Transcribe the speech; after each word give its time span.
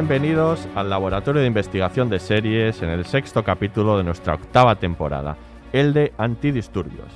Bienvenidos 0.00 0.66
al 0.74 0.88
Laboratorio 0.88 1.42
de 1.42 1.46
Investigación 1.46 2.08
de 2.08 2.20
Series 2.20 2.80
en 2.80 2.88
el 2.88 3.04
sexto 3.04 3.44
capítulo 3.44 3.98
de 3.98 4.02
nuestra 4.02 4.32
octava 4.32 4.76
temporada, 4.76 5.36
el 5.74 5.92
de 5.92 6.14
Antidisturbios. 6.16 7.12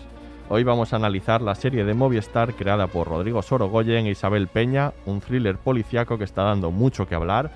Hoy 0.50 0.64
vamos 0.64 0.92
a 0.92 0.96
analizar 0.96 1.41
la 1.41 1.54
serie 1.54 1.84
de 1.84 1.94
Movistar 1.94 2.52
creada 2.52 2.86
por 2.86 3.08
Rodrigo 3.08 3.41
Sorogoyen 3.41 4.04
e 4.04 4.10
Isabel 4.10 4.48
Peña, 4.48 4.92
un 5.06 5.22
thriller 5.22 5.56
policiaco 5.56 6.18
que 6.18 6.24
está 6.24 6.42
dando 6.42 6.70
mucho 6.70 7.08
que 7.08 7.14
hablar. 7.14 7.52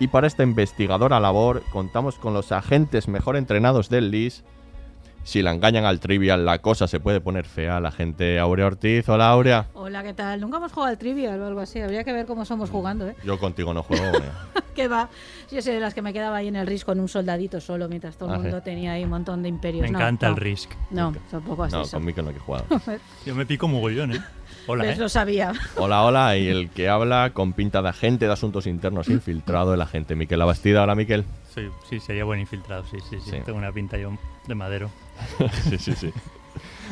Y 0.00 0.08
para 0.08 0.26
esta 0.26 0.42
investigadora 0.42 1.18
labor 1.18 1.62
contamos 1.72 2.18
con 2.18 2.34
los 2.34 2.52
agentes 2.52 3.08
mejor 3.08 3.38
entrenados 3.38 3.88
del 3.88 4.10
LIS. 4.10 4.44
Si 5.24 5.42
la 5.42 5.52
engañan 5.52 5.84
al 5.84 6.00
trivial, 6.00 6.46
la 6.46 6.58
cosa 6.60 6.88
se 6.88 7.00
puede 7.00 7.20
poner 7.20 7.44
fea. 7.44 7.80
La 7.80 7.90
gente 7.90 8.38
Aurea 8.38 8.66
Ortiz. 8.66 9.06
Hola, 9.10 9.28
Aurea. 9.28 9.66
Hola, 9.74 10.02
¿qué 10.02 10.14
tal? 10.14 10.40
Nunca 10.40 10.56
hemos 10.56 10.72
jugado 10.72 10.90
al 10.90 10.96
trivial 10.98 11.38
o 11.42 11.46
algo 11.46 11.60
así. 11.60 11.80
Habría 11.80 12.02
que 12.02 12.14
ver 12.14 12.24
cómo 12.24 12.46
somos 12.46 12.70
jugando, 12.70 13.06
¿eh? 13.06 13.14
Yo 13.24 13.38
contigo 13.38 13.74
no 13.74 13.82
juego. 13.82 14.06
Aurea. 14.06 14.32
¿Qué 14.74 14.88
va? 14.88 15.10
Yo 15.50 15.60
soy 15.60 15.74
de 15.74 15.80
las 15.80 15.92
que 15.92 16.00
me 16.00 16.14
quedaba 16.14 16.38
ahí 16.38 16.48
en 16.48 16.56
el 16.56 16.66
RIS 16.66 16.84
con 16.84 16.98
un 16.98 17.08
soldadito 17.08 17.60
solo 17.60 17.88
mientras 17.88 18.16
todo 18.16 18.30
el 18.30 18.34
Ah, 18.36 18.38
sí. 18.38 18.42
mundo 18.44 18.62
tenía 18.62 18.92
ahí 18.92 19.04
un 19.04 19.10
montón 19.10 19.42
de 19.42 19.50
imperios. 19.50 19.82
Me 19.82 19.90
No, 19.90 19.98
encanta 19.98 20.28
no. 20.28 20.34
el 20.34 20.40
Risk. 20.40 20.70
No, 20.90 21.12
tampoco 21.30 21.64
así. 21.64 21.74
No, 21.74 21.82
eso. 21.82 21.96
con 21.98 22.06
Miquel 22.06 22.24
no 22.24 22.30
he 22.30 22.38
jugado. 22.38 22.64
Yo 23.26 23.34
me 23.34 23.44
pico 23.44 23.68
mogollón, 23.68 24.12
¿eh? 24.12 24.22
Hola, 24.66 24.84
¿Ves? 24.84 24.96
¿eh? 24.96 25.00
Lo 25.00 25.08
sabía. 25.10 25.52
Hola, 25.76 26.04
hola, 26.04 26.38
y 26.38 26.48
el 26.48 26.70
que 26.70 26.88
habla 26.88 27.30
con 27.34 27.52
pinta 27.52 27.82
de 27.82 27.88
agente 27.90 28.26
de 28.26 28.32
asuntos 28.32 28.66
internos 28.66 29.08
infiltrado, 29.10 29.74
el 29.74 29.80
agente 29.82 30.14
Miquel 30.14 30.40
Abastida. 30.40 30.84
Hola, 30.84 30.94
Miquel. 30.94 31.24
Soy- 31.58 31.72
sí, 31.88 32.00
sería 32.00 32.24
buen 32.24 32.40
infiltrado, 32.40 32.84
sí, 32.84 32.98
sí, 33.10 33.16
sí. 33.20 33.30
Sí. 33.30 33.36
Tengo 33.44 33.58
una 33.58 33.72
pinta 33.72 33.98
yo 33.98 34.12
de 34.46 34.54
madero. 34.54 34.90
sí, 35.68 35.78
sí, 35.78 35.92
sí. 35.94 36.12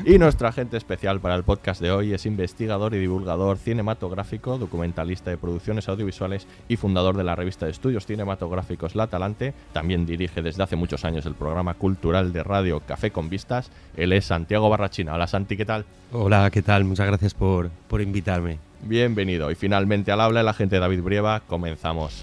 Y 0.04 0.18
nuestro 0.18 0.46
agente 0.46 0.76
especial 0.76 1.20
para 1.20 1.34
el 1.34 1.42
podcast 1.42 1.80
de 1.80 1.90
hoy 1.90 2.12
es 2.12 2.26
investigador 2.26 2.94
y 2.94 2.98
divulgador 2.98 3.56
cinematográfico, 3.56 4.58
documentalista 4.58 5.30
de 5.30 5.38
producciones 5.38 5.88
audiovisuales 5.88 6.46
y 6.68 6.76
fundador 6.76 7.16
de 7.16 7.24
la 7.24 7.34
revista 7.34 7.64
de 7.66 7.72
estudios 7.72 8.06
cinematográficos 8.06 8.94
La 8.94 9.06
Talante. 9.06 9.54
También 9.72 10.04
dirige 10.04 10.42
desde 10.42 10.62
hace 10.62 10.76
muchos 10.76 11.04
años 11.04 11.24
el 11.26 11.34
programa 11.34 11.74
cultural 11.74 12.32
de 12.32 12.42
radio 12.42 12.80
Café 12.80 13.10
con 13.10 13.28
Vistas. 13.30 13.70
Él 13.96 14.12
es 14.12 14.26
Santiago 14.26 14.68
Barrachina. 14.68 15.14
Hola, 15.14 15.26
Santi, 15.26 15.56
¿qué 15.56 15.64
tal? 15.64 15.84
Hola, 16.12 16.50
¿qué 16.50 16.62
tal? 16.62 16.84
Muchas 16.84 17.06
gracias 17.06 17.34
por, 17.34 17.70
por 17.88 18.00
invitarme. 18.02 18.58
Bienvenido. 18.82 19.50
Y 19.50 19.54
finalmente 19.54 20.12
al 20.12 20.20
habla 20.20 20.42
el 20.42 20.48
agente 20.48 20.78
David 20.78 21.02
Brieva. 21.02 21.40
Comenzamos. 21.40 22.22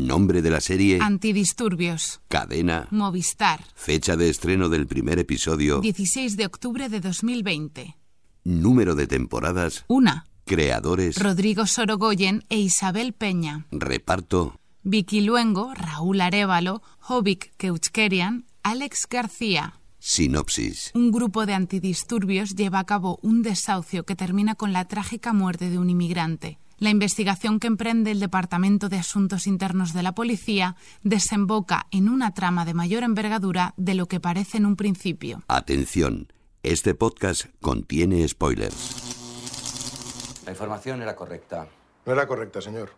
Nombre 0.00 0.42
de 0.42 0.50
la 0.50 0.60
serie, 0.60 0.98
Antidisturbios. 1.00 2.20
cadena, 2.28 2.86
Movistar. 2.90 3.64
fecha 3.74 4.14
de 4.14 4.28
estreno 4.28 4.68
del 4.68 4.86
primer 4.86 5.18
episodio, 5.18 5.80
16 5.80 6.36
de 6.36 6.44
octubre 6.44 6.90
de 6.90 7.00
2020. 7.00 7.96
número 8.44 8.94
de 8.94 9.06
temporadas, 9.06 9.86
Una. 9.88 10.26
creadores, 10.44 11.18
Rodrigo 11.18 11.66
Sorogoyen 11.66 12.44
e 12.50 12.58
Isabel 12.58 13.14
Peña. 13.14 13.64
reparto, 13.70 14.60
Vicky 14.82 15.22
Luengo, 15.22 15.72
Raúl 15.74 16.20
Arevalo, 16.20 16.82
Jovic 17.00 17.54
Keuchkerian, 17.56 18.44
Alex 18.62 19.06
García. 19.08 19.80
sinopsis. 19.98 20.90
Un 20.94 21.10
grupo 21.10 21.46
de 21.46 21.54
antidisturbios 21.54 22.54
lleva 22.54 22.80
a 22.80 22.84
cabo 22.84 23.18
un 23.22 23.40
desahucio 23.42 24.04
que 24.04 24.14
termina 24.14 24.54
con 24.56 24.74
la 24.74 24.84
trágica 24.84 25.32
muerte 25.32 25.70
de 25.70 25.78
un 25.78 25.88
inmigrante. 25.88 26.58
La 26.78 26.90
investigación 26.90 27.58
que 27.58 27.68
emprende 27.68 28.10
el 28.10 28.20
Departamento 28.20 28.90
de 28.90 28.98
Asuntos 28.98 29.46
Internos 29.46 29.94
de 29.94 30.02
la 30.02 30.12
Policía 30.12 30.76
desemboca 31.02 31.86
en 31.90 32.10
una 32.10 32.34
trama 32.34 32.66
de 32.66 32.74
mayor 32.74 33.02
envergadura 33.02 33.72
de 33.78 33.94
lo 33.94 34.04
que 34.04 34.20
parece 34.20 34.58
en 34.58 34.66
un 34.66 34.76
principio. 34.76 35.42
Atención, 35.48 36.30
este 36.62 36.94
podcast 36.94 37.46
contiene 37.62 38.28
spoilers. 38.28 39.14
La 40.44 40.52
información 40.52 41.00
era 41.00 41.16
correcta. 41.16 41.66
No 42.04 42.12
era 42.12 42.26
correcta, 42.26 42.60
señor. 42.60 42.90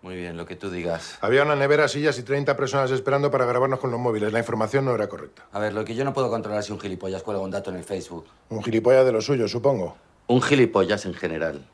Muy 0.00 0.16
bien, 0.16 0.38
lo 0.38 0.46
que 0.46 0.56
tú 0.56 0.70
digas. 0.70 1.18
Había 1.20 1.42
una 1.42 1.54
nevera, 1.54 1.86
sillas 1.86 2.18
y 2.18 2.22
30 2.22 2.56
personas 2.56 2.90
esperando 2.92 3.30
para 3.30 3.44
grabarnos 3.44 3.78
con 3.78 3.90
los 3.90 4.00
móviles. 4.00 4.32
La 4.32 4.38
información 4.38 4.86
no 4.86 4.94
era 4.94 5.06
correcta. 5.06 5.46
A 5.52 5.58
ver, 5.58 5.74
lo 5.74 5.84
que 5.84 5.94
yo 5.94 6.02
no 6.02 6.14
puedo 6.14 6.30
controlar 6.30 6.60
es 6.60 6.66
si 6.66 6.72
un 6.72 6.80
gilipollas 6.80 7.22
cuelga 7.22 7.42
un 7.42 7.50
dato 7.50 7.68
en 7.68 7.76
el 7.76 7.84
Facebook. 7.84 8.24
Un 8.48 8.62
gilipollas 8.62 9.04
de 9.04 9.12
lo 9.12 9.20
suyo, 9.20 9.48
supongo. 9.48 9.98
Un 10.28 10.40
gilipollas 10.40 11.04
en 11.04 11.12
general. 11.12 11.68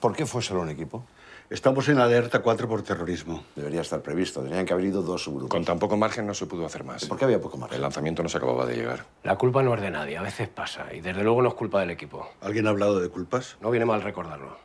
¿Por 0.00 0.16
qué 0.16 0.24
fue 0.24 0.40
solo 0.40 0.62
un 0.62 0.70
equipo? 0.70 1.04
Estamos 1.50 1.88
en 1.90 1.98
alerta 1.98 2.40
4 2.40 2.66
por 2.66 2.82
terrorismo. 2.82 3.44
Debería 3.54 3.82
estar 3.82 4.00
previsto. 4.00 4.40
Tenían 4.40 4.64
que 4.64 4.72
haber 4.72 4.86
ido 4.86 5.02
dos 5.02 5.24
subgrupos. 5.24 5.50
Con 5.50 5.64
tan 5.64 5.78
poco 5.78 5.96
margen 5.98 6.26
no 6.26 6.32
se 6.32 6.46
pudo 6.46 6.64
hacer 6.64 6.84
más. 6.84 7.04
¿Por 7.04 7.18
qué 7.18 7.26
había 7.26 7.40
poco 7.40 7.58
margen? 7.58 7.76
El 7.76 7.82
lanzamiento 7.82 8.22
no 8.22 8.30
se 8.30 8.38
acababa 8.38 8.64
de 8.64 8.76
llegar. 8.76 9.04
La 9.24 9.36
culpa 9.36 9.62
no 9.62 9.74
es 9.74 9.80
de 9.82 9.90
nadie, 9.90 10.16
a 10.16 10.22
veces 10.22 10.48
pasa. 10.48 10.86
Y 10.94 11.02
desde 11.02 11.22
luego 11.22 11.42
no 11.42 11.48
es 11.48 11.54
culpa 11.54 11.80
del 11.80 11.90
equipo. 11.90 12.26
¿Alguien 12.40 12.66
ha 12.66 12.70
hablado 12.70 12.98
de 12.98 13.10
culpas? 13.10 13.58
No 13.60 13.70
viene 13.70 13.84
mal 13.84 14.00
recordarlo. 14.00 14.56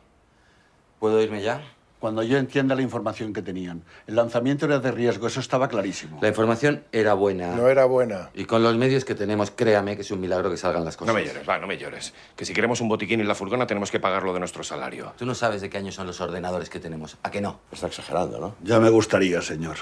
¿Puedo 0.98 1.20
irme 1.20 1.42
ya? 1.42 1.60
Cuando 2.06 2.22
yo 2.22 2.38
entienda 2.38 2.76
la 2.76 2.82
información 2.82 3.32
que 3.32 3.42
tenían. 3.42 3.82
El 4.06 4.14
lanzamiento 4.14 4.64
era 4.64 4.78
de 4.78 4.92
riesgo, 4.92 5.26
eso 5.26 5.40
estaba 5.40 5.66
clarísimo. 5.66 6.20
La 6.22 6.28
información 6.28 6.84
era 6.92 7.14
buena. 7.14 7.56
No 7.56 7.66
era 7.66 7.84
buena. 7.84 8.30
Y 8.32 8.44
con 8.44 8.62
los 8.62 8.76
medios 8.76 9.04
que 9.04 9.16
tenemos, 9.16 9.50
créame 9.50 9.96
que 9.96 10.02
es 10.02 10.10
un 10.12 10.20
milagro 10.20 10.48
que 10.48 10.56
salgan 10.56 10.84
las 10.84 10.96
cosas. 10.96 11.12
No 11.12 11.18
me 11.18 11.26
llores, 11.26 11.48
va, 11.48 11.58
no 11.58 11.66
me 11.66 11.76
llores. 11.76 12.14
Que 12.36 12.44
si 12.44 12.54
queremos 12.54 12.80
un 12.80 12.88
botiquín 12.88 13.18
y 13.18 13.24
la 13.24 13.34
furgona 13.34 13.66
tenemos 13.66 13.90
que 13.90 13.98
pagarlo 13.98 14.32
de 14.32 14.38
nuestro 14.38 14.62
salario. 14.62 15.14
Tú 15.18 15.26
no 15.26 15.34
sabes 15.34 15.62
de 15.62 15.68
qué 15.68 15.78
año 15.78 15.90
son 15.90 16.06
los 16.06 16.20
ordenadores 16.20 16.70
que 16.70 16.78
tenemos. 16.78 17.16
¿A 17.24 17.30
que 17.32 17.40
no? 17.40 17.58
Está 17.72 17.88
exagerando, 17.88 18.38
¿no? 18.38 18.54
Ya 18.62 18.78
me 18.78 18.88
gustaría, 18.88 19.42
señor. 19.42 19.78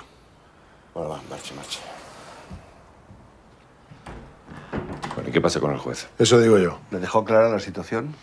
Bueno, 0.94 1.10
va, 1.10 1.20
marche, 1.28 1.54
marche. 1.54 1.80
Bueno, 5.14 5.28
¿y 5.28 5.30
qué 5.30 5.42
pasa 5.42 5.60
con 5.60 5.72
el 5.72 5.78
juez? 5.78 6.08
Eso 6.18 6.40
digo 6.40 6.56
yo. 6.56 6.78
¿Le 6.90 7.00
dejó 7.00 7.22
clara 7.22 7.50
la 7.50 7.60
situación? 7.60 8.14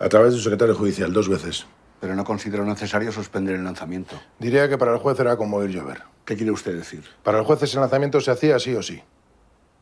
A 0.00 0.08
través 0.08 0.32
de 0.32 0.38
su 0.38 0.42
secretario 0.42 0.74
judicial, 0.74 1.12
dos 1.12 1.28
veces. 1.28 1.64
Pero 2.00 2.14
no 2.14 2.24
consideró 2.24 2.64
necesario 2.64 3.10
suspender 3.10 3.56
el 3.56 3.64
lanzamiento. 3.64 4.20
Diría 4.38 4.68
que 4.68 4.76
para 4.76 4.92
el 4.92 4.98
juez 4.98 5.18
era 5.18 5.36
como 5.36 5.62
ir 5.62 5.70
llover. 5.70 6.02
¿Qué 6.24 6.36
quiere 6.36 6.52
usted 6.52 6.76
decir? 6.76 7.04
Para 7.22 7.38
el 7.38 7.44
juez 7.44 7.62
ese 7.62 7.78
lanzamiento 7.78 8.20
se 8.20 8.30
hacía 8.30 8.58
sí 8.58 8.74
o 8.74 8.82
sí. 8.82 9.02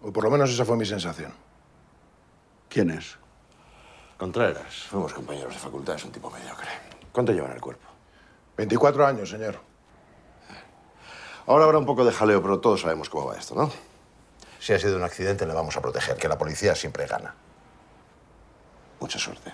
O 0.02 0.12
por 0.12 0.24
lo 0.24 0.30
menos 0.30 0.50
esa 0.50 0.64
fue 0.64 0.76
mi 0.76 0.86
sensación. 0.86 1.32
¿Quién 2.68 2.90
es? 2.90 3.16
Contreras. 4.16 4.84
Fuimos 4.90 5.12
compañeros 5.12 5.54
de 5.54 5.58
facultad, 5.58 5.96
es 5.96 6.04
un 6.04 6.12
tipo 6.12 6.30
mediocre. 6.30 6.68
¿Cuánto 7.12 7.32
lleva 7.32 7.48
en 7.48 7.54
el 7.54 7.60
cuerpo? 7.60 7.86
24 8.56 9.06
años, 9.06 9.30
señor. 9.30 9.58
Ahora 11.46 11.64
habrá 11.64 11.78
un 11.78 11.86
poco 11.86 12.04
de 12.04 12.12
jaleo, 12.12 12.40
pero 12.42 12.60
todos 12.60 12.82
sabemos 12.82 13.10
cómo 13.10 13.26
va 13.26 13.36
esto, 13.36 13.54
¿no? 13.54 13.70
Si 14.60 14.72
ha 14.72 14.78
sido 14.78 14.96
un 14.96 15.02
accidente, 15.02 15.46
le 15.46 15.52
vamos 15.52 15.76
a 15.76 15.82
proteger, 15.82 16.16
que 16.16 16.28
la 16.28 16.38
policía 16.38 16.74
siempre 16.74 17.06
gana. 17.06 17.34
Mucha 19.00 19.18
suerte. 19.18 19.52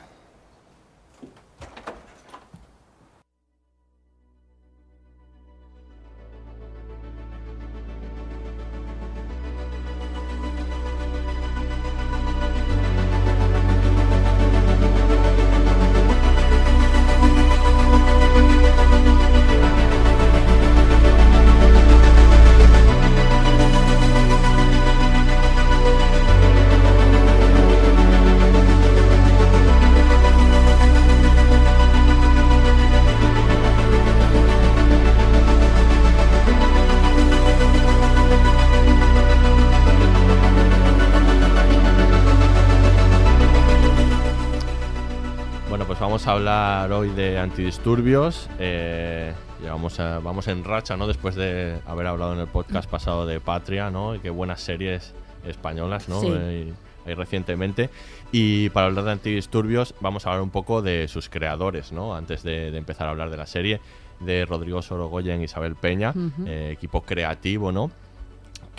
Hablar 46.60 46.92
hoy 46.92 47.08
de 47.10 47.38
antidisturbios. 47.38 48.48
Eh, 48.58 49.32
llevamos 49.62 49.98
a- 50.00 50.18
vamos 50.20 50.46
en 50.48 50.64
racha, 50.64 50.96
¿no? 50.96 51.06
Después 51.06 51.34
de 51.34 51.78
haber 51.86 52.06
hablado 52.06 52.34
en 52.34 52.40
el 52.40 52.46
podcast 52.46 52.88
pasado 52.90 53.26
de 53.26 53.40
Patria, 53.40 53.90
¿no? 53.90 54.14
Y 54.14 54.18
qué 54.20 54.30
buenas 54.30 54.60
series 54.60 55.14
españolas, 55.46 56.08
¿no? 56.08 56.20
Sí. 56.20 56.28
Eh, 56.32 56.72
ahí 57.06 57.14
recientemente. 57.14 57.88
Y 58.32 58.68
para 58.70 58.86
hablar 58.88 59.04
de 59.04 59.12
antidisturbios, 59.12 59.94
vamos 60.00 60.26
a 60.26 60.30
hablar 60.30 60.42
un 60.42 60.50
poco 60.50 60.82
de 60.82 61.08
sus 61.08 61.28
creadores, 61.28 61.92
¿no? 61.92 62.14
Antes 62.14 62.42
de, 62.42 62.70
de 62.70 62.78
empezar 62.78 63.06
a 63.08 63.10
hablar 63.10 63.30
de 63.30 63.36
la 63.36 63.46
serie, 63.46 63.80
de 64.20 64.44
Rodrigo 64.44 64.82
Sorogoyen 64.82 65.40
y 65.40 65.44
Isabel 65.44 65.76
Peña, 65.76 66.12
eh, 66.46 66.70
equipo 66.72 67.00
creativo, 67.02 67.72
¿no? 67.72 67.90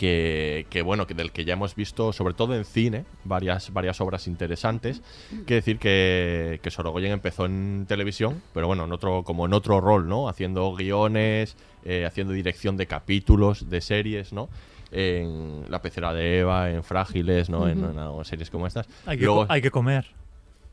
Que, 0.02 0.66
que, 0.72 0.82
bueno, 0.82 1.06
que 1.06 1.14
del 1.14 1.32
que 1.32 1.46
ya 1.46 1.54
hemos 1.54 1.76
visto, 1.76 2.12
sobre 2.12 2.34
todo 2.34 2.56
en 2.56 2.66
cine, 2.66 3.06
varias, 3.24 3.72
varias 3.72 4.02
obras 4.02 4.26
interesantes. 4.26 5.04
Quiere 5.30 5.58
decir 5.58 5.78
que, 5.78 6.60
que 6.64 6.72
Sorogoyen 6.72 7.12
empezó 7.12 7.46
en 7.46 7.86
televisión, 7.88 8.42
pero 8.52 8.66
bueno, 8.66 8.86
en 8.86 8.94
otro, 8.94 9.22
como 9.24 9.46
en 9.46 9.54
otro 9.54 9.80
rol, 9.80 10.10
¿no? 10.10 10.28
Haciendo 10.28 10.74
guiones, 10.74 11.56
eh, 11.86 12.04
haciendo 12.08 12.34
dirección 12.34 12.78
de 12.78 12.88
capítulos, 12.88 13.70
de 13.70 13.80
series, 13.80 14.34
¿no? 14.34 14.50
En 14.92 15.66
La 15.70 15.84
pecera 15.84 16.16
de 16.16 16.40
Eva, 16.40 16.72
en 16.72 16.84
Frágiles, 16.84 17.52
¿no? 17.52 17.70
En, 17.70 17.86
series 18.26 18.50
como 18.50 18.66
estas. 18.66 18.88
Hay 19.06 19.20
que, 19.20 19.26
Luego- 19.26 19.46
hay 19.50 19.62
que 19.62 19.70
comer. 19.70 20.08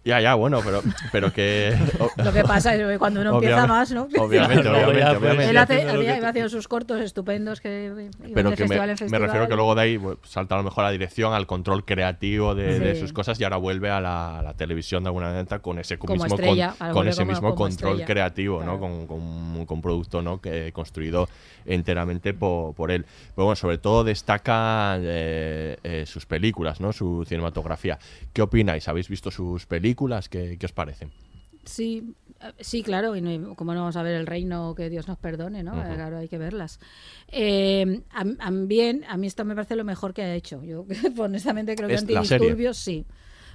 Ya, 0.08 0.20
ya, 0.20 0.34
bueno, 0.34 0.60
pero, 0.64 0.82
pero 1.12 1.32
que... 1.32 1.76
Lo 2.16 2.32
que 2.32 2.43
pasa 2.43 2.75
es 2.75 2.84
que 2.87 2.99
cuando 2.99 3.20
uno 3.20 3.34
empieza 3.34 3.66
más, 3.66 3.90
¿no? 3.93 4.08
Obviamente, 4.19 4.66
obviamente, 4.69 4.99
ya, 5.00 5.06
pues, 5.10 5.19
obviamente. 5.19 5.50
Él 5.50 5.56
hace- 5.58 5.88
había, 5.88 6.28
haciendo 6.28 6.49
sus 6.49 6.66
cortos 6.66 7.00
estupendos 7.00 7.60
que 7.60 7.84
iban 7.84 8.10
pero 8.34 8.50
de 8.50 8.56
que 8.56 8.62
me, 8.64 8.69
festival 8.69 8.88
en 8.90 8.94
me 8.94 8.96
festival. 8.96 9.22
refiero 9.22 9.49
que 9.49 9.55
luego 9.55 9.75
de 9.75 9.82
ahí 9.82 9.96
bueno, 9.99 10.19
salta 10.25 10.55
a 10.55 10.58
lo 10.58 10.64
mejor 10.64 10.84
a 10.84 10.88
la 10.88 10.93
dirección, 10.93 11.34
al 11.34 11.46
control 11.46 11.84
creativo 11.84 12.55
de, 12.55 12.99
sus 12.99 13.12
cosas 13.12 13.38
y 13.40 13.44
ahora 13.44 13.58
vuelve 13.58 13.90
a 13.90 14.00
la, 14.00 14.38
a 14.38 14.43
la 14.43 14.55
televisión 14.55 15.02
de 15.05 15.08
alguna 15.08 15.26
manera 15.26 15.58
con 15.58 15.78
ese 15.78 15.99
Como 15.99 16.14
mismo, 16.14 16.28
con- 16.28 16.38
estrella, 16.40 16.75
ese 16.81 16.90
como- 16.93 17.05
mismo 17.31 17.49
como 17.50 17.55
control 17.55 17.90
estrella. 18.00 18.06
creativo, 18.06 18.62
¿no? 18.64 18.81
Con, 18.81 19.06
con, 19.06 19.66
con 19.66 19.76
un 19.76 19.82
producto 19.82 20.22
¿no? 20.22 20.40
que 20.40 20.72
construido 20.72 21.28
enteramente 21.66 22.32
po- 22.32 22.72
por, 22.76 22.90
él. 22.90 23.05
Pero 23.34 23.44
bueno, 23.44 23.56
sobre 23.56 23.76
todo 23.78 24.05
destaca 24.05 24.96
eh, 25.00 25.76
eh, 25.82 26.05
sus 26.06 26.25
películas, 26.25 26.81
¿no? 26.81 26.93
Su 26.94 27.25
cinematografía. 27.28 27.99
¿Qué 28.32 28.40
opináis? 28.40 28.88
¿Habéis 28.88 29.08
visto 29.08 29.31
sus 29.31 29.66
películas? 29.66 29.98
¿Qué, 30.29 30.56
qué 30.59 30.67
os 30.67 30.73
parecen? 30.73 31.11
Sí, 31.65 32.15
eh, 32.41 32.53
sí, 32.61 32.83
claro, 32.83 33.15
y 33.17 33.21
no, 33.21 33.55
como 33.55 33.75
no 33.75 33.81
vamos 33.81 33.97
a 33.97 34.03
ver 34.03 34.15
el 34.15 34.27
reino, 34.27 34.75
que 34.75 34.89
Dios 34.89 35.06
nos 35.09 35.19
perdone, 35.19 35.62
¿no? 35.62 35.73
Ujú. 35.73 35.81
Eh, 35.81 35.95
Claro, 35.95 36.19
hay 36.19 36.29
que 36.29 36.39
verlas. 36.39 36.79
Eh, 37.29 38.03
a, 38.11 38.25
a- 38.39 38.50
bien, 38.50 39.05
a 39.09 39.17
mí 39.17 39.27
esto 39.27 39.45
me 39.45 39.55
parece 39.55 39.77
lo 39.77 39.85
mejor 39.85 40.15
que 40.15 40.23
ha 40.23 40.35
hecho. 40.35 40.62
Yo 40.65 40.87
honestamente 41.19 41.75
creo 41.77 41.89
que. 41.89 41.97
Antidisturbios 41.97 42.77
sí. 42.79 43.05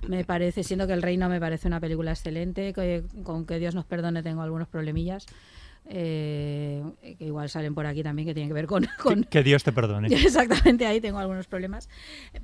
Me 0.07 0.25
parece, 0.25 0.63
siendo 0.63 0.85
que 0.85 0.91
El 0.93 1.01
Reino 1.01 1.29
me 1.29 1.39
parece 1.39 1.67
una 1.69 1.79
película 1.79 2.11
excelente, 2.11 2.73
que 2.73 3.05
con 3.23 3.45
que 3.45 3.57
Dios 3.57 3.73
nos 3.73 3.85
perdone 3.85 4.21
tengo 4.21 4.41
algunos 4.41 4.67
problemillas, 4.67 5.25
eh, 5.85 6.83
que 7.17 7.25
igual 7.25 7.49
salen 7.49 7.73
por 7.75 7.85
aquí 7.85 8.03
también, 8.03 8.27
que 8.27 8.33
tienen 8.33 8.49
que 8.49 8.53
ver 8.53 8.67
con... 8.67 8.87
con- 9.01 9.23
Que 9.25 9.43
Dios 9.43 9.63
te 9.63 9.71
perdone. 9.71 10.07
Exactamente, 10.11 10.85
ahí 10.85 11.01
tengo 11.01 11.19
algunos 11.19 11.47
problemas. 11.47 11.89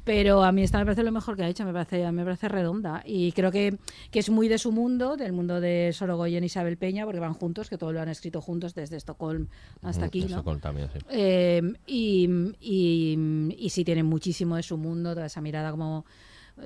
Pero 0.04 0.44
a 0.44 0.52
mí 0.52 0.64
esta 0.64 0.78
me 0.80 0.86
parece 0.86 1.04
lo 1.04 1.12
mejor 1.12 1.36
que 1.36 1.44
ha 1.44 1.48
hecho, 1.48 1.66
me 1.66 1.74
parece, 1.74 2.12
me 2.12 2.24
parece 2.24 2.48
redonda. 2.50 3.02
Y 3.06 3.32
creo 3.32 3.52
que, 3.52 3.78
que 4.12 4.20
es 4.20 4.30
muy 4.30 4.48
de 4.48 4.58
su 4.58 4.72
mundo, 4.72 5.18
del 5.18 5.32
mundo 5.34 5.60
de 5.62 5.92
Sorogoyen 5.94 6.44
y 6.44 6.48
Isabel 6.48 6.78
Peña, 6.78 7.06
porque 7.06 7.20
van 7.20 7.34
juntos, 7.34 7.70
que 7.70 7.78
todo 7.78 7.92
lo 7.94 8.02
han 8.02 8.10
escrito 8.10 8.42
juntos 8.42 8.76
desde 8.76 8.98
Estocolmo 8.98 9.48
hasta 9.82 10.06
aquí. 10.06 10.26
¿no? 10.26 10.44
también, 10.60 10.90
sí. 10.94 11.00
Eh, 11.10 11.62
y, 11.88 12.30
y, 12.60 13.56
y 13.58 13.70
sí 13.70 13.84
tienen 13.84 14.06
muchísimo 14.06 14.56
de 14.56 14.64
su 14.64 14.78
mundo, 14.78 15.14
toda 15.14 15.28
esa 15.28 15.42
mirada 15.42 15.72
como 15.72 16.06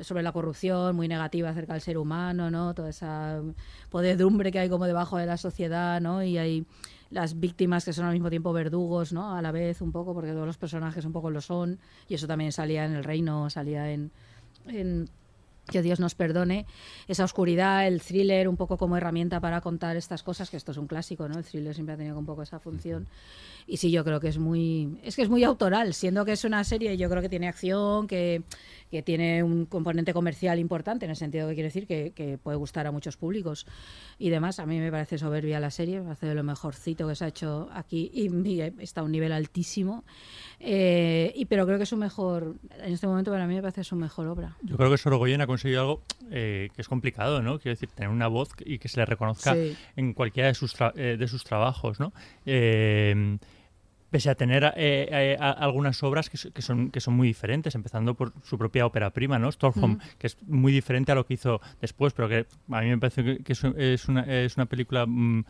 sobre 0.01 0.23
la 0.23 0.31
corrupción, 0.31 0.95
muy 0.95 1.07
negativa 1.07 1.49
acerca 1.49 1.73
del 1.73 1.81
ser 1.81 1.97
humano, 1.97 2.49
¿no? 2.49 2.73
Toda 2.73 2.89
esa 2.89 3.41
podedumbre 3.89 4.51
que 4.51 4.59
hay 4.59 4.69
como 4.69 4.85
debajo 4.85 5.17
de 5.17 5.25
la 5.25 5.37
sociedad, 5.37 6.01
¿no? 6.01 6.23
Y 6.23 6.37
hay 6.37 6.65
las 7.09 7.39
víctimas 7.39 7.85
que 7.85 7.93
son 7.93 8.05
al 8.05 8.13
mismo 8.13 8.29
tiempo 8.29 8.53
verdugos, 8.53 9.13
¿no? 9.13 9.35
A 9.35 9.41
la 9.41 9.51
vez 9.51 9.81
un 9.81 9.91
poco, 9.91 10.13
porque 10.13 10.31
todos 10.31 10.47
los 10.47 10.57
personajes 10.57 11.05
un 11.05 11.11
poco 11.11 11.29
lo 11.29 11.41
son, 11.41 11.79
y 12.07 12.15
eso 12.15 12.27
también 12.27 12.51
salía 12.51 12.85
en 12.85 12.93
El 12.93 13.03
Reino, 13.03 13.49
salía 13.49 13.91
en, 13.91 14.11
en 14.67 15.09
que 15.67 15.81
Dios 15.81 15.99
nos 15.99 16.13
perdone, 16.15 16.65
esa 17.07 17.23
oscuridad, 17.23 17.87
el 17.87 18.01
thriller 18.01 18.49
un 18.49 18.57
poco 18.57 18.77
como 18.77 18.97
herramienta 18.97 19.39
para 19.39 19.61
contar 19.61 19.95
estas 19.95 20.21
cosas, 20.23 20.49
que 20.49 20.57
esto 20.57 20.71
es 20.71 20.77
un 20.77 20.87
clásico, 20.87 21.27
¿no? 21.29 21.37
El 21.37 21.45
thriller 21.45 21.73
siempre 21.73 21.93
ha 21.93 21.97
tenido 21.97 22.17
un 22.19 22.25
poco 22.25 22.43
esa 22.43 22.59
función. 22.59 23.07
Y 23.65 23.77
sí, 23.77 23.89
yo 23.91 24.03
creo 24.03 24.19
que 24.19 24.27
es 24.27 24.37
muy, 24.37 24.99
es 25.03 25.15
que 25.15 25.21
es 25.21 25.29
muy 25.29 25.43
autoral, 25.43 25.93
siendo 25.93 26.25
que 26.25 26.33
es 26.33 26.43
una 26.43 26.63
serie, 26.63 26.97
yo 26.97 27.09
creo 27.09 27.21
que 27.21 27.29
tiene 27.29 27.47
acción, 27.47 28.07
que, 28.07 28.43
que 28.93 29.01
tiene 29.01 29.41
un 29.41 29.65
componente 29.65 30.13
comercial 30.13 30.59
importante, 30.59 31.05
en 31.05 31.09
el 31.09 31.17
sentido 31.17 31.47
que 31.47 31.55
quiere 31.55 31.69
decir 31.69 31.87
que, 31.87 32.11
que 32.11 32.37
puede 32.37 32.57
gustar 32.57 32.85
a 32.85 32.91
muchos 32.91 33.17
públicos 33.17 33.65
y 34.19 34.29
demás. 34.29 34.59
A 34.59 34.67
mí 34.67 34.77
me 34.79 34.91
parece 34.91 35.17
soberbia 35.17 35.59
la 35.59 35.71
serie, 35.71 35.97
me 35.97 36.03
parece 36.05 36.27
de 36.27 36.35
lo 36.35 36.43
mejorcito 36.43 37.07
que 37.07 37.15
se 37.15 37.25
ha 37.25 37.27
hecho 37.29 37.69
aquí 37.73 38.11
y, 38.13 38.29
y 38.47 38.61
está 38.77 39.01
a 39.01 39.03
un 39.03 39.11
nivel 39.11 39.31
altísimo. 39.31 40.03
Eh, 40.59 41.33
y 41.35 41.45
pero 41.45 41.65
creo 41.65 41.77
que 41.77 41.83
es 41.83 41.89
su 41.89 41.97
mejor, 41.97 42.55
en 42.83 42.93
este 42.93 43.07
momento 43.07 43.31
para 43.31 43.47
mí 43.47 43.55
me 43.55 43.61
parece 43.61 43.83
su 43.83 43.95
mejor 43.95 44.27
obra. 44.27 44.55
Yo 44.61 44.77
creo 44.77 44.91
que 44.91 44.97
Sorogoyen 44.99 45.41
ha 45.41 45.47
conseguido 45.47 45.81
algo 45.81 46.01
eh, 46.29 46.69
que 46.75 46.81
es 46.83 46.87
complicado, 46.87 47.41
¿no? 47.41 47.57
Quiero 47.57 47.73
decir, 47.73 47.89
tener 47.89 48.09
una 48.11 48.27
voz 48.27 48.49
y 48.63 48.77
que 48.77 48.87
se 48.89 48.99
le 48.99 49.05
reconozca 49.07 49.55
Sí. 49.55 49.75
en 49.95 50.13
cualquiera 50.13 50.49
de 50.49 50.53
sus, 50.53 50.77
tra- 50.77 50.93
eh, 50.95 51.17
de 51.17 51.27
sus 51.27 51.43
trabajos, 51.43 51.99
¿no? 51.99 52.13
Eh, 52.45 53.37
pese 54.13 54.29
a 54.29 54.35
tener 54.35 54.63
eh, 54.63 55.07
eh, 55.11 55.37
a- 55.39 55.49
algunas 55.51 56.03
obras 56.03 56.29
que, 56.29 56.37
que 56.51 56.61
son, 56.61 56.91
que 56.91 57.01
son 57.01 57.15
muy 57.15 57.27
diferentes, 57.27 57.73
empezando 57.73 58.13
por 58.13 58.31
su 58.43 58.59
propia 58.59 58.85
ópera 58.85 59.09
prima, 59.09 59.39
¿no? 59.39 59.49
Stockholm, 59.51 59.93
Ujú. 59.93 60.01
que 60.19 60.27
es 60.27 60.37
muy 60.47 60.71
diferente 60.71 61.11
a 61.11 61.15
lo 61.15 61.25
que 61.25 61.33
hizo 61.33 61.59
después, 61.81 62.13
pero 62.13 62.29
que 62.29 62.45
a 62.71 62.81
mí 62.81 62.89
me 62.89 62.99
parece 62.99 63.23
que, 63.23 63.37
que 63.43 63.53
es, 63.53 64.07
una, 64.07 64.21
es 64.21 64.55
una 64.55 64.67
película... 64.67 65.05
mm, 65.07 65.43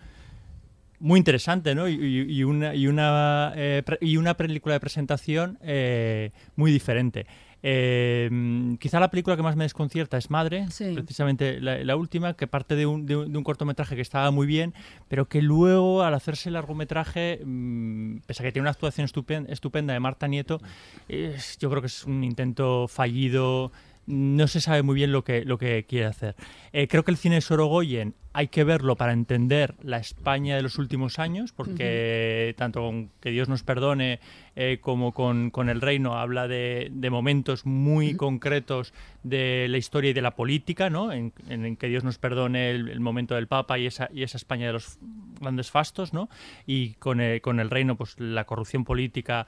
muy 1.00 1.17
interesante, 1.17 1.75
¿no? 1.75 1.89
Y, 1.89 2.43
una, 2.46 2.74
y, 2.74 2.88
una, 2.88 3.51
eh, 3.58 3.84
y 4.00 4.15
una 4.15 4.36
película 4.36 4.75
de 4.75 4.79
presentación 4.79 5.58
eh, 5.62 6.32
muy 6.55 6.72
diferente. 6.72 7.25
Eh, 7.65 8.27
mm, 8.29 8.75
quizá 8.75 9.00
la 9.00 9.10
película 9.10 9.38
que 9.38 9.41
más 9.41 9.55
me 9.55 9.63
desconcierta 9.63 10.17
es 10.17 10.29
Madre, 10.29 10.67
Sí. 10.70 10.91
precisamente 10.93 11.62
la, 11.62 11.77
la 11.84 11.96
última, 11.96 12.34
que 12.34 12.46
parte 12.46 12.75
de 12.75 12.86
un, 12.86 13.05
de, 13.05 13.15
un, 13.15 13.32
de 13.32 13.38
un 13.38 13.43
cortometraje 13.46 13.96
que 13.96 14.01
estaba 14.01 14.29
muy 14.32 14.46
bien, 14.46 14.74
pero 15.08 15.29
que 15.29 15.41
luego, 15.41 16.03
al 16.03 16.13
hacerse 16.13 16.50
el 16.50 16.53
largometraje, 16.53 17.39
mm, 17.43 18.17
pese 18.27 18.43
a 18.43 18.46
que 18.46 18.51
tiene 18.51 18.63
una 18.63 18.72
actuación 18.72 19.08
estupen- 19.08 19.46
estupenda 19.50 19.93
de 19.93 20.00
Marta 20.01 20.27
Nieto, 20.27 20.60
yo 21.08 21.70
creo 21.70 21.82
que 21.82 21.88
es 21.88 22.03
un 22.03 22.24
intento 22.24 22.88
fallido. 22.89 23.72
No 24.05 24.48
se 24.48 24.60
sabe 24.60 24.83
muy 24.83 24.95
bien 24.95 25.12
lo 25.12 25.24
que, 25.24 25.45
lo 25.45 25.57
que 25.57 25.86
quiere 25.86 26.05
hacer. 26.07 26.36
Eh, 26.74 26.88
creo 26.89 27.03
que 27.03 27.12
el 27.12 27.17
cine 27.17 27.36
de 27.36 27.41
Sorogoyen 27.41 28.15
hay 28.33 28.48
que 28.48 28.63
verlo 28.63 28.95
para 28.95 29.13
entender 29.13 29.75
la 29.83 29.98
España 29.98 30.55
de 30.55 30.62
los 30.63 30.77
últimos 30.79 31.19
años, 31.19 31.53
porque 31.53 32.53
tanto 32.57 32.81
con 32.81 33.10
Que 33.22 33.29
Dios 33.29 33.48
nos 33.48 33.63
perdone 33.63 34.19
eh, 34.55 34.79
como 34.81 35.13
con, 35.13 35.51
con 35.51 35.69
El 35.69 35.81
Reino 35.81 36.17
habla 36.17 36.48
de, 36.48 36.89
de 36.91 37.10
momentos 37.10 37.65
muy 37.65 38.15
concretos 38.15 38.93
de 39.24 39.67
la 39.69 39.77
historia 39.77 40.10
y 40.10 40.13
de 40.13 40.22
la 40.22 40.36
política, 40.36 40.89
¿no? 40.89 41.12
En, 41.12 41.31
en- 41.48 41.65
en 41.65 41.75
Que 41.77 41.88
Dios 41.88 42.03
nos 42.03 42.17
perdone 42.17 42.72
el, 42.72 42.89
el 42.89 43.00
momento 43.00 43.36
del 43.36 43.48
Papa 43.48 43.77
y 43.79 43.86
esa, 43.86 44.10
y 44.13 44.24
esa 44.24 44.38
España 44.38 44.67
de 44.67 44.74
los 44.74 44.98
grandes 45.39 45.72
fastos, 45.72 46.12
¿no? 46.12 46.27
Y 46.65 46.95
con 46.95 47.22
el, 47.22 47.39
con 47.41 47.60
el 47.60 47.69
Reino, 47.69 47.95
pues 47.95 48.19
la 48.19 48.45
corrupción 48.45 48.83
política, 48.83 49.45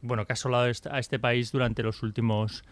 bueno, 0.00 0.24
que 0.26 0.32
ha 0.32 0.34
asolado 0.34 0.64
a 0.90 0.98
este 0.98 1.18
país 1.18 1.50
durante 1.52 1.82
los 1.82 2.02
últimos 2.04 2.62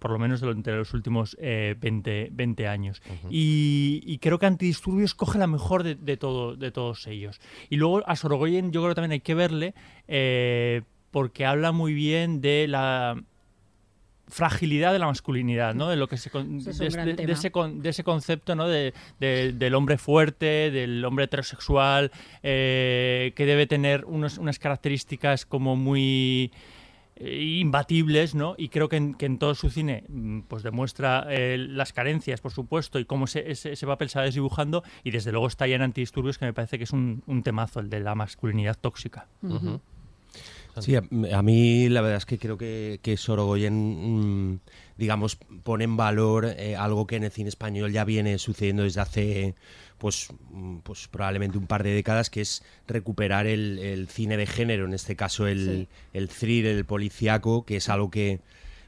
por 0.00 0.10
lo 0.10 0.18
menos 0.18 0.40
durante 0.40 0.72
los 0.72 0.92
últimos 0.94 1.36
eh, 1.40 1.76
20, 1.80 2.30
20 2.32 2.66
años. 2.66 3.00
y, 3.30 4.02
y 4.04 4.18
creo 4.18 4.40
que 4.40 4.46
Antidisturbios 4.46 5.14
coge 5.14 5.38
la 5.38 5.46
mejor 5.46 5.84
de, 5.84 5.94
de 5.94 6.16
todo, 6.16 6.56
de 6.56 6.72
todos 6.72 7.06
ellos. 7.06 7.40
Y 7.68 7.76
luego 7.76 8.02
a 8.04 8.16
Sorogoyen 8.16 8.72
yo 8.72 8.80
creo 8.80 8.90
que 8.90 8.94
también 8.96 9.12
hay 9.12 9.20
que 9.20 9.34
verle 9.34 9.74
eh, 10.08 10.82
porque 11.12 11.46
habla 11.46 11.70
muy 11.70 11.94
bien 11.94 12.40
de 12.40 12.66
la 12.68 13.22
fragilidad 14.28 14.92
de 14.92 15.00
la 15.00 15.06
masculinidad, 15.06 15.74
¿no? 15.74 15.88
De 15.88 15.96
lo 15.96 16.06
que 16.06 16.16
se 16.16 16.30
con- 16.30 16.58
Ese 16.58 16.70
es 16.70 16.78
de, 16.78 16.86
de- 16.88 17.04
de 17.04 17.14
tema. 17.16 17.32
ese 17.32 17.50
con- 17.50 17.82
de 17.82 17.88
ese 17.88 18.04
concepto, 18.04 18.54
¿no? 18.54 18.68
De, 18.68 18.94
de- 19.18 19.52
del 19.52 19.74
hombre 19.74 19.98
fuerte, 19.98 20.70
del 20.70 21.04
hombre 21.04 21.24
heterosexual, 21.24 22.12
eh, 22.44 23.32
que 23.34 23.44
debe 23.44 23.66
tener 23.66 24.04
unos- 24.04 24.38
unas 24.38 24.60
características 24.60 25.44
como 25.46 25.74
muy 25.74 26.52
eh, 26.52 26.54
imbatibles, 27.20 28.34
¿no? 28.34 28.54
Y 28.56 28.68
creo 28.68 28.88
que 28.88 28.96
en, 28.96 29.14
que 29.14 29.26
en 29.26 29.38
todo 29.38 29.54
su 29.54 29.70
cine 29.70 30.04
mm, 30.08 30.40
pues 30.48 30.62
demuestra 30.62 31.26
eh, 31.28 31.56
las 31.58 31.92
carencias, 31.92 32.40
por 32.40 32.52
supuesto, 32.52 32.98
y 32.98 33.04
cómo 33.04 33.26
ese, 33.26 33.50
ese, 33.50 33.72
ese 33.72 33.86
papel 33.86 34.08
se 34.08 34.18
va 34.18 34.24
desdibujando, 34.24 34.82
y 35.04 35.10
desde 35.10 35.32
luego 35.32 35.46
está 35.46 35.66
ya 35.66 35.76
en 35.76 35.82
Antidisturbios, 35.82 36.38
que 36.38 36.46
me 36.46 36.52
parece 36.52 36.78
que 36.78 36.84
es 36.84 36.92
un, 36.92 37.22
un 37.26 37.42
temazo, 37.42 37.80
el 37.80 37.90
de 37.90 38.00
la 38.00 38.14
masculinidad 38.14 38.76
tóxica. 38.80 39.26
Sí, 40.78 40.94
a, 40.96 41.02
a 41.34 41.42
mí 41.42 41.88
la 41.88 42.00
verdad 42.00 42.18
es 42.18 42.26
que 42.26 42.38
creo 42.38 42.56
que, 42.56 43.00
que 43.02 43.16
Sorogoyen, 43.16 44.52
mm, 44.52 44.60
digamos, 44.96 45.36
pone 45.62 45.84
en 45.84 45.96
valor 45.96 46.46
eh, 46.46 46.76
algo 46.76 47.06
que 47.06 47.16
en 47.16 47.24
el 47.24 47.30
cine 47.32 47.48
español 47.48 47.92
ya 47.92 48.04
viene 48.04 48.38
sucediendo 48.38 48.82
desde 48.84 49.00
hace, 49.00 49.54
pues, 49.98 50.28
mm, 50.50 50.78
pues 50.78 51.08
probablemente 51.08 51.58
un 51.58 51.66
par 51.66 51.82
de 51.82 51.90
décadas, 51.92 52.30
que 52.30 52.40
es 52.42 52.62
recuperar 52.86 53.46
el, 53.46 53.78
el 53.78 54.08
cine 54.08 54.36
de 54.36 54.46
género, 54.46 54.84
en 54.86 54.94
este 54.94 55.16
caso 55.16 55.46
el, 55.46 55.88
Sí. 55.88 55.88
el 56.14 56.28
thriller, 56.28 56.76
el 56.76 56.84
policíaco, 56.84 57.64
que 57.64 57.76
es 57.76 57.88
algo 57.88 58.10
que, 58.10 58.40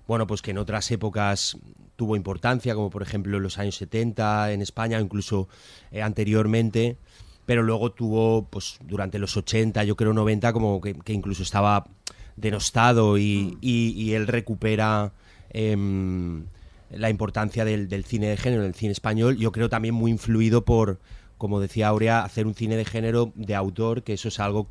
bueno, 0.07 0.27
pues 0.27 0.43
que 0.43 0.51
en 0.53 0.59
otras 0.59 0.91
épocas 0.91 1.57
tuvo 1.97 2.17
importancia, 2.17 2.75
como 2.75 2.91
por 2.91 3.03
ejemplo 3.03 3.37
en 3.37 3.43
los 3.43 3.59
años 3.59 3.77
70 3.77 4.53
en 4.53 4.63
España, 4.63 4.99
incluso 5.01 5.49
eh, 5.93 6.03
anteriormente, 6.03 6.97
pero 7.47 7.63
luego 7.63 7.93
tuvo, 7.93 8.47
pues 8.49 8.79
durante 8.85 9.19
los 9.19 9.37
80, 9.37 9.85
yo 9.85 9.97
creo 9.97 10.13
90, 10.13 10.53
como 10.53 10.81
que, 10.81 10.95
que 10.95 11.13
incluso 11.13 11.43
estaba 11.43 11.87
denostado 12.37 13.19
y, 13.19 13.59
y- 13.61 13.91
y 13.97 14.15
él 14.15 14.27
recupera 14.27 15.13
em, 15.51 16.45
la 16.91 17.11
importancia 17.11 17.65
del, 17.65 17.89
del 17.89 18.05
cine 18.05 18.29
de 18.29 18.37
género, 18.37 18.63
del 18.63 18.75
cine 18.75 18.93
español, 18.93 19.37
yo 19.37 19.53
creo 19.53 19.69
también 19.69 19.95
muy 19.95 20.11
influido 20.11 20.65
por, 20.65 20.99
como 21.39 21.61
decía 21.61 21.89
Aurea, 21.89 22.25
hacer 22.25 22.47
un 22.47 22.55
cine 22.55 22.77
de 22.77 22.85
género 22.85 23.33
de 23.35 23.55
autor, 23.55 24.03
que 24.03 24.13
eso 24.15 24.29
es 24.29 24.41
algo 24.41 24.69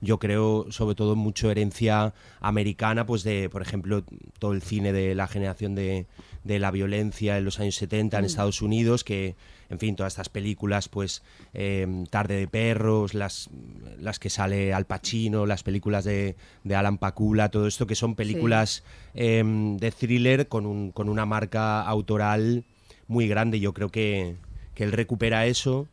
yo 0.00 0.18
creo 0.18 0.66
sobre 0.70 0.94
todo 0.94 1.16
mucho 1.16 1.50
herencia 1.50 2.14
americana, 2.40 3.04
pues 3.06 3.24
de, 3.24 3.48
por 3.50 3.62
ejemplo, 3.62 4.04
todo 4.38 4.52
el 4.52 4.62
cine 4.62 4.92
de 4.92 5.14
la 5.14 5.26
generación 5.26 5.74
de, 5.74 6.06
de 6.44 6.58
la 6.58 6.70
violencia 6.70 7.36
en 7.36 7.44
los 7.44 7.58
años 7.60 7.74
70 7.76 8.16
en 8.16 8.22
Mm. 8.22 8.26
Estados 8.26 8.62
Unidos, 8.62 9.02
que, 9.04 9.34
en 9.70 9.78
fin, 9.78 9.96
todas 9.96 10.12
estas 10.12 10.28
películas, 10.28 10.88
pues 10.88 11.22
eh, 11.52 12.04
Tarde 12.10 12.36
de 12.36 12.48
Perros, 12.48 13.14
las, 13.14 13.50
las 13.98 14.18
que 14.18 14.30
sale 14.30 14.72
Al 14.72 14.86
Pacino, 14.86 15.46
las 15.46 15.62
películas 15.62 16.04
de, 16.04 16.36
de 16.64 16.74
Alan 16.76 16.98
Pakula, 16.98 17.50
todo 17.50 17.66
esto 17.66 17.86
que 17.86 17.94
son 17.94 18.14
películas 18.14 18.84
eh, 19.14 19.42
de 19.44 19.90
thriller 19.90 20.48
con, 20.48 20.66
un, 20.66 20.92
con 20.92 21.08
una 21.08 21.26
marca 21.26 21.82
autoral 21.82 22.64
muy 23.08 23.26
grande. 23.26 23.58
Yo 23.58 23.74
creo 23.74 23.88
que, 23.88 24.36
que 24.74 24.84
él 24.84 24.92
recupera 24.92 25.46
eso 25.46 25.88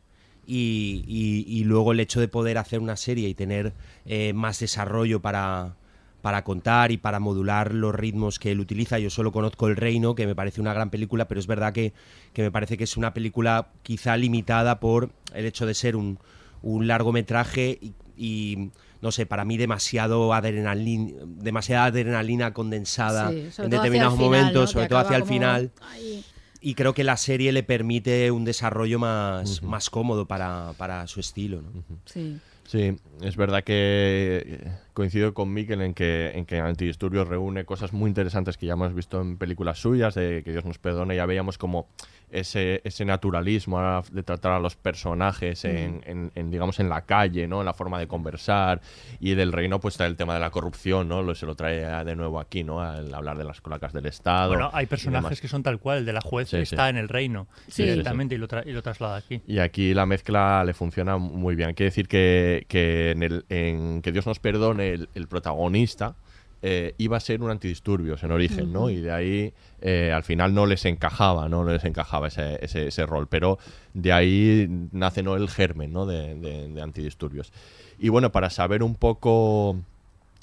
y, 0.46 1.04
y- 1.06 1.44
y 1.48 1.64
luego 1.64 1.92
el 1.92 2.00
hecho 2.00 2.20
de 2.20 2.28
poder 2.28 2.58
hacer 2.58 2.80
una 2.80 2.96
serie 2.96 3.28
y 3.28 3.34
tener 3.34 3.72
eh, 4.04 4.32
más 4.32 4.58
desarrollo 4.60 5.20
para, 5.20 5.74
para 6.22 6.44
contar 6.44 6.92
y 6.92 6.96
para 6.96 7.20
modular 7.20 7.74
los 7.74 7.94
ritmos 7.94 8.38
que 8.38 8.52
él 8.52 8.60
utiliza. 8.60 8.98
Yo 8.98 9.10
solo 9.10 9.32
conozco 9.32 9.68
El 9.68 9.76
Reino, 9.76 10.14
que 10.14 10.26
me 10.26 10.34
parece 10.34 10.60
una 10.60 10.72
gran 10.72 10.90
película, 10.90 11.26
pero 11.28 11.40
es 11.40 11.46
verdad 11.46 11.72
que, 11.72 11.92
que 12.32 12.42
me 12.42 12.50
parece 12.50 12.76
que 12.76 12.84
es 12.84 12.96
una 12.96 13.12
película 13.14 13.68
quizá 13.82 14.16
limitada 14.16 14.80
por 14.80 15.10
el 15.34 15.46
hecho 15.46 15.66
de 15.66 15.74
ser 15.74 15.96
un, 15.96 16.18
un 16.62 16.86
largometraje 16.86 17.78
y, 17.80 17.92
y, 18.16 18.70
no 19.02 19.12
sé, 19.12 19.26
para 19.26 19.44
mí 19.44 19.56
demasiado 19.56 20.32
adrenalina, 20.32 21.12
demasiada 21.26 21.84
adrenalina 21.86 22.52
condensada 22.54 23.30
Sí, 23.30 23.36
en 23.62 23.70
determinados 23.70 24.16
momentos, 24.18 24.70
sobre 24.70 24.88
todo 24.88 24.98
hacia 25.00 25.16
el 25.16 25.24
final. 25.24 25.70
ahí. 25.82 26.24
Y 26.66 26.74
creo 26.74 26.94
que 26.94 27.04
la 27.04 27.16
serie 27.16 27.52
le 27.52 27.62
permite 27.62 28.32
un 28.32 28.44
desarrollo 28.44 28.98
más, 28.98 29.62
más 29.62 29.88
cómodo 29.88 30.26
para, 30.26 30.72
para 30.76 31.06
su 31.06 31.20
estilo. 31.20 31.62
¿no? 31.62 31.70
Sí. 32.06 32.40
Sí, 32.64 32.96
es 33.22 33.36
verdad 33.36 33.62
que 33.62 34.42
eh, 34.44 34.72
coincido 34.92 35.32
con 35.32 35.54
Miquel 35.54 35.80
en 35.80 35.94
que, 35.94 36.32
en 36.34 36.44
que 36.44 36.58
Antidisturbios 36.58 37.28
reúne 37.28 37.64
cosas 37.64 37.92
muy 37.92 38.08
interesantes 38.08 38.56
que 38.56 38.66
ya 38.66 38.72
hemos 38.72 38.92
visto 38.92 39.20
en 39.20 39.36
películas 39.36 39.78
suyas, 39.78 40.16
de 40.16 40.42
que 40.44 40.50
Dios 40.50 40.64
nos 40.64 40.78
perdone, 40.78 41.14
ya 41.14 41.24
veíamos 41.24 41.56
como 41.56 41.86
ese, 42.30 42.80
ese 42.84 43.04
naturalismo 43.04 44.02
de 44.10 44.22
tratar 44.22 44.52
a 44.52 44.58
los 44.58 44.76
personajes 44.76 45.64
en, 45.64 46.02
en- 46.06 46.32
en, 46.34 46.50
digamos, 46.50 46.80
en 46.80 46.88
la 46.88 47.02
calle, 47.02 47.46
¿no? 47.46 47.60
En 47.60 47.66
la 47.66 47.72
forma 47.74 47.98
de 47.98 48.06
conversar. 48.06 48.80
Y 49.20 49.34
del 49.34 49.52
reino, 49.52 49.80
pues 49.80 49.94
está 49.94 50.06
el 50.06 50.16
tema 50.16 50.34
de 50.34 50.40
la 50.40 50.50
corrupción, 50.50 51.08
¿no? 51.08 51.22
Lo, 51.22 51.34
se 51.34 51.46
lo 51.46 51.54
trae 51.54 52.04
de 52.04 52.16
nuevo 52.16 52.40
aquí, 52.40 52.64
¿no? 52.64 52.80
Al 52.80 53.12
hablar 53.14 53.38
de 53.38 53.44
las 53.44 53.60
cloacas 53.60 53.92
del 53.92 54.06
Estado. 54.06 54.48
Bueno, 54.48 54.70
hay 54.72 54.86
personajes 54.86 55.40
que 55.40 55.48
son 55.48 55.62
tal 55.62 55.78
cual. 55.78 55.98
El 55.98 56.06
de 56.06 56.12
la 56.12 56.20
juez 56.20 56.48
Sí, 56.48 56.56
sí. 56.56 56.62
está 56.62 56.88
en 56.88 56.96
el 56.96 57.08
reino 57.08 57.46
Sí, 57.68 57.84
directamente 57.84 58.34
Y, 58.34 58.38
lo 58.38 58.48
y 58.64 58.72
lo 58.72 58.82
traslada 58.82 59.16
aquí. 59.16 59.40
Y 59.46 59.58
aquí 59.58 59.94
la 59.94 60.06
mezcla 60.06 60.64
le 60.64 60.74
funciona 60.74 61.16
muy 61.16 61.54
bien. 61.54 61.74
Quiere 61.74 61.90
decir 61.90 62.08
que, 62.08 62.66
que 62.68 63.12
en, 63.12 63.22
el, 63.22 63.44
en 63.48 64.02
Que 64.02 64.12
Dios 64.12 64.26
nos 64.26 64.38
perdone, 64.38 64.90
el, 64.92 65.08
el 65.14 65.28
protagonista 65.28 66.16
eh, 66.68 66.94
iba 66.98 67.16
a 67.16 67.20
ser 67.20 67.42
un 67.42 67.50
antidisturbios 67.50 68.24
en 68.24 68.32
origen, 68.32 68.72
¿no? 68.72 68.90
Y 68.90 68.96
de 69.00 69.12
ahí 69.12 69.52
eh, 69.80 70.10
al 70.12 70.24
final 70.24 70.52
no 70.52 70.66
les 70.66 70.84
encajaba, 70.84 71.48
¿no? 71.48 71.62
No 71.62 71.70
les 71.70 71.84
encajaba 71.84 72.26
ese, 72.26 72.58
ese, 72.60 72.88
ese 72.88 73.06
rol. 73.06 73.28
Pero 73.28 73.58
de 73.94 74.12
ahí 74.12 74.66
nace 74.90 75.22
¿no? 75.22 75.36
el 75.36 75.48
germen, 75.48 75.92
¿no? 75.92 76.06
De, 76.06 76.34
de- 76.34 76.68
de 76.68 76.82
antidisturbios. 76.82 77.52
Y 78.00 78.08
bueno, 78.08 78.32
para 78.32 78.50
saber 78.50 78.82
un 78.82 78.96
poco 78.96 79.76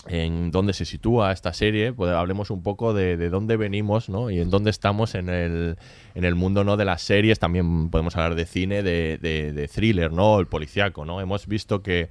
en 0.07 0.51
dónde 0.51 0.73
se 0.73 0.85
sitúa 0.85 1.31
esta 1.31 1.51
serie, 1.53 1.91
pues 1.93 2.11
hablemos 2.11 2.49
un 2.51 2.61
poco 2.63 2.93
de, 2.93 3.15
de 3.17 3.29
dónde 3.29 3.57
venimos, 3.57 4.07
¿no? 4.09 4.29
Y 4.29 4.39
en 4.39 4.49
dónde 4.49 4.69
estamos 4.69 5.15
en 5.15 5.27
el, 5.29 5.77
en 6.15 6.23
el 6.25 6.35
mundo, 6.35 6.63
¿no? 6.63 6.77
De 6.77 6.85
las 6.85 7.01
series, 7.01 7.39
también 7.39 7.89
podemos 7.89 8.15
hablar 8.15 8.35
de 8.35 8.45
cine, 8.45 8.81
de, 8.83 9.17
de- 9.21 9.51
de 9.51 9.67
thriller, 9.67 10.11
¿no? 10.11 10.39
El 10.39 10.47
policíaco, 10.47 11.05
¿no? 11.05 11.19
Hemos 11.21 11.47
visto 11.47 11.81
que 11.81 12.07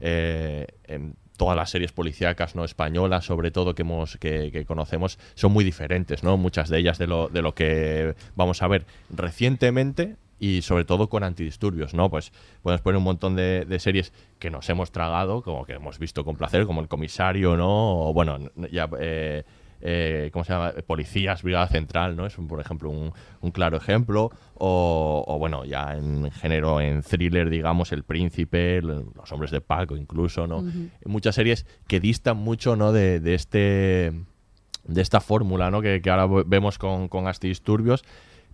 eh, 0.00 0.66
en 0.88 1.14
todas 1.36 1.56
las 1.56 1.70
series 1.70 1.92
policíacas, 1.92 2.54
¿no? 2.54 2.64
Españolas, 2.64 3.24
sobre 3.24 3.50
todo, 3.50 3.74
que, 3.74 3.82
hemos, 3.82 4.16
que, 4.18 4.50
que 4.52 4.64
conocemos, 4.64 5.18
son 5.34 5.52
muy 5.52 5.64
diferentes, 5.64 6.22
¿no? 6.22 6.36
Muchas 6.36 6.68
de 6.68 6.78
ellas 6.78 6.98
de 6.98 7.06
lo, 7.06 7.28
de 7.28 7.42
lo 7.42 7.54
que 7.54 8.14
vamos 8.36 8.62
a 8.62 8.68
ver 8.68 8.84
recientemente 9.10 10.16
y 10.38 10.62
sobre 10.62 10.84
todo 10.84 11.08
con 11.08 11.22
antidisturbios, 11.22 11.94
¿no? 11.94 12.10
Pues 12.10 12.32
podemos 12.62 12.80
poner 12.82 12.98
un 12.98 13.04
montón 13.04 13.36
de, 13.36 13.64
de 13.64 13.78
series 13.78 14.12
que 14.38 14.50
nos 14.50 14.68
hemos 14.68 14.90
tragado, 14.90 15.42
como 15.42 15.64
que 15.64 15.74
hemos 15.74 15.98
visto 15.98 16.24
con 16.24 16.36
placer, 16.36 16.66
como 16.66 16.80
El 16.80 16.88
Comisario, 16.88 17.56
¿no? 17.56 18.08
O 18.08 18.12
bueno, 18.12 18.38
ya... 18.70 18.88
eh, 18.98 19.44
eh, 19.82 20.30
¿cómo 20.32 20.44
se 20.44 20.52
llama? 20.52 20.72
Policías, 20.86 21.42
Brigada 21.42 21.66
Central, 21.68 22.16
¿no? 22.16 22.24
Es, 22.26 22.38
un, 22.38 22.48
por 22.48 22.60
ejemplo, 22.60 22.88
un, 22.88 23.12
un 23.40 23.50
claro 23.50 23.76
ejemplo. 23.76 24.30
O, 24.54 25.24
o, 25.26 25.38
bueno, 25.38 25.64
ya 25.64 25.96
en 25.96 26.30
género, 26.30 26.80
en 26.80 27.02
thriller, 27.02 27.50
digamos, 27.50 27.92
El 27.92 28.04
Príncipe, 28.04 28.80
Los 28.80 29.30
Hombres 29.32 29.50
de 29.50 29.60
Paco, 29.60 29.96
incluso, 29.96 30.46
¿no? 30.46 30.64
Muchas 31.04 31.34
series 31.34 31.66
que 31.88 32.00
distan 32.00 32.36
mucho, 32.36 32.76
¿no? 32.76 32.92
De, 32.92 33.20
de 33.20 33.34
este 33.34 34.12
de 34.84 35.00
esta 35.00 35.20
fórmula 35.20 35.70
¿no? 35.70 35.80
que, 35.80 36.00
que 36.02 36.10
ahora 36.10 36.26
ve- 36.26 36.42
vemos 36.44 36.76
con, 36.76 37.06
con 37.06 37.28
Antidisturbios, 37.28 38.02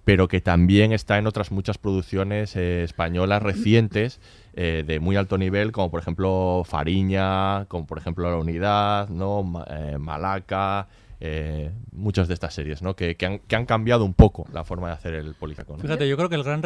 pero 0.04 0.28
que 0.28 0.42
también 0.42 0.92
está 0.92 1.16
en 1.16 1.26
otras 1.26 1.50
muchas 1.50 1.78
producciones 1.78 2.54
eh, 2.54 2.82
españolas 2.84 3.42
recientes 3.42 4.20
eh, 4.52 4.84
de 4.86 5.00
muy 5.00 5.16
alto 5.16 5.38
nivel, 5.38 5.72
como 5.72 5.90
por 5.90 6.00
ejemplo 6.00 6.64
Fariña, 6.66 7.64
como 7.66 7.86
por 7.86 7.96
ejemplo 7.96 8.30
La 8.30 8.36
Unidad, 8.36 9.08
¿no? 9.08 9.42
Ma- 9.42 9.66
eh, 9.70 9.96
Malaca, 9.98 10.88
eh, 11.20 11.70
muchas 11.92 12.28
de 12.28 12.34
estas 12.34 12.54
series, 12.54 12.82
¿no? 12.82 12.94
Que, 12.94 13.16
que 13.16 13.26
han, 13.26 13.38
que 13.40 13.56
han 13.56 13.66
cambiado 13.66 14.04
un 14.04 14.14
poco 14.14 14.46
la 14.52 14.64
forma 14.64 14.88
de 14.88 14.94
hacer 14.94 15.14
el 15.14 15.34
político. 15.34 15.74
¿no? 15.76 15.80
Fíjate, 15.82 16.08
yo 16.08 16.16
creo 16.16 16.28
que 16.28 16.36
el 16.36 16.44
gran 16.44 16.62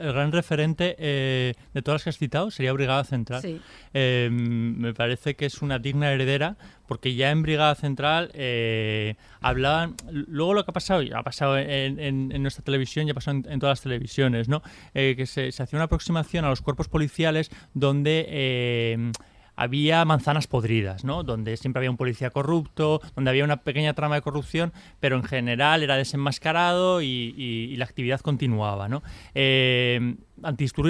el 0.00 0.12
gran 0.12 0.32
referente 0.32 0.96
eh, 0.98 1.54
de 1.72 1.80
todas 1.80 2.00
las 2.00 2.02
que 2.04 2.10
has 2.10 2.18
citado 2.18 2.50
sería 2.50 2.72
Brigada 2.72 3.04
Central. 3.04 3.40
Sí. 3.40 3.60
Eh, 3.94 4.28
me 4.32 4.92
parece 4.94 5.36
que 5.36 5.46
es 5.46 5.62
una 5.62 5.78
digna 5.78 6.10
heredera, 6.10 6.56
porque 6.88 7.14
ya 7.14 7.30
en 7.30 7.42
Brigada 7.42 7.72
Central 7.76 8.32
eh, 8.34 9.14
hablaban. 9.40 9.94
Luego 10.10 10.54
lo 10.54 10.64
que 10.64 10.72
ha 10.72 10.74
pasado, 10.74 11.02
y 11.02 11.12
ha 11.12 11.22
pasado 11.22 11.56
en, 11.56 12.00
en- 12.00 12.32
en 12.32 12.42
nuestra 12.42 12.64
televisión, 12.64 13.06
ya 13.06 13.14
pasó 13.14 13.30
en, 13.30 13.46
en 13.48 13.60
todas 13.60 13.78
las 13.78 13.82
televisiones, 13.82 14.48
¿no? 14.48 14.60
Eh, 14.92 15.14
que 15.16 15.24
se, 15.24 15.52
se 15.52 15.62
hacía 15.62 15.76
una 15.76 15.84
aproximación 15.84 16.44
a 16.44 16.48
los 16.48 16.62
cuerpos 16.62 16.88
policiales 16.88 17.50
donde. 17.72 19.12
Había 19.56 20.04
manzanas 20.04 20.46
podridas, 20.46 21.04
¿no? 21.04 21.22
Donde 21.22 21.56
siempre 21.56 21.80
había 21.80 21.90
un 21.90 21.96
policía 21.96 22.30
corrupto, 22.30 23.00
donde 23.14 23.30
había 23.30 23.44
una 23.44 23.58
pequeña 23.58 23.94
trama 23.94 24.16
de 24.16 24.22
corrupción, 24.22 24.72
pero 25.00 25.16
en 25.16 25.24
general 25.24 25.82
era 25.82 25.96
desenmascarado 25.96 27.02
y, 27.02 27.74
la 27.76 27.84
actividad 27.84 28.20
continuaba, 28.20 28.88
¿no? 28.88 29.02
Eh, 29.34 30.16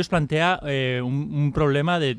plantea 0.08 0.60
eh, 0.66 1.00
un, 1.02 1.52
problema 1.52 1.98
de- 1.98 2.14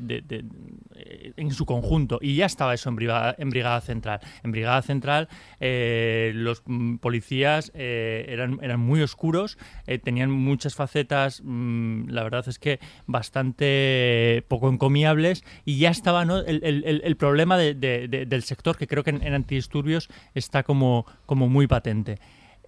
eh, 1.08 1.32
en 1.36 1.50
su 1.52 1.64
conjunto 1.66 2.18
y 2.20 2.36
ya 2.36 2.46
estaba 2.46 2.74
eso 2.74 2.88
en 2.88 2.96
Brigada, 2.96 3.34
en 3.38 3.50
brigada 3.50 3.80
Central. 3.80 4.20
En 4.44 4.52
Brigada 4.52 4.82
Central 4.82 5.28
eh, 5.60 6.32
los 6.34 6.62
mm, 6.66 6.96
policías 6.96 7.72
eh, 7.74 8.26
eran, 8.28 8.58
eran 8.62 8.80
muy 8.80 9.02
oscuros, 9.02 9.58
eh, 9.86 9.98
tenían 9.98 10.30
muchas 10.30 10.74
facetas, 10.74 11.42
mm, 11.44 12.08
la 12.10 12.22
verdad 12.22 12.44
es 12.48 12.58
que 12.58 12.78
bastante 13.06 14.44
poco 14.48 14.68
encomiables 14.68 15.44
y 15.64 15.78
ya 15.78 15.90
estaba 15.90 16.24
¿no? 16.24 16.38
el, 16.38 16.60
el- 16.64 17.00
el- 17.04 17.16
problema 17.16 17.56
de- 17.56 17.74
de- 17.74 18.08
de- 18.08 18.26
del 18.26 18.42
sector 18.42 18.76
que 18.76 18.86
creo 18.86 19.02
que 19.02 19.10
en, 19.10 19.22
en 19.26 19.34
Antidisturbios 19.34 20.08
está 20.34 20.62
como, 20.62 21.06
como 21.26 21.48
muy 21.48 21.66
patente. 21.66 22.18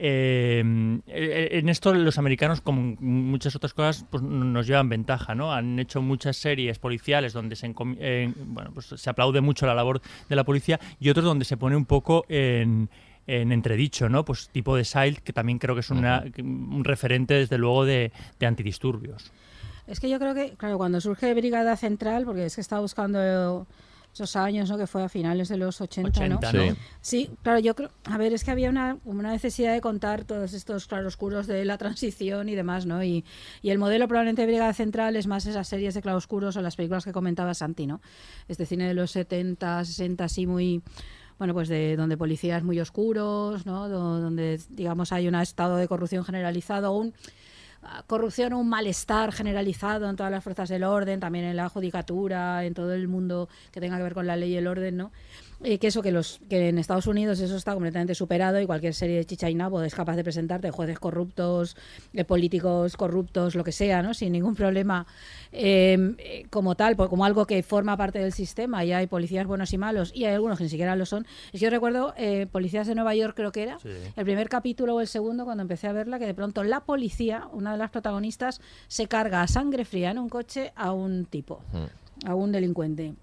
Eh, 0.03 0.65
eh, 1.09 1.49
en 1.53 1.69
esto 1.69 1.93
los 1.93 2.17
americanos, 2.17 2.63
como 2.63 2.97
muchas 3.01 3.55
otras 3.55 3.75
cosas, 3.75 4.07
pues 4.09 4.23
nos 4.23 4.67
llevan 4.67 4.89
ventaja, 4.89 5.35
¿no? 5.35 5.53
Han 5.53 5.79
hecho 5.79 6.01
muchas 6.01 6.39
series 6.39 6.79
policiales 6.79 7.35
donde 7.35 7.55
se, 7.55 7.75
eh, 7.99 8.33
bueno, 8.47 8.71
pues 8.73 8.87
se 8.87 9.11
aplaude 9.11 9.43
mucho 9.43 9.67
la 9.67 9.75
labor 9.75 10.01
de 10.29 10.37
la 10.37 10.45
policía 10.45 10.81
y 10.99 11.11
otros 11.11 11.27
donde 11.27 11.45
se 11.45 11.59
pone 11.59 11.77
un 11.77 11.85
poco 11.85 12.25
en, 12.31 12.89
en 13.27 13.53
entredicho, 13.53 14.09
¿no? 14.09 14.25
Pues 14.25 14.49
tipo 14.49 14.75
de 14.75 14.85
Silt, 14.87 15.19
que 15.19 15.35
también 15.35 15.59
creo 15.59 15.75
que 15.75 15.81
es 15.83 15.91
una- 15.91 16.25
un 16.39 16.83
referente, 16.83 17.35
desde 17.35 17.59
luego, 17.59 17.85
de, 17.85 18.11
de 18.39 18.47
antidisturbios. 18.47 19.31
Es 19.87 20.01
que 20.01 20.09
yo 20.09 20.19
creo 20.19 20.35
que, 20.35 20.53
claro, 20.57 20.79
cuando 20.79 20.99
surge 21.03 21.35
Brigada 21.35 21.77
Central, 21.77 22.25
porque 22.25 22.47
es 22.47 22.55
que 22.55 22.63
estaba 22.63 22.81
buscando 22.81 23.67
esos 24.13 24.35
años, 24.37 24.69
¿no? 24.71 24.77
Que 24.77 24.87
fue 24.87 25.03
a 25.05 25.09
finales 25.09 25.49
de 25.49 25.57
los 25.57 25.81
80, 25.81 26.29
¿no? 26.29 26.37
80, 26.39 26.53
¿no? 26.53 26.63
Sí. 26.73 26.77
Sí, 27.01 27.31
claro, 27.43 27.59
yo 27.61 27.75
creo, 27.77 27.91
a 28.05 28.19
ver, 28.19 28.33
es 28.33 28.43
que 28.45 28.51
había 28.51 28.69
una, 28.69 28.99
una 29.05 29.31
necesidad 29.31 29.73
de 29.73 29.81
contar 29.81 30.25
todos 30.25 30.53
estos 30.53 30.87
claroscuros 30.87 31.47
de 31.47 31.65
la 31.65 31.79
transición 31.79 32.49
y 32.49 32.55
demás, 32.55 32.87
¿no? 32.87 33.03
Y, 33.05 33.25
y 33.63 33.71
el 33.71 33.79
modelo 33.79 34.09
probablemente 34.09 34.43
de 34.43 34.47
Brigada 34.49 34.73
Central 34.75 35.17
es 35.17 35.27
más 35.27 35.47
esas 35.47 35.69
series 35.69 35.95
de 35.95 36.03
claroscuros 36.03 36.57
o 36.57 36.61
las 36.63 36.77
películas 36.77 37.05
que 37.05 37.13
comentaba 37.13 37.55
Santi, 37.55 37.87
¿no? 37.87 38.01
Este 38.49 38.67
cine 38.67 38.89
de 38.89 38.95
los 38.95 39.13
70, 39.13 39.85
60, 39.85 40.25
así 40.25 40.47
muy 40.47 40.83
bueno, 41.39 41.55
pues 41.55 41.69
de 41.71 41.97
donde 41.97 42.19
policías 42.19 42.63
muy 42.63 42.79
oscuros, 42.81 43.65
¿no? 43.65 43.89
Do- 43.89 44.21
Donde, 44.21 44.61
digamos, 44.69 45.11
hay 45.13 45.27
un 45.27 45.35
estado 45.37 45.77
de 45.79 45.89
corrupción 45.89 46.23
generalizado, 46.23 46.93
un 46.93 47.15
corrupción 48.07 48.53
o 48.53 48.59
un 48.59 48.69
malestar 48.69 49.33
generalizado 49.33 50.09
en 50.09 50.17
todas 50.17 50.31
las 50.31 50.45
fuerzas 50.45 50.69
del 50.69 50.85
orden, 50.85 51.21
también 51.21 51.45
en 51.45 51.57
la 51.57 51.69
judicatura, 51.69 52.65
en 52.65 52.75
todo 52.75 52.93
el 52.93 53.09
mundo 53.09 53.49
que 53.73 53.81
tenga 53.81 53.97
que 53.97 54.03
ver 54.03 54.15
con 54.15 54.27
la 54.27 54.37
ley 54.37 54.53
y 54.53 54.57
el 54.57 54.67
orden, 54.67 54.97
¿no? 54.97 55.13
Eh, 55.63 55.79
que 55.79 55.89
eso 55.89 56.03
que 56.03 56.11
los 56.11 56.41
que 56.49 56.69
en 56.69 56.79
Estados 56.79 57.07
Unidos 57.07 57.39
eso 57.41 57.57
está 57.57 57.75
completamente 57.75 58.15
superado 58.15 58.61
y 58.61 58.67
cualquier 58.67 58.95
serie 58.95 59.17
de 59.17 59.25
chicha 59.27 59.51
y 59.51 59.55
nabo 59.55 59.83
es 59.83 59.95
capaz 59.95 60.17
de 60.17 60.25
presentarte 60.25 60.71
jueces 60.71 60.99
corruptos, 60.99 61.77
eh, 62.15 62.25
políticos 62.25 62.97
corruptos, 62.97 63.55
lo 63.55 63.65
que 63.65 63.73
sea, 63.73 64.03
¿no? 64.03 64.15
Sin 64.15 64.33
ningún 64.33 64.55
problema 64.55 65.07
eh, 65.53 66.15
eh, 66.19 66.47
como 66.49 66.77
tal, 66.77 66.97
como 66.97 67.25
algo 67.25 67.45
que 67.45 67.63
forma 67.63 67.97
parte 67.97 68.21
del 68.21 68.33
sistema 68.33 68.85
y 68.85 68.93
hay 68.93 69.09
policías 69.09 69.47
buenos 69.47 69.73
y 69.73 69.79
malos 69.79 70.13
y 70.15 70.25
hay 70.25 70.35
algunos 70.35 70.59
que 70.59 70.65
ni 70.65 70.71
siquiera 70.71 70.95
lo 70.95 71.07
son. 71.07 71.27
Es 71.47 71.53
que 71.53 71.59
yo 71.59 71.71
recuerdo 71.71 72.15
eh, 72.17 72.47
Policías 72.51 72.87
de 72.87 72.95
Nueva 72.95 73.15
York 73.15 73.35
creo 73.37 73.51
que 73.51 73.63
era, 73.63 73.79
el 74.17 74.25
primer 74.25 74.49
capítulo 74.49 74.95
o 74.95 75.01
el 75.01 75.09
segundo 75.09 75.45
cuando 75.45 75.63
empecé 75.63 75.89
a 75.89 75.93
verla 75.93 76.19
que 76.19 76.27
de 76.27 76.35
pronto 76.35 76.63
la 76.63 76.81
policía, 76.81 77.49
una 77.53 77.73
de 77.73 77.79
las 77.79 77.91
protagonistas, 77.91 78.61
se 78.87 79.09
carga 79.09 79.43
a 79.43 79.49
sangre 79.49 79.85
fría 79.85 80.13
en 80.13 80.19
un 80.19 80.29
coche 80.29 80.73
a 80.77 80.93
un 80.93 81.25
tipo, 81.25 81.61
a 82.25 82.35
un 82.35 82.53
delincuente. 82.53 83.15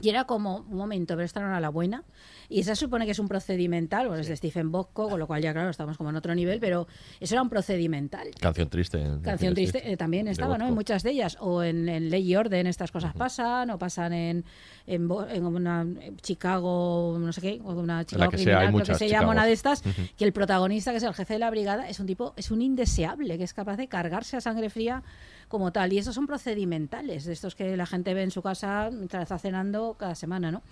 Y 0.00 0.08
era 0.10 0.24
como, 0.24 0.58
un 0.58 0.76
momento, 0.76 1.14
pero 1.14 1.24
esta 1.24 1.40
no 1.40 1.48
era 1.48 1.60
la 1.60 1.70
buena. 1.70 2.04
Y 2.48 2.60
esa 2.60 2.76
supone 2.76 3.04
que 3.04 3.10
es 3.10 3.18
un 3.18 3.26
procedimental, 3.28 4.06
bueno, 4.06 4.22
es 4.22 4.28
de 4.28 4.36
Stephen 4.36 4.70
Bosco, 4.70 5.08
con 5.08 5.18
lo 5.18 5.26
cual 5.26 5.42
ya, 5.42 5.52
claro, 5.52 5.70
estamos 5.70 5.96
como 5.96 6.10
en 6.10 6.16
otro 6.16 6.34
nivel, 6.34 6.60
pero 6.60 6.86
eso 7.20 7.34
era 7.34 7.42
un 7.42 7.50
procedimental. 7.50 8.28
Canción 8.40 8.70
triste. 8.70 9.04
Canción 9.22 9.54
triste 9.54 9.90
eh, 9.90 9.96
también 9.96 10.28
estaba, 10.28 10.56
¿no? 10.56 10.68
En 10.68 10.74
muchas 10.74 11.02
de 11.02 11.10
ellas. 11.10 11.36
O 11.40 11.62
en, 11.62 11.88
en 11.88 12.10
Ley 12.10 12.30
y 12.30 12.36
Orden 12.36 12.66
estas 12.68 12.92
cosas 12.92 13.12
pasan, 13.12 13.70
o 13.70 13.78
pasan 13.78 14.12
en, 14.12 14.44
en, 14.86 15.10
una 15.10 15.82
en 15.82 16.16
Chicago, 16.18 17.16
no 17.18 17.32
sé 17.32 17.40
qué, 17.40 17.60
o 17.64 17.72
una 17.72 18.04
Chicago 18.04 18.30
que 18.30 18.38
sea, 18.38 18.60
hay 18.60 18.84
se 18.94 19.08
llama 19.08 19.32
una 19.32 19.46
de 19.46 19.52
estas, 19.52 19.82
que 20.16 20.24
el 20.24 20.32
protagonista, 20.32 20.92
que 20.92 20.98
es 20.98 21.02
el 21.02 21.14
jefe 21.14 21.34
de 21.34 21.38
la 21.40 21.50
brigada, 21.50 21.88
es 21.88 21.98
un 21.98 22.06
tipo, 22.06 22.34
es 22.36 22.50
un 22.50 22.62
indeseable, 22.62 23.36
que 23.36 23.44
es 23.44 23.52
capaz 23.52 23.76
de 23.76 23.88
cargarse 23.88 24.36
a 24.36 24.40
sangre 24.40 24.70
fría 24.70 25.02
como 25.48 25.72
tal. 25.72 25.92
Y 25.92 25.98
esos 25.98 26.14
son 26.14 26.26
procedimentales, 26.26 27.24
de 27.24 27.32
estos 27.32 27.54
que 27.54 27.76
la 27.76 27.86
gente 27.86 28.14
ve 28.14 28.22
en 28.22 28.30
su 28.30 28.42
casa 28.42 28.90
mientras 28.92 29.22
está 29.22 29.38
cenando 29.38 29.96
cada 29.98 30.14
semana, 30.14 30.50
¿no? 30.50 30.62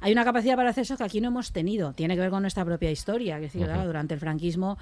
Hay 0.00 0.12
una 0.12 0.24
capacidad 0.24 0.56
para 0.56 0.70
hacer 0.70 0.82
eso 0.82 0.96
que 0.96 1.04
aquí 1.04 1.20
no 1.20 1.28
hemos 1.28 1.52
tenido. 1.52 1.92
Tiene 1.92 2.14
que 2.14 2.20
ver 2.20 2.30
con 2.30 2.42
nuestra 2.42 2.64
propia 2.64 2.90
historia. 2.90 3.36
Es 3.36 3.42
decir, 3.42 3.64
claro, 3.64 3.86
durante 3.86 4.14
el 4.14 4.20
franquismo 4.20 4.76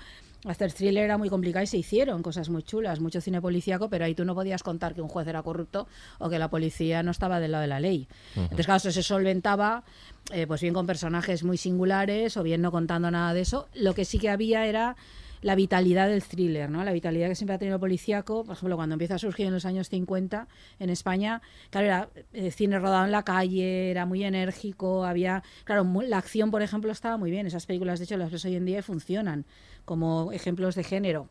hacer 0.44 0.72
thriller 0.72 1.04
era 1.04 1.18
muy 1.18 1.28
complicado 1.28 1.62
y 1.62 1.66
se 1.66 1.78
hicieron 1.78 2.22
cosas 2.22 2.48
muy 2.48 2.62
chulas, 2.62 2.98
mucho 2.98 3.20
cine 3.20 3.40
policíaco, 3.40 3.88
pero 3.88 4.04
ahí 4.04 4.14
tú 4.14 4.24
no 4.24 4.34
podías 4.34 4.62
contar 4.62 4.94
que 4.94 5.00
un 5.00 5.08
juez 5.08 5.26
era 5.28 5.42
corrupto 5.42 5.86
o 6.18 6.28
que 6.28 6.38
la 6.38 6.48
policía 6.48 7.02
no 7.02 7.12
estaba 7.12 7.38
del 7.38 7.52
lado 7.52 7.62
de 7.62 7.68
la 7.68 7.80
ley. 7.80 8.08
Entonces, 8.34 8.66
claro, 8.66 8.78
eso 8.78 8.90
se 8.90 9.02
solventaba 9.02 9.84
eh, 10.32 10.46
pues 10.46 10.60
bien 10.60 10.74
con 10.74 10.86
personajes 10.86 11.44
muy 11.44 11.56
singulares 11.56 12.36
o 12.36 12.42
bien 12.42 12.60
no 12.60 12.72
contando 12.72 13.10
nada 13.10 13.34
de 13.34 13.42
eso. 13.42 13.68
Lo 13.74 13.94
que 13.94 14.04
sí 14.04 14.18
que 14.18 14.30
había 14.30 14.66
era 14.66 14.96
la 15.42 15.54
vitalidad 15.54 16.08
del 16.08 16.22
thriller, 16.22 16.70
¿no? 16.70 16.82
La 16.84 16.92
vitalidad 16.92 17.28
que 17.28 17.34
siempre 17.34 17.54
ha 17.56 17.58
tenido 17.58 17.78
policíaco, 17.78 18.44
por 18.44 18.54
ejemplo, 18.56 18.76
cuando 18.76 18.94
empieza 18.94 19.16
a 19.16 19.18
surgir 19.18 19.46
en 19.46 19.52
los 19.52 19.66
años 19.66 19.88
50 19.90 20.48
en 20.78 20.88
España, 20.88 21.42
claro, 21.70 21.86
era 21.86 22.08
eh, 22.32 22.50
cine 22.50 22.78
rodado 22.78 23.04
en 23.04 23.10
la 23.12 23.24
calle, 23.24 23.90
era 23.90 24.06
muy 24.06 24.24
enérgico, 24.24 25.04
había, 25.04 25.42
claro, 25.64 25.84
mu- 25.84 26.02
la 26.02 26.18
acción, 26.18 26.50
por 26.50 26.62
ejemplo, 26.62 26.90
estaba 26.92 27.16
muy 27.18 27.30
bien. 27.30 27.46
Esas 27.46 27.66
películas, 27.66 27.98
de 27.98 28.04
hecho, 28.06 28.16
las 28.16 28.30
ves 28.30 28.44
hoy 28.44 28.56
en 28.56 28.64
día 28.64 28.78
y 28.78 28.82
funcionan 28.82 29.44
como 29.84 30.32
ejemplos 30.32 30.74
de 30.76 30.84
género. 30.84 31.28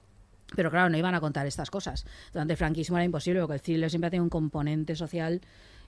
Pero 0.53 0.69
claro, 0.69 0.89
no 0.89 0.97
iban 0.97 1.15
a 1.15 1.21
contar 1.21 1.47
estas 1.47 1.71
cosas. 1.71 2.05
Durante 2.33 2.53
el 2.53 2.57
franquismo 2.57 2.97
era 2.97 3.05
imposible, 3.05 3.39
porque 3.39 3.53
el 3.55 3.61
thriller 3.61 3.89
siempre 3.89 4.07
ha 4.07 4.11
tenido 4.11 4.25
un 4.25 4.29
componente 4.29 4.95
social 4.97 5.39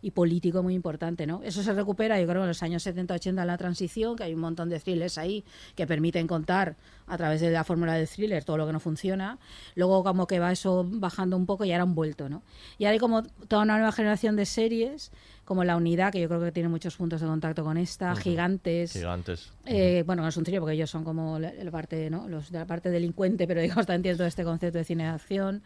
y 0.04 0.12
político 0.12 0.62
muy 0.62 0.74
importante, 0.76 1.26
¿no? 1.26 1.42
Eso 1.44 1.64
se 1.64 1.72
recupera, 1.74 2.20
yo 2.20 2.28
creo, 2.28 2.42
en 2.42 2.50
los 2.50 2.62
años 2.62 2.86
70-80 2.86 3.42
en 3.42 3.48
la 3.48 3.58
transición, 3.58 4.18
que 4.18 4.24
hay 4.26 4.34
un 4.34 4.42
montón 4.42 4.70
de 4.70 4.80
thrillers 4.80 5.18
ahí 5.18 5.46
que 5.76 5.88
permiten 5.88 6.28
contar 6.28 6.76
a 7.08 7.18
través 7.18 7.40
de 7.40 7.50
la 7.52 7.64
fórmula 7.64 7.94
del 7.94 8.08
thriller 8.08 8.44
todo 8.44 8.58
lo 8.58 8.68
que 8.68 8.74
no 8.74 8.82
funciona. 8.82 9.40
Luego 9.76 10.04
como 10.04 10.28
que 10.28 10.40
va 10.40 10.52
eso 10.52 10.86
bajando 10.88 11.38
un 11.38 11.46
poco 11.46 11.64
y 11.64 11.72
ahora 11.72 11.84
han 11.84 11.96
vuelto, 11.96 12.28
¿no? 12.28 12.44
Y 12.78 12.84
ahora 12.84 12.94
hay 12.94 13.00
como 13.00 13.24
toda 13.24 13.64
una 13.64 13.78
nueva 13.78 13.94
generación 13.94 14.36
de 14.36 14.46
series, 14.46 15.12
como 15.46 15.64
La 15.64 15.78
Unidad, 15.78 16.12
que 16.12 16.20
yo 16.20 16.28
creo 16.28 16.42
que 16.42 16.52
tiene 16.52 16.68
muchos 16.70 16.98
puntos 16.98 17.22
de 17.22 17.28
contacto 17.28 17.64
con 17.64 17.78
esta, 17.78 18.12
Ujú. 18.12 18.22
Gigantes, 18.22 18.92
Gigantes. 18.94 19.52
eh, 19.66 20.04
bueno, 20.06 20.22
no 20.22 20.28
es 20.28 20.36
un 20.38 20.44
trío 20.44 20.60
porque 20.60 20.76
ellos 20.76 20.90
son 20.90 21.06
como 21.06 21.40
la, 21.40 21.54
la 21.54 21.72
parte, 21.72 22.10
¿no? 22.10 22.28
Los 22.28 22.52
de 22.52 22.60
la 22.60 22.66
parte 22.66 22.90
delincuente, 22.90 23.48
pero 23.48 23.62
digamos 23.62 23.86
también 23.86 24.02
tiene 24.04 24.18
todo 24.18 24.28
este 24.28 24.44
concepto 24.44 24.78
de 24.80 24.84
cine 24.84 25.04
de 25.04 25.10
acción. 25.12 25.62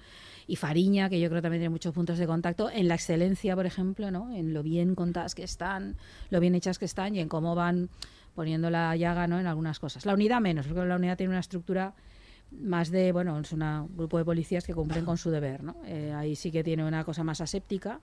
Y 0.48 0.56
Fariña, 0.56 1.10
que 1.10 1.20
yo 1.20 1.30
creo 1.30 1.42
también 1.42 1.60
tiene 1.62 1.70
muchos 1.70 1.94
puntos 1.94 2.18
de 2.18 2.26
contacto 2.26 2.70
en 2.72 2.88
la 2.88 2.96
excelencia, 2.96 3.56
por 3.56 3.66
ejemplo, 3.66 4.12
¿no? 4.12 4.34
En 4.34 4.54
lo 4.54 4.64
bien 4.64 4.96
contadas 4.96 5.36
que 5.36 5.44
están, 5.44 5.98
lo 6.30 6.40
bien 6.40 6.56
hechas 6.56 6.80
que 6.80 6.86
están 6.86 7.16
y 7.16 7.20
en 7.20 7.28
cómo 7.28 7.54
van 7.54 7.90
poniendo 8.34 8.70
la 8.70 8.96
llaga, 8.96 9.28
¿no? 9.28 9.40
En 9.40 9.48
algunas 9.48 9.80
cosas. 9.80 10.06
La 10.06 10.14
unidad 10.14 10.40
menos, 10.40 10.66
porque 10.68 10.86
la 10.86 10.96
unidad 10.96 11.18
tiene 11.18 11.32
una 11.32 11.40
estructura 11.42 11.94
más 12.52 12.92
de, 12.92 13.12
bueno, 13.12 13.38
es 13.40 13.52
una- 13.52 13.82
un 13.84 13.98
grupo 13.98 14.18
de 14.18 14.24
policías 14.24 14.64
que 14.66 14.74
cumplen 14.74 15.04
con 15.04 15.18
su 15.18 15.32
deber, 15.32 15.64
¿no? 15.64 15.76
Eh, 15.86 16.14
ahí 16.16 16.34
sí 16.36 16.50
que 16.50 16.64
tiene 16.64 16.86
una 16.86 17.04
cosa 17.04 17.26
más 17.26 17.42
aséptica, 17.42 18.00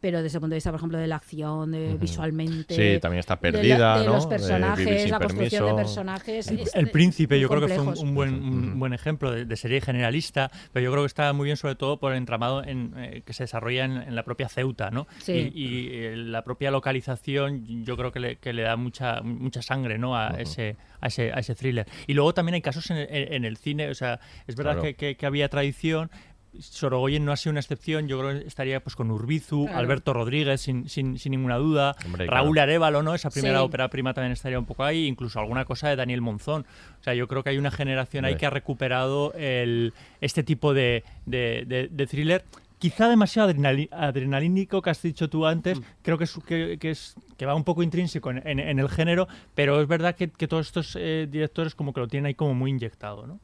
pero 0.00 0.22
desde 0.22 0.36
el 0.38 0.40
punto 0.40 0.52
de 0.54 0.58
vista, 0.58 0.70
por 0.70 0.78
ejemplo, 0.78 0.98
de 0.98 1.06
la 1.06 1.16
acción, 1.16 1.72
de 1.72 1.88
Ujú. 1.90 1.98
visualmente... 1.98 2.74
Sí, 2.74 3.00
también 3.00 3.20
está 3.20 3.36
de 3.36 3.50
la- 3.50 3.58
perdida, 3.58 3.98
de, 4.00 4.06
¿no? 4.06 4.12
los 4.14 4.24
De 4.24 4.36
personajes, 4.36 5.10
la 5.10 5.18
construcción 5.18 5.64
de 5.64 5.68
permiso. 5.72 5.76
personajes... 5.76 6.48
El, 6.48 6.60
el 6.74 6.90
príncipe 6.90 7.40
yo 7.40 7.48
creo 7.48 7.60
que 7.66 7.74
fue 7.74 7.82
un, 7.82 7.98
un 7.98 8.14
buen, 8.14 8.34
un 8.34 8.78
buen 8.78 8.92
ejemplo 8.92 9.30
de, 9.32 9.44
de 9.44 9.56
serie 9.56 9.80
generalista, 9.80 10.50
pero 10.72 10.84
yo 10.84 10.90
creo 10.92 11.02
que 11.04 11.08
está 11.08 11.32
muy 11.32 11.46
bien 11.46 11.56
sobre 11.56 11.74
todo 11.76 11.98
por 11.98 12.12
el 12.12 12.18
entramado 12.18 12.62
en, 12.64 12.92
eh, 12.96 13.22
que 13.24 13.32
se 13.32 13.44
desarrolla 13.44 13.84
en, 13.84 13.96
en 13.96 14.14
la 14.14 14.22
propia 14.24 14.48
Ceuta, 14.48 14.90
¿no? 14.90 15.06
Sí. 15.18 15.50
Y, 15.54 15.64
y, 15.64 15.88
eh, 15.92 16.16
la 16.16 16.44
propia 16.44 16.70
localización 16.70 17.84
yo 17.84 17.96
creo 17.96 18.12
que 18.12 18.20
le, 18.20 18.36
que 18.36 18.52
le 18.52 18.62
da 18.62 18.76
mucha 18.76 19.22
mucha 19.22 19.62
sangre, 19.62 19.98
¿no? 19.98 20.16
A, 20.16 20.28
ese, 20.38 20.76
a, 21.00 21.06
ese, 21.08 21.32
a 21.32 21.38
ese 21.40 21.54
thriller. 21.54 21.86
Y 22.06 22.14
luego 22.14 22.34
también 22.34 22.54
hay 22.54 22.62
casos 22.62 22.90
en, 22.90 22.98
el- 22.98 23.32
en 23.32 23.44
el 23.44 23.56
cine, 23.56 23.88
o 23.90 23.94
sea, 23.94 24.20
es 24.46 24.56
verdad 24.56 24.72
Claro. 24.74 24.82
que, 24.82 24.94
que- 24.94 25.16
que 25.16 25.26
había 25.26 25.48
tradición, 25.48 26.10
Sorogoyen 26.60 27.24
no 27.24 27.32
ha 27.32 27.36
sido 27.36 27.52
una 27.52 27.60
excepción, 27.60 28.08
yo 28.08 28.18
creo 28.18 28.40
que 28.40 28.46
estaría 28.46 28.80
pues 28.80 28.96
con 28.96 29.10
Urbizu, 29.10 29.64
Claro. 29.66 29.78
Alberto 29.78 30.12
Rodríguez, 30.12 30.60
sin, 30.60 30.88
sin, 30.88 31.18
sin 31.18 31.32
ninguna 31.32 31.56
duda, 31.56 31.96
Hombre, 32.04 32.26
Raúl 32.26 32.52
claro. 32.54 32.70
Arevalo, 32.70 33.02
¿no? 33.02 33.14
Esa 33.14 33.30
primera 33.30 33.58
Sí. 33.58 33.64
ópera 33.64 33.88
prima 33.88 34.14
también 34.14 34.32
estaría 34.32 34.58
un 34.58 34.64
poco 34.66 34.84
ahí, 34.84 35.06
incluso 35.06 35.38
alguna 35.40 35.64
cosa 35.64 35.88
de 35.88 35.96
Daniel 35.96 36.20
Monzón. 36.20 36.66
O 37.00 37.02
sea, 37.02 37.14
yo 37.14 37.28
creo 37.28 37.42
que 37.42 37.50
hay 37.50 37.58
una 37.58 37.70
generación 37.70 38.24
ahí 38.24 38.36
que 38.36 38.46
ha 38.46 38.50
recuperado 38.50 39.32
el, 39.34 39.92
este 40.20 40.42
tipo 40.42 40.74
de, 40.74 41.04
de- 41.26 41.64
de- 41.66 41.88
de 41.90 42.06
thriller. 42.06 42.44
Quizá 42.78 43.08
demasiado 43.08 43.48
adrenalínico 43.90 44.82
que 44.82 44.90
has 44.90 45.00
dicho 45.00 45.30
tú 45.30 45.46
antes, 45.46 45.80
creo 46.02 46.18
que 46.18 46.24
es, 46.24 46.38
que, 46.46 46.76
que 46.78 46.90
es 46.90 47.14
que 47.38 47.46
va 47.46 47.54
un 47.54 47.64
poco 47.64 47.82
intrínseco 47.82 48.30
en, 48.30 48.46
en- 48.46 48.60
en 48.60 48.78
el 48.78 48.88
género, 48.90 49.28
pero 49.54 49.80
es 49.80 49.88
verdad 49.88 50.14
que, 50.14 50.28
que 50.28 50.46
todos 50.46 50.66
estos 50.66 50.96
eh, 51.00 51.26
directores 51.30 51.74
como 51.74 51.92
que 51.94 52.00
lo 52.00 52.08
tienen 52.08 52.26
ahí 52.26 52.34
como 52.34 52.54
muy 52.54 52.70
inyectado, 52.70 53.26
¿no? 53.26 53.40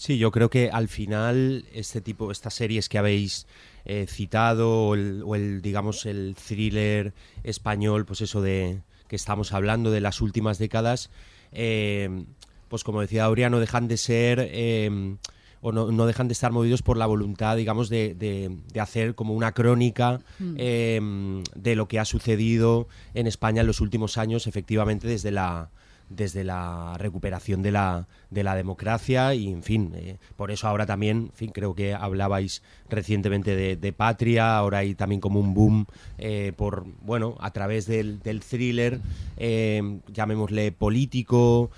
Sí, 0.00 0.16
yo 0.16 0.30
creo 0.30 0.48
que 0.48 0.70
al 0.70 0.86
final 0.86 1.64
este 1.72 2.00
tipo, 2.00 2.30
estas 2.30 2.54
series 2.54 2.88
que 2.88 2.98
habéis 2.98 3.48
eh, 3.84 4.06
citado 4.08 4.70
o 4.88 4.94
el, 4.94 5.22
o 5.26 5.34
el, 5.34 5.60
digamos 5.60 6.06
el 6.06 6.36
thriller 6.36 7.12
español, 7.42 8.06
pues 8.06 8.20
eso 8.20 8.40
de 8.40 8.78
que 9.08 9.16
estamos 9.16 9.52
hablando 9.52 9.90
de 9.90 10.00
las 10.00 10.20
últimas 10.20 10.58
décadas, 10.58 11.10
eh, 11.50 12.24
pues 12.68 12.84
como 12.84 13.00
decía 13.00 13.24
Aurea, 13.24 13.50
no 13.50 13.58
dejan 13.58 13.88
de 13.88 13.96
ser 13.96 14.38
eh, 14.52 15.16
o 15.62 15.72
no, 15.72 15.90
no 15.90 16.06
dejan 16.06 16.28
de 16.28 16.32
estar 16.34 16.52
movidos 16.52 16.82
por 16.82 16.96
la 16.96 17.06
voluntad, 17.06 17.56
digamos, 17.56 17.88
de, 17.88 18.14
de- 18.14 18.56
de 18.72 18.80
hacer 18.80 19.16
como 19.16 19.34
una 19.34 19.50
crónica 19.50 20.20
Mm. 20.38 20.54
eh, 20.58 21.42
de 21.56 21.74
lo 21.74 21.88
que 21.88 21.98
ha 21.98 22.04
sucedido 22.04 22.86
en 23.14 23.26
España 23.26 23.62
en 23.62 23.66
los 23.66 23.80
últimos 23.80 24.16
años, 24.16 24.46
efectivamente 24.46 25.08
desde 25.08 25.32
la 25.32 25.70
desde 26.08 26.44
la 26.44 26.96
recuperación 26.98 27.62
de 27.62 27.72
la, 27.72 28.08
de 28.30 28.42
la 28.42 28.54
democracia 28.54 29.34
y, 29.34 29.48
en 29.48 29.62
fin, 29.62 29.92
eh, 29.94 30.18
por 30.36 30.50
eso 30.50 30.68
ahora 30.68 30.86
también, 30.86 31.28
en 31.30 31.32
fin, 31.32 31.50
creo 31.50 31.74
que 31.74 31.94
hablabais 31.94 32.62
recientemente 32.88 33.54
de, 33.54 33.76
de 33.76 33.92
Patria, 33.92 34.56
ahora 34.56 34.78
hay 34.78 34.94
también 34.94 35.20
como 35.20 35.40
un 35.40 35.54
boom 35.54 35.86
eh, 36.18 36.52
por, 36.56 36.86
bueno, 37.02 37.36
a 37.40 37.50
través 37.50 37.86
del, 37.86 38.20
del 38.20 38.40
thriller, 38.40 39.00
eh, 39.36 40.00
llamémosle 40.12 40.72
político, 40.72 41.70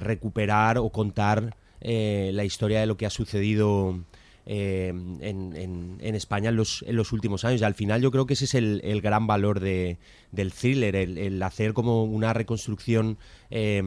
recuperar 0.00 0.78
o 0.78 0.90
contar 0.90 1.56
la 1.80 2.44
historia 2.44 2.80
de 2.80 2.86
lo 2.86 2.96
que 2.96 3.06
ha 3.06 3.10
sucedido 3.10 4.00
eh, 4.52 4.88
en, 4.88 6.14
España 6.16 6.48
en 6.48 6.56
los, 6.56 7.12
últimos 7.12 7.44
años. 7.44 7.60
Y 7.60 7.64
al 7.64 7.74
final 7.74 8.02
yo 8.02 8.10
creo 8.10 8.26
que 8.26 8.34
ese 8.34 8.46
es 8.46 8.54
el, 8.54 9.00
gran 9.00 9.28
valor 9.28 9.60
de, 9.60 9.98
del 10.32 10.52
thriller, 10.52 10.96
el, 10.96 11.40
hacer 11.40 11.72
como 11.72 12.02
una 12.02 12.32
reconstrucción 12.32 13.16
eh, 13.50 13.80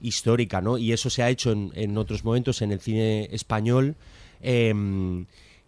histórica, 0.00 0.62
¿no? 0.62 0.78
Y 0.78 0.92
eso 0.92 1.10
se 1.10 1.22
ha 1.22 1.28
hecho 1.28 1.52
en, 1.52 1.98
otros 1.98 2.24
momentos 2.24 2.62
en 2.62 2.72
el 2.72 2.80
cine 2.80 3.28
español. 3.30 3.96
eh, 4.40 4.72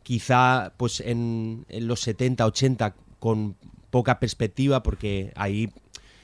quizá 0.03 0.73
pues 0.79 1.01
en 1.01 1.67
los 1.69 2.01
70, 2.01 2.47
80 2.47 2.95
con 3.21 3.55
poca 3.91 4.19
perspectiva 4.19 4.83
porque 4.83 5.31
ahí 5.37 5.69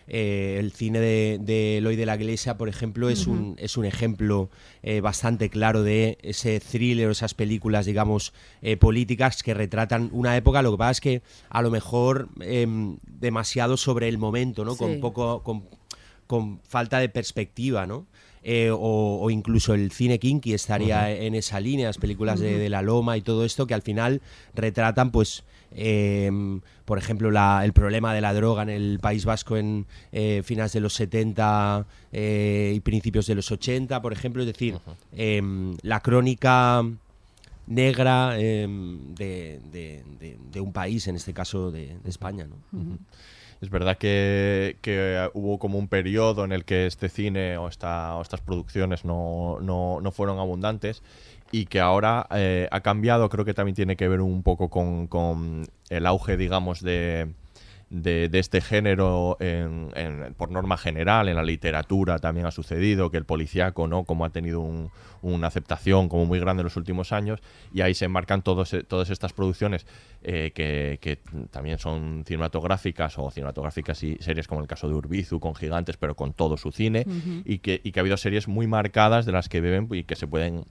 eh, 0.09 0.57
el 0.59 0.73
cine 0.73 1.01
de, 1.01 1.39
de 1.41 1.79
Eloy 1.79 1.95
de 1.97 2.07
la 2.07 2.17
Iglesia, 2.17 2.57
por 2.57 2.69
ejemplo, 2.69 3.11
es, 3.11 3.27
un, 3.27 3.57
es 3.59 3.77
un 3.77 3.85
ejemplo 3.85 4.49
eh, 4.83 5.01
bastante 5.01 5.51
claro 5.51 5.83
de 5.83 6.19
ese 6.23 6.61
thriller 6.61 7.09
o 7.09 7.11
esas 7.11 7.35
películas, 7.35 7.85
digamos, 7.87 8.33
eh, 8.63 8.77
políticas 8.77 9.43
que 9.43 9.55
retratan 9.55 10.09
una 10.13 10.37
época. 10.37 10.63
Lo 10.63 10.73
que 10.73 10.79
pasa 10.79 10.91
es 10.93 11.01
que 11.01 11.23
a 11.51 11.61
lo 11.61 11.71
mejor 11.71 12.29
em, 12.41 12.97
demasiado 13.07 13.77
sobre 13.77 14.09
el 14.09 14.19
momento, 14.19 14.65
¿no? 14.65 14.73
Sí. 14.73 14.79
Con 14.79 15.01
poco. 15.01 15.43
Con, 15.43 15.65
con 16.27 16.61
falta 16.61 16.99
de 17.01 17.09
perspectiva, 17.09 17.87
¿no? 17.87 18.07
Eh, 18.45 18.71
o, 18.71 19.19
o 19.21 19.31
incluso 19.31 19.75
el 19.75 19.91
cine 19.91 20.19
kinky 20.19 20.53
estaría 20.53 21.11
en 21.11 21.35
esa 21.35 21.59
línea, 21.59 21.87
las 21.87 21.99
películas 21.99 22.39
de, 22.39 22.59
de 22.59 22.69
La 22.69 22.83
Loma 22.83 23.17
y 23.17 23.23
todo 23.23 23.45
esto, 23.45 23.67
que 23.67 23.75
al 23.75 23.83
final 23.83 24.21
retratan, 24.55 25.11
pues, 25.11 25.45
eh, 25.75 26.31
por 26.85 26.99
ejemplo, 26.99 27.31
la- 27.31 27.63
el 27.65 27.73
problema 27.73 28.15
de 28.15 28.21
la 28.21 28.33
droga 28.33 28.63
en 28.63 28.71
el 28.71 28.99
País 29.01 29.25
Vasco 29.25 29.57
en 29.57 29.87
eh, 30.13 30.43
finales 30.45 30.73
de 30.73 30.81
los 30.81 30.95
70 30.95 31.87
eh, 32.13 32.73
y 32.75 32.81
principios 32.81 33.27
de 33.27 33.35
los 33.35 33.51
80, 33.53 34.01
por 34.03 34.13
ejemplo, 34.13 34.43
es 34.43 34.47
decir, 34.47 34.75
em, 35.13 35.77
la 35.83 36.01
crónica 36.01 36.83
negra 37.67 38.39
em, 38.39 39.15
de, 39.15 39.61
de- 39.73 40.03
de- 40.19 40.39
de 40.53 40.61
un 40.61 40.73
país, 40.73 41.07
en 41.07 41.17
este 41.17 41.35
caso 41.35 41.71
de, 41.71 41.99
de 42.03 42.11
España, 42.11 42.47
¿no? 42.47 42.57
Es 43.61 43.71
verdad 43.71 43.99
que, 43.99 44.77
que 44.83 45.29
hubo 45.35 45.59
como 45.59 45.79
un 45.79 45.89
periodo 45.89 46.45
en 46.45 46.53
el 46.53 46.65
que 46.65 46.87
este 46.87 47.09
cine 47.09 47.59
o, 47.59 47.67
esta, 47.69 48.15
o 48.17 48.23
estas 48.23 48.41
producciones 48.41 49.05
no, 49.05 49.59
no- 49.61 50.01
no 50.01 50.13
fueron 50.13 50.39
abundantes 50.39 51.03
y 51.53 51.67
que 51.67 51.81
ahora 51.81 52.27
eh, 52.31 52.69
ha 52.71 52.81
cambiado, 52.81 53.29
creo 53.29 53.45
que 53.45 53.55
también 53.55 53.75
tiene 53.75 53.97
que 53.97 54.09
ver 54.09 54.21
un 54.21 54.43
poco 54.43 54.69
con, 54.69 55.07
con 55.07 55.67
el 55.89 56.07
auge, 56.07 56.37
digamos, 56.37 56.83
de, 56.83 57.29
de, 57.91 58.29
de 58.29 58.39
este 58.39 58.61
género 58.61 59.39
en- 59.41 59.89
en- 59.95 60.35
por 60.35 60.51
norma 60.51 60.77
general, 60.77 61.27
en 61.29 61.37
la 61.37 61.43
literatura 61.43 62.19
también 62.19 62.47
ha 62.47 62.51
sucedido, 62.51 63.11
que 63.11 63.17
el 63.17 63.25
policíaco, 63.25 63.87
¿no? 63.89 64.05
Como 64.05 64.27
ha 64.27 64.31
tenido 64.31 64.61
un- 64.61 64.91
una 65.23 65.47
aceptación 65.47 66.09
como 66.11 66.27
muy 66.27 66.39
grande 66.39 66.61
en 66.61 66.65
los 66.65 66.77
últimos 66.77 67.13
años, 67.13 67.41
y 67.73 67.81
ahí 67.81 67.95
se 67.95 68.05
enmarcan 68.05 68.43
todos, 68.43 68.75
e- 68.75 68.83
todas 68.85 69.09
estas 69.09 69.33
producciones 69.33 69.87
eh, 70.23 70.53
que, 70.55 70.99
que 71.01 71.19
también 71.51 71.79
son 71.79 72.25
cinematográficas 72.27 73.19
o 73.19 73.31
cinematográficas 73.31 74.03
y 74.03 74.17
series 74.21 74.47
como 74.47 74.61
el 74.61 74.67
caso 74.67 74.87
de 74.89 74.95
Urbizu, 74.95 75.41
con 75.41 75.55
gigantes, 75.55 75.97
pero 75.97 76.15
con 76.15 76.35
todo 76.35 76.59
su 76.59 76.73
cine, 76.73 77.07
y, 77.47 77.59
que, 77.61 77.81
y 77.83 77.93
que 77.93 78.01
ha 78.01 78.03
habido 78.03 78.19
series 78.19 78.49
muy 78.49 78.67
marcadas 78.67 79.25
de 79.25 79.33
las 79.33 79.49
que 79.49 79.61
beben 79.63 79.89
y 79.93 80.05
que 80.05 80.15
se 80.15 80.27
pueden 80.27 80.65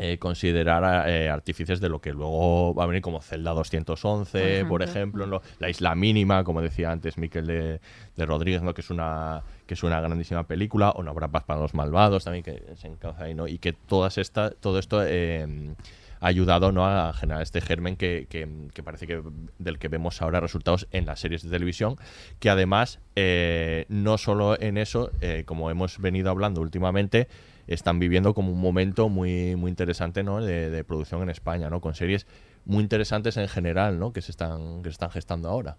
eh, 0.00 0.18
considerar 0.18 1.08
eh, 1.08 1.28
artífices 1.28 1.80
de 1.80 1.88
lo 1.88 2.00
que 2.00 2.12
luego 2.12 2.74
va 2.74 2.84
a 2.84 2.86
venir 2.86 3.02
como 3.02 3.20
Zelda 3.20 3.52
211, 3.52 4.60
por 4.68 4.68
Por 4.68 4.82
ejemplo. 4.82 5.42
La 5.58 5.68
Isla 5.70 5.94
Mínima, 5.94 6.44
como 6.44 6.62
decía 6.62 6.90
antes 6.90 7.18
Miquel 7.18 7.46
de, 7.46 7.80
de 8.16 8.26
Rodríguez, 8.26 8.62
¿no? 8.62 8.74
que 8.74 8.80
es 8.80 8.90
una 8.90 9.42
que 9.66 9.74
es 9.74 9.82
una 9.82 10.00
grandísima 10.00 10.44
película, 10.46 10.90
o 10.90 11.02
No 11.02 11.10
habrá 11.10 11.28
paz 11.28 11.44
para 11.44 11.60
los 11.60 11.74
malvados 11.74 12.24
también, 12.24 12.42
que 12.42 12.62
se 12.76 12.86
encauza 12.88 13.24
ahí, 13.24 13.34
¿no? 13.34 13.46
Y 13.48 13.58
que 13.58 13.74
todas 13.74 14.16
esta, 14.16 14.50
todo 14.50 14.78
esto 14.78 15.02
eh, 15.04 15.74
ha 16.20 16.26
ayudado 16.26 16.72
¿no? 16.72 16.86
a 16.86 17.12
generar 17.12 17.42
este 17.42 17.60
germen 17.60 17.96
que, 17.96 18.26
que- 18.30 18.48
que 18.72 18.82
parece 18.82 19.06
que 19.06 19.22
del 19.58 19.78
que 19.78 19.88
vemos 19.88 20.22
ahora 20.22 20.40
resultados 20.40 20.88
en 20.90 21.04
las 21.06 21.20
series 21.20 21.42
de 21.42 21.50
televisión, 21.50 21.96
que 22.40 22.48
además 22.50 22.98
eh, 23.14 23.84
no 23.90 24.16
solo 24.18 24.58
en 24.60 24.78
eso, 24.78 25.10
eh, 25.20 25.42
como 25.44 25.70
hemos 25.70 25.98
venido 26.00 26.30
hablando 26.30 26.60
últimamente, 26.62 27.28
están 27.68 27.98
viviendo 28.00 28.34
como 28.34 28.50
un 28.52 28.60
momento 28.60 29.08
muy, 29.08 29.54
muy 29.56 29.70
interesante 29.70 30.22
¿no? 30.24 30.40
de, 30.42 30.70
de 30.70 30.84
producción 30.84 31.22
en 31.22 31.30
España, 31.30 31.70
¿no? 31.70 31.80
con 31.80 31.94
series 31.94 32.26
muy 32.64 32.82
interesantes 32.82 33.36
en 33.36 33.48
general 33.48 33.98
¿no? 33.98 34.12
que, 34.12 34.20
se 34.22 34.32
están, 34.32 34.82
que 34.82 34.88
se 34.88 34.94
están 34.94 35.10
gestando 35.10 35.48
ahora. 35.48 35.76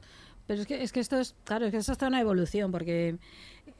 Pero 0.47 0.61
es 0.61 0.67
que, 0.67 0.81
es 0.81 0.91
que 0.91 0.99
esto 0.99 1.19
es, 1.19 1.35
claro, 1.43 1.65
es 1.65 1.71
que 1.71 1.77
esto 1.77 1.91
está 1.91 2.07
una 2.07 2.19
evolución, 2.21 2.71
porque 2.71 3.17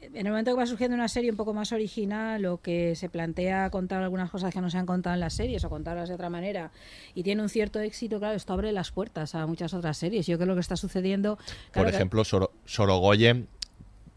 en 0.02 0.16
el 0.28 0.30
momento 0.30 0.52
que 0.52 0.58
va 0.58 0.68
surgiendo 0.68 0.94
una 0.96 1.08
serie 1.08 1.32
un 1.32 1.36
poco 1.38 1.52
más 1.52 1.72
original 1.72 2.46
o 2.46 2.62
que 2.62 2.96
se 2.96 3.10
plantea 3.10 3.72
contar 3.72 4.04
algunas 4.04 4.30
cosas 4.30 4.54
que 4.54 4.62
no 4.62 4.70
se 4.70 4.78
han 4.78 4.86
contado 4.86 5.16
en 5.16 5.20
las 5.20 5.34
series 5.34 5.64
o 5.66 5.70
contarlas 5.70 6.10
de 6.10 6.16
otra 6.16 6.30
manera 6.30 6.72
y 7.16 7.24
tiene 7.24 7.42
un 7.42 7.50
cierto 7.50 7.80
éxito, 7.80 8.20
claro, 8.20 8.36
esto 8.36 8.54
abre 8.54 8.72
las 8.72 8.92
puertas 8.92 9.34
a 9.34 9.48
muchas 9.48 9.74
otras 9.74 9.98
series. 9.98 10.28
Yo 10.28 10.38
creo 10.38 10.46
que 10.46 10.50
lo 10.50 10.54
que 10.56 10.62
está 10.62 10.76
sucediendo... 10.78 11.40
Por 11.74 11.86
que- 11.88 11.96
ejemplo, 11.96 12.24
Soro- 12.24 12.52
Sorogoyen 12.66 13.48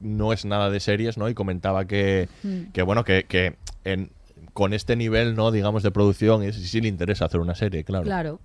no 0.03 0.33
es 0.33 0.45
nada 0.45 0.69
de 0.71 0.81
series, 0.81 1.17
¿no? 1.19 1.29
Y 1.29 1.35
comentaba 1.35 1.87
que, 1.87 2.29
Mm. 2.43 2.73
que 2.73 2.83
bueno, 2.83 3.05
que, 3.05 3.25
que 3.25 3.55
en- 3.85 4.11
con 4.53 4.75
este 4.75 4.97
nivel, 4.97 5.35
¿no? 5.35 5.51
Digamos, 5.51 5.83
de 5.83 5.91
producción, 5.91 6.43
es, 6.43 6.57
sí 6.57 6.81
le 6.81 6.89
interesa 6.89 7.25
hacer 7.25 7.41
una 7.41 7.55
serie, 7.55 7.85
claro. 7.85 8.05
Claro. 8.05 8.41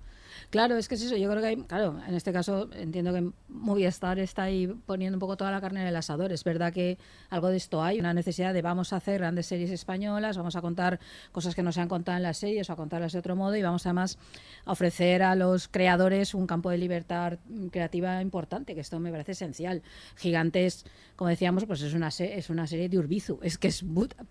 Claro, 0.50 0.78
es 0.78 0.88
que 0.88 0.94
es 0.94 1.02
eso. 1.02 1.14
Yo 1.14 1.28
creo 1.28 1.42
que 1.42 1.48
hay, 1.48 1.56
claro, 1.56 2.00
en 2.08 2.14
este 2.14 2.32
caso 2.32 2.70
entiendo 2.72 3.12
que 3.12 3.30
Movistar 3.48 4.18
está 4.18 4.44
ahí 4.44 4.66
poniendo 4.86 5.16
un 5.16 5.20
poco 5.20 5.36
toda 5.36 5.50
la 5.50 5.60
carne 5.60 5.82
en 5.82 5.88
el 5.88 5.94
asador. 5.96 6.32
Es 6.32 6.42
verdad 6.42 6.72
que 6.72 6.96
algo 7.28 7.48
de 7.48 7.58
esto 7.58 7.82
hay, 7.82 8.00
una 8.00 8.14
necesidad 8.14 8.54
de 8.54 8.62
vamos 8.62 8.94
a 8.94 8.96
hacer 8.96 9.18
grandes 9.18 9.44
series 9.44 9.70
españolas, 9.70 10.38
vamos 10.38 10.56
a 10.56 10.62
contar 10.62 11.00
cosas 11.32 11.54
que 11.54 11.62
no 11.62 11.70
se 11.70 11.82
han 11.82 11.88
contado 11.88 12.16
en 12.16 12.22
las 12.22 12.38
series 12.38 12.70
o 12.70 12.72
a 12.72 12.76
contarlas 12.76 13.12
de 13.12 13.18
otro 13.18 13.36
modo 13.36 13.56
y 13.56 13.62
vamos 13.62 13.84
además 13.84 14.16
a 14.64 14.72
ofrecer 14.72 15.22
a 15.22 15.34
los 15.34 15.68
creadores 15.68 16.32
un 16.32 16.46
campo 16.46 16.70
de 16.70 16.78
libertad 16.78 17.38
creativa 17.70 18.22
importante, 18.22 18.74
que 18.74 18.80
esto 18.80 18.98
me 19.00 19.10
parece 19.10 19.32
esencial. 19.32 19.82
Gigantes, 20.16 20.86
como 21.16 21.28
decíamos, 21.28 21.66
pues 21.66 21.82
es 21.82 21.92
una, 21.92 22.10
se- 22.10 22.38
es 22.38 22.48
una 22.48 22.66
serie 22.66 22.88
de 22.88 22.96
Urbizu, 22.98 23.38
es 23.42 23.58
que 23.58 23.68
es 23.68 23.84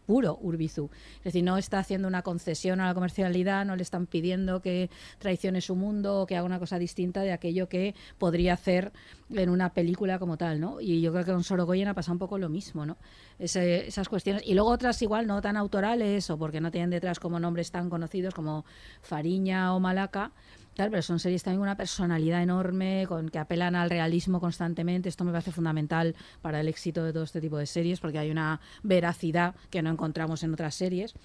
puro 0.08 0.40
Urbizu. 0.42 0.90
Es 1.20 1.26
decir, 1.26 1.44
no 1.44 1.60
está 1.60 1.78
haciendo 1.78 2.08
una 2.08 2.24
concesión 2.24 2.80
a 2.80 2.88
la 2.88 2.96
comercialidad, 2.96 3.66
no 3.66 3.76
le 3.76 3.84
están 3.84 4.08
pidiendo 4.08 4.64
que 4.64 4.90
traicione 5.20 5.62
su 5.62 5.76
mundo 5.76 6.07
o 6.16 6.26
que 6.26 6.36
haga 6.36 6.46
una 6.46 6.60
cosa 6.60 6.80
distinta 6.80 7.22
de 7.22 7.32
aquello 7.32 7.68
que 7.70 7.96
podría 8.18 8.54
hacer 8.54 8.92
en 9.34 9.50
una 9.50 9.74
película 9.74 10.20
como 10.20 10.38
tal, 10.38 10.60
¿no? 10.60 10.80
Y 10.82 11.02
yo 11.02 11.12
creo 11.12 11.26
que 11.26 11.32
con 11.34 11.44
Sorogoyen 11.44 11.88
ha 11.88 11.94
pasado 11.94 12.14
un 12.14 12.20
poco 12.20 12.38
lo 12.38 12.50
mismo, 12.50 12.86
¿no? 12.86 12.98
Ese- 13.40 13.88
esas 13.88 14.08
cuestiones. 14.10 14.44
Y 14.46 14.54
luego 14.54 14.70
otras 14.70 15.02
igual 15.02 15.28
no 15.28 15.42
tan 15.42 15.58
autorales 15.58 16.30
o 16.30 16.38
porque 16.38 16.62
no 16.62 16.72
tienen 16.72 16.90
detrás 16.90 17.20
como 17.20 17.40
nombres 17.40 17.72
tan 17.72 17.90
conocidos 17.90 18.34
como 18.34 18.66
Fariña 19.02 19.74
o 19.74 19.80
Malaca, 19.80 20.32
Claro, 20.76 20.92
pero 20.92 21.02
son 21.02 21.18
series 21.18 21.42
también 21.42 21.62
una 21.62 21.76
personalidad 21.76 22.44
enorme, 22.44 23.06
con 23.08 23.30
que 23.30 23.40
apelan 23.40 23.76
al 23.76 23.90
realismo 23.90 24.40
constantemente. 24.40 25.10
Esto 25.10 25.24
me 25.24 25.32
parece 25.32 25.52
fundamental 25.52 26.16
para 26.44 26.60
el 26.60 26.68
éxito 26.68 27.04
de 27.04 27.12
todo 27.14 27.24
este 27.24 27.42
tipo 27.42 27.58
de 27.58 27.66
series, 27.66 28.00
porque 28.00 28.20
hay 28.20 28.30
una 28.30 28.62
veracidad 28.84 29.56
que 29.72 29.82
no 29.82 29.90
encontramos 29.90 30.44
en 30.44 30.54
otras 30.54 30.76
series. 30.76 31.16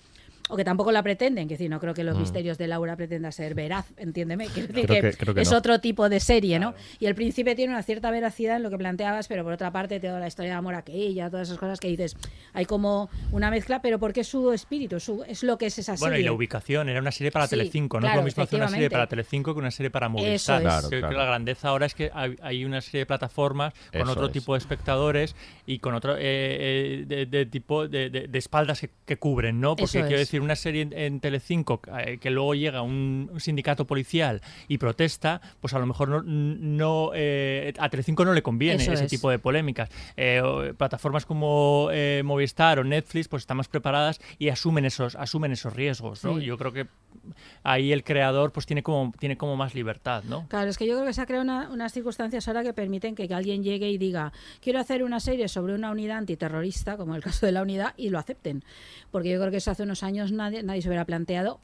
O 0.52 0.56
que 0.56 0.64
tampoco 0.64 0.92
la 0.92 1.02
pretenden, 1.02 1.48
que 1.48 1.54
decir, 1.54 1.70
no 1.70 1.80
creo 1.80 1.94
que 1.94 2.04
los 2.04 2.14
Mm. 2.16 2.20
misterios 2.20 2.58
de 2.58 2.66
Laura 2.66 2.94
pretenda 2.94 3.32
ser 3.32 3.54
veraz, 3.54 3.86
entiéndeme. 3.96 4.48
Quiero 4.48 4.68
decir 4.68 4.84
Creo 4.86 5.00
que, 5.02 5.10
que- 5.12 5.16
creo 5.16 5.34
que 5.34 5.40
es 5.40 5.50
no. 5.50 5.56
otro 5.56 5.78
tipo 5.80 6.10
de 6.10 6.20
serie, 6.20 6.58
¿no? 6.58 6.74
Y 7.00 7.06
el 7.06 7.14
príncipe 7.14 7.54
tiene 7.54 7.72
una 7.72 7.82
cierta 7.82 8.10
veracidad 8.10 8.56
en 8.56 8.62
lo 8.62 8.68
que 8.68 8.76
planteabas, 8.76 9.28
pero 9.28 9.44
por 9.44 9.54
otra 9.54 9.70
parte, 9.70 9.98
toda 9.98 10.20
la 10.20 10.26
historia 10.26 10.50
de 10.52 10.58
amor 10.58 10.74
aquella, 10.74 11.30
todas 11.30 11.48
esas 11.48 11.58
cosas 11.58 11.80
que 11.80 11.88
dices, 11.88 12.16
hay 12.52 12.66
como 12.66 13.08
una 13.30 13.50
mezcla, 13.50 13.80
pero 13.80 13.98
porque 13.98 14.20
es 14.20 14.28
su 14.28 14.52
espíritu, 14.52 15.00
su, 15.00 15.24
es 15.26 15.42
lo 15.42 15.56
que 15.56 15.66
es 15.66 15.78
esa 15.78 15.92
Bueno, 15.92 16.12
serie. 16.12 16.20
y 16.20 16.24
la 16.26 16.32
ubicación, 16.32 16.88
era 16.90 17.00
una 17.00 17.12
serie 17.12 17.30
para 17.32 17.46
Sí, 17.46 17.56
Telecinco, 17.56 17.98
no 17.98 18.06
es 18.06 18.10
claro, 18.10 18.20
lo 18.20 18.24
mismo 18.26 18.42
hacer 18.42 18.58
una 18.60 18.68
serie 18.68 18.90
para. 18.90 19.06
Telecinco 19.06 19.54
que 19.54 19.58
una 19.60 19.70
serie 19.70 19.90
para 19.90 20.06
Eso 20.06 20.12
Movistar. 20.12 20.56
es. 20.60 20.62
Claro, 20.68 20.88
Creo 20.88 21.00
claro. 21.00 21.12
que 21.14 21.18
la 21.18 21.24
grandeza 21.24 21.68
ahora 21.68 21.86
es 21.86 21.94
que 21.94 22.10
hay, 22.12 22.36
hay 22.42 22.64
una 22.66 22.82
serie 22.82 23.00
de 23.00 23.06
plataformas 23.06 23.72
con 23.90 24.02
Eso 24.02 24.12
otro 24.12 24.26
es. 24.26 24.32
tipo 24.32 24.52
de 24.52 24.58
espectadores 24.58 25.34
y 25.64 25.78
con 25.78 25.94
otro 25.94 26.14
eh, 26.16 26.20
eh, 26.20 27.04
de, 27.06 27.24
de 27.24 27.46
tipo 27.46 27.88
de, 27.88 28.10
de- 28.10 28.28
de 28.28 28.38
espaldas 28.38 28.80
que, 28.80 28.90
que 29.06 29.16
cubren, 29.16 29.58
¿no? 29.60 29.70
Porque 29.76 29.84
Eso 29.84 30.00
quiero 30.06 30.16
es. 30.16 30.28
decir, 30.28 30.41
una 30.42 30.56
serie 30.56 30.82
en, 30.82 30.92
en 30.92 31.20
Telecinco 31.20 31.80
eh, 31.98 32.18
que 32.18 32.30
luego 32.30 32.54
llega 32.54 32.82
un, 32.82 33.30
un 33.32 33.40
sindicato 33.40 33.86
policial 33.86 34.40
y 34.68 34.78
protesta, 34.78 35.40
pues 35.60 35.72
a 35.74 35.78
lo 35.78 35.86
mejor 35.86 36.08
no, 36.08 36.22
no 36.22 37.10
eh, 37.14 37.72
a 37.78 37.88
Telecinco 37.88 38.24
no 38.24 38.32
le 38.34 38.42
conviene 38.42 38.82
Eso 38.82 38.92
ese 38.92 39.04
es. 39.04 39.10
tipo 39.10 39.30
de 39.30 39.38
polémicas. 39.38 39.88
Eh, 40.16 40.42
plataformas 40.76 41.24
como 41.26 41.88
eh, 41.92 42.22
Movistar 42.24 42.78
o 42.78 42.84
Netflix 42.84 43.28
pues 43.28 43.42
están 43.42 43.56
más 43.56 43.68
preparadas 43.68 44.20
y 44.38 44.48
asumen 44.48 44.84
esos 44.84 45.14
asumen 45.16 45.52
esos 45.52 45.72
riesgos, 45.74 46.24
¿no? 46.24 46.38
Sí. 46.38 46.44
Yo 46.44 46.58
creo 46.58 46.72
que 46.72 46.86
ahí 47.62 47.92
el 47.92 48.04
creador 48.04 48.52
pues 48.52 48.66
tiene 48.66 48.82
como 48.82 49.12
tiene 49.18 49.36
como 49.36 49.56
más 49.56 49.74
libertad, 49.74 50.24
¿no? 50.24 50.46
Claro, 50.48 50.70
es 50.70 50.78
que 50.78 50.86
yo 50.86 50.94
creo 50.94 51.06
que 51.06 51.12
se 51.12 51.20
ha 51.20 51.26
creado 51.26 51.44
una- 51.44 51.68
unas 51.70 51.92
circunstancias 51.92 52.46
ahora 52.48 52.62
que 52.62 52.72
permiten 52.72 53.14
que, 53.14 53.28
que 53.28 53.34
alguien 53.34 53.62
llegue 53.62 53.90
y 53.90 53.98
diga, 53.98 54.32
quiero 54.60 54.78
hacer 54.80 55.02
una 55.02 55.20
serie 55.20 55.48
sobre 55.48 55.74
una 55.74 55.90
unidad 55.90 56.18
antiterrorista, 56.18 56.96
como 56.96 57.14
el 57.14 57.22
caso 57.22 57.46
de 57.46 57.52
la 57.52 57.62
unidad, 57.62 57.94
y 57.96 58.10
lo 58.10 58.18
acepten. 58.18 58.64
Porque 59.10 59.30
yo 59.30 59.38
creo 59.38 59.50
que 59.50 59.58
eso 59.58 59.70
hace 59.70 59.82
unos 59.82 60.02
años 60.02 60.21
nadie, 60.30 60.62
nadie 60.62 60.82
se 60.82 60.88
hubiera 60.88 61.04
planteado 61.04 61.60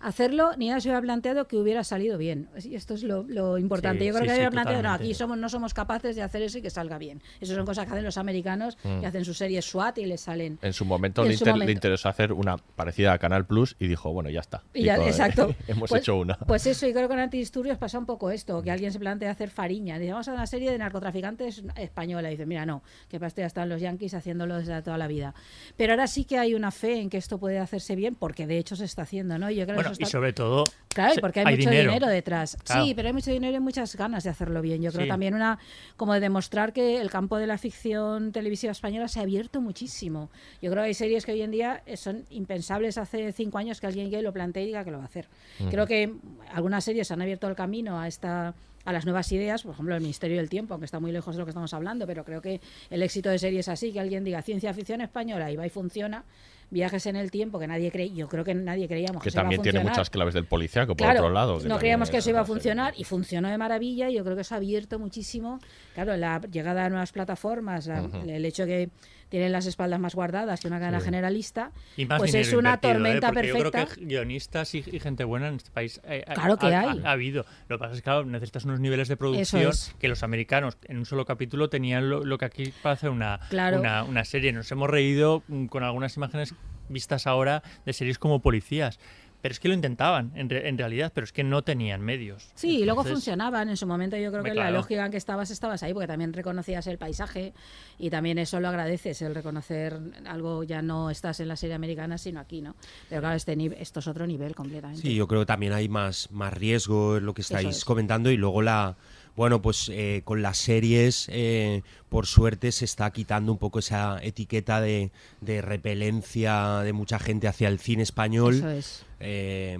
hacerlo, 0.00 0.50
ni 0.56 0.68
nadie 0.68 0.80
se 0.82 0.88
hubiera 0.88 1.00
planteado 1.00 1.48
que 1.48 1.56
hubiera 1.56 1.82
salido 1.84 2.18
bien. 2.18 2.48
Esto 2.70 2.94
es 2.94 3.02
lo, 3.02 3.22
lo 3.24 3.58
importante. 3.58 4.00
Sí, 4.00 4.06
yo 4.06 4.12
creo 4.14 4.22
sí, 4.24 4.28
que 4.28 4.34
sí, 4.34 4.40
había 4.40 4.50
planteado, 4.50 4.82
no, 4.82 4.92
aquí 4.92 5.14
somos, 5.14 5.38
no 5.38 5.48
somos 5.48 5.74
capaces 5.74 6.16
de 6.16 6.22
hacer 6.22 6.42
eso 6.42 6.58
y 6.58 6.62
que 6.62 6.70
salga 6.70 6.98
bien. 6.98 7.22
Eso 7.40 7.54
son 7.54 7.64
cosas 7.66 7.86
que 7.86 7.92
hacen 7.92 8.04
los 8.04 8.18
americanos, 8.18 8.76
Mm. 8.84 9.00
que 9.00 9.06
hacen 9.06 9.24
sus 9.24 9.38
series 9.38 9.64
SWAT 9.64 9.98
y 9.98 10.06
les 10.06 10.20
salen. 10.20 10.58
En 10.62 10.72
su 10.72 10.84
momento, 10.84 11.22
En 11.22 11.28
le, 11.28 11.36
su 11.36 11.44
inter- 11.48 11.56
le 11.66 11.72
interesó 11.72 12.08
hacer 12.08 12.32
una 12.32 12.56
parecida 12.56 13.12
a 13.12 13.18
Canal 13.18 13.46
Plus 13.46 13.76
y 13.78 13.86
dijo, 13.88 14.12
bueno, 14.12 14.30
ya 14.30 14.40
está. 14.40 14.62
Y 14.74 14.84
ya- 14.84 14.96
exacto. 15.06 15.54
hemos 15.68 15.88
Pues- 15.90 16.02
hecho 16.02 16.16
una. 16.16 16.36
Pues 16.36 16.66
eso, 16.66 16.86
y 16.86 16.92
creo 16.92 17.04
que 17.04 17.08
con 17.08 17.18
Antidisturbios 17.18 17.78
pasa 17.78 17.98
un 17.98 18.06
poco 18.06 18.30
esto, 18.30 18.62
que 18.62 18.70
alguien 18.70 18.92
se 18.92 18.98
plantea 18.98 19.30
hacer 19.30 19.50
fariña. 19.50 19.98
Dice, 19.98 20.12
vamos 20.12 20.28
a 20.28 20.32
una 20.34 20.46
serie 20.46 20.70
de 20.70 20.78
narcotraficantes 20.78 21.62
española. 21.76 22.28
Y 22.28 22.32
dice, 22.32 22.46
mira, 22.46 22.66
no, 22.66 22.82
que 23.08 23.18
para 23.18 23.28
esto 23.28 23.40
ya 23.40 23.46
están 23.46 23.68
los 23.68 23.80
yanquis 23.80 24.14
haciéndolo 24.14 24.56
desde 24.58 24.80
toda 24.82 24.98
la 24.98 25.06
vida. 25.08 25.34
Pero 25.76 25.92
ahora 25.94 26.06
sí 26.06 26.24
que 26.24 26.38
hay 26.38 26.54
una 26.54 26.70
fe 26.70 27.00
en 27.00 27.10
que 27.10 27.16
esto 27.16 27.38
puede 27.38 27.58
hacerse 27.58 27.96
bien, 27.96 28.14
porque 28.14 28.46
de 28.46 28.58
hecho 28.58 28.76
se 28.76 28.84
está 28.84 29.02
haciendo, 29.02 29.38
¿no? 29.38 29.50
Yo 29.50 29.64
creo 29.66 29.82
que 29.82 29.85
Bueno, 29.90 30.06
y 30.06 30.10
sobre 30.10 30.32
todo 30.32 30.64
Claro, 30.88 31.14
porque 31.20 31.40
hay, 31.40 31.56
mucho 31.56 31.70
dinero. 31.70 32.06
detrás. 32.06 32.56
Claro. 32.64 32.84
Sí, 32.84 32.94
pero 32.94 33.08
hay 33.08 33.14
mucho 33.14 33.30
dinero 33.30 33.56
y 33.56 33.60
muchas 33.60 33.94
ganas 33.96 34.24
de 34.24 34.30
hacerlo 34.30 34.62
bien. 34.62 34.80
Yo 34.82 34.90
creo 34.92 35.02
Sí. 35.04 35.08
también 35.08 35.34
una 35.34 35.58
como 35.96 36.14
de 36.14 36.20
demostrar 36.20 36.72
que 36.72 37.00
el 37.00 37.10
campo 37.10 37.36
de 37.36 37.46
la 37.46 37.58
ficción 37.58 38.32
televisiva 38.32 38.72
española 38.72 39.06
se 39.08 39.18
ha 39.20 39.22
abierto 39.22 39.60
muchísimo. 39.60 40.30
Yo 40.62 40.70
creo 40.70 40.82
que 40.82 40.88
hay 40.88 40.94
series 40.94 41.26
que 41.26 41.32
hoy 41.32 41.42
en 41.42 41.50
día 41.50 41.82
eh, 41.86 41.96
son 41.96 42.24
impensables 42.30 42.96
hace 42.98 43.32
cinco 43.32 43.58
años 43.58 43.80
que 43.80 43.86
alguien 43.86 44.10
que 44.10 44.22
lo 44.22 44.32
plantee 44.32 44.62
y 44.62 44.66
diga 44.66 44.84
que 44.84 44.90
lo 44.90 44.98
va 44.98 45.04
a 45.04 45.06
hacer. 45.06 45.28
Creo 45.70 45.86
que 45.86 46.14
algunas 46.52 46.82
series 46.84 47.10
han 47.10 47.20
abierto 47.20 47.46
el 47.48 47.54
camino 47.56 48.00
a 48.00 48.08
esta 48.08 48.54
a 48.86 48.92
las 48.92 49.04
nuevas 49.04 49.32
ideas, 49.32 49.64
por 49.64 49.72
ejemplo, 49.72 49.96
el 49.96 50.00
Ministerio 50.00 50.36
del 50.36 50.48
Tiempo, 50.48 50.72
aunque 50.72 50.84
está 50.84 51.00
muy 51.00 51.10
lejos 51.10 51.34
de 51.34 51.40
lo 51.40 51.44
que 51.44 51.50
estamos 51.50 51.74
hablando, 51.74 52.06
pero 52.06 52.24
creo 52.24 52.40
que 52.40 52.60
el 52.88 53.02
éxito 53.02 53.28
de 53.30 53.38
series 53.40 53.66
así, 53.68 53.92
que 53.92 53.98
alguien 53.98 54.22
diga 54.22 54.40
ciencia 54.42 54.72
ficción 54.72 55.00
española 55.00 55.50
y 55.50 55.56
va 55.56 55.66
y 55.66 55.70
funciona, 55.70 56.22
viajes 56.70 57.06
en 57.06 57.16
el 57.16 57.30
tiempo 57.30 57.58
que 57.58 57.66
nadie 57.66 57.90
cree, 57.92 58.12
yo 58.12 58.28
creo 58.28 58.44
que 58.44 58.54
nadie 58.54 58.88
creíamos 58.88 59.22
que, 59.22 59.24
Que 59.24 59.28
eso 59.30 59.38
iba 59.38 59.42
a 59.42 59.44
también 59.44 59.62
tiene 59.62 59.80
muchas 59.88 60.10
claves 60.10 60.34
del 60.34 60.46
policíaco, 60.46 60.96
por 60.96 61.06
Claro, 61.06 61.20
otro 61.20 61.32
lado. 61.32 61.52
No 61.54 61.58
también 61.60 61.78
creíamos 61.78 62.10
que 62.10 62.16
es 62.18 62.24
eso 62.24 62.30
iba 62.30 62.40
a 62.40 62.44
funcionar 62.44 62.94
y 62.96 63.04
funcionó 63.04 63.48
de 63.48 63.58
maravilla. 63.58 64.10
Y 64.10 64.14
yo 64.16 64.24
creo 64.24 64.34
que 64.36 64.42
eso 64.42 64.54
ha 64.54 64.58
abierto 64.58 64.98
muchísimo. 64.98 65.58
Claro, 65.94 66.16
la 66.16 66.40
llegada 66.40 66.84
a 66.84 66.88
nuevas 66.90 67.12
plataformas, 67.12 67.86
la- 67.86 68.08
el 68.26 68.44
hecho 68.44 68.66
que 68.66 68.90
tienen 69.28 69.52
las 69.52 69.66
espaldas 69.66 69.98
más 70.00 70.14
guardadas 70.14 70.60
que 70.60 70.68
una 70.68 70.78
cadena 70.78 71.00
Sí. 71.00 71.06
generalista, 71.06 71.72
Y 71.96 72.06
más 72.06 72.18
pues 72.18 72.34
es 72.34 72.52
una 72.52 72.74
¿eh? 72.74 72.78
tormenta 72.80 73.28
Porque 73.32 73.40
perfecta. 73.52 73.80
Yo 73.80 73.86
creo 73.86 73.96
que 73.96 74.04
guionistas 74.06 74.74
y, 74.74 74.84
y 74.90 75.00
gente 75.00 75.24
buena 75.24 75.48
en 75.48 75.56
este 75.56 75.70
país 75.70 76.00
eh, 76.04 76.24
ha- 76.26 76.34
Claro 76.34 76.56
que 76.56 76.66
ha, 76.66 76.80
hay. 76.90 77.00
ha- 77.04 77.08
ha 77.08 77.12
habido. 77.12 77.44
Lo 77.68 77.76
que 77.76 77.80
pasa 77.80 77.92
es 77.94 77.98
que 78.00 78.04
claro, 78.04 78.24
necesitas 78.24 78.64
unos 78.64 78.80
niveles 78.80 79.08
de 79.08 79.16
producción 79.16 79.70
es. 79.70 79.94
que 79.98 80.08
los 80.08 80.22
americanos 80.22 80.78
en 80.84 80.98
un 80.98 81.06
solo 81.06 81.24
capítulo 81.24 81.68
tenían 81.68 82.08
lo, 82.08 82.24
lo 82.24 82.38
que 82.38 82.44
aquí 82.44 82.72
hacer 82.84 83.10
una, 83.10 83.40
Claro. 83.50 83.80
una, 83.80 84.04
una 84.04 84.24
serie. 84.24 84.52
Nos 84.52 84.70
hemos 84.70 84.88
reído 84.88 85.42
mm, 85.48 85.66
con 85.66 85.82
algunas 85.82 86.16
imágenes 86.16 86.54
vistas 86.88 87.26
ahora 87.26 87.62
de 87.84 87.92
series 87.92 88.18
como 88.18 88.40
policías. 88.40 89.00
Pero 89.46 89.52
es 89.52 89.60
que 89.60 89.68
lo 89.68 89.74
intentaban, 89.74 90.32
en, 90.34 90.50
re- 90.50 90.68
en 90.68 90.76
realidad, 90.76 91.12
pero 91.14 91.24
es 91.24 91.32
que 91.32 91.44
no 91.44 91.62
tenían 91.62 92.00
medios. 92.00 92.50
Sí, 92.56 92.80
y 92.80 92.84
luego 92.84 93.04
funcionaban. 93.04 93.68
En 93.68 93.76
su 93.76 93.86
momento 93.86 94.16
yo 94.16 94.32
creo 94.32 94.42
que 94.42 94.54
la 94.54 94.72
lógica 94.72 95.04
en 95.06 95.12
que 95.12 95.16
estabas, 95.18 95.52
estabas 95.52 95.84
ahí, 95.84 95.92
porque 95.94 96.08
también 96.08 96.32
reconocías 96.32 96.84
el 96.88 96.98
paisaje 96.98 97.52
y 97.96 98.10
también 98.10 98.38
eso 98.38 98.58
lo 98.58 98.66
agradeces, 98.66 99.22
el 99.22 99.36
reconocer 99.36 99.96
algo, 100.26 100.64
ya 100.64 100.82
no 100.82 101.10
estás 101.10 101.38
en 101.38 101.46
la 101.46 101.54
serie 101.54 101.76
americana, 101.76 102.18
sino 102.18 102.40
aquí, 102.40 102.60
¿no? 102.60 102.74
Pero 103.08 103.20
claro, 103.20 103.36
este 103.36 103.56
esto 103.80 104.00
es 104.00 104.08
otro 104.08 104.26
nivel 104.26 104.56
completamente. 104.56 105.02
Sí, 105.02 105.14
yo 105.14 105.28
creo 105.28 105.42
que 105.42 105.46
también 105.46 105.72
hay 105.72 105.88
más, 105.88 106.28
más 106.32 106.52
riesgo 106.52 107.18
en 107.18 107.26
lo 107.26 107.32
que 107.34 107.42
estáis 107.42 107.68
es. 107.68 107.84
comentando 107.84 108.32
y 108.32 108.36
luego 108.36 108.62
la... 108.62 108.96
Bueno, 109.36 109.60
pues 109.60 109.90
eh, 109.92 110.22
con 110.24 110.40
las 110.42 110.56
series, 110.56 111.26
eh, 111.30 111.82
por 112.08 112.26
suerte, 112.26 112.72
se 112.72 112.86
está 112.86 113.10
quitando 113.10 113.52
un 113.52 113.58
poco 113.58 113.78
esa 113.80 114.18
etiqueta 114.22 114.80
de, 114.80 115.10
de 115.42 115.60
repelencia 115.62 116.78
de 116.80 116.92
mucha 116.92 117.18
gente 117.18 117.46
hacia 117.46 117.68
el 117.68 117.78
cine 117.78 118.02
español. 118.02 118.54
Eso 118.56 118.70
es. 118.70 119.04
Eh, 119.20 119.78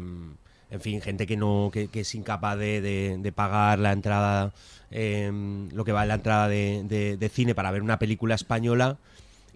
en 0.69 0.81
fin, 0.81 1.01
gente 1.01 1.27
que 1.27 1.37
no 1.37 1.71
que, 1.73 1.89
que 1.89 2.01
es 2.01 2.15
incapaz 2.15 2.59
de, 2.59 2.81
de- 2.81 3.17
de 3.19 3.33
pagar 3.33 3.79
la 3.79 3.93
entrada, 3.93 4.53
eh, 4.91 5.31
lo 5.73 5.85
que 5.85 5.93
vale 5.93 6.09
la 6.09 6.15
entrada 6.15 6.49
de, 6.49 6.83
de- 6.85 7.17
de 7.17 7.29
cine 7.29 7.55
para 7.55 7.71
ver 7.71 7.83
una 7.83 7.99
película 7.99 8.35
española. 8.35 8.99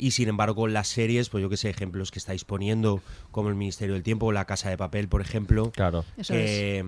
Y 0.00 0.12
sin 0.12 0.28
embargo, 0.28 0.54
con 0.54 0.72
las 0.72 0.88
series, 0.88 1.28
pues 1.28 1.42
yo 1.42 1.50
que 1.50 1.56
sé, 1.56 1.68
ejemplos 1.68 2.10
que 2.10 2.18
estáis 2.18 2.44
poniendo, 2.44 3.02
como 3.30 3.50
el 3.50 3.54
Ministerio 3.54 3.94
del 3.94 4.02
Tiempo 4.02 4.26
o 4.26 4.32
La 4.32 4.46
Casa 4.46 4.70
de 4.70 4.78
Papel, 4.78 5.08
por 5.08 5.20
ejemplo, 5.20 5.70
Claro. 5.72 6.04
Que, 6.26 6.84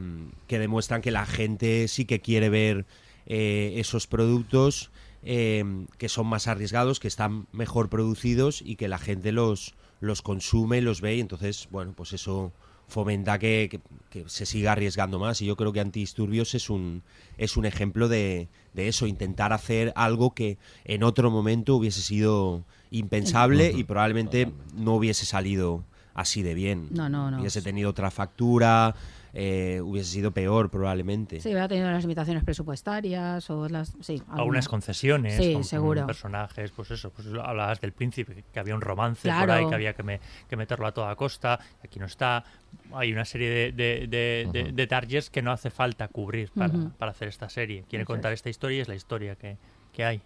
que 0.46 0.58
demuestran 0.58 1.02
que 1.02 1.10
la 1.10 1.26
gente 1.26 1.88
sí 1.88 2.06
que 2.06 2.20
quiere 2.20 2.48
ver 2.48 2.86
eh, 3.26 3.74
esos 3.76 4.06
productos 4.06 4.90
eh, 5.22 5.64
que 5.98 6.08
son 6.08 6.26
más 6.26 6.48
arriesgados, 6.48 6.98
que 6.98 7.08
están 7.08 7.46
mejor 7.52 7.88
producidos 7.88 8.62
y 8.62 8.76
que 8.76 8.88
la 8.88 8.98
gente 8.98 9.30
los, 9.30 9.74
los 10.00 10.22
consume, 10.22 10.80
los 10.80 11.00
ve 11.00 11.16
y 11.16 11.20
entonces, 11.20 11.68
bueno, 11.70 11.92
pues 11.94 12.12
eso 12.12 12.52
fomenta 12.92 13.38
que, 13.38 13.68
que- 13.70 13.80
que 14.10 14.28
se 14.28 14.44
siga 14.46 14.72
arriesgando 14.72 15.18
más 15.18 15.40
y 15.40 15.46
yo 15.46 15.56
creo 15.56 15.72
que 15.72 15.80
Antidisturbios 15.80 16.54
es 16.54 16.68
un, 16.70 17.02
es 17.38 17.56
un 17.56 17.64
ejemplo 17.64 18.08
de, 18.08 18.48
de 18.74 18.88
eso, 18.88 19.06
intentar 19.06 19.52
hacer 19.54 19.92
algo 19.96 20.34
que 20.34 20.58
en 20.84 21.02
otro 21.02 21.30
momento 21.30 21.74
hubiese 21.76 22.02
sido 22.02 22.62
impensable 22.90 23.72
y 23.78 23.84
probablemente 23.84 24.52
no 24.74 24.94
hubiese 24.94 25.24
salido 25.26 25.84
así 26.14 26.42
de 26.42 26.52
bien. 26.54 26.88
No, 26.90 27.08
no, 27.08 27.30
no. 27.30 27.40
Hubiese 27.40 27.62
tenido 27.62 27.88
otra 27.90 28.10
factura, 28.10 28.94
eh, 29.34 29.80
hubiese 29.82 30.10
sido 30.10 30.30
peor 30.32 30.70
probablemente. 30.70 31.40
Sí, 31.40 31.48
hubiera 31.48 31.66
tenido 31.68 31.90
las 31.90 32.04
limitaciones 32.04 32.44
presupuestarias 32.44 33.48
o 33.50 33.68
las... 33.68 33.96
Sí, 34.00 34.22
algunas 34.28 34.38
alguna. 34.38 34.62
concesiones 34.62 35.34
Sí, 35.36 35.44
con, 35.52 35.62
con 35.62 35.64
seguro. 35.64 36.06
personajes, 36.06 36.70
pues 36.72 36.90
eso, 36.90 37.10
pues 37.10 37.28
hablabas 37.28 37.80
del 37.80 37.92
príncipe, 37.92 38.44
que 38.52 38.60
había 38.60 38.74
un 38.74 38.80
romance 38.82 39.28
por 39.28 39.36
Claro. 39.44 39.52
ahí, 39.54 39.66
que 39.68 39.74
había 39.74 39.94
que, 39.94 40.02
me- 40.02 40.20
que 40.48 40.56
meterlo 40.56 40.86
a 40.86 40.92
toda 40.92 41.16
costa, 41.16 41.58
aquí 41.82 41.98
no 41.98 42.06
está. 42.06 42.44
Hay 42.92 43.12
una 43.12 43.24
serie 43.24 43.48
de, 43.48 43.72
de, 43.72 44.06
de, 44.06 44.48
de- 44.52 44.72
de 44.72 44.86
targets 44.86 45.30
que 45.30 45.40
no 45.42 45.50
hace 45.52 45.70
falta 45.70 46.08
cubrir 46.08 46.50
para, 46.52 46.72
para 46.98 47.12
hacer 47.12 47.28
esta 47.28 47.48
serie. 47.48 47.84
Quiere 47.88 48.04
contar 48.04 48.32
es. 48.32 48.40
esta 48.40 48.50
historia 48.50 48.78
y 48.78 48.80
es 48.80 48.88
la 48.88 48.94
historia 48.94 49.34
que, 49.36 49.56
que 49.94 50.04
hay. 50.04 50.20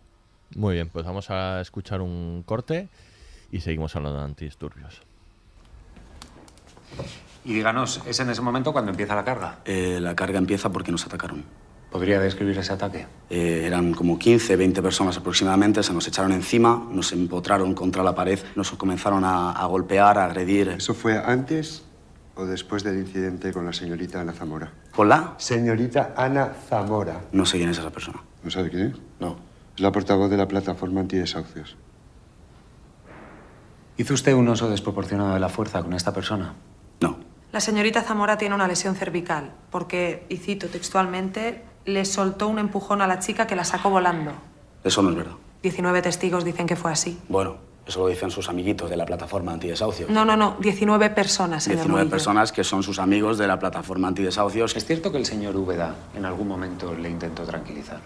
Muy 0.56 0.74
bien, 0.74 0.88
pues 0.88 1.04
vamos 1.04 1.30
a 1.30 1.60
escuchar 1.60 2.00
un 2.00 2.42
corte 2.44 2.88
y 3.52 3.60
seguimos 3.60 3.94
hablando 3.96 4.18
de 4.18 4.24
antidisturbios. 4.24 5.00
Y 7.46 7.54
díganos, 7.54 8.02
¿es 8.06 8.18
en 8.18 8.28
ese 8.28 8.42
momento 8.42 8.72
cuando 8.72 8.90
empieza 8.90 9.14
la 9.14 9.24
carga? 9.24 9.60
Eh, 9.64 10.00
la 10.00 10.16
carga 10.16 10.36
empieza 10.36 10.68
porque 10.70 10.90
nos 10.90 11.06
atacaron. 11.06 11.44
¿Podría 11.92 12.18
describir 12.18 12.58
ese 12.58 12.72
ataque? 12.72 13.06
Eh, 13.30 13.62
eran 13.64 13.94
como 13.94 14.18
15, 14.18 14.56
20 14.56 14.82
personas 14.82 15.16
aproximadamente, 15.16 15.80
se 15.84 15.92
nos 15.92 16.08
echaron 16.08 16.32
encima, 16.32 16.88
nos 16.90 17.12
empotraron 17.12 17.72
contra 17.72 18.02
la 18.02 18.16
pared, 18.16 18.40
nos 18.56 18.72
comenzaron 18.72 19.24
a, 19.24 19.52
a 19.52 19.64
golpear, 19.66 20.18
a 20.18 20.24
agredir. 20.24 20.70
¿Eso 20.70 20.92
fue 20.92 21.16
antes 21.16 21.84
o 22.34 22.46
después 22.46 22.82
del 22.82 22.98
incidente 22.98 23.52
con 23.52 23.64
la 23.64 23.72
señorita 23.72 24.20
Ana 24.20 24.32
Zamora? 24.32 24.72
¿Con 24.92 25.08
la? 25.08 25.34
Señorita 25.36 26.14
Ana 26.16 26.52
Zamora. 26.68 27.26
No 27.30 27.46
sé 27.46 27.58
quién 27.58 27.70
es 27.70 27.78
esa 27.78 27.90
persona. 27.90 28.24
¿No 28.42 28.50
sabe 28.50 28.70
quién 28.70 28.88
es? 28.88 28.96
No. 29.20 29.36
Es 29.76 29.80
la 29.80 29.92
portavoz 29.92 30.28
de 30.30 30.36
la 30.36 30.48
plataforma 30.48 31.00
antidesahucios. 31.00 31.76
¿Hizo 33.98 34.14
usted 34.14 34.34
un 34.34 34.48
uso 34.48 34.68
desproporcionado 34.68 35.32
de 35.34 35.38
la 35.38 35.48
fuerza 35.48 35.80
con 35.84 35.92
esta 35.92 36.12
persona? 36.12 36.52
La 37.56 37.60
señorita 37.60 38.02
Zamora 38.02 38.36
tiene 38.36 38.54
una 38.54 38.68
lesión 38.68 38.96
cervical 38.96 39.50
porque, 39.70 40.26
y 40.28 40.36
cito 40.36 40.66
textualmente, 40.66 41.64
le 41.86 42.04
soltó 42.04 42.48
un 42.48 42.58
empujón 42.58 43.00
a 43.00 43.06
la 43.06 43.18
chica 43.18 43.46
que 43.46 43.56
la 43.56 43.64
sacó 43.64 43.88
volando. 43.88 44.32
Eso 44.84 45.00
no 45.00 45.08
es 45.08 45.16
verdad. 45.16 45.36
19 45.62 46.02
testigos 46.02 46.44
dicen 46.44 46.66
que 46.66 46.76
fue 46.76 46.92
así. 46.92 47.18
Bueno, 47.30 47.56
eso 47.86 48.00
lo 48.00 48.08
dicen 48.08 48.30
sus 48.30 48.50
amiguitos 48.50 48.90
de 48.90 48.98
la 48.98 49.06
plataforma 49.06 49.54
antidesahucios. 49.54 50.10
No, 50.10 50.26
no, 50.26 50.36
no, 50.36 50.58
19 50.60 51.08
personas, 51.08 51.64
señor 51.64 51.78
19 51.78 52.00
Murillo. 52.00 52.10
personas 52.10 52.52
que 52.52 52.62
son 52.62 52.82
sus 52.82 52.98
amigos 52.98 53.38
de 53.38 53.46
la 53.46 53.58
plataforma 53.58 54.08
antidesahucios. 54.08 54.76
¿Es 54.76 54.84
cierto 54.84 55.10
que 55.10 55.16
el 55.16 55.24
señor 55.24 55.56
Úbeda 55.56 55.94
en 56.14 56.26
algún 56.26 56.48
momento 56.48 56.92
le 56.94 57.08
intentó 57.08 57.44
tranquilizar? 57.44 58.00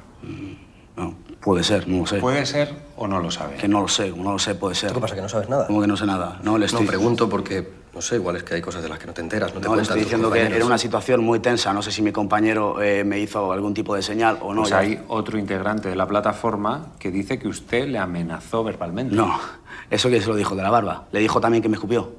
No, 0.96 1.14
puede 1.40 1.64
ser, 1.64 1.88
no 1.88 2.02
lo 2.02 2.06
sé. 2.06 2.18
¿Puede 2.18 2.46
ser 2.46 2.72
o 2.96 3.08
no 3.08 3.18
lo 3.20 3.32
sabe? 3.32 3.56
Que 3.56 3.66
no 3.66 3.80
lo 3.80 3.88
sé, 3.88 4.10
como 4.10 4.22
no 4.22 4.32
lo 4.32 4.38
sé, 4.38 4.54
puede 4.54 4.76
ser. 4.76 4.92
¿Qué 4.92 5.00
pasa, 5.00 5.14
que 5.16 5.22
no 5.22 5.28
sabes 5.28 5.48
nada? 5.48 5.66
¿Cómo 5.66 5.80
que 5.80 5.86
no 5.86 5.96
sé 5.96 6.06
nada? 6.06 6.38
No, 6.44 6.56
le 6.56 6.66
estoy... 6.66 6.82
No 6.82 6.86
pregunto 6.86 7.28
porque, 7.28 7.79
no 7.94 8.00
sé, 8.00 8.16
igual 8.16 8.36
es 8.36 8.44
que 8.44 8.54
hay 8.54 8.60
cosas 8.60 8.82
de 8.82 8.88
las 8.88 8.98
que 8.98 9.06
no 9.06 9.12
te 9.12 9.20
enteras, 9.20 9.52
no 9.54 9.60
te 9.60 9.68
No, 9.68 9.74
le 9.74 9.82
estoy 9.82 10.00
diciendo 10.00 10.30
que 10.30 10.40
era 10.42 10.64
una 10.64 10.78
situación 10.78 11.24
muy 11.24 11.40
tensa. 11.40 11.72
No 11.72 11.82
sé 11.82 11.90
si 11.90 12.02
mi 12.02 12.12
compañero 12.12 12.80
eh, 12.80 13.02
me 13.04 13.18
hizo 13.18 13.50
algún 13.52 13.74
tipo 13.74 13.94
de 13.96 14.02
señal 14.02 14.38
o 14.42 14.54
no. 14.54 14.60
Pues 14.62 14.70
ya- 14.70 14.78
hay 14.78 15.00
otro 15.08 15.38
integrante 15.38 15.88
de 15.88 15.96
la 15.96 16.06
plataforma 16.06 16.92
que 16.98 17.10
dice 17.10 17.38
que 17.38 17.48
usted 17.48 17.88
le 17.88 17.98
amenazó 17.98 18.62
verbalmente. 18.62 19.14
No, 19.14 19.38
eso 19.90 20.08
que 20.08 20.20
se 20.20 20.28
lo 20.28 20.36
dijo 20.36 20.54
de 20.54 20.62
la 20.62 20.70
barba. 20.70 21.06
¿Le 21.10 21.18
dijo 21.20 21.40
también 21.40 21.62
que 21.62 21.68
me 21.68 21.74
escupió? 21.76 22.12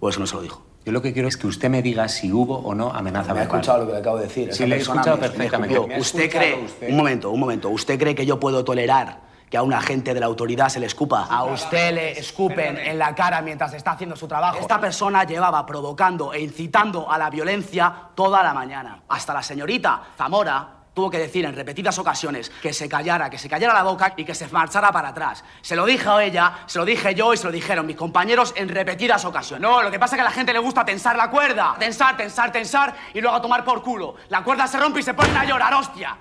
¿O 0.00 0.08
eso 0.08 0.18
no 0.18 0.26
se 0.26 0.34
lo 0.34 0.40
dijo? 0.42 0.62
Yo 0.84 0.90
lo 0.92 1.00
que 1.02 1.12
quiero 1.12 1.28
es 1.28 1.36
que 1.36 1.46
usted 1.46 1.68
me 1.68 1.80
diga 1.82 2.08
si 2.08 2.32
hubo 2.32 2.58
o 2.58 2.74
no 2.74 2.90
amenaza 2.90 3.32
Me 3.34 3.40
ha 3.40 3.42
verbal. 3.44 3.60
escuchado 3.60 3.78
lo 3.80 3.86
que 3.86 3.92
le 3.92 3.98
acabo 3.98 4.16
de 4.16 4.22
decir. 4.24 4.44
Sí, 4.46 4.64
Esa 4.64 4.66
le 4.66 4.76
he 4.76 4.78
escuchado 4.80 5.16
me- 5.18 5.22
me 5.22 5.28
perfectamente. 5.28 5.74
escupió. 5.74 5.88
¿Me 5.88 5.94
ha 5.94 6.00
¿Usted 6.00 6.30
cree, 6.30 6.64
usted? 6.64 6.88
un 6.88 6.96
momento, 6.96 7.30
un 7.30 7.38
momento, 7.38 7.68
¿usted 7.68 7.98
cree 8.00 8.14
que 8.16 8.26
yo 8.26 8.40
puedo 8.40 8.64
tolerar 8.64 9.20
que 9.52 9.58
a 9.58 9.62
un 9.62 9.74
agente 9.74 10.14
de 10.14 10.20
la 10.20 10.24
autoridad 10.24 10.70
se 10.70 10.80
le 10.80 10.86
escupa? 10.86 11.26
A 11.28 11.44
usted 11.44 11.92
le 11.92 12.18
escupen 12.18 12.78
en 12.78 12.98
la 12.98 13.14
cara 13.14 13.42
mientras 13.42 13.74
está 13.74 13.90
haciendo 13.90 14.16
su 14.16 14.26
trabajo. 14.26 14.56
Esta 14.58 14.80
persona 14.80 15.24
llevaba 15.24 15.66
provocando 15.66 16.32
e 16.32 16.40
incitando 16.40 17.12
a 17.12 17.18
la 17.18 17.28
violencia 17.28 17.92
toda 18.14 18.42
la 18.42 18.54
mañana. 18.54 19.02
Hasta 19.10 19.34
la 19.34 19.42
señorita 19.42 20.04
Zamora 20.16 20.68
tuvo 20.94 21.10
que 21.10 21.18
decir 21.18 21.44
en 21.44 21.54
repetidas 21.54 21.98
ocasiones 21.98 22.48
que 22.62 22.72
se 22.72 22.88
callara, 22.88 23.28
que 23.28 23.36
se 23.36 23.50
callara 23.50 23.74
la 23.74 23.82
boca 23.82 24.14
y 24.16 24.24
que 24.24 24.34
se 24.34 24.48
marchara 24.48 24.90
para 24.90 25.10
atrás. 25.10 25.44
Se 25.60 25.76
lo 25.76 25.84
dije 25.84 26.08
a 26.08 26.24
ella, 26.24 26.60
se 26.64 26.78
lo 26.78 26.86
dije 26.86 27.14
yo 27.14 27.34
y 27.34 27.36
se 27.36 27.44
lo 27.44 27.52
dijeron 27.52 27.84
mis 27.84 27.96
compañeros 27.96 28.54
en 28.56 28.70
repetidas 28.70 29.22
ocasiones. 29.26 29.60
No, 29.60 29.82
lo 29.82 29.90
que 29.90 29.98
pasa 29.98 30.16
es 30.16 30.16
que 30.16 30.22
a 30.22 30.30
la 30.30 30.30
gente 30.30 30.54
le 30.54 30.60
gusta 30.60 30.82
tensar 30.82 31.14
la 31.14 31.30
cuerda. 31.30 31.76
Tensar, 31.78 32.16
tensar, 32.16 32.50
tensar 32.50 32.94
y 33.12 33.20
luego 33.20 33.38
tomar 33.42 33.66
por 33.66 33.82
culo. 33.82 34.14
La 34.30 34.42
cuerda 34.42 34.66
se 34.66 34.80
rompe 34.80 35.00
y 35.00 35.02
se 35.02 35.12
ponen 35.12 35.36
a 35.36 35.44
llorar, 35.44 35.74
hostia. 35.74 36.16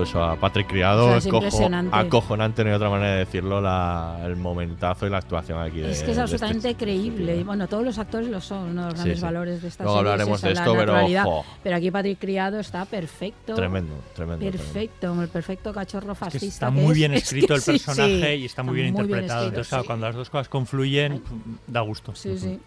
Un 0.00 0.06
aplauso 0.06 0.24
a 0.24 0.36
Patrick 0.36 0.68
Criado. 0.68 1.06
O 1.06 1.08
sea, 1.08 1.18
es 1.18 1.24
Cojo- 1.26 1.36
impresionante. 1.44 1.96
acojonante, 1.96 2.64
no 2.64 2.70
hay 2.70 2.76
otra 2.76 2.90
manera 2.90 3.12
de 3.12 3.18
decirlo, 3.18 3.60
la- 3.60 4.18
el 4.24 4.36
momentazo 4.36 5.06
y 5.06 5.10
la 5.10 5.18
actuación 5.18 5.60
aquí. 5.60 5.80
de- 5.80 5.90
Es 5.92 6.02
que 6.02 6.10
es 6.10 6.16
de 6.16 6.22
absolutamente 6.22 6.70
este- 6.70 6.84
creíble. 6.84 7.44
Bueno, 7.44 7.66
todos 7.68 7.84
los 7.84 7.98
actores 7.98 8.28
lo 8.28 8.40
son, 8.40 8.70
uno 8.70 8.82
de 8.82 8.90
los 8.90 8.92
Sí, 8.94 8.98
grandes 8.98 9.18
sí. 9.18 9.24
valores 9.24 9.62
de 9.62 9.68
esta 9.68 9.84
Luego 9.84 9.98
serie. 9.98 10.12
hablaremos 10.12 10.42
de 10.42 10.52
esto, 10.52 10.74
pero, 10.76 11.24
jo. 11.24 11.44
Pero 11.62 11.76
aquí 11.76 11.90
Patrick 11.90 12.18
Criado 12.18 12.58
está 12.60 12.84
perfecto. 12.84 13.54
Tremendo, 13.54 13.94
tremendo, 14.14 14.44
Perfecto, 14.50 15.22
el 15.22 15.28
perfecto 15.28 15.72
cachorro 15.72 16.12
Es 16.12 16.18
que 16.18 16.24
fascista. 16.24 16.46
está 16.46 16.70
muy 16.70 16.94
bien 16.94 17.12
Es 17.14 17.24
escrito 17.24 17.48
que 17.48 17.54
el 17.54 17.62
personaje 17.62 18.36
sí, 18.36 18.42
y 18.42 18.44
está 18.46 18.62
muy 18.62 18.74
bien 18.74 18.86
escrito, 18.88 19.02
interpretado. 19.04 19.46
Entonces, 19.48 19.68
claro, 19.68 19.82
sí. 19.82 19.86
cuando 19.86 20.06
las 20.06 20.16
dos 20.16 20.30
cosas 20.30 20.48
confluyen, 20.48 21.22
da 21.66 21.80
gusto. 21.80 22.14
Sí, 22.14 22.38
sí. 22.38 22.58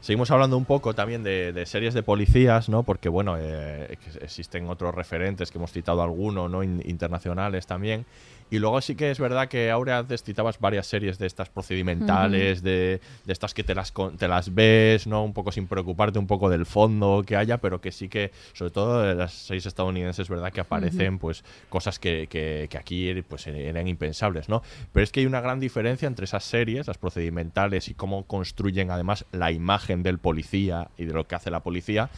Seguimos 0.00 0.30
hablando 0.30 0.56
un 0.56 0.64
poco 0.64 0.94
también 0.94 1.22
de, 1.22 1.64
series 1.66 1.92
de 1.92 2.02
policías, 2.02 2.68
¿no? 2.70 2.82
Porque, 2.82 3.08
bueno, 3.08 3.36
eh, 3.38 3.98
existen 4.22 4.68
otros 4.68 4.94
referentes 4.94 5.50
que 5.50 5.58
hemos 5.58 5.72
citado 5.72 6.02
algunos, 6.02 6.50
¿no? 6.50 6.62
In- 6.62 6.82
internacionales 6.86 7.66
también. 7.66 8.06
Y 8.50 8.58
luego 8.58 8.80
sí 8.80 8.94
que 8.96 9.10
es 9.10 9.18
verdad 9.20 9.48
que 9.48 9.70
ahora 9.70 9.98
antes 9.98 10.22
citabas 10.24 10.58
varias 10.58 10.86
series 10.86 11.18
de 11.18 11.26
estas 11.26 11.48
procedimentales, 11.48 12.62
de, 12.62 13.00
de 13.24 13.32
estas 13.32 13.54
que 13.54 13.62
te 13.64 13.74
las, 13.74 13.92
con- 13.92 14.16
te 14.16 14.28
las 14.28 14.54
ves, 14.54 15.06
¿no? 15.06 15.24
Un 15.24 15.32
poco 15.32 15.52
sin 15.52 15.66
preocuparte 15.66 16.18
un 16.18 16.26
poco 16.26 16.48
del 16.50 16.66
fondo 16.66 17.22
que 17.26 17.36
haya, 17.36 17.58
pero 17.58 17.80
que 17.80 17.92
sí 17.92 18.08
que, 18.08 18.32
sobre 18.52 18.70
todo 18.70 19.02
de 19.02 19.14
las 19.14 19.32
series 19.32 19.66
estadounidenses, 19.66 20.24
es 20.24 20.28
verdad 20.28 20.52
que 20.52 20.60
aparecen 20.60 21.18
pues 21.18 21.44
cosas 21.68 21.98
que, 21.98 22.26
que- 22.28 22.66
que 22.70 22.78
aquí 22.78 23.22
pues 23.22 23.46
eran 23.46 23.86
impensables, 23.88 24.48
¿no? 24.48 24.62
Pero 24.92 25.04
es 25.04 25.12
que 25.12 25.20
hay 25.20 25.26
una 25.26 25.40
gran 25.40 25.60
diferencia 25.60 26.06
entre 26.08 26.24
esas 26.24 26.44
series, 26.44 26.86
las 26.86 26.98
procedimentales 26.98 27.88
y 27.88 27.94
cómo 27.94 28.24
construyen 28.26 28.90
además 28.90 29.24
la 29.32 29.52
imagen 29.52 30.02
del 30.02 30.18
policía 30.18 30.88
y 30.98 31.04
de 31.04 31.12
lo 31.12 31.26
que 31.26 31.34
hace 31.34 31.50
la 31.50 31.60
policía 31.60 32.10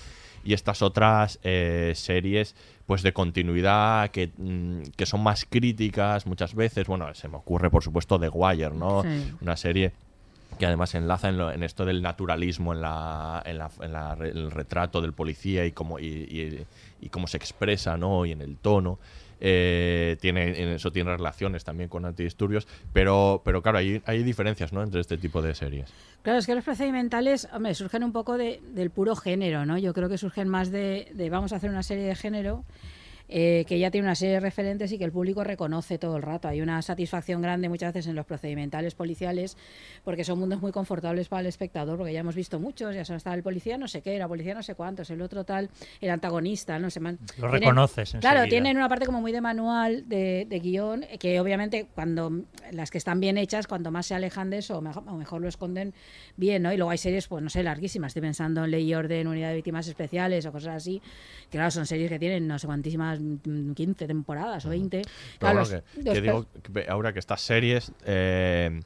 y 0.45 0.53
estas 0.55 0.83
otras 0.83 1.39
eh, 1.43 1.93
series 1.95 2.55
pues 2.87 3.03
de 3.03 3.13
continuidad 3.13 4.11
que, 4.11 4.31
mm, 4.37 4.83
que 4.97 5.07
son 5.07 5.23
más 5.23 5.47
críticas 5.49 6.27
muchas 6.27 6.55
veces 6.55 6.87
bueno 6.87 7.15
se 7.15 7.29
me 7.29 7.37
ocurre 7.37 7.71
por 7.71 7.83
supuesto 7.83 8.19
The 8.19 8.29
Wire 8.29 8.71
no 8.71 9.03
Sí. 9.03 9.33
una 9.41 9.57
serie 9.57 9.93
que 10.59 10.67
además 10.67 10.95
enlaza 10.95 11.29
en, 11.31 11.39
lo- 11.39 11.51
en 11.51 11.63
esto 11.63 11.85
del 11.87 12.03
naturalismo, 12.03 12.75
en, 12.75 12.83
la, 12.83 13.43
en, 13.47 13.57
la- 13.59 13.71
en 13.81 13.93
la 13.93 14.13
el 14.21 14.51
retrato 14.51 15.01
del 15.01 15.15
policía 15.15 15.65
y 15.65 15.73
cómo, 15.73 15.99
y, 15.99 16.05
y- 16.05 16.67
y 17.01 17.09
cómo 17.09 17.27
se 17.27 17.39
expresa, 17.39 17.97
¿no? 17.97 18.27
Y 18.27 18.33
en 18.33 18.43
el 18.43 18.59
tono. 18.59 18.99
Eh, 19.45 20.17
tiene, 20.21 20.63
en 20.63 20.69
eso 20.69 20.93
tiene 20.93 21.11
relaciones 21.17 21.65
también 21.65 21.89
con 21.89 22.05
antidisturbios, 22.05 22.69
pero, 22.93 23.43
pero 23.45 23.61
claro, 23.61 23.79
hay, 23.79 24.01
hay 24.07 24.23
diferencias, 24.23 24.73
¿no? 24.73 24.85
Entre 24.85 25.01
este 25.01 25.19
tipo 25.19 25.43
de 25.43 25.53
series. 25.57 25.93
Claro, 26.23 26.39
es 26.39 26.47
que 26.47 26.55
los 26.55 26.63
procedimentales, 26.63 27.49
hombre, 27.53 27.75
surgen 27.75 28.05
un 28.05 28.13
poco 28.13 28.39
de- 28.39 28.61
del 28.73 28.91
puro 28.91 29.17
género, 29.17 29.67
¿no? 29.67 29.79
Yo 29.79 29.93
creo 29.95 30.09
que 30.09 30.17
surgen 30.17 30.49
más 30.49 30.71
de 30.71 31.09
vamos 31.29 31.53
a 31.53 31.57
hacer 31.57 31.71
una 31.71 31.83
serie 31.83 32.05
de 32.05 32.15
género 32.15 32.65
eh, 33.35 33.64
que 33.66 33.79
ya 33.79 33.90
tiene 33.90 34.07
una 34.07 34.14
serie 34.14 34.35
de 34.35 34.40
referentes 34.40 34.92
y 34.92 34.99
que 34.99 35.05
el 35.05 35.11
público 35.12 35.42
reconoce 35.42 35.97
todo 35.97 36.16
el 36.18 36.23
rato. 36.23 36.49
Hay 36.49 36.61
una 36.61 36.83
satisfacción 36.83 37.40
grande 37.40 37.71
muchas 37.71 37.95
veces 37.95 38.09
en 38.11 38.14
los 38.14 38.27
procedimentales 38.27 38.95
policiales 38.95 39.57
porque 40.05 40.23
son 40.23 40.38
mundos 40.38 40.61
muy 40.61 40.71
confortables 40.71 41.29
para 41.29 41.40
el 41.40 41.47
espectador, 41.47 41.97
porque 41.97 42.12
ya 42.12 42.21
hemos 42.21 42.35
visto 42.35 42.61
muchos, 42.61 42.95
ya 42.95 43.07
son 43.07 43.18
el 43.33 43.42
policía 43.42 43.79
no 43.79 43.88
sé 43.88 44.03
qué, 44.03 44.18
la 44.18 44.29
policía 44.29 44.53
no 44.55 44.62
sé 44.62 44.75
cuántos, 44.75 45.09
el 45.11 45.23
otro 45.23 45.45
tal, 45.45 45.71
el 46.03 46.11
antagonista, 46.11 46.79
no 46.79 46.90
sé. 46.90 47.01
man- 47.01 47.18
Lo 47.38 47.49
tienen- 47.49 47.61
reconoces 47.61 48.11
Claro, 48.21 48.40
enseguida. 48.40 48.49
tienen 48.49 48.77
una 48.77 48.88
parte 48.90 49.07
como 49.07 49.21
muy 49.23 49.33
de 49.33 49.40
manual, 49.40 50.09
de, 50.09 50.47
de 50.47 50.61
guion, 50.61 51.07
que 51.18 51.40
obviamente 51.40 51.87
cuando 51.95 52.42
las 52.71 52.90
que 52.90 52.99
están 52.99 53.18
bien 53.18 53.38
hechas, 53.38 53.66
cuanto 53.66 53.90
más 53.90 54.05
se 54.07 54.14
alejan 54.14 54.51
de 54.51 54.59
eso, 54.59 54.83
mejor, 54.83 55.05
o 55.07 55.16
mejor 55.16 55.40
lo 55.40 55.49
esconden 55.49 55.95
bien, 56.37 56.62
¿no? 56.62 56.73
Y 56.73 56.77
luego 56.77 56.90
hay 56.90 56.99
series, 56.99 57.29
pues 57.29 57.42
no 57.42 57.49
sé, 57.49 57.62
larguísimas. 57.62 58.11
Estoy 58.11 58.23
pensando 58.23 58.64
en 58.64 58.71
Ley 58.73 58.90
y 58.90 58.95
Orden, 58.95 59.27
Unidad 59.27 59.49
de 59.51 59.57
Víctimas 59.57 59.88
Especiales 59.88 60.45
o 60.45 60.53
cosas 60.53 60.75
así. 60.77 61.01
Que 61.51 61.59
claro, 61.59 61.71
son 61.71 61.87
series 61.87 62.11
que 62.11 62.18
tienen 62.18 62.47
no 62.47 62.59
sé 62.59 62.66
cuantísimas, 62.66 63.21
15 63.75 64.07
temporadas 64.07 64.65
o 64.67 64.71
20. 64.71 65.03
Pero 65.03 65.39
Claro, 65.39 65.59
los- 65.61 65.71
que, 65.71 65.83
los 66.03 66.15
que 66.15 66.21
digo 66.21 66.47
que 66.63 66.87
ahora 66.89 67.13
que 67.13 67.19
estas 67.19 67.41
series, 67.41 67.93
eh, 68.05 68.81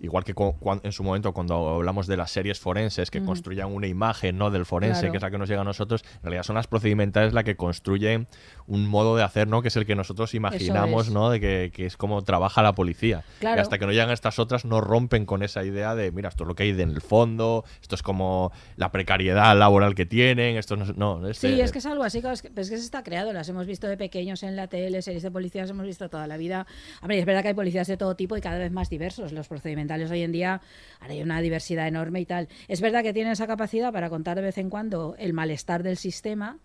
igual 0.00 0.24
que 0.24 0.34
en 0.82 0.92
su 0.92 1.02
momento 1.04 1.32
cuando 1.32 1.68
hablamos 1.76 2.06
de 2.06 2.16
las 2.16 2.30
series 2.30 2.58
forenses 2.58 3.10
que 3.10 3.18
Ujú. 3.18 3.26
construyan 3.28 3.72
una 3.72 3.86
imagen 3.86 4.36
no 4.38 4.50
del 4.50 4.66
forense, 4.66 5.00
Claro. 5.02 5.12
que 5.12 5.16
es 5.18 5.22
la 5.22 5.30
que 5.30 5.38
nos 5.38 5.48
llega 5.48 5.60
a 5.60 5.64
nosotros, 5.64 6.04
en 6.16 6.22
realidad 6.22 6.42
son 6.42 6.56
las 6.56 6.66
procedimentales 6.66 7.32
la 7.32 7.44
que 7.44 7.56
construyen 7.56 8.26
un 8.66 8.86
modo 8.86 9.16
de 9.16 9.22
hacer, 9.22 9.48
¿no? 9.48 9.62
Que 9.62 9.68
es 9.68 9.76
el 9.76 9.84
que 9.86 9.94
nosotros 9.94 10.34
imaginamos, 10.34 11.08
es. 11.08 11.12
¿no? 11.12 11.30
De 11.30 11.40
que, 11.40 11.70
que 11.74 11.86
es 11.86 11.96
como 11.96 12.22
trabaja 12.22 12.62
la 12.62 12.74
policía. 12.74 13.24
Claro. 13.40 13.58
Y 13.58 13.60
hasta 13.60 13.78
que 13.78 13.86
no 13.86 13.92
llegan 13.92 14.10
estas 14.10 14.38
otras, 14.38 14.64
no 14.64 14.80
rompen 14.80 15.26
con 15.26 15.42
esa 15.42 15.64
idea 15.64 15.94
de, 15.94 16.12
mira, 16.12 16.28
esto 16.30 16.44
es 16.44 16.48
lo 16.48 16.54
que 16.54 16.62
hay 16.64 16.70
en 16.70 16.90
el 16.90 17.00
fondo, 17.00 17.64
esto 17.82 17.94
es 17.94 18.02
como 18.02 18.52
la 18.76 18.90
precariedad 18.90 19.56
laboral 19.56 19.94
que 19.94 20.06
tienen, 20.06 20.56
esto 20.56 20.76
no, 20.76 21.28
este- 21.28 21.48
Sí, 21.48 21.60
es 21.60 21.72
que 21.72 21.78
es 21.78 21.86
algo 21.86 22.04
así, 22.04 22.18
es 22.24 22.42
que, 22.42 22.48
es 22.48 22.70
que 22.70 22.76
se 22.78 22.84
está 22.84 23.02
creado, 23.02 23.32
las 23.32 23.48
hemos 23.48 23.66
visto 23.66 23.86
de 23.86 23.96
pequeños 23.96 24.42
en 24.42 24.56
la 24.56 24.66
tele, 24.66 25.02
series 25.02 25.22
de 25.22 25.30
policías 25.30 25.68
hemos 25.70 25.86
visto 25.86 26.08
toda 26.08 26.26
la 26.26 26.36
vida. 26.36 26.66
Hombre, 27.02 27.18
es 27.18 27.26
verdad 27.26 27.42
que 27.42 27.48
hay 27.48 27.54
policías 27.54 27.86
de 27.86 27.96
todo 27.96 28.14
tipo 28.16 28.36
y 28.36 28.40
cada 28.40 28.58
vez 28.58 28.72
más 28.72 28.88
diversos. 28.88 29.32
Los 29.32 29.48
procedimentales 29.48 30.10
hoy 30.10 30.22
en 30.22 30.32
día, 30.32 30.60
ahora 31.00 31.12
hay 31.12 31.22
una 31.22 31.40
diversidad 31.40 31.86
enorme 31.86 32.20
y 32.20 32.26
tal. 32.26 32.48
Es 32.68 32.80
verdad 32.80 33.02
que 33.02 33.12
tienen 33.12 33.32
esa 33.32 33.46
capacidad 33.46 33.92
para 33.92 34.08
contar 34.08 34.36
de 34.36 34.42
vez 34.42 34.58
en 34.58 34.70
cuando 34.70 35.14
el 35.18 35.32
malestar 35.32 35.82
del 35.82 35.96
sistema. 35.96 36.58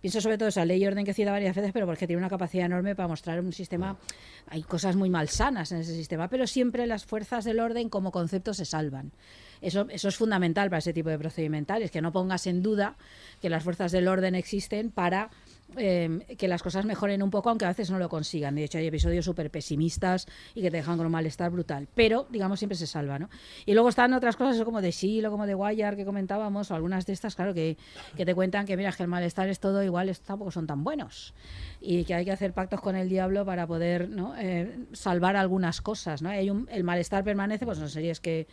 Pienso 0.00 0.20
sobre 0.20 0.38
todo 0.38 0.48
esa 0.48 0.64
ley 0.64 0.82
y 0.82 0.86
orden 0.86 1.04
que 1.04 1.12
cita 1.12 1.30
varias 1.30 1.54
veces, 1.54 1.72
pero 1.72 1.86
porque 1.86 2.06
tiene 2.06 2.18
una 2.18 2.30
capacidad 2.30 2.66
enorme 2.66 2.94
para 2.94 3.08
mostrar 3.08 3.40
un 3.40 3.52
sistema. 3.52 3.98
Hay 4.46 4.62
cosas 4.62 4.96
muy 4.96 5.10
malsanas 5.10 5.72
en 5.72 5.78
ese 5.78 5.94
sistema, 5.94 6.28
pero 6.28 6.46
siempre 6.46 6.86
las 6.86 7.04
fuerzas 7.04 7.44
del 7.44 7.60
orden 7.60 7.88
como 7.88 8.10
concepto 8.10 8.54
se 8.54 8.64
salvan. 8.64 9.12
Eso, 9.60 9.86
eso 9.90 10.08
es 10.08 10.16
fundamental 10.16 10.70
para 10.70 10.78
ese 10.78 10.94
tipo 10.94 11.10
de 11.10 11.18
procedimentales, 11.18 11.90
que 11.90 12.00
no 12.00 12.12
pongas 12.12 12.46
en 12.46 12.62
duda 12.62 12.96
que 13.42 13.50
las 13.50 13.62
fuerzas 13.62 13.92
del 13.92 14.08
orden 14.08 14.34
existen 14.34 14.90
para 14.90 15.30
eh, 15.76 16.36
que 16.38 16.48
las 16.48 16.62
cosas 16.62 16.84
mejoren 16.84 17.22
un 17.22 17.30
poco, 17.30 17.50
aunque 17.50 17.64
a 17.64 17.68
veces 17.68 17.90
no 17.90 17.98
lo 17.98 18.08
consigan. 18.08 18.54
De 18.54 18.64
hecho, 18.64 18.78
hay 18.78 18.86
episodios 18.86 19.24
súper 19.24 19.50
pesimistas 19.50 20.26
y 20.54 20.62
que 20.62 20.70
te 20.70 20.78
dejan 20.78 20.96
con 20.96 21.06
un 21.06 21.12
malestar 21.12 21.50
brutal. 21.50 21.88
Pero, 21.94 22.26
digamos, 22.30 22.58
siempre 22.58 22.76
se 22.76 22.86
salva, 22.86 23.18
¿no? 23.18 23.28
Y 23.66 23.74
luego 23.74 23.88
están 23.88 24.12
otras 24.12 24.36
cosas, 24.36 24.62
como 24.64 24.80
de 24.80 24.90
Shield 24.90 25.26
o 25.26 25.30
como 25.30 25.46
de 25.46 25.54
Wire 25.54 25.96
que 25.96 26.04
comentábamos, 26.04 26.70
o 26.70 26.74
algunas 26.74 27.06
de 27.06 27.12
estas, 27.12 27.34
claro, 27.34 27.54
que, 27.54 27.76
que 28.16 28.24
te 28.24 28.34
cuentan 28.34 28.66
que, 28.66 28.76
mira, 28.76 28.92
que 28.92 29.02
el 29.02 29.08
malestar 29.08 29.48
es 29.48 29.60
todo 29.60 29.82
igual, 29.82 30.10
tampoco 30.24 30.50
son 30.50 30.66
tan 30.66 30.84
buenos. 30.84 31.34
Y 31.80 32.04
que 32.04 32.14
hay 32.14 32.24
que 32.24 32.32
hacer 32.32 32.52
pactos 32.52 32.80
con 32.80 32.96
el 32.96 33.08
diablo 33.08 33.44
para 33.44 33.66
poder 33.66 34.08
¿no? 34.08 34.34
Eh, 34.36 34.86
salvar 34.92 35.36
algunas 35.36 35.80
cosas, 35.80 36.22
¿no? 36.22 36.30
Hay 36.30 36.50
un, 36.50 36.68
el 36.70 36.84
malestar 36.84 37.24
permanece, 37.24 37.64
pues 37.64 37.78
son 37.78 37.88
series 37.88 38.20
que 38.20 38.46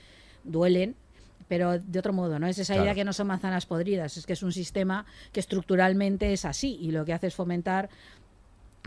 duelen, 0.44 0.96
pero 1.48 1.80
de 1.80 2.00
otro 2.00 2.14
modo, 2.14 2.40
¿no? 2.40 2.48
Es 2.48 2.60
esa 2.60 2.76
idea 2.76 2.94
que 2.94 3.04
no 3.04 3.14
son 3.14 3.28
manzanas 3.28 3.66
podridas, 3.66 4.18
es 4.18 4.26
que 4.26 4.34
es 4.34 4.44
un 4.44 4.52
sistema 4.52 5.06
que 5.32 5.40
estructuralmente 5.40 6.34
es 6.34 6.46
así 6.46 6.78
y 6.82 6.92
lo 6.92 7.06
que 7.06 7.14
hace 7.14 7.28
es 7.28 7.36
fomentar 7.36 7.90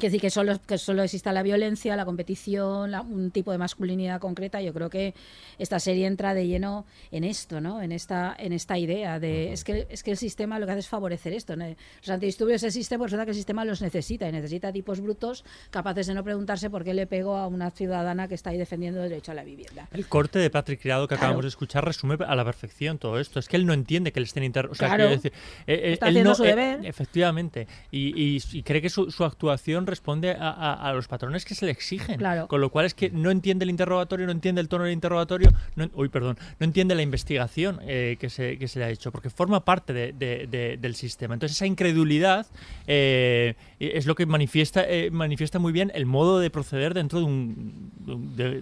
que 0.01 0.07
decir 0.09 0.21
que 0.21 0.31
solo, 0.31 0.59
que 0.67 0.79
solo 0.79 1.03
exista 1.03 1.33
la 1.33 1.43
violencia, 1.43 1.95
la 1.97 2.05
competición, 2.05 2.91
la- 2.91 3.03
un 3.03 3.31
tipo 3.31 3.53
de 3.53 3.59
masculinidad 3.59 4.21
concreta. 4.21 4.61
Yo 4.61 4.73
creo 4.73 4.91
que 4.91 5.15
esta 5.59 5.79
serie 5.79 6.07
entra 6.07 6.35
de 6.35 6.47
lleno 6.47 6.87
en 7.13 7.25
esto, 7.25 7.61
¿no? 7.61 7.81
En 7.83 7.93
esta, 7.93 8.35
en 8.39 8.53
esta 8.53 8.79
idea 8.79 9.21
de 9.21 9.53
es 9.53 9.63
que 9.65 9.87
es 9.91 10.03
que 10.03 10.11
el 10.13 10.17
sistema 10.17 10.59
lo 10.59 10.67
que 10.67 10.73
hace 10.73 10.81
es 10.81 10.89
favorecer 10.89 11.33
esto. 11.33 11.55
¿no? 11.57 11.67
Los 11.67 12.09
antidisturbios 12.09 12.63
existen, 12.63 12.99
pues 12.99 13.11
resulta 13.11 13.25
que 13.27 13.31
el 13.33 13.37
sistema 13.37 13.65
los 13.65 13.83
necesita 13.83 14.29
y 14.29 14.33
necesita 14.33 14.73
tipos 14.73 15.01
brutos 15.01 15.45
capaces 15.71 16.07
de 16.07 16.15
no 16.15 16.25
preguntarse 16.25 16.71
por 16.71 16.83
qué 16.85 16.95
le 16.95 17.07
pego 17.07 17.37
a 17.37 17.47
una 17.47 17.71
ciudadana 17.71 18.27
que 18.29 18.35
está 18.35 18.51
ahí 18.51 18.59
defendiendo 18.59 19.03
el 19.03 19.09
derecho 19.11 19.33
a 19.33 19.35
la 19.35 19.45
vivienda. 19.45 19.89
El 19.93 20.07
corte 20.07 20.39
de 20.39 20.51
Patrick 20.51 20.81
Criado 20.81 21.07
que 21.07 21.15
Claro. 21.15 21.23
acabamos 21.27 21.45
de 21.45 21.49
escuchar 21.49 21.85
resume 21.85 22.17
a 22.27 22.35
la 22.35 22.45
perfección 22.45 22.99
todo 22.99 23.19
esto. 23.21 23.39
Es 23.39 23.49
que 23.49 23.57
él 23.57 23.67
no 23.67 23.73
entiende 23.75 24.13
que 24.13 24.21
le 24.21 24.27
estén 24.27 24.45
inter... 24.45 24.67
o 24.67 24.75
sea, 24.75 24.89
Claro. 24.89 25.05
quiero 25.09 25.17
decir, 25.23 25.33
eh, 25.67 25.75
eh, 25.75 25.93
Está 25.93 26.07
él 26.09 26.13
haciendo 26.13 26.31
no- 26.31 26.35
su 26.37 26.45
eh, 26.45 26.49
deber. 26.49 26.87
efectivamente. 26.87 27.67
Y, 27.91 28.13
y- 28.37 28.43
y 28.53 28.63
cree 28.63 28.81
que 28.81 28.89
su, 28.91 29.11
su 29.11 29.25
actuación 29.25 29.87
responde 29.91 30.31
a, 30.31 30.49
a- 30.51 30.89
a 30.89 30.93
los 30.95 31.07
patrones 31.09 31.45
que 31.45 31.55
se 31.55 31.67
le 31.67 31.73
exigen. 31.73 32.17
Claro. 32.19 32.49
Con 32.49 32.61
lo 32.63 32.71
cual 32.71 32.87
es 32.87 32.95
que 32.95 33.11
no 33.11 33.31
entiende 33.31 33.65
el 33.65 33.71
interrogatorio, 33.71 34.25
no 34.27 34.33
entiende 34.33 34.61
el 34.63 34.69
tono 34.69 34.85
del 34.85 34.93
interrogatorio, 34.95 35.51
no, 35.77 35.91
uy, 35.95 36.09
perdón, 36.09 36.39
no 36.59 36.65
entiende 36.65 36.95
la 36.95 37.03
investigación 37.03 37.79
eh, 37.83 38.17
que, 38.19 38.31
se, 38.31 38.57
que 38.59 38.67
se 38.69 38.79
le 38.79 38.87
ha 38.87 38.91
hecho, 38.91 39.13
porque 39.13 39.29
forma 39.29 39.65
parte 39.65 39.93
de- 39.93 40.13
de- 40.13 40.47
de- 40.47 40.77
del 40.79 40.95
sistema. 40.95 41.35
Entonces 41.35 41.57
esa 41.59 41.67
incredulidad 41.67 42.47
eh, 42.87 43.55
es 43.79 44.07
lo 44.07 44.15
que 44.15 44.25
manifiesta, 44.27 44.83
eh, 44.89 45.11
manifiesta 45.11 45.59
muy 45.59 45.73
bien 45.73 45.91
el 45.95 46.07
modo 46.07 46.39
de 46.41 46.49
proceder 46.51 46.95
dentro 46.95 47.19
de, 47.19 47.25
un, 47.27 47.91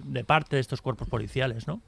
de 0.05 0.23
parte 0.23 0.55
de 0.55 0.61
estos 0.61 0.81
cuerpos 0.81 1.07
policiales, 1.07 1.67
¿no? 1.67 1.81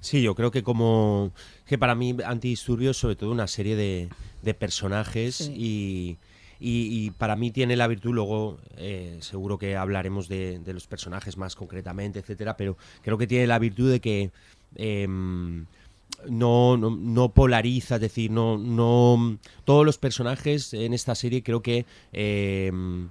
Sí, 0.00 0.22
yo 0.22 0.34
creo 0.34 0.50
que 0.50 0.62
como 0.62 1.32
que 1.66 1.76
para 1.76 1.94
mí 1.94 2.16
Antidisturbios 2.24 2.96
sobre 2.96 3.16
todo 3.16 3.30
una 3.32 3.46
serie 3.48 3.74
de, 3.76 4.08
de 4.42 4.54
personajes 4.54 5.50
y, 5.54 6.16
y- 6.60 7.10
para 7.12 7.36
mí 7.36 7.50
tiene 7.50 7.76
la 7.76 7.86
virtud, 7.86 8.12
luego 8.14 8.58
eh, 8.76 9.18
seguro 9.20 9.58
que 9.58 9.76
hablaremos 9.76 10.28
de, 10.28 10.60
los 10.66 10.86
personajes 10.86 11.36
más 11.36 11.54
concretamente, 11.54 12.18
etcétera, 12.18 12.56
pero 12.56 12.76
creo 13.02 13.18
que 13.18 13.26
tiene 13.26 13.46
la 13.46 13.58
virtud 13.58 13.90
de 13.90 14.00
que 14.00 14.30
em, 14.76 15.66
no, 16.28 16.76
no, 16.76 16.90
no 16.90 17.28
polariza, 17.30 17.96
es 17.96 18.00
decir, 18.00 18.30
no, 18.30 18.58
no 18.58 19.38
todos 19.64 19.86
los 19.86 19.98
personajes 19.98 20.74
en 20.74 20.92
esta 20.94 21.14
serie 21.14 21.42
creo 21.42 21.62
que 21.62 21.86
em, 22.12 23.08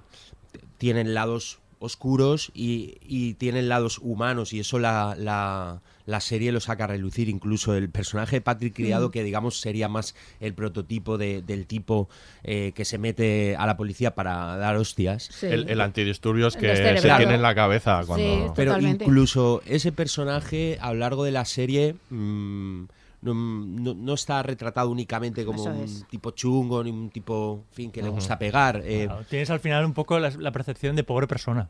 tienen 0.78 1.14
lados 1.14 1.58
oscuros 1.80 2.50
y, 2.54 2.96
y 3.02 3.34
tienen 3.34 3.68
lados 3.68 3.98
humanos 3.98 4.52
y 4.52 4.60
eso 4.60 4.78
la, 4.78 5.80
la 6.08 6.20
serie 6.20 6.52
lo 6.52 6.60
saca 6.60 6.84
a 6.84 6.86
relucir. 6.86 7.28
Incluso 7.28 7.74
el 7.74 7.90
personaje 7.90 8.36
de 8.36 8.40
Patrick 8.40 8.74
Criado, 8.74 9.08
Mm. 9.08 9.10
que 9.12 9.22
digamos 9.22 9.60
sería 9.60 9.88
más 9.88 10.14
el 10.40 10.54
prototipo 10.54 11.18
de- 11.18 11.42
del 11.42 11.66
tipo 11.66 12.08
eh, 12.44 12.72
que 12.74 12.84
se 12.86 12.96
mete 12.96 13.56
a 13.56 13.66
la 13.66 13.76
policía 13.76 14.14
para 14.14 14.56
dar 14.56 14.76
hostias. 14.76 15.42
El, 15.42 15.68
el 15.68 15.80
antidisturbios 15.82 16.54
El 16.56 16.60
que 16.62 16.76
se 16.76 17.00
tiene 17.16 17.34
en 17.34 17.42
la 17.42 17.54
cabeza 17.54 18.02
cuando... 18.06 18.54
Pero 18.56 18.78
incluso 18.80 19.62
ese 19.66 19.92
personaje 19.92 20.78
a 20.80 20.92
lo 20.94 21.00
largo 21.00 21.24
de 21.24 21.32
la 21.32 21.44
serie 21.44 21.94
mm, 22.10 22.84
no, 23.20 23.34
no- 23.34 23.94
no 23.94 24.14
está 24.14 24.42
retratado 24.42 24.88
únicamente 24.90 25.44
como 25.44 25.62
un 25.64 26.04
tipo 26.08 26.30
chungo 26.30 26.82
ni 26.84 26.90
un 26.90 27.10
tipo, 27.10 27.64
en 27.70 27.74
fin, 27.74 27.90
que 27.90 28.00
le 28.02 28.08
gusta 28.08 28.38
pegar. 28.38 28.80
eh, 28.84 29.06
Claro, 29.06 29.24
tienes 29.28 29.50
al 29.50 29.60
final 29.60 29.84
un 29.84 29.92
poco 29.92 30.18
la, 30.18 30.30
la 30.30 30.52
percepción 30.52 30.96
de 30.96 31.04
pobre 31.04 31.26
persona. 31.26 31.68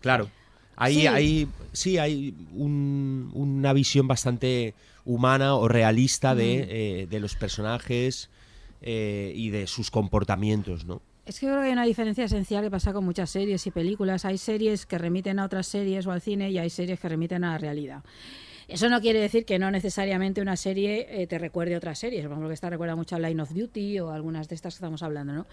Claro. 0.00 0.28
Ahí 0.80 0.94
Sí. 1.02 1.06
hay, 1.06 1.48
sí, 1.72 1.98
hay 1.98 2.34
un- 2.54 3.30
una 3.34 3.72
visión 3.72 4.08
bastante 4.08 4.74
humana 5.04 5.54
o 5.54 5.68
realista 5.68 6.34
de, 6.34 6.62
Mm. 6.62 6.68
eh, 6.70 7.06
de 7.08 7.20
los 7.20 7.34
personajes 7.36 8.28
eh, 8.82 9.32
y 9.36 9.50
de 9.50 9.66
sus 9.66 9.90
comportamientos, 9.90 10.86
¿no? 10.86 11.02
Es 11.26 11.38
que 11.38 11.46
creo 11.46 11.60
que 11.60 11.66
hay 11.66 11.72
una 11.72 11.84
diferencia 11.84 12.24
esencial 12.24 12.64
que 12.64 12.70
pasa 12.70 12.94
con 12.94 13.04
muchas 13.04 13.28
series 13.28 13.66
y 13.66 13.70
películas. 13.70 14.24
Hay 14.24 14.38
series 14.38 14.86
que 14.86 14.96
remiten 14.96 15.38
a 15.38 15.44
otras 15.44 15.66
series 15.66 16.06
o 16.06 16.12
al 16.12 16.22
cine 16.22 16.50
y 16.50 16.56
hay 16.56 16.70
series 16.70 16.98
que 16.98 17.08
remiten 17.08 17.44
a 17.44 17.52
la 17.52 17.58
realidad. 17.58 18.02
Eso 18.70 18.88
no 18.88 19.00
quiere 19.00 19.18
decir 19.18 19.44
que 19.44 19.58
no 19.58 19.68
necesariamente 19.72 20.40
una 20.40 20.56
serie 20.56 21.06
eh, 21.10 21.26
te 21.26 21.40
recuerde 21.40 21.76
otras 21.76 21.98
series. 21.98 22.22
Por 22.22 22.30
ejemplo, 22.30 22.48
que 22.48 22.54
esta 22.54 22.70
recuerda 22.70 22.94
mucho 22.94 23.16
a 23.16 23.18
Line 23.18 23.42
of 23.42 23.52
Duty 23.52 23.98
o 23.98 24.10
algunas 24.10 24.48
de 24.48 24.54
estas 24.54 24.74
que 24.74 24.76
estamos 24.76 25.02
hablando, 25.02 25.32
¿no? 25.32 25.46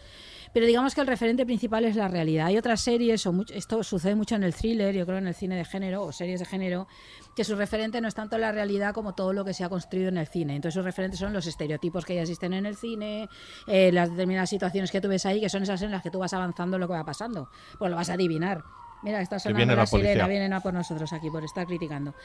Pero 0.54 0.68
digamos 0.68 0.94
que 0.94 1.02
el 1.02 1.08
referente 1.08 1.44
principal 1.44 1.86
es 1.86 1.96
la 1.96 2.08
realidad. 2.08 2.46
Hay 2.46 2.60
otras 2.60 2.80
series, 2.80 3.26
o 3.26 3.34
esto 3.52 3.82
sucede 3.84 4.14
mucho 4.14 4.36
en 4.36 4.44
el 4.44 4.54
thriller, 4.54 4.94
yo 4.94 5.08
creo 5.08 5.18
en 5.18 5.26
el 5.26 5.34
cine 5.34 5.56
de 5.56 5.66
género 5.66 6.04
o 6.04 6.12
series 6.12 6.40
de 6.42 6.46
género, 6.46 6.88
que 7.36 7.44
su 7.44 7.56
referente 7.56 8.00
no 8.02 8.08
es 8.08 8.14
tanto 8.14 8.38
la 8.38 8.52
realidad 8.52 8.94
como 8.94 9.16
todo 9.16 9.34
lo 9.34 9.44
que 9.44 9.56
se 9.56 9.64
ha 9.64 9.70
construido 9.70 10.10
en 10.10 10.18
el 10.18 10.28
cine. 10.28 10.56
Entonces 10.56 10.76
sus 10.76 10.86
referentes 10.86 11.20
son 11.20 11.34
los 11.34 11.48
estereotipos 11.48 12.06
que 12.06 12.14
ya 12.14 12.22
existen 12.22 12.54
en 12.54 12.68
el 12.68 12.76
cine, 12.76 13.30
eh, 13.66 13.92
las 13.92 14.12
determinadas 14.12 14.52
situaciones 14.52 14.92
que 14.92 15.02
tú 15.02 15.08
ves 15.08 15.26
ahí, 15.26 15.42
que 15.42 15.50
son 15.50 15.64
esas 15.64 15.82
en 15.82 15.90
las 15.90 16.04
que 16.04 16.12
tú 16.12 16.20
vas 16.20 16.34
avanzando 16.34 16.78
lo 16.78 16.88
que 16.88 16.94
va 16.94 17.04
pasando. 17.04 17.50
Pues 17.80 17.90
lo 17.90 17.98
vas 17.98 18.12
a 18.12 18.14
adivinar. 18.14 18.64
Mira, 19.04 19.22
está 19.22 19.40
sonando 19.40 19.58
viene 19.58 19.76
la, 19.76 19.84
la 19.84 19.88
policía. 19.88 20.14
sirena, 20.14 20.28
vienen 20.28 20.54
a 20.54 20.62
por 20.62 20.74
nosotros 20.74 21.14
aquí 21.14 21.30
por 21.30 21.44
estar 21.44 21.68
criticando. 21.68 22.16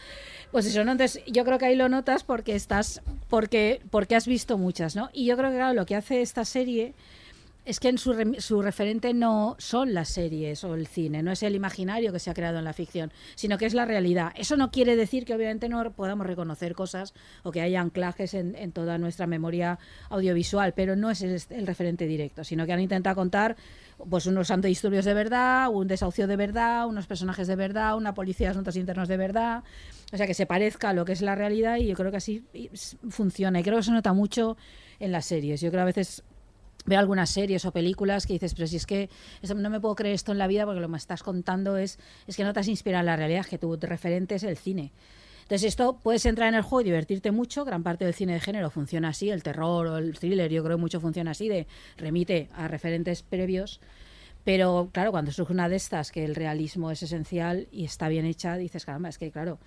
Pues 0.50 0.66
eso, 0.66 0.84
¿no? 0.84 0.92
Entonces, 0.92 1.22
yo 1.26 1.44
creo 1.44 1.58
que 1.58 1.66
ahí 1.66 1.76
lo 1.76 1.88
notas 1.88 2.24
porque 2.24 2.54
estás, 2.54 3.02
porque, 3.28 3.80
porque 3.90 4.16
has 4.16 4.26
visto 4.26 4.58
muchas, 4.58 4.96
¿no? 4.96 5.10
Y 5.12 5.26
yo 5.26 5.36
creo 5.36 5.50
que 5.50 5.56
claro, 5.56 5.74
lo 5.74 5.86
que 5.86 5.96
hace 5.96 6.22
esta 6.22 6.44
serie 6.44 6.94
es 7.64 7.78
que 7.78 7.88
en 7.88 7.98
su, 7.98 8.34
su 8.38 8.60
referente 8.60 9.14
no 9.14 9.54
son 9.58 9.94
las 9.94 10.08
series 10.08 10.64
o 10.64 10.74
el 10.74 10.88
cine, 10.88 11.22
no 11.22 11.30
es 11.30 11.42
el 11.42 11.54
imaginario 11.54 12.12
que 12.12 12.18
se 12.18 12.30
ha 12.30 12.34
creado 12.34 12.58
en 12.58 12.64
la 12.64 12.72
ficción, 12.72 13.12
sino 13.36 13.56
que 13.56 13.66
es 13.66 13.74
la 13.74 13.84
realidad. 13.84 14.32
Eso 14.34 14.56
no 14.56 14.70
quiere 14.70 14.96
decir 14.96 15.24
que 15.24 15.34
obviamente 15.34 15.68
no 15.68 15.92
podamos 15.92 16.26
reconocer 16.26 16.74
cosas 16.74 17.14
o 17.44 17.52
que 17.52 17.60
haya 17.60 17.80
anclajes 17.80 18.34
en, 18.34 18.72
toda 18.72 18.98
nuestra 18.98 19.26
memoria 19.26 19.78
audiovisual, 20.08 20.72
pero 20.74 20.96
no 20.96 21.10
es 21.10 21.22
el, 21.22 21.66
referente 21.66 22.06
directo, 22.06 22.42
sino 22.42 22.66
que 22.66 22.72
han 22.72 22.80
intentado 22.80 23.14
contar 23.14 23.56
pues 24.10 24.26
unos 24.26 24.50
antidisturbios 24.50 25.04
de 25.04 25.14
verdad, 25.14 25.68
un 25.70 25.86
desahucio 25.86 26.26
de 26.26 26.36
verdad, 26.36 26.88
unos 26.88 27.06
personajes 27.06 27.46
de 27.46 27.54
verdad, 27.54 27.96
una 27.96 28.14
policía 28.14 28.48
de 28.48 28.52
asuntos 28.52 28.76
internos 28.76 29.06
de 29.06 29.16
verdad, 29.16 29.62
o 30.12 30.16
sea 30.16 30.26
que 30.26 30.34
se 30.34 30.46
parezca 30.46 30.90
a 30.90 30.92
lo 30.94 31.04
que 31.04 31.12
es 31.12 31.22
la 31.22 31.36
realidad 31.36 31.76
y 31.76 31.86
yo 31.86 31.94
creo 31.94 32.10
que 32.10 32.16
así 32.16 32.44
funciona 33.10 33.60
y 33.60 33.62
creo 33.62 33.76
que 33.76 33.84
se 33.84 33.92
nota 33.92 34.12
mucho 34.12 34.56
en 34.98 35.12
las 35.12 35.26
series. 35.26 35.60
Yo 35.60 35.70
creo 35.70 35.82
a 35.82 35.86
veces 35.86 36.24
veo 36.84 36.98
algunas 36.98 37.30
series 37.30 37.64
o 37.64 37.72
películas 37.72 38.26
que 38.26 38.34
dices, 38.34 38.54
pero 38.54 38.66
si 38.66 38.76
es 38.76 38.86
que 38.86 39.08
no 39.54 39.70
me 39.70 39.80
puedo 39.80 39.94
creer 39.94 40.14
esto 40.14 40.32
en 40.32 40.38
la 40.38 40.46
vida 40.46 40.64
porque 40.64 40.80
lo 40.80 40.86
que 40.86 40.92
me 40.92 40.98
estás 40.98 41.22
contando 41.22 41.76
es, 41.76 41.98
es 42.26 42.36
que 42.36 42.44
no 42.44 42.52
te 42.52 42.60
has 42.60 42.68
inspirado 42.68 43.00
en 43.00 43.06
la 43.06 43.16
realidad, 43.16 43.46
que 43.46 43.58
tu 43.58 43.76
referente 43.76 44.36
es 44.36 44.42
el 44.42 44.56
cine. 44.56 44.92
Entonces 45.42 45.68
esto 45.68 45.98
puedes 46.02 46.24
entrar 46.24 46.48
en 46.48 46.54
el 46.54 46.62
juego 46.62 46.80
y 46.80 46.84
divertirte 46.84 47.30
mucho, 47.30 47.64
gran 47.64 47.82
parte 47.82 48.04
del 48.04 48.14
cine 48.14 48.34
de 48.34 48.40
género 48.40 48.70
funciona 48.70 49.08
así, 49.08 49.30
el 49.30 49.42
terror 49.42 49.86
o 49.86 49.98
el 49.98 50.18
thriller 50.18 50.50
yo 50.50 50.62
creo 50.64 50.76
que 50.76 50.80
mucho 50.80 51.00
funciona 51.00 51.32
así, 51.32 51.48
de 51.48 51.66
remite 51.98 52.48
a 52.54 52.68
referentes 52.68 53.22
previos, 53.22 53.80
pero 54.44 54.90
claro, 54.92 55.10
cuando 55.10 55.30
surge 55.30 55.52
una 55.52 55.68
de 55.68 55.76
estas 55.76 56.10
que 56.10 56.24
el 56.24 56.34
realismo 56.34 56.90
es 56.90 57.02
esencial 57.02 57.68
y 57.70 57.84
está 57.84 58.08
bien 58.08 58.24
hecha, 58.24 58.56
dices, 58.56 58.84
caramba, 58.84 59.08
es 59.08 59.18
que 59.18 59.30
claro, 59.30 59.58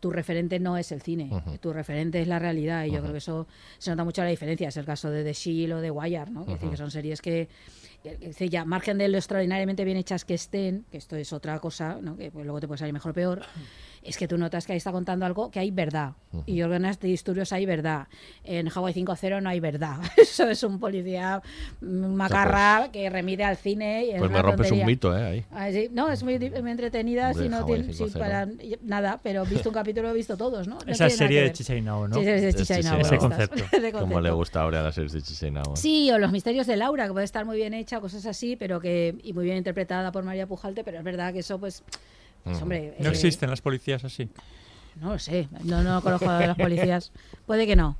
tu 0.00 0.10
referente 0.10 0.58
no 0.58 0.76
es 0.76 0.92
el 0.92 1.02
cine, 1.02 1.30
tu 1.60 1.72
referente 1.72 2.20
es 2.20 2.28
la 2.28 2.38
realidad 2.38 2.84
y 2.84 2.90
yo 2.90 3.00
creo 3.00 3.12
que 3.12 3.18
eso 3.18 3.46
se 3.78 3.90
nota 3.90 4.04
mucho 4.04 4.22
la 4.22 4.28
diferencia. 4.28 4.68
Es 4.68 4.76
el 4.76 4.84
caso 4.84 5.10
de 5.10 5.24
The 5.24 5.32
Shield 5.32 5.74
o 5.74 5.80
de 5.80 5.90
Wire, 5.90 6.30
¿no? 6.30 6.42
Es 6.42 6.48
decir, 6.48 6.70
que 6.70 6.76
son 6.76 6.90
series 6.90 7.22
que, 7.22 7.48
ya, 8.50 8.64
margen 8.64 8.98
de 8.98 9.08
lo 9.08 9.18
extraordinariamente 9.18 9.84
bien 9.84 9.96
hechas 9.96 10.24
que 10.24 10.34
estén, 10.34 10.84
que 10.90 10.98
esto 10.98 11.16
es 11.16 11.32
otra 11.32 11.58
cosa, 11.58 11.98
¿no? 12.00 12.16
que 12.16 12.30
pues, 12.30 12.44
luego 12.44 12.60
te 12.60 12.66
puede 12.66 12.78
salir 12.78 12.92
mejor 12.92 13.10
o 13.10 13.14
peor, 13.14 13.42
es 14.02 14.16
que 14.16 14.28
tú 14.28 14.38
notas 14.38 14.66
que 14.66 14.72
ahí 14.72 14.78
está 14.78 14.92
contando 14.92 15.26
algo 15.26 15.50
que 15.50 15.58
hay 15.60 15.70
verdad. 15.70 16.12
Y 16.46 16.56
yo 16.56 16.66
creo 16.66 16.70
que 16.70 16.76
en 16.76 16.84
este 16.84 17.06
disturbios 17.06 17.52
hay 17.52 17.64
verdad. 17.66 18.06
En 18.44 18.68
Hawaii 18.68 18.94
5.0 18.94 19.42
no 19.42 19.48
hay 19.48 19.60
verdad. 19.60 19.96
Eso 20.16 20.48
es 20.48 20.62
un 20.62 20.78
policía 20.78 21.42
macarra 21.80 22.90
que 22.92 23.08
remite 23.10 23.44
al 23.44 23.56
cine. 23.56 24.06
Y 24.06 24.10
es 24.10 24.18
Pues 24.18 24.30
me 24.30 24.42
rompes 24.42 24.58
un 24.72 24.78
tontería. 24.78 24.86
mito, 24.86 25.16
¿eh? 25.16 25.24
Ahí. 25.24 25.44
Ah, 25.50 25.70
sí. 25.70 25.88
No, 25.92 26.10
es 26.10 26.22
muy, 26.22 26.38
muy 26.38 26.70
entretenida. 26.70 27.32
De 27.32 27.42
Si 27.44 27.48
no 27.48 27.64
tiene, 27.64 27.92
sí, 27.92 28.04
5.0. 28.04 28.18
para 28.18 28.46
nada, 28.82 29.20
pero 29.22 29.44
visto 29.44 29.68
un 29.70 29.74
capítulo, 29.74 30.10
he 30.10 30.14
visto 30.14 30.36
todos, 30.36 30.68
¿no? 30.68 30.78
No 30.86 30.92
Esa 30.92 31.08
serie 31.10 31.42
de. 31.42 31.52
Chichainao, 31.52 32.08
¿no? 32.08 32.16
Sí, 32.16 32.24
series 32.24 32.42
de 32.42 32.54
Chichainao. 32.54 33.00
Ese 33.00 33.16
Como 33.16 33.30
concepto. 33.30 34.20
le 34.20 34.30
gusta 34.30 34.62
ahora 34.62 34.80
a 34.80 34.82
las 34.84 34.94
series 34.94 35.12
de 35.12 35.22
Chichainao. 35.22 35.76
Sí, 35.76 36.10
o 36.10 36.18
los 36.18 36.30
misterios 36.32 36.66
de 36.66 36.76
Laura, 36.76 37.06
que 37.06 37.12
puede 37.12 37.24
estar 37.24 37.44
muy 37.44 37.56
bien 37.56 37.74
hecha, 37.74 38.00
cosas 38.00 38.26
así, 38.26 38.56
pero 38.56 38.80
que 38.80 39.16
y 39.22 39.32
muy 39.32 39.44
bien 39.44 39.56
interpretada 39.56 40.12
por 40.12 40.24
María 40.24 40.46
Pujalte, 40.46 40.84
pero 40.84 40.98
es 40.98 41.04
verdad 41.04 41.32
que 41.32 41.40
eso, 41.40 41.58
pues, 41.58 41.82
pues, 42.44 42.60
hombre, 42.62 42.94
No 42.98 43.06
eh, 43.08 43.10
existen 43.12 43.50
las 43.50 43.60
policías 43.60 44.04
así. 44.04 44.28
no 45.00 45.12
lo 45.12 45.18
sé, 45.18 45.48
no, 45.64 45.82
no 45.82 46.00
conozco 46.02 46.28
a 46.28 46.46
las 46.46 46.56
policías. 46.56 47.12
Puede 47.46 47.66
que 47.66 47.76
no. 47.76 47.96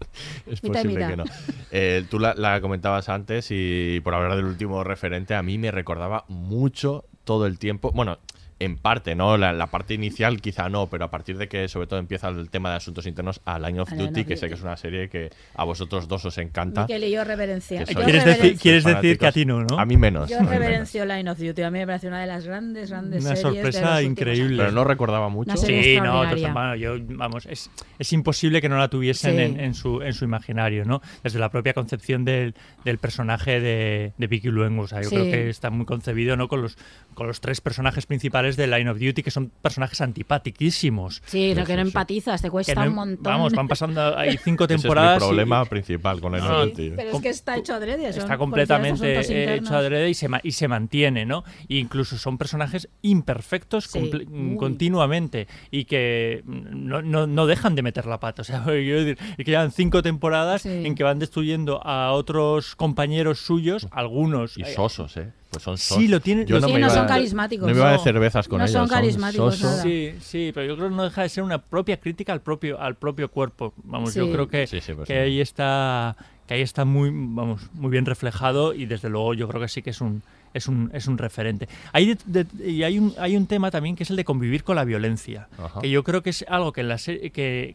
Es 0.47 0.63
Mitad 0.63 0.83
posible 0.83 0.95
mitad. 1.07 1.11
que 1.11 1.17
no. 1.17 1.25
Eh, 1.71 2.05
tú 2.11 2.19
la, 2.19 2.35
la 2.35 2.61
comentabas 2.61 3.09
antes 3.09 3.49
y 3.51 4.01
por 4.03 4.15
hablar 4.15 4.37
del 4.37 4.45
último 4.47 4.85
referente, 4.85 5.35
a 5.35 5.43
mí 5.43 5.59
me 5.59 5.71
recordaba 5.71 6.25
mucho 6.29 7.05
todo 7.25 7.47
el 7.47 7.59
tiempo. 7.59 7.93
Bueno, 7.93 8.19
en 8.61 8.77
parte, 8.77 9.15
¿no? 9.15 9.37
La, 9.37 9.53
la 9.53 9.69
parte 9.69 9.95
inicial 9.95 10.41
quizá 10.41 10.69
no, 10.69 10.89
pero 10.89 11.05
a 11.05 11.11
partir 11.11 11.39
de 11.39 11.49
que 11.49 11.69
sobre 11.69 11.87
todo 11.87 11.99
empieza 12.01 12.29
el 12.29 12.51
tema 12.51 12.71
de 12.71 12.77
asuntos 12.77 13.07
internos 13.07 13.41
a 13.45 13.59
Line 13.59 13.81
of 13.81 13.91
Line 13.93 14.07
Duty, 14.09 14.21
of 14.23 14.27
que 14.27 14.37
sé 14.37 14.47
Duty. 14.47 14.49
que 14.49 14.55
es 14.59 14.63
una 14.63 14.77
serie 14.77 15.09
que 15.09 15.31
a 15.55 15.65
vosotros 15.65 16.09
dos 16.09 16.25
os 16.25 16.39
encanta. 16.39 16.83
Miquel 16.83 17.05
y 17.05 17.11
yo 17.13 17.23
reverencia. 17.25 17.85
¿Quieres 17.85 18.25
decir- 18.25 18.35
reverencio- 18.35 18.61
quieres 18.61 18.85
decir 18.85 19.19
que 19.19 19.27
a 19.27 19.33
ti 19.33 19.45
no, 19.47 19.63
no? 19.63 19.79
A 19.79 19.85
mí 19.85 19.97
menos. 19.97 20.29
Yo 20.29 20.41
mí 20.41 20.47
menos. 20.47 20.59
reverencio 20.59 21.05
Line 21.07 21.31
of 21.31 21.39
Duty. 21.39 21.63
A 21.63 21.71
mí 21.71 21.79
me 21.79 21.87
parece 21.87 22.09
una 22.09 22.21
de 22.21 22.27
las 22.27 22.45
grandes, 22.47 22.91
grandes 22.91 23.25
Una 23.25 23.37
series 23.37 23.55
de 23.55 23.73
sorpresa 23.73 24.03
increíble. 24.03 24.57
Pero 24.59 24.73
no 24.73 24.85
recordaba 24.85 25.29
mucho. 25.29 25.53
Una 25.53 25.57
Sí, 25.57 25.99
no, 26.03 26.25
bueno, 26.53 26.75
yo, 26.75 26.97
vamos, 27.01 27.47
es, 27.47 27.71
es 27.99 28.13
imposible 28.13 28.61
que 28.61 28.69
no 28.69 28.77
la 28.79 28.89
tuviesen 28.89 29.37
Sí. 29.37 29.43
en, 29.43 29.61
en 29.61 29.75
su, 29.75 30.03
en 30.03 30.13
su 30.15 30.25
imaginario, 30.25 30.85
¿no? 30.85 31.01
Desde 31.23 31.39
la 31.39 31.49
propia 31.51 31.75
concepción 31.75 32.25
del, 32.25 32.55
del 32.85 32.99
personaje 32.99 33.61
de, 33.61 34.13
de 34.19 34.27
Vicky 34.27 34.49
Luengo. 34.49 34.83
O 34.83 34.89
sea, 34.89 35.03
yo 35.03 35.11
Sí. 35.11 35.15
creo 35.17 35.31
que 35.31 35.49
está 35.51 35.71
muy 35.71 35.87
concebido, 35.87 36.37
¿no? 36.37 36.49
Con 36.49 36.63
los, 36.63 36.77
con 37.19 37.27
los 37.27 37.41
tres 37.41 37.61
personajes 37.61 38.07
principales 38.07 38.57
de 38.57 38.69
Line 38.69 38.89
of 38.89 38.99
Duty, 39.01 39.25
que 39.25 39.33
son 39.33 39.51
personajes 39.61 40.01
antipatiquísimos. 40.01 41.21
Sí, 41.27 41.53
lo 41.55 41.65
que 41.65 41.75
no 41.75 41.83
empatizas, 41.83 42.41
te 42.41 42.49
cuesta 42.49 42.75
no- 42.85 42.89
un 42.91 42.95
montón. 42.95 43.23
Vamos, 43.25 43.53
van 43.53 43.67
pasando 43.67 44.17
ahí 44.17 44.39
cinco 44.45 44.65
Ese 44.65 44.77
temporadas. 44.79 45.17
es 45.17 45.23
mi 45.23 45.27
y- 45.27 45.29
problema 45.29 45.65
principal 45.65 46.21
con 46.21 46.33
Line 46.33 46.47
No, 46.47 46.61
of 46.61 46.69
Duty. 46.71 46.93
Pero 46.97 47.11
es 47.11 47.21
que 47.21 47.29
está 47.31 47.57
hecho 47.57 47.75
adrede. 47.75 48.09
Está 48.09 48.39
completamente 48.39 49.19
eh, 49.21 49.55
hecho 49.57 49.77
adrede 49.77 50.09
y 50.11 50.15
se, 50.15 50.29
ma- 50.29 50.41
y 50.43 50.53
se 50.53 50.69
mantiene, 50.69 51.27
¿no? 51.27 51.43
E 51.69 51.77
incluso 51.77 52.17
son 52.17 52.39
personajes 52.39 52.89
imperfectos 53.03 53.85
Sí, 53.87 54.11
muy. 54.29 54.57
continuamente 54.57 55.49
y 55.71 55.85
que 55.87 56.43
no, 56.47 57.03
no- 57.03 57.27
no 57.27 57.47
dejan 57.47 57.75
de 57.75 57.83
meter 57.83 58.07
la 58.07 58.21
pata. 58.21 58.43
O 58.43 58.45
sea, 58.45 58.63
quiero 58.65 59.05
decir, 59.05 59.19
y 59.37 59.45
que 59.45 59.51
llevan 59.51 59.73
cinco 59.73 60.03
temporadas 60.03 60.65
en 60.67 60.95
que 60.95 61.03
van 61.03 61.19
destruyendo 61.19 61.85
a 61.85 62.13
otros 62.13 62.77
compañeros 62.77 63.41
suyos, 63.41 63.89
algunos. 63.91 64.57
Y 64.57 64.63
eh, 64.63 64.67
sosos, 64.67 65.17
¿eh? 65.17 65.33
Pues 65.51 65.63
son 65.63 65.79
Sí, 65.79 65.89
sosos. 65.89 66.05
lo 66.11 66.21
tienen. 66.21 66.47
Yo 66.47 66.61
Sí, 66.61 66.67
me 66.67 66.73
no 66.75 66.79
iba- 66.87 66.91
son 66.91 67.07
carismáticos. 67.07 67.67
No 67.67 67.73
me 67.75 67.81
iba 67.81 67.91
de 67.91 67.97
No. 67.97 68.03
cervezas 68.03 68.49
con 68.49 68.59
No 68.59 68.65
ellos. 68.65 68.73
son 68.75 68.89
carismáticos, 68.89 69.63
nada. 69.63 69.83
Sí, 69.83 70.13
sí, 70.21 70.51
pero 70.55 70.67
yo 70.67 70.77
creo 70.77 70.91
que 70.91 70.95
no 70.97 71.05
deja 71.05 71.23
de 71.23 71.29
ser 71.31 71.43
una 71.43 71.59
propia 71.59 71.99
crítica 71.99 72.33
al 72.35 72.43
propio, 72.43 72.79
al 72.81 72.97
propio 72.97 73.31
cuerpo. 73.31 73.73
Vamos, 73.85 74.15
yo 74.15 74.27
Sí. 74.27 74.33
creo 74.33 74.49
que, 74.49 74.67
Sí, 74.67 74.81
sí, 74.83 74.93
pues 74.93 75.07
que 75.07 75.15
sí. 75.15 75.19
ahí 75.19 75.41
está, 75.41 76.17
que 76.47 76.55
ahí 76.55 76.61
está 76.61 76.85
muy, 76.85 77.11
vamos, 77.13 77.63
muy 77.73 77.91
bien 77.91 78.05
reflejado 78.05 78.75
y 78.75 78.85
desde 78.87 79.09
luego 79.09 79.33
yo 79.33 79.49
creo 79.49 79.63
que 79.63 79.69
sí 79.69 79.81
que 79.81 79.91
es 79.91 80.01
un, 80.03 80.23
es 80.53 80.69
un, 80.69 80.91
es 80.93 81.07
un 81.07 81.17
referente. 81.17 81.67
Hay 81.93 82.15
de- 82.27 82.45
de- 82.45 82.71
y 82.71 82.83
hay 82.83 82.99
un, 82.99 83.15
hay 83.19 83.35
un 83.37 83.47
tema 83.47 83.71
también 83.71 83.97
que 83.97 84.03
es 84.03 84.11
el 84.11 84.17
de 84.17 84.25
convivir 84.25 84.65
con 84.65 84.77
la 84.77 84.85
violencia, 84.85 85.49
Ajá. 85.59 85.81
que 85.81 85.89
yo 85.89 86.05
creo 86.05 86.23
que 86.23 86.31
es 86.31 86.45
algo 86.49 86.73
que 86.73 86.83
en 86.83 86.89
la 86.89 86.99
serie 86.99 87.31
que 87.31 87.75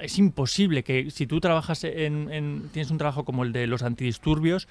es 0.00 0.18
imposible 0.18 0.82
que 0.82 1.10
si 1.12 1.26
tú 1.28 1.40
trabajas 1.40 1.84
en, 1.84 2.30
en- 2.32 2.68
tienes 2.72 2.90
un 2.90 2.98
trabajo 2.98 3.24
como 3.24 3.44
el 3.44 3.52
de 3.52 3.66
los 3.68 3.82
antidisturbios 3.84 4.66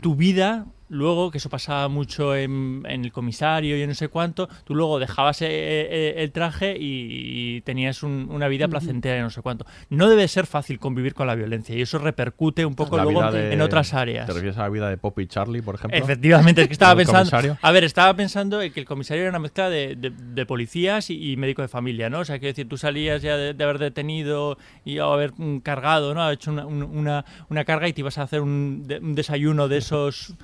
tu 0.00 0.14
vida 0.16 0.66
luego, 0.92 1.30
que 1.30 1.38
eso 1.38 1.48
pasaba 1.48 1.88
mucho 1.88 2.36
en, 2.36 2.82
en 2.88 3.04
el 3.04 3.12
comisario 3.12 3.76
y 3.76 3.82
en 3.82 3.88
no 3.88 3.94
sé 3.94 4.08
cuánto, 4.08 4.48
tú 4.64 4.74
luego 4.74 4.98
dejabas 4.98 5.42
eh, 5.42 5.46
eh, 5.50 6.14
el 6.18 6.30
traje 6.32 6.76
y, 6.78 7.56
y 7.56 7.60
tenías 7.62 8.02
un- 8.02 8.28
una 8.30 8.46
vida 8.48 8.68
placentera 8.68 9.18
y 9.18 9.22
no 9.22 9.30
sé 9.30 9.42
cuánto. 9.42 9.64
No 9.90 10.08
debe 10.08 10.28
ser 10.28 10.46
fácil 10.46 10.78
convivir 10.78 11.14
con 11.14 11.26
la 11.26 11.34
violencia 11.34 11.74
y 11.74 11.82
eso 11.82 11.98
repercute 11.98 12.64
un 12.66 12.74
poco 12.74 12.96
La 12.96 13.04
luego 13.04 13.32
de- 13.32 13.52
en 13.52 13.60
otras 13.62 13.94
áreas. 13.94 14.26
¿Te 14.26 14.32
refieres 14.32 14.58
a 14.58 14.62
la 14.62 14.68
vida 14.68 14.88
de 14.88 14.96
Poppy 14.98 15.22
y 15.22 15.26
Charlie, 15.26 15.62
por 15.62 15.74
ejemplo? 15.76 15.98
Efectivamente, 15.98 16.60
es 16.62 16.66
que 16.68 16.72
estaba 16.74 16.92
¿El 16.92 16.98
pensando. 16.98 17.30
comisario? 17.30 17.58
A 17.62 17.72
ver, 17.72 17.84
estaba 17.84 18.14
pensando 18.14 18.60
en 18.62 18.72
que 18.72 18.80
el 18.80 18.86
comisario 18.86 19.22
era 19.22 19.30
una 19.30 19.38
mezcla 19.38 19.68
de, 19.70 19.96
de- 19.96 20.10
de 20.10 20.46
policías 20.46 21.08
y, 21.10 21.32
y 21.32 21.36
médico 21.36 21.62
de 21.62 21.68
familia, 21.68 22.10
¿no? 22.10 22.20
O 22.20 22.24
sea, 22.24 22.38
quiero 22.38 22.50
decir, 22.52 22.68
tú 22.68 22.76
salías 22.76 23.22
ya 23.22 23.36
de, 23.36 23.64
haber 23.64 23.78
detenido 23.78 24.58
y 24.84 24.98
o 24.98 25.12
haber 25.12 25.32
mm, 25.36 25.60
cargado, 25.60 26.14
¿no? 26.14 26.22
Haber 26.22 26.34
hecho 26.34 26.50
una, 26.52 26.66
un- 26.66 26.82
una, 26.82 27.24
una 27.48 27.64
carga 27.64 27.88
y 27.88 27.92
te 27.92 28.00
ibas 28.02 28.18
a 28.18 28.22
hacer 28.22 28.40
un, 28.42 28.82
de- 28.86 28.98
un 28.98 29.14
desayuno 29.14 29.68
de 29.68 29.78
esos. 29.78 30.34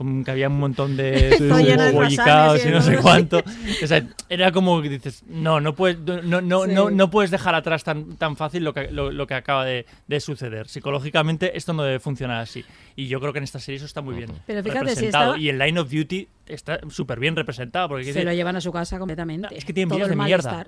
Como 0.00 0.24
que 0.24 0.30
había 0.30 0.48
un 0.48 0.58
montón 0.58 0.96
de 0.96 1.36
bollicaos 1.92 2.64
y 2.64 2.70
no 2.70 2.80
sé 2.80 2.96
cuánto. 2.96 3.42
O 3.84 3.86
sea, 3.86 4.02
era 4.30 4.50
como 4.50 4.80
que 4.80 4.88
dices, 4.88 5.22
no, 5.28 5.60
no 5.60 5.74
puedes, 5.74 5.98
no, 5.98 6.40
no, 6.40 6.64
Sí. 6.64 6.72
no, 6.72 6.88
no 6.90 7.10
puedes 7.10 7.30
dejar 7.30 7.54
atrás 7.54 7.84
tan, 7.84 8.16
tan 8.16 8.34
fácil 8.34 8.64
lo 8.64 8.72
que, 8.72 8.90
lo, 8.90 9.10
lo 9.10 9.26
que 9.26 9.34
acaba 9.34 9.66
de, 9.66 9.84
de 10.08 10.20
suceder. 10.20 10.68
Psicológicamente 10.68 11.54
esto 11.54 11.74
no 11.74 11.82
debe 11.82 12.00
funcionar 12.00 12.40
así. 12.40 12.64
Y 12.96 13.08
yo 13.08 13.20
creo 13.20 13.34
que 13.34 13.40
en 13.40 13.44
esta 13.44 13.58
serie 13.58 13.76
eso 13.76 13.84
está 13.84 14.00
muy 14.00 14.14
bien 14.14 14.30
Pero 14.46 14.62
fíjate, 14.62 14.78
si 14.80 14.86
representado. 14.86 15.24
estaba- 15.34 15.38
Y 15.38 15.50
el 15.50 15.58
Line 15.58 15.80
of 15.80 15.90
Duty 15.90 16.28
está 16.54 16.80
súper 16.88 17.18
bien 17.20 17.36
representado. 17.36 17.88
Porque 17.88 18.12
Se 18.12 18.24
lo 18.24 18.32
llevan 18.32 18.56
a 18.56 18.60
su 18.60 18.72
casa 18.72 18.98
completamente. 18.98 19.48
es 19.56 19.64
que 19.64 19.72
tienen 19.72 19.88
Todo 19.88 19.98
vidas 19.98 20.10
de 20.10 20.16
mierda. 20.16 20.66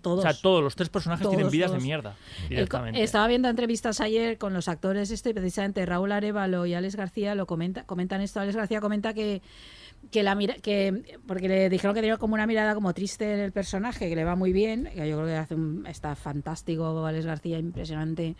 todos. 0.00 0.18
O 0.20 0.22
sea, 0.22 0.34
todos 0.34 0.62
los 0.62 0.76
tres 0.76 0.88
personajes 0.88 1.28
tienen 1.28 1.50
vidas 1.50 1.70
todos. 1.70 1.82
de 1.82 1.86
mierda. 1.86 2.16
Directamente. 2.48 3.02
estaba 3.02 3.26
viendo 3.28 3.48
entrevistas 3.48 4.00
ayer 4.00 4.38
con 4.38 4.52
los 4.54 4.68
actores 4.68 5.10
este 5.10 5.34
precisamente 5.34 5.84
Raúl 5.86 6.12
Arevalo 6.12 6.66
y 6.66 6.74
Alex 6.74 6.96
García 6.96 7.34
lo 7.34 7.46
comenta, 7.46 7.84
comentan 7.84 8.20
esto. 8.20 8.40
Alex 8.40 8.56
García 8.56 8.80
comenta 8.80 9.14
que 9.14 9.42
que 10.12 10.22
la 10.22 10.36
mira 10.36 10.54
que 10.54 11.18
porque 11.26 11.48
le 11.48 11.68
dijeron 11.68 11.92
que 11.92 12.00
tenía 12.00 12.16
como 12.18 12.34
una 12.34 12.46
mirada 12.46 12.74
como 12.74 12.94
triste 12.94 13.34
en 13.34 13.40
el 13.40 13.50
personaje 13.50 14.08
que 14.08 14.14
le 14.14 14.24
va 14.24 14.36
muy 14.36 14.52
bien 14.52 14.84
que 14.94 15.08
yo 15.08 15.16
creo 15.16 15.26
que 15.26 15.34
hace 15.34 15.54
un, 15.56 15.84
está 15.88 16.14
fantástico 16.14 17.04
Alex 17.04 17.26
García 17.26 17.58
impresionante 17.58 18.36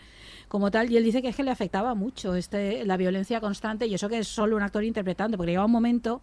como 0.48 0.70
tal 0.70 0.90
y 0.90 0.96
él 0.96 1.04
dice 1.04 1.20
que 1.22 1.28
es 1.28 1.36
que 1.36 1.42
le 1.42 1.50
afectaba 1.50 1.94
mucho 1.94 2.34
este 2.34 2.84
la 2.84 2.96
violencia 2.96 3.40
constante 3.40 3.86
y 3.86 3.94
eso 3.94 4.08
que 4.08 4.18
es 4.18 4.28
solo 4.28 4.56
un 4.56 4.62
actor 4.62 4.82
interpretando 4.82 5.36
porque 5.36 5.50
llegaba 5.52 5.66
un 5.66 5.72
momento 5.72 6.20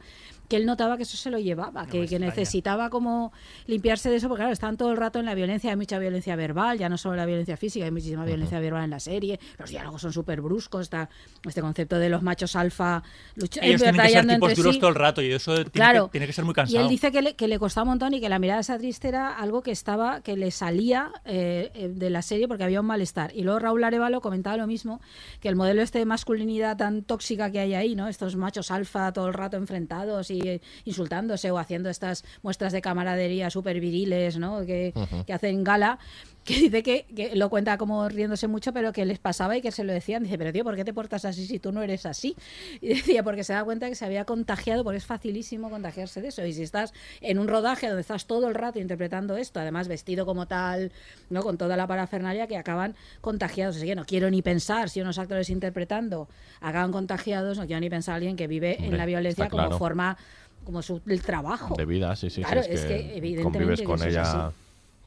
que 0.49 0.57
él 0.57 0.65
notaba 0.65 0.97
que 0.97 1.03
eso 1.03 1.15
se 1.17 1.29
lo 1.31 1.39
llevaba 1.39 1.85
que, 1.87 2.05
que 2.07 2.19
necesitaba 2.19 2.89
como 2.89 3.31
limpiarse 3.67 4.09
de 4.09 4.17
eso 4.17 4.27
porque 4.27 4.41
claro 4.41 4.53
están 4.53 4.77
todo 4.77 4.91
el 4.91 4.97
rato 4.97 5.19
en 5.19 5.25
la 5.25 5.35
violencia 5.35 5.69
hay 5.71 5.75
mucha 5.77 5.99
violencia 5.99 6.35
verbal 6.35 6.77
ya 6.77 6.89
no 6.89 6.97
solo 6.97 7.15
la 7.15 7.25
violencia 7.25 7.55
física 7.57 7.85
hay 7.85 7.91
muchísima 7.91 8.25
violencia 8.25 8.59
verbal 8.59 8.83
en 8.83 8.89
la 8.91 8.99
serie 8.99 9.39
los 9.57 9.69
diálogos 9.69 10.01
son 10.01 10.11
súper 10.13 10.41
bruscos 10.41 10.81
está 10.81 11.09
este 11.47 11.61
concepto 11.61 11.97
de 11.99 12.09
los 12.09 12.21
machos 12.21 12.55
alfa 12.55 13.03
lucha- 13.35 13.61
Ellos 13.63 13.81
tienen 13.81 14.01
que 14.01 14.09
ser 14.09 14.27
tipos 14.27 14.55
duros 14.55 14.73
sí. 14.75 14.79
todo 14.79 14.89
el 14.89 14.95
rato 14.95 15.21
y 15.21 15.31
eso 15.31 15.53
tiene, 15.55 15.69
Claro. 15.71 16.05
que, 16.07 16.11
tiene 16.11 16.27
que 16.27 16.33
ser 16.33 16.45
muy 16.45 16.51
Y 16.51 16.55
cansado. 16.55 16.83
él 16.83 16.89
dice 16.89 17.11
que 17.11 17.21
le, 17.21 17.35
que 17.35 17.47
le 17.47 17.59
costaba 17.59 17.83
un 17.83 17.89
montón 17.89 18.13
y 18.13 18.21
que 18.21 18.29
la 18.29 18.39
mirada 18.39 18.57
de 18.57 18.61
esa 18.61 18.77
triste 18.77 19.07
era 19.07 19.35
algo 19.35 19.61
que 19.61 19.71
estaba, 19.71 20.21
que 20.21 20.35
le 20.37 20.51
salía 20.51 21.11
eh, 21.25 21.71
eh, 21.75 21.89
de 21.89 22.09
la 22.09 22.21
serie 22.21 22.47
porque 22.47 22.63
había 22.63 22.79
un 22.81 22.85
malestar. 22.87 23.31
Y 23.35 23.43
luego 23.43 23.59
Raúl 23.59 23.83
Arevalo 23.83 24.14
comentaba 24.21 24.57
lo 24.57 24.67
mismo, 24.67 25.01
que 25.39 25.49
el 25.49 25.55
modelo 25.55 25.81
este 25.81 25.99
de 25.99 26.05
masculinidad 26.05 26.77
tan 26.77 27.03
tóxica 27.03 27.51
que 27.51 27.59
hay 27.59 27.73
ahí, 27.73 27.95
¿no? 27.95 28.07
Estos 28.07 28.35
machos 28.35 28.71
alfa 28.71 29.11
todo 29.13 29.27
el 29.27 29.33
rato 29.33 29.57
enfrentados 29.57 30.31
y 30.31 30.39
eh, 30.39 30.61
insultándose 30.85 31.51
o 31.51 31.57
haciendo 31.57 31.89
estas 31.89 32.23
muestras 32.41 32.73
de 32.73 32.81
camaradería 32.81 33.49
súper 33.49 33.79
viriles, 33.79 34.37
¿no? 34.37 34.65
Que, 34.65 34.93
que 35.25 35.33
hacen 35.33 35.63
gala 35.63 35.99
que 36.45 36.53
dice 36.53 36.83
que, 36.83 37.05
que 37.15 37.35
lo 37.35 37.49
cuenta 37.49 37.77
como 37.77 38.07
riéndose 38.07 38.47
mucho, 38.47 38.71
pero 38.71 38.93
que 38.93 39.03
les 39.03 39.17
pasaba 39.17 39.57
y 39.57 39.61
que 39.61 39.71
se 39.71 39.83
lo 39.83 39.91
decían. 39.91 40.23
Dice, 40.23 40.37
pero 40.37 40.53
tío, 40.53 40.63
¿por 40.63 40.75
qué 40.75 40.85
te 40.85 40.93
portas 40.93 41.25
así 41.25 41.47
si 41.47 41.57
tú 41.57 41.71
no 41.71 41.81
eres 41.81 42.05
así? 42.05 42.35
Y 42.81 42.89
decía, 42.89 43.23
porque 43.23 43.43
se 43.43 43.53
da 43.53 43.63
cuenta 43.63 43.89
que 43.89 43.95
se 43.95 44.05
había 44.05 44.25
contagiado, 44.25 44.83
porque 44.83 44.97
es 44.97 45.05
facilísimo 45.05 45.71
contagiarse 45.71 46.21
de 46.21 46.27
eso. 46.27 46.45
Y 46.45 46.53
si 46.53 46.61
estás 46.61 46.93
en 47.21 47.39
un 47.39 47.47
rodaje 47.47 47.87
donde 47.87 48.01
estás 48.01 48.27
todo 48.27 48.47
el 48.47 48.53
rato 48.53 48.79
interpretando 48.79 49.37
esto, 49.37 49.59
además 49.59 49.87
vestido 49.87 50.25
como 50.27 50.47
tal, 50.47 50.91
¿no? 51.31 51.41
Con 51.41 51.57
toda 51.57 51.75
la 51.77 51.87
parafernalia, 51.87 52.45
que 52.45 52.57
acaban 52.57 52.95
contagiados. 53.21 53.77
Así 53.77 53.87
que 53.87 53.95
no 53.95 54.05
quiero 54.05 54.29
ni 54.29 54.43
pensar 54.43 54.91
si 54.91 55.01
unos 55.01 55.17
actores 55.17 55.49
interpretando 55.49 56.29
acaban 56.61 56.91
contagiados, 56.91 57.57
no 57.57 57.65
quiero 57.65 57.79
ni 57.79 57.89
pensar 57.89 58.13
a 58.13 58.15
alguien 58.17 58.35
que 58.35 58.45
vive 58.45 58.77
en 58.85 58.97
la 58.97 59.07
violencia 59.07 59.49
como 59.49 59.79
forma, 59.79 60.15
como 60.63 60.83
su 60.83 61.01
el 61.07 61.23
trabajo. 61.23 61.73
De 61.75 61.85
vida, 61.85 62.15
sí, 62.15 62.29
sí. 62.29 62.35
sí, 62.35 62.41
Claro, 62.43 62.61
es, 62.61 62.67
es 62.67 62.81
que, 62.81 62.87
que 62.87 63.17
evidentemente 63.17 63.83
convives 63.83 64.01
con 64.01 64.07
ella. 64.07 64.47
así. 64.47 64.55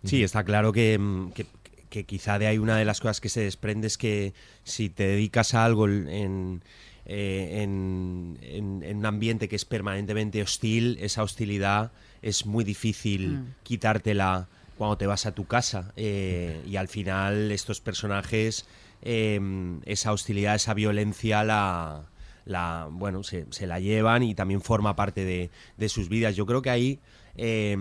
Sí, 0.05 0.23
está 0.23 0.45
claro 0.45 0.73
que, 0.73 0.99
mm, 0.99 1.33
que, 1.33 1.47
que 1.91 2.05
quizá 2.05 2.39
de 2.39 2.47
ahí 2.47 2.59
una 2.59 2.77
de 2.77 2.85
las 2.85 3.01
cosas 3.01 3.21
que 3.21 3.29
se 3.29 3.41
desprende 3.41 3.87
es 3.87 3.99
que 3.99 4.33
si 4.65 4.89
te 4.91 5.07
dedicas 5.09 5.55
a 5.55 5.65
algo 5.65 5.87
en, 5.89 6.63
eh, 7.07 7.63
en, 7.63 8.39
en- 8.43 8.83
en 8.83 8.97
un 8.99 9.07
ambiente 9.07 9.49
que 9.49 9.57
es 9.57 9.65
permanentemente 9.65 10.43
hostil, 10.43 10.99
esa 11.01 11.23
hostilidad 11.23 11.93
es 12.23 12.45
muy 12.47 12.65
difícil 12.65 13.29
Mm. 13.39 13.45
quitártela 13.63 14.49
cuando 14.77 14.97
te 14.99 15.07
vas 15.07 15.27
a 15.27 15.33
tu 15.33 15.47
casa. 15.47 15.93
eh, 15.97 16.61
y 16.67 16.77
al 16.77 16.89
final 16.89 17.51
estos 17.51 17.81
personajes, 17.81 18.67
eh, 19.03 19.41
esa 19.87 20.13
hostilidad, 20.13 20.55
esa 20.55 20.75
violencia 20.75 21.43
la... 21.45 22.05
La, 22.45 22.89
bueno, 22.91 23.23
se, 23.25 23.45
se 23.51 23.67
la 23.67 23.79
llevan 23.79 24.23
y 24.23 24.35
también 24.35 24.63
forma 24.63 24.97
parte 24.97 25.23
de, 25.23 25.51
de 25.77 25.89
sus 25.91 26.09
vidas. 26.09 26.35
Yo 26.35 26.47
creo 26.47 26.63
que 26.63 26.71
ahí 26.71 26.99
eh, 27.37 27.77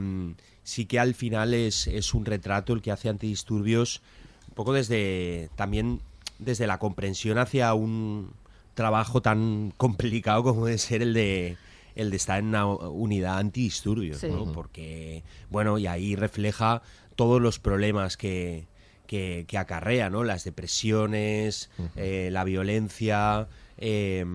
sí 0.67 0.85
que 0.85 0.99
al 0.99 1.13
final 1.15 1.53
es, 1.53 1.87
es 1.87 2.13
un 2.13 2.25
retrato 2.25 2.73
el 2.73 2.81
que 2.81 2.91
hace 2.91 3.07
antidisturbios 3.07 4.01
un 4.49 4.53
poco 4.53 4.73
desde 4.73 5.49
también 5.55 6.01
desde 6.39 6.67
la 6.67 6.77
comprensión 6.77 7.37
hacia 7.37 7.73
un 7.73 8.33
trabajo 8.73 9.21
tan 9.21 9.71
complicado 9.77 10.43
como 10.43 10.65
debe 10.65 10.77
ser 10.77 11.01
el 11.01 11.13
de 11.13 11.55
el 11.95 12.11
de 12.11 12.17
estar 12.17 12.39
en 12.39 12.47
una 12.49 12.65
unidad 12.67 13.37
antidisturbios, 13.37 14.19
Sí. 14.19 14.27
¿no? 14.27 14.51
Porque 14.51 15.23
bueno 15.49 15.77
y 15.77 15.87
ahí 15.87 16.17
refleja 16.17 16.81
todos 17.15 17.41
los 17.41 17.59
problemas 17.59 18.17
que, 18.17 18.67
que, 19.07 19.45
que 19.47 19.57
acarrea, 19.57 20.09
¿no? 20.09 20.25
Las 20.25 20.43
depresiones, 20.43 21.69
eh, 21.95 22.27
la 22.31 22.43
violencia 22.43 23.47
eh, 23.77 24.25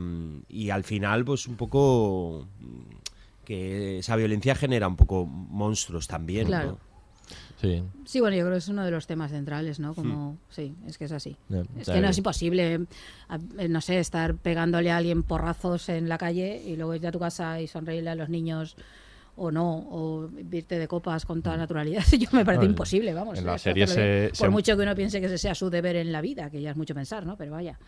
y 0.48 0.70
al 0.70 0.82
final 0.84 1.26
pues 1.26 1.46
un 1.46 1.56
poco 1.56 2.48
que 3.53 3.98
esa 3.98 4.16
violencia 4.16 4.55
genera 4.55 4.88
un 4.88 4.96
poco 4.96 5.26
monstruos 5.26 6.07
también, 6.07 6.46
Claro. 6.46 6.70
¿no? 6.72 6.92
Sí. 7.61 7.82
Sí, 8.05 8.20
bueno, 8.20 8.36
yo 8.36 8.42
creo 8.42 8.53
que 8.55 8.59
es 8.59 8.68
uno 8.68 8.84
de 8.84 8.90
los 8.90 9.07
temas 9.07 9.30
centrales, 9.30 9.78
¿no? 9.78 9.94
Como, 9.94 10.36
sí, 10.50 10.74
es 10.86 10.98
que 10.98 11.05
es 11.05 11.12
así. 11.12 11.36
Es 11.78 11.88
que 11.88 12.00
no 12.00 12.09
es 12.09 12.18
imposible, 12.18 12.86
a- 13.28 13.38
eh, 13.59 13.68
no 13.68 13.80
sé, 13.80 13.98
estar 14.00 14.34
pegándole 14.34 14.90
a 14.90 14.96
alguien 14.96 15.22
porrazos 15.22 15.88
en 15.88 16.09
la 16.09 16.18
calle 16.18 16.61
y 16.66 16.76
luego 16.76 16.94
ir 16.94 17.07
a 17.07 17.12
tu 17.12 17.18
casa 17.20 17.61
y 17.61 17.68
sonreírle 17.68 18.11
a 18.11 18.14
los 18.14 18.28
niños 18.28 18.76
o 19.34 19.50
no, 19.50 19.86
o 19.90 20.28
irte 20.52 20.78
de 20.78 20.86
copas 20.86 21.24
con 21.24 21.40
toda 21.42 21.56
naturalidad. 21.56 22.02
Yo 22.18 22.28
me 22.32 22.44
parece 22.44 22.64
No, 22.64 22.70
imposible, 22.70 23.14
vamos. 23.14 23.38
en 23.38 23.46
la 23.46 23.54
eso 23.54 23.64
serie 23.64 23.86
se- 23.86 24.28
Por 24.28 24.36
se- 24.36 24.48
mucho 24.50 24.76
que 24.76 24.82
uno 24.82 24.94
piense 24.94 25.20
que 25.20 25.26
ese 25.26 25.38
sea 25.38 25.54
su 25.54 25.70
deber 25.70 25.96
en 25.96 26.12
la 26.12 26.20
vida, 26.20 26.50
que 26.50 26.60
ya 26.60 26.70
es 26.70 26.76
mucho 26.76 26.94
pensar, 26.94 27.24
¿no? 27.24 27.36
Pero 27.36 27.52
vaya. 27.52 27.78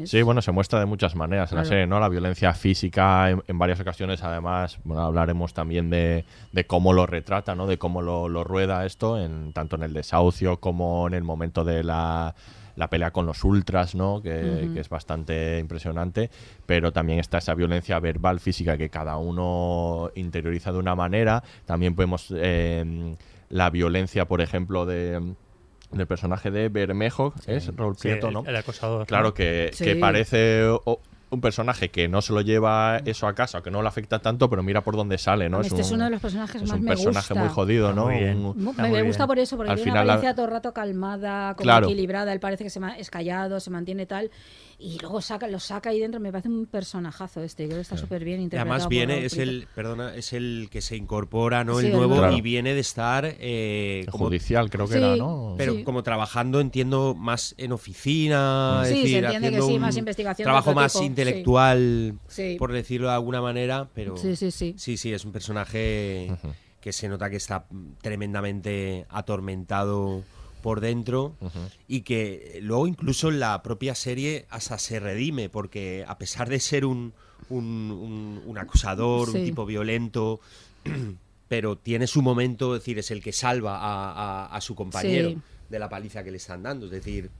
es- 0.00 0.10
Sí, 0.10 0.20
bueno, 0.22 0.42
se 0.42 0.50
muestra 0.52 0.80
de 0.80 0.86
muchas 0.86 1.14
maneras 1.14 1.52
en 1.52 1.58
la 1.58 1.64
serie, 1.64 1.86
¿no? 1.86 2.00
La 2.00 2.08
violencia 2.08 2.52
física 2.54 3.30
en, 3.30 3.42
en 3.46 3.58
varias 3.58 3.78
ocasiones, 3.80 4.22
además, 4.24 4.78
bueno, 4.84 5.02
hablaremos 5.02 5.54
también 5.54 5.90
de, 5.90 6.24
de 6.52 6.66
cómo 6.66 6.92
lo 6.92 7.06
retrata, 7.06 7.54
¿no? 7.54 7.66
De 7.68 7.78
cómo 7.78 8.02
lo, 8.02 8.28
lo 8.28 8.42
rueda 8.42 8.84
esto, 8.84 9.16
en, 9.18 9.52
tanto 9.52 9.76
en 9.76 9.84
el 9.84 9.92
desahucio 9.92 10.58
como 10.58 11.06
en 11.06 11.14
el 11.14 11.22
momento 11.22 11.64
de 11.64 11.84
la, 11.84 12.34
la 12.80 12.90
pelea 12.90 13.12
con 13.12 13.26
los 13.26 13.44
ultras, 13.44 13.94
¿no? 13.94 14.20
Que, 14.20 14.68
es 14.76 14.88
bastante 14.88 15.58
impresionante, 15.60 16.30
pero 16.66 16.92
también 16.92 17.20
está 17.20 17.38
esa 17.38 17.54
violencia 17.54 18.00
verbal, 18.00 18.40
física, 18.40 18.76
que 18.76 18.88
cada 18.90 19.16
uno 19.18 20.10
interioriza 20.16 20.72
de 20.72 20.78
una 20.78 20.96
manera. 20.96 21.44
También 21.64 21.94
podemos... 21.94 22.32
eh, 22.36 23.14
la 23.50 23.68
violencia, 23.70 24.26
por 24.26 24.40
ejemplo, 24.40 24.86
de 24.86 25.34
del 25.90 26.06
personaje 26.06 26.52
de 26.52 26.68
Bermejo, 26.68 27.34
es 27.48 27.74
Raúl 27.74 27.96
Sí, 27.96 28.02
Prieto, 28.02 28.28
el- 28.28 28.34
¿no? 28.34 28.44
el 28.46 28.54
acosador, 28.54 29.08
Claro, 29.08 29.34
que, 29.34 29.70
Sí. 29.72 29.82
que 29.84 29.96
parece 29.96 30.62
un 31.30 31.40
personaje 31.40 31.90
que 31.90 32.08
no 32.08 32.20
se 32.22 32.32
lo 32.32 32.40
lleva 32.40 32.98
eso 33.04 33.26
a 33.28 33.34
casa, 33.34 33.62
que 33.62 33.70
no 33.70 33.82
le 33.82 33.88
afecta 33.88 34.18
tanto, 34.18 34.50
pero 34.50 34.62
mira 34.62 34.82
por 34.82 34.96
dónde 34.96 35.16
sale, 35.16 35.48
¿no? 35.48 35.60
Este 35.60 35.80
es 35.80 35.90
uno 35.92 36.04
de 36.04 36.10
los 36.10 36.20
personajes 36.20 36.56
es 36.62 36.68
más 36.68 36.78
un 36.78 36.84
me 36.84 36.90
personaje 36.90 37.32
gusta. 37.34 37.34
muy 37.44 37.48
jodido, 37.54 37.92
¿no? 37.92 38.06
Muy 38.06 38.16
bien. 38.18 38.44
Un- 38.44 38.64
Mu- 38.64 38.72
Me, 38.74 38.90
me 38.90 39.02
gusta 39.02 39.26
por 39.26 39.38
eso, 39.38 39.56
porque 39.56 39.70
Al 39.70 39.76
tiene 39.76 39.92
final 39.92 40.02
una 40.02 40.06
la- 40.06 40.12
apariencia 40.14 40.34
todo 40.34 40.46
el 40.46 40.52
rato 40.52 40.72
calmada, 40.74 41.54
como 41.54 41.62
Claro. 41.64 41.86
equilibrada. 41.86 42.32
Él 42.32 42.40
parece 42.40 42.64
que 42.64 42.70
se 42.70 42.80
ma- 42.80 42.98
es 42.98 43.10
callado, 43.10 43.60
se 43.60 43.70
mantiene 43.70 44.06
tal. 44.06 44.30
Y 44.82 44.98
luego 44.98 45.20
saca, 45.20 45.46
lo 45.46 45.60
saca 45.60 45.90
ahí 45.90 46.00
dentro. 46.00 46.20
Me 46.20 46.32
parece 46.32 46.48
un 46.48 46.64
personajazo 46.66 47.42
este. 47.42 47.66
Creo 47.66 47.76
que 47.76 47.82
está 47.82 47.98
súper 47.98 48.24
bien 48.24 48.40
Y 48.40 48.44
interpretado. 48.44 48.72
además 48.72 48.88
viene, 48.88 49.24
es 49.26 49.36
el, 49.36 49.68
perdona, 49.74 50.14
es 50.16 50.32
el 50.32 50.68
que 50.70 50.80
se 50.80 50.96
incorpora, 50.96 51.64
¿no? 51.64 51.78
Sí, 51.80 51.86
el 51.88 51.92
nuevo 51.92 52.30
y 52.32 52.40
viene 52.40 52.72
de 52.74 52.80
estar 52.80 53.26
eh, 53.38 54.06
como- 54.10 54.24
judicial, 54.24 54.70
creo 54.70 54.88
que 54.88 54.96
era, 54.96 55.16
¿no? 55.16 55.54
Pero 55.58 55.74
Sí. 55.74 55.84
como 55.84 56.02
trabajando, 56.02 56.60
entiendo, 56.60 57.14
más 57.14 57.54
en 57.58 57.72
oficina, 57.72 58.80
Sí, 58.84 58.88
es 58.92 58.96
se 58.96 59.02
decir, 59.02 59.24
entiende 59.24 59.50
que 59.52 59.62
sí, 59.62 59.78
más 59.78 59.96
investigación 59.98 60.44
trabajo 60.46 60.72
más 60.74 60.96
sí. 61.22 61.28
intelectual, 61.28 62.18
Sí. 62.28 62.56
por 62.58 62.72
decirlo 62.72 63.08
de 63.08 63.14
alguna 63.14 63.40
manera, 63.40 63.88
pero 63.94 64.16
Sí, 64.16 64.36
sí, 64.36 64.50
sí. 64.50 64.74
sí, 64.78 64.96
sí, 64.96 65.12
es 65.12 65.24
un 65.24 65.32
personaje 65.32 66.30
que 66.80 66.92
se 66.92 67.08
nota 67.08 67.28
que 67.30 67.36
está 67.36 67.66
tremendamente 68.02 69.06
atormentado 69.08 70.22
por 70.62 70.80
dentro 70.80 71.34
y 71.88 72.02
que 72.02 72.58
luego 72.62 72.86
incluso 72.86 73.30
la 73.30 73.62
propia 73.62 73.94
serie 73.94 74.46
hasta 74.50 74.78
se 74.78 75.00
redime 75.00 75.48
porque 75.48 76.04
a 76.06 76.18
pesar 76.18 76.48
de 76.48 76.60
ser 76.60 76.84
un, 76.84 77.12
un, 77.48 77.64
un- 77.90 78.42
un 78.44 78.58
acusador, 78.58 79.30
un 79.30 79.44
tipo 79.44 79.64
violento, 79.64 80.40
pero 81.48 81.76
tiene 81.76 82.06
su 82.06 82.20
momento, 82.22 82.74
es 82.76 82.82
decir, 82.82 82.98
es 82.98 83.10
el 83.10 83.22
que 83.22 83.32
salva 83.32 83.78
a, 83.78 84.12
a- 84.44 84.46
a 84.56 84.60
su 84.60 84.74
compañero 84.74 85.30
Sí. 85.30 85.38
de 85.70 85.78
la 85.78 85.88
paliza 85.88 86.22
que 86.22 86.30
le 86.30 86.36
están 86.36 86.62
dando, 86.62 86.86
es 86.86 86.92
decir, 86.92 87.30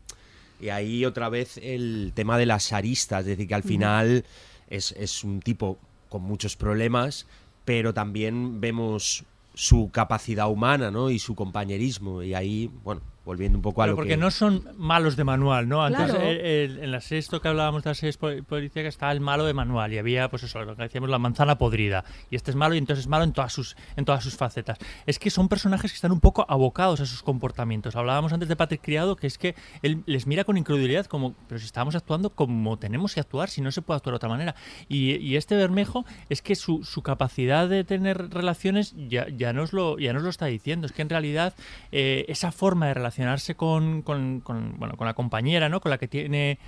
y 0.60 0.68
ahí 0.68 1.04
otra 1.04 1.28
vez 1.28 1.58
el 1.62 2.12
tema 2.14 2.38
de 2.38 2.46
las 2.46 2.72
aristas, 2.72 3.20
es 3.20 3.26
decir, 3.26 3.48
que 3.48 3.54
al 3.54 3.62
final 3.62 4.24
es, 4.68 4.92
es 4.92 5.24
un 5.24 5.40
tipo 5.40 5.78
con 6.08 6.22
muchos 6.22 6.56
problemas, 6.56 7.26
pero 7.64 7.94
también 7.94 8.60
vemos 8.60 9.24
su 9.54 9.90
capacidad 9.90 10.50
humana, 10.50 10.90
¿no? 10.90 11.10
Y 11.10 11.18
su 11.18 11.34
compañerismo. 11.34 12.22
Y 12.22 12.34
ahí, 12.34 12.70
bueno, 12.84 13.02
volviendo 13.30 13.56
un 13.58 13.62
poco 13.62 13.82
a 13.82 13.84
Pero 13.84 13.92
lo 13.92 13.96
porque 13.96 14.10
que... 14.10 14.16
no 14.16 14.30
son 14.32 14.64
malos 14.76 15.14
de 15.16 15.22
manual, 15.24 15.68
¿no? 15.68 15.84
Antes, 15.84 16.06
Claro. 16.10 16.20
el- 16.20 16.40
el- 16.40 16.78
en 16.84 16.90
la 16.90 16.98
esto 16.98 17.40
que 17.40 17.48
hablábamos 17.48 17.82
de 17.84 17.90
las 17.90 17.98
series 17.98 18.16
pol- 18.16 18.42
policíacas 18.44 18.94
estaba 18.94 19.12
el 19.12 19.20
malo 19.20 19.44
de 19.44 19.54
manual 19.54 19.92
y 19.92 19.98
había, 19.98 20.28
pues 20.28 20.42
eso, 20.42 20.62
lo 20.64 20.74
que 20.76 20.82
decíamos, 20.82 21.08
la 21.10 21.18
manzana 21.18 21.58
podrida. 21.58 22.04
Y 22.30 22.36
este 22.36 22.50
es 22.50 22.56
malo 22.56 22.74
y 22.74 22.78
entonces 22.78 23.04
es 23.04 23.08
malo 23.08 23.24
en 23.24 23.32
todas 23.32 23.52
sus, 23.52 23.76
en 23.96 24.04
todas 24.04 24.22
sus 24.24 24.36
facetas. 24.36 24.78
Es 25.06 25.18
que 25.18 25.30
son 25.30 25.48
personajes 25.48 25.90
que 25.92 25.94
están 25.94 26.12
un 26.12 26.20
poco 26.20 26.44
abocados 26.48 27.00
a 27.00 27.06
sus 27.06 27.22
comportamientos. 27.22 27.96
Hablábamos 27.96 28.32
antes 28.32 28.48
de 28.48 28.56
Patrick 28.56 28.82
Criado, 28.82 29.14
que 29.16 29.26
es 29.26 29.38
que 29.38 29.54
él 29.82 30.02
les 30.06 30.26
mira 30.26 30.44
con 30.44 30.56
incredulidad 30.56 31.06
como, 31.06 31.34
pero 31.48 31.58
si 31.58 31.66
estamos 31.66 31.94
actuando 31.94 32.30
como 32.30 32.78
tenemos 32.78 33.14
que 33.14 33.20
actuar, 33.20 33.48
si 33.48 33.60
no 33.60 33.70
se 33.72 33.82
puede 33.82 33.96
actuar 33.96 34.12
de 34.14 34.16
otra 34.16 34.28
manera. 34.28 34.54
Y, 34.88 35.16
y 35.16 35.36
este 35.36 35.56
Bermejo 35.56 36.04
es 36.28 36.42
que 36.42 36.54
su, 36.56 36.84
su 36.84 37.02
capacidad 37.02 37.68
de 37.68 37.84
tener 37.84 38.30
relaciones 38.30 38.94
ya, 39.08 39.26
ya, 39.28 39.52
nos 39.52 39.72
lo, 39.72 39.98
ya 39.98 40.12
nos 40.12 40.22
lo 40.22 40.30
está 40.30 40.46
diciendo. 40.46 40.86
Es 40.86 40.92
que 40.92 41.02
en 41.02 41.08
realidad 41.10 41.54
eh, 41.92 42.24
esa 42.28 42.52
forma 42.52 42.86
de 42.88 42.94
relacionarse 43.20 43.54
con, 43.54 44.02
con, 44.02 44.40
con, 44.40 44.78
bueno, 44.78 44.96
con 44.96 45.06
la 45.06 45.14
compañera, 45.14 45.68
¿no? 45.68 45.80
Con 45.80 45.90
la 45.90 45.98
que 45.98 46.08
tiene 46.08 46.58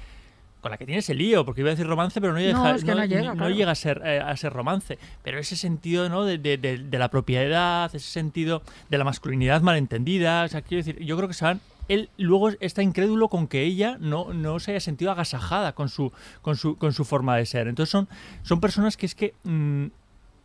con 0.61 0.71
la 0.71 0.79
que 0.79 0.87
tiene 0.87 1.01
ese 1.01 1.13
lío, 1.13 1.45
porque 1.45 1.61
iba 1.63 1.71
a 1.71 1.73
decir 1.73 1.89
romance, 1.89 2.21
pero 2.21 2.33
no, 2.33 2.39
No, 2.39 2.47
deja- 2.47 2.75
es 2.77 2.85
que 2.85 2.95
no 2.95 3.05
llega, 3.05 3.31
no 3.31 3.35
claro. 3.35 3.51
llega 3.53 3.73
a 3.73 3.75
ser 3.75 4.01
eh, 4.05 4.21
a 4.21 4.37
ser 4.37 4.53
romance. 4.53 4.97
Pero 5.25 5.41
ese 5.41 5.57
sentido 5.57 6.09
¿no? 6.09 6.25
de, 6.25 6.39
de- 6.39 6.57
de- 6.57 6.79
de 6.79 6.99
la 7.01 7.09
propiedad, 7.11 7.87
ese 7.93 8.09
sentido 8.09 8.63
de 8.89 8.97
la 8.97 9.03
masculinidad 9.03 9.61
malentendida, 9.63 10.45
o 10.45 10.49
sea, 10.49 10.63
quiero 10.63 10.85
decir, 10.85 11.05
yo 11.05 11.17
creo 11.17 11.27
que 11.27 11.35
se 11.35 11.45
van 11.45 11.61
él 11.89 12.11
luego 12.17 12.51
está 12.61 12.81
incrédulo 12.81 13.27
con 13.29 13.49
que 13.49 13.63
ella 13.65 13.97
no, 13.99 14.33
no 14.33 14.61
se 14.61 14.71
haya 14.71 14.79
sentido 14.79 15.11
agasajada 15.11 15.73
con 15.75 15.89
su, 15.89 16.13
con 16.43 16.55
su, 16.57 16.77
con 16.79 16.93
su 16.93 17.05
forma 17.05 17.37
de 17.37 17.45
ser. 17.45 17.67
Entonces 17.67 17.91
son, 17.91 18.09
son 18.43 18.61
personas 18.61 18.97
que 18.97 19.07
es 19.07 19.17
que 19.17 19.35
mm, 19.43 19.87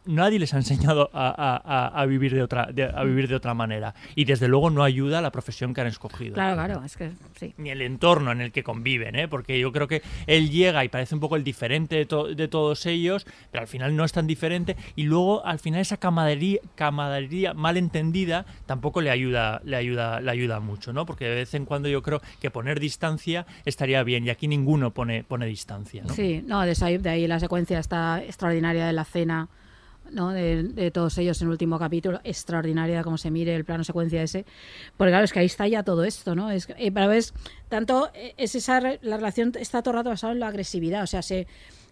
nadie 0.08 0.40
les 0.40 0.54
ha 0.54 0.58
enseñado 0.58 1.10
a, 1.14 1.28
a- 1.30 1.62
a- 1.88 2.02
a 2.02 2.06
vivir 2.06 2.34
de 2.34 2.42
otra, 2.44 2.68
de- 2.72 2.84
a 2.94 3.04
vivir 3.04 3.28
de 3.28 3.36
otra 3.36 3.54
manera. 3.54 3.94
Y 4.16 4.26
desde 4.26 4.48
luego 4.48 4.70
no 4.70 4.84
ayuda 4.84 5.20
a 5.20 5.22
la 5.22 5.32
profesión 5.32 5.74
que 5.74 5.82
han 5.82 5.88
escogido. 5.88 6.34
Claro, 6.34 6.56
claro, 6.56 6.84
es 6.84 6.98
que 6.98 7.12
sí. 7.40 7.54
Ni 7.58 7.70
el 7.70 7.82
entorno 7.82 8.32
en 8.32 8.42
el 8.42 8.52
que 8.52 8.64
conviven, 8.64 9.16
¿eh? 9.16 9.28
porque 9.28 9.60
yo 9.60 9.72
creo 9.72 9.88
que 9.88 10.02
él 10.26 10.50
llega 10.50 10.84
y 10.84 10.90
parece 10.90 11.16
un 11.16 11.22
poco 11.22 11.36
el 11.36 11.44
diferente 11.44 11.96
de, 11.96 12.06
to- 12.06 12.34
de 12.34 12.48
todos 12.48 12.86
ellos, 12.86 13.26
pero 13.52 13.62
al 13.62 13.68
final 13.68 13.96
no 13.96 14.04
es 14.06 14.12
tan 14.12 14.28
diferente. 14.28 14.76
Y 14.96 15.04
luego 15.04 15.46
al 15.46 15.60
final 15.60 15.82
esa 15.82 15.98
camaradería, 15.98 16.60
camaradería 16.76 17.54
mal 17.54 17.78
entendida 17.78 18.46
tampoco 18.66 19.02
le 19.02 19.10
ayuda, 19.12 19.62
le 19.64 19.76
ayuda, 19.76 20.22
le 20.22 20.32
ayuda 20.32 20.60
mucho, 20.60 20.94
¿no? 20.94 21.06
Porque 21.06 21.26
de 21.26 21.36
vez 21.36 21.54
en 21.54 21.66
cuando 21.66 21.90
yo 21.90 22.02
creo 22.02 22.22
que 22.42 22.50
poner 22.52 22.80
distancia 22.80 23.46
estaría 23.66 24.02
bien 24.04 24.26
y 24.26 24.30
aquí 24.30 24.48
ninguno 24.48 24.92
pone, 24.92 25.24
pone 25.24 25.46
distancia. 25.46 26.04
¿no? 26.04 26.14
Sí, 26.14 26.44
no, 26.46 26.62
de 26.62 26.74
ahí, 26.82 26.98
de 26.98 27.10
ahí 27.10 27.28
la 27.28 27.40
secuencia 27.40 27.80
está 27.80 28.24
extraordinaria 28.24 28.86
de 28.88 28.94
la 28.94 29.04
cena, 29.06 29.48
¿no? 30.12 30.32
De, 30.32 30.92
todos 30.92 31.18
ellos 31.18 31.42
en 31.42 31.48
el 31.48 31.52
último 31.52 31.80
capítulo, 31.80 32.20
extraordinaria 32.24 33.04
como 33.04 33.18
se 33.18 33.32
mire 33.32 33.56
el 33.56 33.66
plano 33.66 33.84
secuencia 33.84 34.22
ese. 34.22 34.46
Porque 34.96 35.12
claro, 35.12 35.26
es 35.26 35.34
que 35.34 35.40
ahí 35.40 35.46
está 35.46 35.68
ya 35.68 35.84
todo 35.84 36.04
esto, 36.04 36.36
¿no? 36.36 36.52
Es, 36.52 36.68
eh, 36.78 36.92
pero 36.92 37.12
tanto 37.70 38.10
eh, 38.14 38.34
es 38.38 38.56
esa 38.56 38.80
la 38.80 39.18
relación 39.18 39.52
está 39.60 39.82
todo 39.82 39.94
el 39.94 39.98
rato 39.98 40.10
basada 40.10 40.34
en 40.34 40.40
la 40.40 40.48
agresividad, 40.48 41.04
o 41.04 41.08
sea, 41.08 41.22
se 41.22 41.48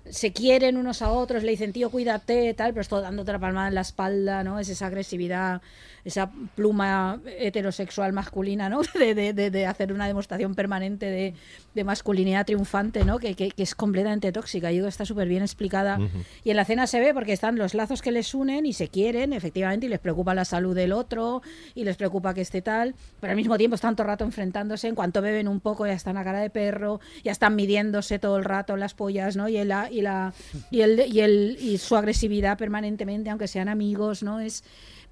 se 0.10 0.32
quieren 0.34 0.78
unos 0.78 1.02
a 1.02 1.10
otros, 1.10 1.44
le 1.44 1.52
dicen, 1.52 1.74
tío, 1.74 1.90
cuídate, 1.90 2.54
tal, 2.54 2.72
pero 2.74 2.82
esto 2.82 3.02
dándote 3.02 3.32
la 3.32 3.40
palmada 3.40 3.68
en 3.70 3.76
la 3.76 3.82
espalda, 3.82 4.44
¿no? 4.44 4.60
Es 4.60 4.70
esa 4.70 4.86
agresividad, 4.88 5.62
esa 6.04 6.30
pluma 6.54 7.20
heterosexual 7.40 8.14
masculina, 8.14 8.70
¿no? 8.70 8.82
De, 8.94 9.16
de- 9.16 9.34
de- 9.34 9.50
de 9.50 9.66
hacer 9.66 9.92
una 9.92 10.06
demostración 10.08 10.54
permanente 10.56 11.08
de, 11.08 11.34
de 11.74 11.84
masculinidad 11.84 12.46
triunfante, 12.46 13.04
¿no? 13.04 13.18
Que, 13.20 13.34
que- 13.36 13.50
que 13.52 13.64
es 13.64 13.74
completamente 13.74 14.32
tóxica. 14.32 14.72
Y 14.72 14.76
digo, 14.76 14.88
está 14.88 15.06
súper 15.06 15.28
bien 15.28 15.42
explicada. 15.42 15.98
Y 16.44 16.52
en 16.52 16.56
la 16.58 16.66
cena 16.66 16.86
se 16.88 17.00
ve 17.00 17.14
porque 17.14 17.34
están 17.34 17.56
los 17.58 17.74
lazos 17.74 18.02
que 18.04 18.12
les 18.12 18.34
unen 18.36 18.66
y 18.68 18.74
se 18.74 18.90
quieren, 18.90 19.34
efectivamente, 19.34 19.88
y 19.88 19.90
les 19.90 20.00
preocupa 20.00 20.36
la 20.36 20.46
salud 20.46 20.76
del 20.76 20.92
otro, 20.94 21.42
y 21.74 21.84
les 21.84 21.98
preocupa 21.98 22.34
que 22.34 22.42
esté 22.42 22.62
tal, 22.62 22.94
pero 23.20 23.32
al 23.32 23.38
mismo 23.38 23.58
tiempo 23.58 23.76
están 23.76 23.96
todo 23.96 24.04
el 24.04 24.10
rato 24.10 24.24
enfrentándose, 24.24 24.88
en 24.88 24.96
cuanto 24.96 25.22
beben 25.22 25.48
un 25.48 25.60
poco 25.60 25.86
ya 25.88 25.94
están 25.94 26.18
a 26.18 26.24
cara 26.24 26.40
de 26.40 26.50
perro, 26.52 27.00
ya 27.24 27.32
están 27.32 27.56
midiéndose 27.56 28.20
todo 28.20 28.38
el 28.38 28.44
rato 28.46 28.78
las 28.78 28.94
pollas, 28.94 29.36
¿no? 29.36 29.50
Y 29.50 29.58
el, 29.58 29.72
y 29.96 30.02
la 30.02 30.34
y 30.72 30.82
el 30.82 31.00
y 31.12 31.20
el 31.22 31.58
y 31.60 31.78
su 31.78 31.96
agresividad 31.96 32.58
permanentemente, 32.58 33.30
aunque 33.30 33.48
sean 33.48 33.70
amigos, 33.70 34.24
¿no? 34.24 34.40
Es 34.40 34.64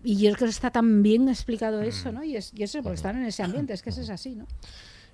y 0.04 0.18
yo 0.18 0.34
creo 0.34 0.48
que 0.48 0.52
está 0.52 0.72
tan 0.72 1.02
bien 1.02 1.30
explicado 1.30 1.82
eso, 1.82 2.12
¿no? 2.12 2.24
Y, 2.24 2.36
es, 2.36 2.52
y 2.54 2.64
eso, 2.64 2.84
porque 2.84 2.96
están 2.96 3.18
en 3.18 3.26
ese 3.26 3.42
ambiente, 3.42 3.74
es 3.74 3.82
que 3.82 3.90
eso 3.90 4.02
es 4.02 4.10
así, 4.10 4.36
¿no? 4.36 4.46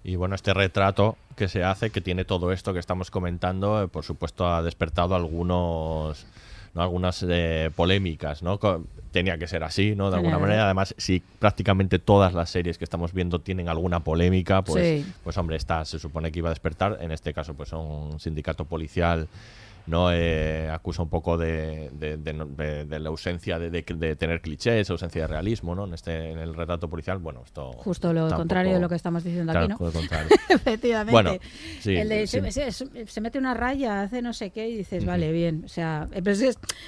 Y 0.03 0.15
bueno, 0.15 0.33
este 0.33 0.53
retrato 0.53 1.17
que 1.35 1.47
se 1.47 1.63
hace, 1.63 1.91
que 1.91 2.01
tiene 2.01 2.25
todo 2.25 2.51
esto 2.51 2.73
que 2.73 2.79
estamos 2.79 3.11
comentando, 3.11 3.83
eh, 3.83 3.87
por 3.87 4.03
supuesto 4.03 4.47
ha 4.47 4.63
despertado 4.63 5.13
algunos 5.13 6.25
¿no? 6.73 6.81
algunas 6.81 7.25
eh, 7.27 7.71
polémicas, 7.75 8.43
¿no? 8.43 8.59
Tenía 9.11 9.37
que 9.39 9.47
ser 9.47 9.63
así, 9.63 9.95
¿no? 9.95 10.09
De 10.11 10.17
alguna 10.17 10.33
Claro. 10.35 10.41
manera. 10.47 10.65
Además, 10.65 10.93
si 10.97 11.19
prácticamente 11.39 11.97
todas 11.97 12.33
las 12.33 12.49
series 12.51 12.77
que 12.77 12.83
estamos 12.83 13.11
viendo 13.11 13.39
tienen 13.39 13.67
alguna 13.67 14.01
polémica, 14.03 14.61
pues, 14.63 15.03
Sí. 15.03 15.13
pues 15.23 15.35
hombre, 15.37 15.57
esta 15.57 15.83
se 15.85 15.97
supone 15.97 16.31
que 16.31 16.39
iba 16.39 16.49
a 16.49 16.51
despertar. 16.51 16.99
En 17.01 17.11
este 17.11 17.33
caso, 17.33 17.55
pues 17.55 17.73
un 17.73 18.19
sindicato 18.19 18.65
policial 18.65 19.27
no 19.89 20.11
Eh, 20.13 20.69
acusa 20.71 21.03
un 21.03 21.09
poco 21.09 21.37
de, 21.37 21.89
de- 21.93 22.17
de 22.17 22.85
de- 22.85 22.99
la 22.99 23.09
ausencia 23.09 23.57
de, 23.59 23.69
tener 24.15 24.41
clichés, 24.41 24.89
ausencia 24.89 25.21
de 25.21 25.27
realismo, 25.27 25.75
¿no? 25.75 25.85
En 25.85 25.93
este 25.93 26.31
en 26.31 26.37
el 26.39 26.53
retrato 26.55 26.89
policial, 26.89 27.17
bueno, 27.17 27.41
esto 27.45 27.71
Justo 27.73 28.13
lo 28.13 28.21
tampoco- 28.21 28.37
contrario 28.39 28.73
de 28.73 28.79
lo 28.79 28.89
que 28.89 28.95
estamos 28.95 29.23
diciendo 29.23 29.51
Claro, 29.51 29.65
aquí, 29.73 29.75
¿no? 29.79 29.85
lo 29.87 29.91
contrario. 29.91 30.29
Efectivamente. 30.49 31.11
Bueno, 31.11 31.31
sí, 31.79 31.95
El 31.95 32.09
de- 32.09 32.27
sí. 32.27 32.39
se, 32.51 32.71
se- 32.71 33.07
se 33.07 33.21
mete 33.21 33.39
una 33.39 33.53
raya, 33.53 34.01
hace 34.01 34.21
no 34.21 34.33
sé 34.33 34.51
qué 34.51 34.69
y 34.69 34.77
dices, 34.77 35.05
vale, 35.05 35.31
bien. 35.31 35.63
O 35.65 35.67
sea, 35.69 36.07
eh, 36.13 36.21
pero 36.23 36.31
es, 36.31 36.41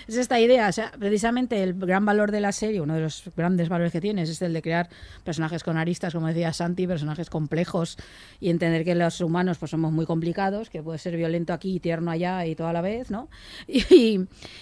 es 0.08 0.18
esta 0.18 0.40
idea. 0.40 0.68
O 0.68 0.72
sea, 0.72 0.92
precisamente 1.00 1.64
el 1.64 1.74
gran 1.74 2.06
valor 2.06 2.32
de 2.32 2.42
la 2.42 2.52
serie, 2.52 2.82
uno 2.82 2.96
de 2.96 3.02
los 3.02 3.24
grandes 3.36 3.70
valores 3.70 3.92
que 3.92 4.02
tiene, 4.02 4.22
es 4.24 4.42
el 4.42 4.54
de 4.54 4.62
crear 4.62 4.90
personajes 5.24 5.64
con 5.64 5.78
aristas, 5.78 6.14
como 6.14 6.28
decía 6.28 6.54
Santi, 6.54 6.88
personajes 6.88 7.30
complejos 7.30 7.98
y 8.40 8.50
entender 8.50 8.84
que 8.84 8.96
los 8.96 9.22
humanos 9.22 9.58
pues 9.58 9.72
somos 9.72 9.92
muy 9.92 10.06
complicados, 10.06 10.70
que 10.70 10.84
puede 10.84 11.00
ser 11.00 11.16
violento 11.16 11.54
aquí 11.54 11.76
y 11.76 11.80
tierno 11.80 12.12
allá 12.12 12.46
y 12.46 12.56
todo 12.56 12.68
a 12.68 12.74
la 12.74 12.82
vez, 12.82 12.91
¿no? 13.12 13.30
Y, 13.68 14.20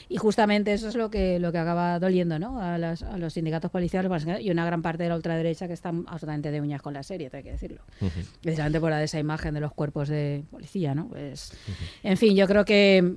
y 0.09 0.17
justamente 0.17 0.73
eso 0.73 0.87
es 0.89 0.95
lo 0.95 1.09
que 1.09 1.39
lo 1.39 1.51
que 1.51 1.57
acaba 1.57 1.99
doliendo, 1.99 2.37
¿no? 2.39 2.61
A, 2.61 2.77
las- 2.77 3.03
a 3.03 3.17
los 3.17 3.33
sindicatos 3.33 3.71
policiales 3.71 4.09
pues, 4.09 4.25
y 4.43 4.51
una 4.51 4.65
gran 4.65 4.81
parte 4.81 5.03
de 5.03 5.09
la 5.09 5.15
ultraderecha 5.15 5.67
que 5.67 5.73
están 5.73 6.05
absolutamente 6.07 6.51
de 6.51 6.61
uñas 6.61 6.81
con 6.81 6.93
la 6.93 7.03
serie, 7.03 7.29
hay 7.33 7.43
que 7.43 7.51
decirlo 7.51 7.81
precisamente 8.41 8.79
por 8.79 8.89
la 8.91 8.97
de 8.99 9.05
esa 9.05 9.19
imagen 9.19 9.53
de 9.53 9.59
los 9.61 9.73
cuerpos 9.73 10.09
de 10.09 10.43
policía, 10.51 10.93
¿no? 10.95 11.07
Pues, 11.09 11.51
en 12.03 12.17
fin, 12.17 12.35
yo 12.35 12.47
creo 12.47 12.65
que 12.65 13.15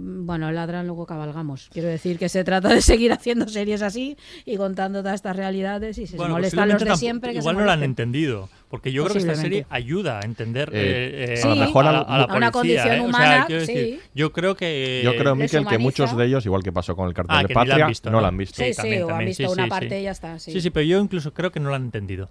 bueno, 0.00 0.50
ladran 0.52 0.86
luego 0.86 1.06
cabalgamos. 1.06 1.68
Quiero 1.72 1.88
decir 1.88 2.18
que 2.18 2.28
se 2.28 2.44
trata 2.44 2.68
de 2.68 2.80
seguir 2.82 3.12
haciendo 3.12 3.48
series 3.48 3.82
así 3.82 4.16
y 4.44 4.56
contando 4.56 5.00
todas 5.00 5.16
estas 5.16 5.34
realidades 5.36 5.98
y 5.98 6.06
si 6.06 6.16
Bueno, 6.16 6.34
se 6.34 6.36
molestan 6.36 6.68
los 6.68 6.84
de 6.84 6.96
siempre 6.96 7.32
que 7.32 7.38
igual 7.38 7.56
se 7.56 7.60
no 7.60 7.66
la 7.66 7.72
han 7.72 7.82
entendido, 7.82 8.48
porque 8.70 8.92
yo 8.92 9.02
creo 9.04 9.14
que 9.14 9.18
esta 9.20 9.34
serie 9.34 9.66
ayuda 9.70 10.20
a 10.20 10.22
entender 10.24 10.70
Eh, 10.72 10.74
eh, 10.74 11.34
eh, 11.38 11.42
a 11.42 11.48
lo 11.48 11.56
mejor 11.56 11.86
a, 11.86 11.88
al- 11.88 11.94
la- 11.96 12.00
a 12.02 12.18
la 12.18 12.24
a 12.24 12.36
una 12.36 12.50
condición 12.50 12.86
¿eh? 12.86 12.90
O 12.92 12.94
sea, 12.98 13.06
humana, 13.06 13.46
decir, 13.48 13.66
sí. 13.66 14.00
yo 14.14 14.32
creo 14.32 14.54
que 14.54 15.02
Yo 15.04 15.16
creo, 15.16 15.34
Miquel, 15.34 15.66
que 15.66 15.78
muchos 15.78 16.16
de 16.16 16.24
ellos, 16.26 16.46
igual 16.46 16.62
que 16.62 16.72
pasó 16.72 16.94
con 16.94 17.08
el 17.08 17.14
cartel 17.14 17.36
Ah, 17.36 17.42
de 17.42 17.52
Patria, 17.54 17.86
visto, 17.86 18.10
no 18.10 18.16
¿no? 18.16 18.22
la 18.22 18.28
han 18.28 18.36
visto. 18.36 18.62
Sí, 18.62 18.70
sí, 18.70 18.76
también, 18.76 19.02
o 19.04 19.10
han 19.14 19.24
visto 19.24 19.46
sí, 19.46 19.52
una 19.52 19.64
sí, 19.64 19.70
parte 19.70 19.88
sí. 19.90 19.94
y 19.96 20.02
ya 20.02 20.10
está. 20.12 20.38
Sí, 20.38 20.52
Sí, 20.52 20.60
sí, 20.60 20.70
pero 20.70 20.84
yo 20.86 21.00
incluso 21.00 21.32
creo 21.32 21.50
que 21.50 21.60
no 21.60 21.70
la 21.70 21.76
han 21.76 21.84
entendido. 21.84 22.28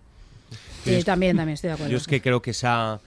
Sí, 0.84 1.04
también, 1.04 1.36
también 1.36 1.56
estoy 1.56 1.68
de 1.70 1.74
acuerdo. 1.74 1.92
Yo 1.92 1.98
es 1.98 2.08
que 2.08 2.22
creo 2.22 2.42
que 2.42 2.52
esa, 2.52 3.00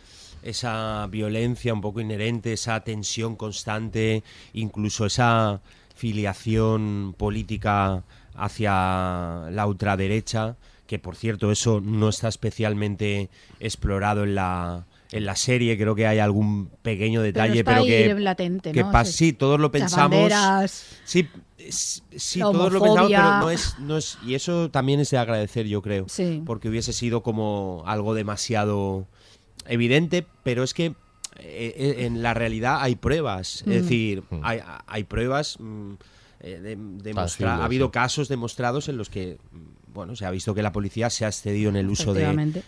esa 0.42 1.06
violencia 1.10 1.72
un 1.74 1.80
poco 1.80 2.00
inherente, 2.00 2.52
esa 2.52 2.80
tensión 2.80 3.36
constante, 3.36 4.22
incluso 4.52 5.06
esa 5.06 5.60
filiación 5.94 7.14
política 7.16 8.02
hacia 8.34 9.50
la 9.50 9.66
ultraderecha, 9.66 10.56
que 10.86 10.98
por 10.98 11.16
cierto 11.16 11.50
eso 11.52 11.80
no 11.80 12.08
está 12.08 12.28
especialmente 12.28 13.28
explorado 13.60 14.24
en 14.24 14.34
la 14.34 14.86
en 15.12 15.24
la 15.24 15.34
serie, 15.34 15.76
creo 15.76 15.96
que 15.96 16.06
hay 16.06 16.20
algún 16.20 16.70
pequeño 16.82 17.20
detalle, 17.20 17.58
está 17.60 17.72
pero, 17.72 17.84
que, 17.84 18.14
latente, 18.20 18.70
que 18.70 18.82
¿no? 18.84 18.92
pas- 18.92 19.02
Ese- 19.08 19.12
sí, 19.12 19.32
todos 19.32 19.58
lo 19.58 19.72
pensamos. 19.72 20.10
banderas, 20.30 20.86
Sí, 21.04 21.26
sí, 21.68 22.38
todos 22.38 22.72
lo 22.72 22.80
pensamos, 22.80 23.10
pero 23.10 23.38
no 23.40 23.50
es, 23.50 23.76
no 23.80 23.96
es, 23.96 24.18
y 24.24 24.34
eso 24.34 24.70
también 24.70 25.00
es 25.00 25.10
de 25.10 25.18
agradecer, 25.18 25.66
yo 25.66 25.82
creo, 25.82 26.06
Sí. 26.08 26.42
porque 26.46 26.68
hubiese 26.68 26.92
sido 26.92 27.24
como 27.24 27.82
algo 27.86 28.14
demasiado 28.14 29.08
evidente, 29.66 30.26
pero 30.42 30.62
es 30.62 30.74
que 30.74 30.86
eh, 30.86 30.94
eh, 31.76 31.94
en 32.06 32.22
la 32.22 32.34
realidad 32.34 32.78
hay 32.80 32.96
pruebas, 32.96 33.62
Mm. 33.66 33.72
es 33.72 33.82
decir, 33.82 34.22
hay, 34.42 34.60
hay 34.86 35.04
pruebas 35.04 35.56
mm, 35.60 35.92
eh, 36.40 36.58
de- 37.02 37.10
ha 37.60 37.64
habido 37.64 37.90
casos 37.90 38.28
demostrados 38.28 38.88
en 38.88 38.96
los 38.96 39.08
que 39.10 39.38
bueno, 39.92 40.14
se 40.14 40.24
ha 40.24 40.30
visto 40.30 40.54
que 40.54 40.62
la 40.62 40.70
policía 40.72 41.10
se 41.10 41.24
ha 41.24 41.28
excedido 41.28 41.68
en 41.68 41.74
el 41.76 41.88
uso 41.90 42.14
de, 42.14 42.24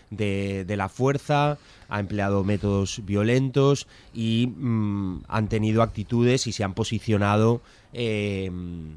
de- 0.09 0.65
de 0.65 0.77
la 0.77 0.89
fuerza, 0.89 1.57
ha 1.87 1.99
empleado 2.01 2.43
métodos 2.43 3.01
violentos 3.05 3.87
y 4.13 4.47
mm, 4.47 5.23
han 5.29 5.47
tenido 5.47 5.81
actitudes 5.83 6.47
y 6.47 6.51
se 6.51 6.63
han 6.65 6.73
posicionado 6.73 7.61
eh, 7.93 8.49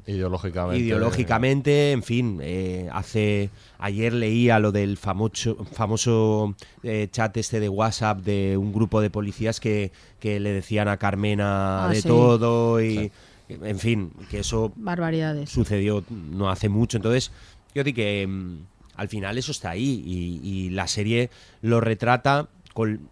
Ideológicamente. 0.06 0.78
ideológicamente, 0.82 1.92
en 1.92 2.02
fin, 2.02 2.38
eh, 2.42 2.88
hace 2.92 3.50
ayer 3.78 4.12
leía 4.12 4.58
lo 4.58 4.72
del 4.72 4.96
famoso 4.96 5.56
famoso 5.72 6.54
eh, 6.82 7.08
chat 7.10 7.36
este 7.36 7.60
de 7.60 7.68
WhatsApp 7.68 8.20
de 8.20 8.56
un 8.56 8.72
grupo 8.72 9.00
de 9.00 9.10
policías 9.10 9.60
que, 9.60 9.92
que 10.18 10.40
le 10.40 10.50
decían 10.52 10.88
a 10.88 10.96
Carmena 10.96 11.86
Ah, 11.86 11.88
de 11.90 12.00
sí. 12.02 12.08
todo 12.08 12.80
y 12.82 13.10
en 13.48 13.78
fin, 13.78 14.10
que 14.30 14.40
eso 14.40 14.72
Barbaridades. 14.76 15.50
sucedió 15.50 16.02
no 16.10 16.50
hace 16.50 16.68
mucho. 16.68 16.96
Entonces, 16.96 17.30
yo 17.74 17.84
digo 17.84 17.96
que 17.96 18.26
mm, 18.26 18.56
al 18.96 19.08
final 19.08 19.36
eso 19.38 19.52
está 19.52 19.70
ahí 19.70 20.02
y, 20.06 20.40
y 20.48 20.70
la 20.70 20.88
serie 20.88 21.30
lo 21.62 21.80
retrata 21.80 22.48
con, 22.74 23.08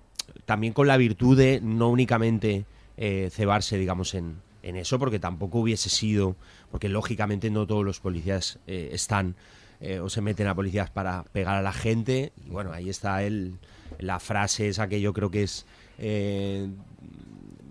también 0.46 0.72
con 0.72 0.86
la 0.88 0.96
virtud 0.96 1.36
de 1.36 1.60
no 1.62 1.88
únicamente 1.90 2.64
eh, 2.96 3.28
cebarse, 3.32 3.76
digamos, 3.78 4.14
en, 4.14 4.36
en 4.64 4.76
eso, 4.76 4.98
porque 4.98 5.18
tampoco 5.18 5.60
hubiese 5.60 5.90
sido, 5.90 6.36
porque 6.70 6.88
lógicamente 6.88 7.50
no 7.50 7.66
todos 7.66 7.84
los 7.84 8.00
policías 8.00 8.58
eh, 8.66 8.90
están 8.92 9.36
eh, 9.80 10.00
o 10.00 10.08
se 10.08 10.20
meten 10.20 10.46
a 10.46 10.54
policías 10.54 10.90
para 10.90 11.24
pegar 11.32 11.54
a 11.54 11.62
la 11.62 11.72
gente. 11.72 12.32
Y 12.46 12.50
bueno, 12.50 12.72
ahí 12.72 12.88
está 12.88 13.22
el, 13.22 13.58
la 13.98 14.18
frase 14.18 14.68
esa 14.68 14.88
que 14.88 15.00
yo 15.00 15.12
creo 15.12 15.30
que 15.30 15.42
es... 15.44 15.66
eh, 15.98 16.68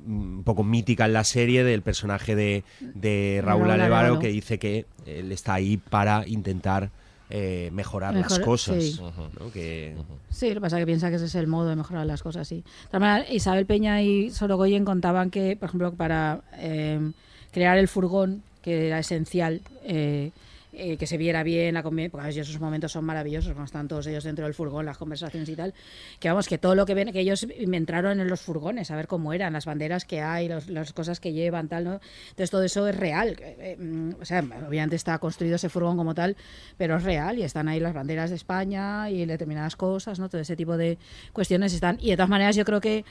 un 0.06 0.44
poco 0.44 0.66
mítica 0.66 1.06
en 1.06 1.14
la 1.14 1.24
serie 1.24 1.64
del 1.64 1.82
personaje 1.82 2.36
de, 2.36 2.66
de 2.82 3.39
Raúl 3.41 3.62
Raúl 3.62 3.72
Alevaro 3.72 3.96
Alevaro. 4.08 4.20
que 4.20 4.28
dice 4.28 4.60
que 4.60 4.86
él 5.06 5.32
está 5.32 5.54
ahí 5.54 5.78
para 5.78 6.28
intentar 6.28 6.91
eh, 7.36 7.72
mejorar 7.74 8.14
las 8.14 8.38
cosas. 8.38 8.84
sí. 8.84 9.00
¿no? 9.40 9.52
Que, 9.52 9.96
Sí, 10.30 10.50
lo 10.50 10.54
que 10.56 10.62
pasa 10.62 10.78
es 10.78 10.82
que 10.84 10.86
piensa 10.86 11.10
que 11.10 11.16
ese 11.16 11.26
es 11.26 11.34
el 11.34 11.48
modo 11.48 11.68
de 11.68 11.76
mejorar 11.76 12.06
las 12.06 12.22
cosas, 12.22 12.48
sí. 12.48 12.58
De 12.58 12.88
todas 12.90 13.02
maneras, 13.02 13.32
Isabel 13.32 13.66
Peña 13.66 14.04
y 14.04 14.30
Sorogoyen 14.30 14.86
contaban 14.86 15.32
que, 15.32 15.56
por 15.56 15.70
ejemplo, 15.70 15.94
para 15.94 16.42
eh, 16.58 17.12
crear 17.52 17.80
el 17.80 17.88
furgón, 17.88 18.44
que 18.62 18.86
era 18.86 19.00
esencial, 19.00 19.62
eh, 19.84 20.30
eh, 20.74 20.98
que 20.98 21.08
se 21.08 21.18
viera 21.18 21.44
bien 21.44 21.74
la 21.74 21.84
convivencia, 21.84 22.12
porque 22.12 22.26
a 22.26 22.28
veces 22.28 22.50
esos 22.50 22.60
momentos 22.62 22.92
son 22.92 23.06
maravillosos, 23.06 23.52
cuando 23.54 23.66
están 23.66 23.88
todos 23.88 24.08
ellos 24.08 24.24
dentro 24.24 24.46
del 24.46 24.54
furgón, 24.54 24.86
las 24.86 24.98
conversaciones 24.98 25.48
y 25.50 25.56
tal, 25.56 25.74
que 26.20 26.30
vamos, 26.30 26.48
que 26.48 26.58
todo 26.58 26.76
lo 26.76 26.86
que 26.86 26.94
ven, 26.94 27.12
que 27.12 27.20
ellos 27.20 27.48
me 27.68 27.78
entraron 27.78 28.20
en 28.20 28.28
los 28.28 28.42
furgones, 28.42 28.92
a 28.92 28.96
ver 28.96 29.08
cómo 29.08 29.34
eran, 29.34 29.54
las 29.54 29.66
banderas 29.66 30.06
que 30.06 30.22
hay, 30.22 30.48
los- 30.50 30.70
las 30.70 30.94
cosas 30.94 31.20
que 31.20 31.34
llevan, 31.34 31.68
tal, 31.68 31.84
¿no? 31.84 32.00
Entonces 32.30 32.50
todo 32.52 32.64
eso 32.64 32.88
es 32.88 32.96
real, 32.98 33.36
eh, 33.40 33.56
eh, 33.60 33.78
mm, 33.80 34.22
o 34.22 34.26
sea, 34.26 34.40
obviamente 34.68 34.96
está 34.96 35.18
construido 35.20 35.56
ese 35.56 35.70
furgón 35.70 35.98
como 35.98 36.16
tal, 36.16 36.36
pero 36.78 36.98
es 36.98 37.04
real 37.04 37.38
y 37.38 37.44
están 37.44 37.68
ahí 37.68 37.80
las 37.80 37.94
banderas 37.94 38.30
de 38.30 38.36
España 38.36 39.10
y 39.10 39.26
determinadas 39.26 39.76
cosas, 39.76 40.20
¿no? 40.20 40.30
Todo 40.30 40.42
ese 40.42 40.56
tipo 40.56 40.78
de 40.78 40.98
cuestiones 41.34 41.74
están, 41.74 41.98
y 42.02 42.10
de 42.10 42.18
todas 42.18 42.30
maneras 42.30 42.56
yo 42.56 42.66
creo 42.66 42.82
que 42.82 43.06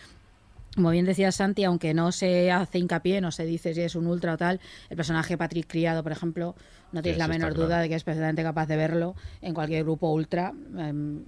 como 0.75 0.91
bien 0.91 1.05
decía 1.05 1.31
Santi, 1.33 1.65
aunque 1.65 1.93
no 1.95 2.13
se 2.13 2.51
hace 2.51 2.79
hincapié, 2.79 3.21
no 3.21 3.31
se 3.31 3.45
dice 3.45 3.75
si 3.75 3.83
es 3.83 3.95
un 3.95 4.07
ultra 4.07 4.35
o 4.35 4.37
tal, 4.37 4.61
el 4.89 4.97
personaje 4.97 5.37
Patrick 5.37 5.67
Criado, 5.67 6.03
por 6.03 6.13
ejemplo, 6.13 6.55
no 6.93 7.03
tienes 7.03 7.17
Sí, 7.17 7.19
la 7.21 7.29
menor 7.29 7.55
duda 7.55 7.67
claro. 7.69 7.83
de 7.83 7.89
que 7.89 7.95
es 7.95 8.05
perfectamente 8.05 8.43
capaz 8.43 8.67
de 8.67 8.77
verlo 8.77 9.15
en 9.41 9.55
cualquier 9.55 9.83
grupo 9.85 10.11
ultra, 10.13 10.53
em, 10.79 11.25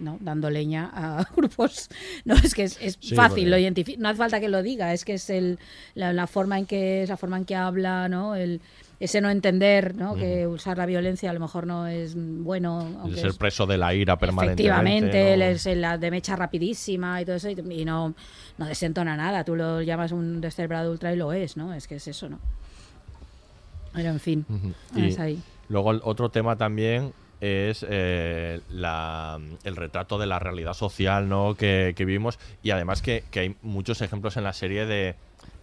¿no? 0.00 0.18
dando 0.20 0.48
leña 0.50 0.90
a 0.92 1.26
grupos. 1.36 1.88
No, 2.24 2.34
es 2.34 2.54
que 2.54 2.64
es, 2.64 2.78
es 2.80 2.98
Sí, 3.00 3.14
fácil, 3.14 3.50
porque- 3.50 3.84
lo. 3.96 3.98
No 3.98 4.08
hace 4.08 4.18
falta 4.18 4.40
que 4.40 4.48
lo 4.48 4.62
diga, 4.62 4.92
es 4.92 5.04
que 5.04 5.14
es 5.14 5.28
el, 5.30 5.58
la, 5.94 6.12
la 6.12 6.26
forma 6.26 6.58
en 6.58 6.66
que 6.66 7.02
es 7.02 7.08
la 7.08 7.16
forma 7.16 7.36
en 7.38 7.44
que 7.44 7.54
habla, 7.54 8.08
¿no? 8.08 8.34
El, 8.34 8.60
ese 9.04 9.20
no 9.20 9.30
entender, 9.30 9.94
¿no? 9.94 10.14
Que 10.14 10.46
usar 10.46 10.76
la 10.78 10.86
violencia 10.86 11.30
a 11.30 11.32
lo 11.32 11.40
mejor 11.40 11.66
no 11.66 11.86
es 11.86 12.14
bueno. 12.16 13.02
El 13.06 13.16
ser 13.16 13.26
es- 13.30 13.36
preso 13.38 13.66
de 13.66 13.78
la 13.78 13.94
ira 13.94 14.18
permanentemente. 14.18 14.62
Efectivamente, 14.64 15.34
él 15.34 15.40
¿no? 15.40 15.46
es 15.46 15.66
la 15.76 15.98
de 15.98 16.10
mecha 16.10 16.36
rapidísima 16.36 17.20
y 17.20 17.24
todo 17.24 17.36
eso, 17.36 17.48
y, 17.50 17.56
y 17.70 17.84
no, 17.84 18.14
no 18.58 18.66
desentona 18.66 19.16
nada. 19.16 19.44
Tú 19.44 19.56
lo 19.56 19.80
llamas 19.82 20.12
un 20.12 20.40
descerebrado 20.40 20.90
ultra 20.90 21.12
y 21.12 21.16
lo 21.16 21.32
es, 21.32 21.56
¿no? 21.56 21.72
Es 21.74 21.86
que 21.88 21.96
es 21.96 22.08
eso, 22.08 22.28
¿no? 22.28 22.38
Pero 23.92 24.10
en 24.10 24.20
fin, 24.20 24.44
Ujú. 24.48 24.72
Y 25.00 25.06
es 25.08 25.18
ahí. 25.20 25.40
luego 25.68 25.92
el 25.92 26.00
otro 26.02 26.28
tema 26.28 26.56
también 26.56 27.12
es 27.40 27.84
eh, 27.88 28.60
la- 28.70 29.38
el 29.64 29.76
retrato 29.76 30.18
de 30.18 30.26
la 30.26 30.38
realidad 30.38 30.72
social 30.72 31.28
¿no? 31.28 31.54
que, 31.54 31.92
que 31.96 32.04
vivimos 32.04 32.38
y 32.62 32.70
además 32.70 33.02
que, 33.02 33.22
que 33.30 33.40
hay 33.40 33.56
muchos 33.62 34.00
ejemplos 34.02 34.36
en 34.36 34.44
la 34.44 34.52
serie 34.52 34.86
de 34.86 35.14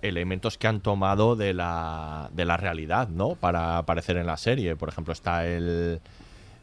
elementos 0.01 0.57
que 0.57 0.67
han 0.67 0.81
tomado 0.81 1.35
de 1.35 1.53
la, 1.53 2.29
de 2.33 2.45
la 2.45 2.57
realidad 2.57 3.09
¿no? 3.09 3.35
para 3.35 3.77
aparecer 3.77 4.17
en 4.17 4.27
la 4.27 4.37
serie. 4.37 4.75
Por 4.75 4.89
ejemplo, 4.89 5.13
está 5.13 5.47
el, 5.47 6.01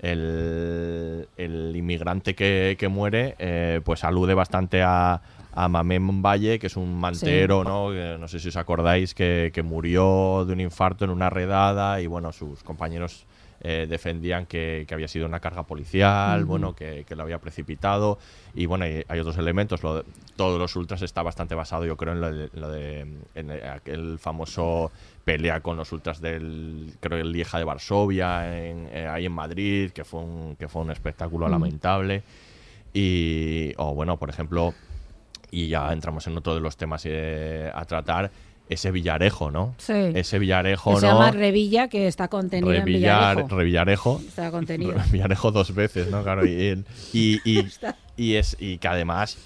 el, 0.00 1.28
el 1.36 1.76
inmigrante 1.76 2.34
que, 2.34 2.76
que 2.78 2.88
muere, 2.88 3.36
eh, 3.38 3.80
pues 3.84 4.04
alude 4.04 4.34
bastante 4.34 4.82
a, 4.82 5.20
a 5.52 5.68
Mamem 5.68 6.22
Valle, 6.22 6.58
que 6.58 6.68
es 6.68 6.76
un 6.76 6.98
mantero, 6.98 7.64
¿no? 7.64 7.90
Que 7.90 8.16
no 8.18 8.28
sé 8.28 8.38
si 8.38 8.48
os 8.48 8.56
acordáis, 8.56 9.14
que, 9.14 9.50
que 9.52 9.62
murió 9.62 10.44
de 10.46 10.52
un 10.52 10.60
infarto 10.60 11.04
en 11.04 11.10
una 11.10 11.30
redada 11.30 12.00
y 12.00 12.06
bueno, 12.06 12.32
sus 12.32 12.62
compañeros 12.62 13.26
eh, 13.60 13.86
defendían 13.88 14.46
que, 14.46 14.84
que 14.86 14.94
había 14.94 15.08
sido 15.08 15.26
una 15.26 15.40
carga 15.40 15.64
policial, 15.64 16.44
bueno, 16.44 16.74
que, 16.74 17.04
que 17.06 17.16
lo 17.16 17.22
había 17.24 17.38
precipitado. 17.38 18.18
Y 18.54 18.66
bueno, 18.66 18.84
hay, 18.84 19.04
hay 19.08 19.20
otros 19.20 19.36
elementos. 19.38 19.82
Lo 19.82 19.96
de- 19.96 20.04
todos 20.36 20.58
los 20.58 20.74
ultras 20.76 21.02
está 21.02 21.22
bastante 21.22 21.54
basado, 21.54 21.84
yo 21.84 21.96
creo, 21.96 22.12
en 22.12 22.20
lo 22.20 22.32
de, 22.32 22.48
lo 22.54 22.70
de- 22.70 23.06
en 23.34 23.50
aquel 23.50 24.18
famoso 24.20 24.92
pelea 25.24 25.60
con 25.60 25.76
los 25.76 25.90
ultras 25.92 26.20
del 26.20 26.92
creo 27.00 27.18
el 27.18 27.32
Lieja 27.32 27.58
de 27.58 27.64
Varsovia 27.64 28.66
en- 28.68 28.88
eh, 28.92 29.06
ahí 29.06 29.26
en 29.26 29.32
Madrid, 29.32 29.90
que 29.90 30.04
fue 30.04 30.20
un 30.20 30.56
que 30.56 30.68
fue 30.68 30.82
un 30.82 30.90
espectáculo 30.90 31.46
lamentable. 31.48 32.22
Y 32.94 33.72
o 33.76 33.94
bueno, 33.94 34.16
por 34.16 34.30
ejemplo, 34.30 34.74
y 35.50 35.68
ya 35.68 35.92
entramos 35.92 36.26
en 36.26 36.36
otro 36.36 36.54
de 36.54 36.60
los 36.60 36.76
temas 36.76 37.02
eh, 37.06 37.70
a 37.74 37.84
tratar 37.84 38.30
ese 38.68 38.90
Villarejo, 38.90 39.50
¿no? 39.50 39.74
Sí. 39.78 39.92
Ese 39.92 40.38
Villarejo, 40.38 40.94
Que 40.94 41.00
se 41.00 41.06
¿no? 41.06 41.12
llama 41.14 41.30
Revilla, 41.30 41.88
que 41.88 42.06
está 42.06 42.28
contenido 42.28 42.72
en 42.72 42.82
Revillar- 42.84 43.36
Villarejo. 43.36 43.48
Revillarejo. 43.56 44.20
Está 44.26 44.50
contenido. 44.50 44.94
Villarejo 45.12 45.50
dos 45.50 45.74
veces, 45.74 46.10
¿no? 46.10 46.22
Claro, 46.22 46.44
y, 46.46 46.84
y, 47.12 47.40
y, 47.44 47.66
y 48.16 48.34
es, 48.34 48.56
y 48.60 48.78
que 48.78 48.88
además 48.88 49.38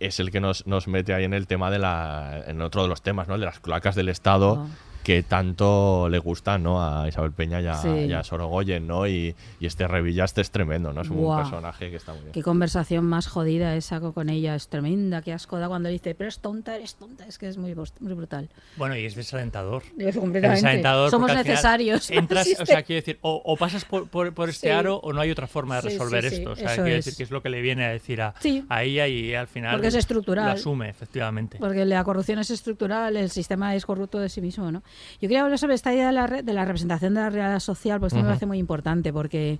es 0.00 0.20
el 0.20 0.30
que 0.30 0.40
nos, 0.40 0.66
nos 0.66 0.88
mete 0.88 1.14
ahí 1.14 1.24
en 1.24 1.32
el 1.34 1.46
tema 1.46 1.70
de 1.70 1.78
la. 1.78 2.44
en 2.46 2.60
otro 2.60 2.82
de 2.82 2.88
los 2.88 3.02
temas, 3.02 3.28
¿no? 3.28 3.38
De 3.38 3.46
las 3.46 3.60
cloacas 3.60 3.94
del 3.94 4.08
Estado. 4.08 4.52
Oh. 4.52 4.68
Que 5.06 5.22
tanto 5.22 6.08
le 6.08 6.18
gustan, 6.18 6.64
¿no? 6.64 6.82
A 6.82 7.06
Isabel 7.06 7.30
Peña 7.30 7.60
y 7.60 7.66
a, 7.68 7.74
Sí. 7.74 7.88
y 7.88 8.12
a 8.12 8.24
Sorogoyen, 8.24 8.88
¿no? 8.88 9.06
Y, 9.06 9.36
y 9.60 9.66
este 9.66 9.86
Revilla 9.86 10.24
este 10.24 10.40
es 10.40 10.50
tremendo, 10.50 10.92
¿no? 10.92 11.02
Es 11.02 11.10
un 11.10 11.18
Buah. 11.18 11.42
personaje 11.42 11.90
que 11.90 11.96
está 11.96 12.12
muy 12.12 12.22
bien. 12.22 12.32
Qué 12.32 12.42
conversación 12.42 13.04
más 13.04 13.28
jodida 13.28 13.76
esa 13.76 14.00
co- 14.00 14.12
con 14.12 14.30
ella, 14.30 14.56
es 14.56 14.66
tremenda, 14.66 15.22
qué 15.22 15.32
asco 15.32 15.60
da 15.60 15.68
cuando 15.68 15.88
dice, 15.90 16.16
pero 16.16 16.26
es 16.28 16.40
tonta, 16.40 16.74
eres 16.74 16.96
tonta, 16.96 17.24
es 17.24 17.38
que 17.38 17.46
es 17.46 17.56
muy, 17.56 17.72
brutal. 18.00 18.48
Bueno, 18.76 18.96
y 18.96 19.04
es 19.04 19.14
desalentador. 19.14 19.84
Es 19.96 20.16
completamente. 20.16 20.56
Es 20.58 20.62
desalentador 20.64 21.10
Somos 21.12 21.32
necesarios. 21.32 22.10
Entras, 22.10 22.48
o 22.60 22.66
sea, 22.66 22.82
quiero 22.82 23.00
decir, 23.00 23.18
o, 23.20 23.40
o 23.44 23.56
pasas 23.56 23.84
por, 23.84 24.08
por- 24.08 24.34
por 24.34 24.48
este 24.48 24.66
Sí. 24.66 24.72
aro 24.72 24.96
o 24.96 25.12
no 25.12 25.20
hay 25.20 25.30
otra 25.30 25.46
forma 25.46 25.76
de 25.76 25.82
resolver 25.82 26.28
sí, 26.28 26.36
esto. 26.38 26.50
O 26.50 26.56
sea, 26.56 26.74
quiero 26.74 26.86
es. 26.88 27.04
decir 27.04 27.16
que 27.16 27.22
es 27.22 27.30
lo 27.30 27.42
que 27.42 27.48
le 27.50 27.60
viene 27.62 27.84
a 27.84 27.90
decir 27.90 28.20
a, 28.22 28.34
Sí. 28.40 28.64
a 28.68 28.82
ella 28.82 29.06
y 29.06 29.34
al 29.36 29.46
final 29.46 29.74
Porque 29.76 29.86
es 29.86 29.94
estructural. 29.94 30.46
lo 30.46 30.50
asume, 30.52 30.88
efectivamente. 30.88 31.58
Porque 31.60 31.84
la 31.84 32.02
corrupción 32.02 32.40
es 32.40 32.50
estructural, 32.50 33.16
el 33.16 33.30
sistema 33.30 33.76
es 33.76 33.86
corrupto 33.86 34.18
de 34.18 34.28
sí 34.28 34.40
mismo, 34.40 34.72
¿no? 34.72 34.82
Yo 35.14 35.20
quería 35.28 35.42
hablar 35.42 35.58
sobre 35.58 35.74
esta 35.74 35.92
idea 35.92 36.06
de 36.08 36.12
la, 36.12 36.26
re- 36.26 36.42
de 36.42 36.52
la 36.52 36.64
representación 36.64 37.14
de 37.14 37.20
la 37.20 37.30
realidad 37.30 37.60
social, 37.60 37.98
porque 38.00 38.08
esto 38.08 38.16
me 38.16 38.22
Ujú. 38.22 38.28
parece 38.30 38.46
muy 38.46 38.58
importante, 38.58 39.12
porque 39.12 39.58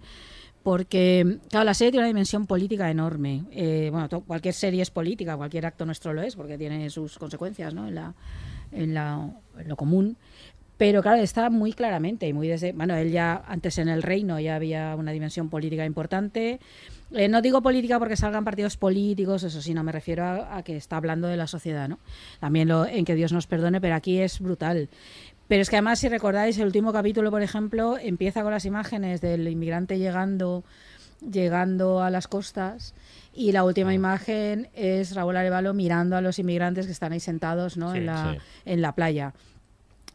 porque 0.63 1.39
claro, 1.49 1.65
la 1.65 1.75
serie 1.75 1.93
tiene 1.93 2.03
una 2.05 2.09
dimensión 2.09 2.47
política 2.47 2.91
enorme. 2.91 3.45
Eh, 3.53 3.89
bueno, 3.93 4.09
cualquier 4.27 4.53
serie 4.55 4.83
es 4.83 4.91
política, 4.91 5.37
cualquier 5.37 5.65
acto 5.67 5.87
nuestro 5.87 6.13
lo 6.13 6.23
es, 6.23 6.35
porque 6.35 6.59
tiene 6.59 6.91
sus 6.91 7.19
consecuencias, 7.19 7.73
¿no? 7.73 7.87
En 7.87 7.95
la, 7.95 8.15
en 8.73 8.93
la 8.95 9.31
en 9.59 9.69
lo 9.69 9.77
común. 9.77 10.17
Pero 10.77 11.03
claro, 11.03 11.23
está 11.23 11.49
muy 11.51 11.73
claramente 11.73 12.27
y 12.29 12.33
muy 12.35 12.49
desde. 12.49 12.73
Bueno, 12.73 12.97
él 12.97 13.11
ya 13.13 13.45
antes 13.47 13.79
en 13.79 13.89
el 13.89 14.03
reino 14.03 14.39
ya 14.41 14.57
había 14.57 14.95
una 14.97 15.13
dimensión 15.13 15.49
política 15.49 15.87
importante. 15.87 16.59
Eh, 17.13 17.29
no 17.29 17.41
digo 17.41 17.63
política 17.63 17.99
porque 18.01 18.17
salgan 18.17 18.45
partidos 18.45 18.77
políticos, 18.77 19.45
eso 19.45 19.63
sí, 19.63 19.73
no 19.73 19.85
me 19.85 19.93
refiero 19.93 20.25
a, 20.25 20.57
a 20.57 20.63
que 20.65 20.77
está 20.77 20.97
hablando 20.97 21.29
de 21.29 21.37
la 21.37 21.47
sociedad, 21.47 21.89
¿no? 21.89 22.01
También 22.41 22.67
lo, 22.69 22.85
en 22.85 23.05
que 23.05 23.15
Dios 23.15 23.33
nos 23.33 23.47
perdone, 23.47 23.81
pero 23.81 23.95
aquí 23.95 24.19
es 24.19 24.41
brutal. 24.41 24.89
Pero 25.49 25.63
es 25.63 25.71
que 25.71 25.77
además, 25.77 25.99
si 26.01 26.09
recordáis, 26.09 26.59
el 26.59 26.67
último 26.67 26.93
capítulo, 26.93 27.31
por 27.31 27.43
ejemplo, 27.43 27.97
empieza 27.99 28.43
con 28.43 28.51
las 28.51 28.65
imágenes 28.65 29.21
del 29.21 29.47
inmigrante 29.47 29.99
llegando, 29.99 30.65
llegando 31.21 32.03
a 32.03 32.11
las 32.11 32.29
costas 32.29 32.95
y 33.33 33.53
la 33.53 33.65
última 33.65 33.95
imagen 33.95 34.69
es 34.75 35.15
Raúl 35.15 35.37
Arevalo 35.37 35.73
mirando 35.75 36.17
a 36.17 36.21
los 36.21 36.39
inmigrantes 36.39 36.87
que 36.87 36.93
están 36.93 37.13
ahí 37.13 37.21
sentados 37.21 37.77
¿no? 37.77 37.93
Sí, 37.93 37.99
en, 37.99 38.07
la, 38.07 38.33
sí. 38.33 38.39
en 38.65 38.83
la 38.83 38.93
playa. 38.95 39.35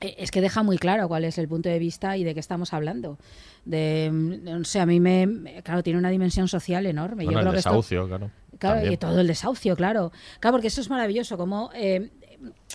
Eh, 0.02 0.16
Es 0.18 0.32
que 0.32 0.42
deja 0.42 0.64
muy 0.64 0.78
claro 0.78 1.08
cuál 1.08 1.24
es 1.24 1.38
el 1.38 1.48
punto 1.48 1.70
de 1.70 1.80
vista 1.80 2.18
y 2.18 2.24
de 2.24 2.34
qué 2.34 2.40
estamos 2.40 2.74
hablando. 2.74 3.18
De, 3.64 4.10
mm, 4.12 4.44
no 4.44 4.64
sé, 4.66 4.80
a 4.80 4.86
mí 4.86 5.00
me, 5.00 5.62
claro, 5.64 5.82
tiene 5.84 6.00
una 6.00 6.10
dimensión 6.10 6.48
social 6.48 6.86
enorme. 6.86 7.24
Bueno, 7.26 7.32
Yo 7.34 7.38
el 7.40 7.44
creo 7.44 7.52
que 7.54 7.58
esto- 7.60 7.70
desahucio, 7.70 8.08
claro. 8.08 8.32
Claro, 8.60 8.76
También. 8.76 8.94
y 8.94 8.98
todo 8.98 9.20
el 9.22 9.28
desahucio, 9.28 9.76
claro. 9.76 10.12
Claro, 10.40 10.56
porque 10.56 10.68
eso 10.68 10.82
es 10.82 10.90
maravilloso, 10.90 11.38
cómo, 11.38 11.70
eh, 11.74 12.10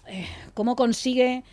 eh, 0.07 0.27
cómo 0.55 0.75
consigue... 0.75 1.45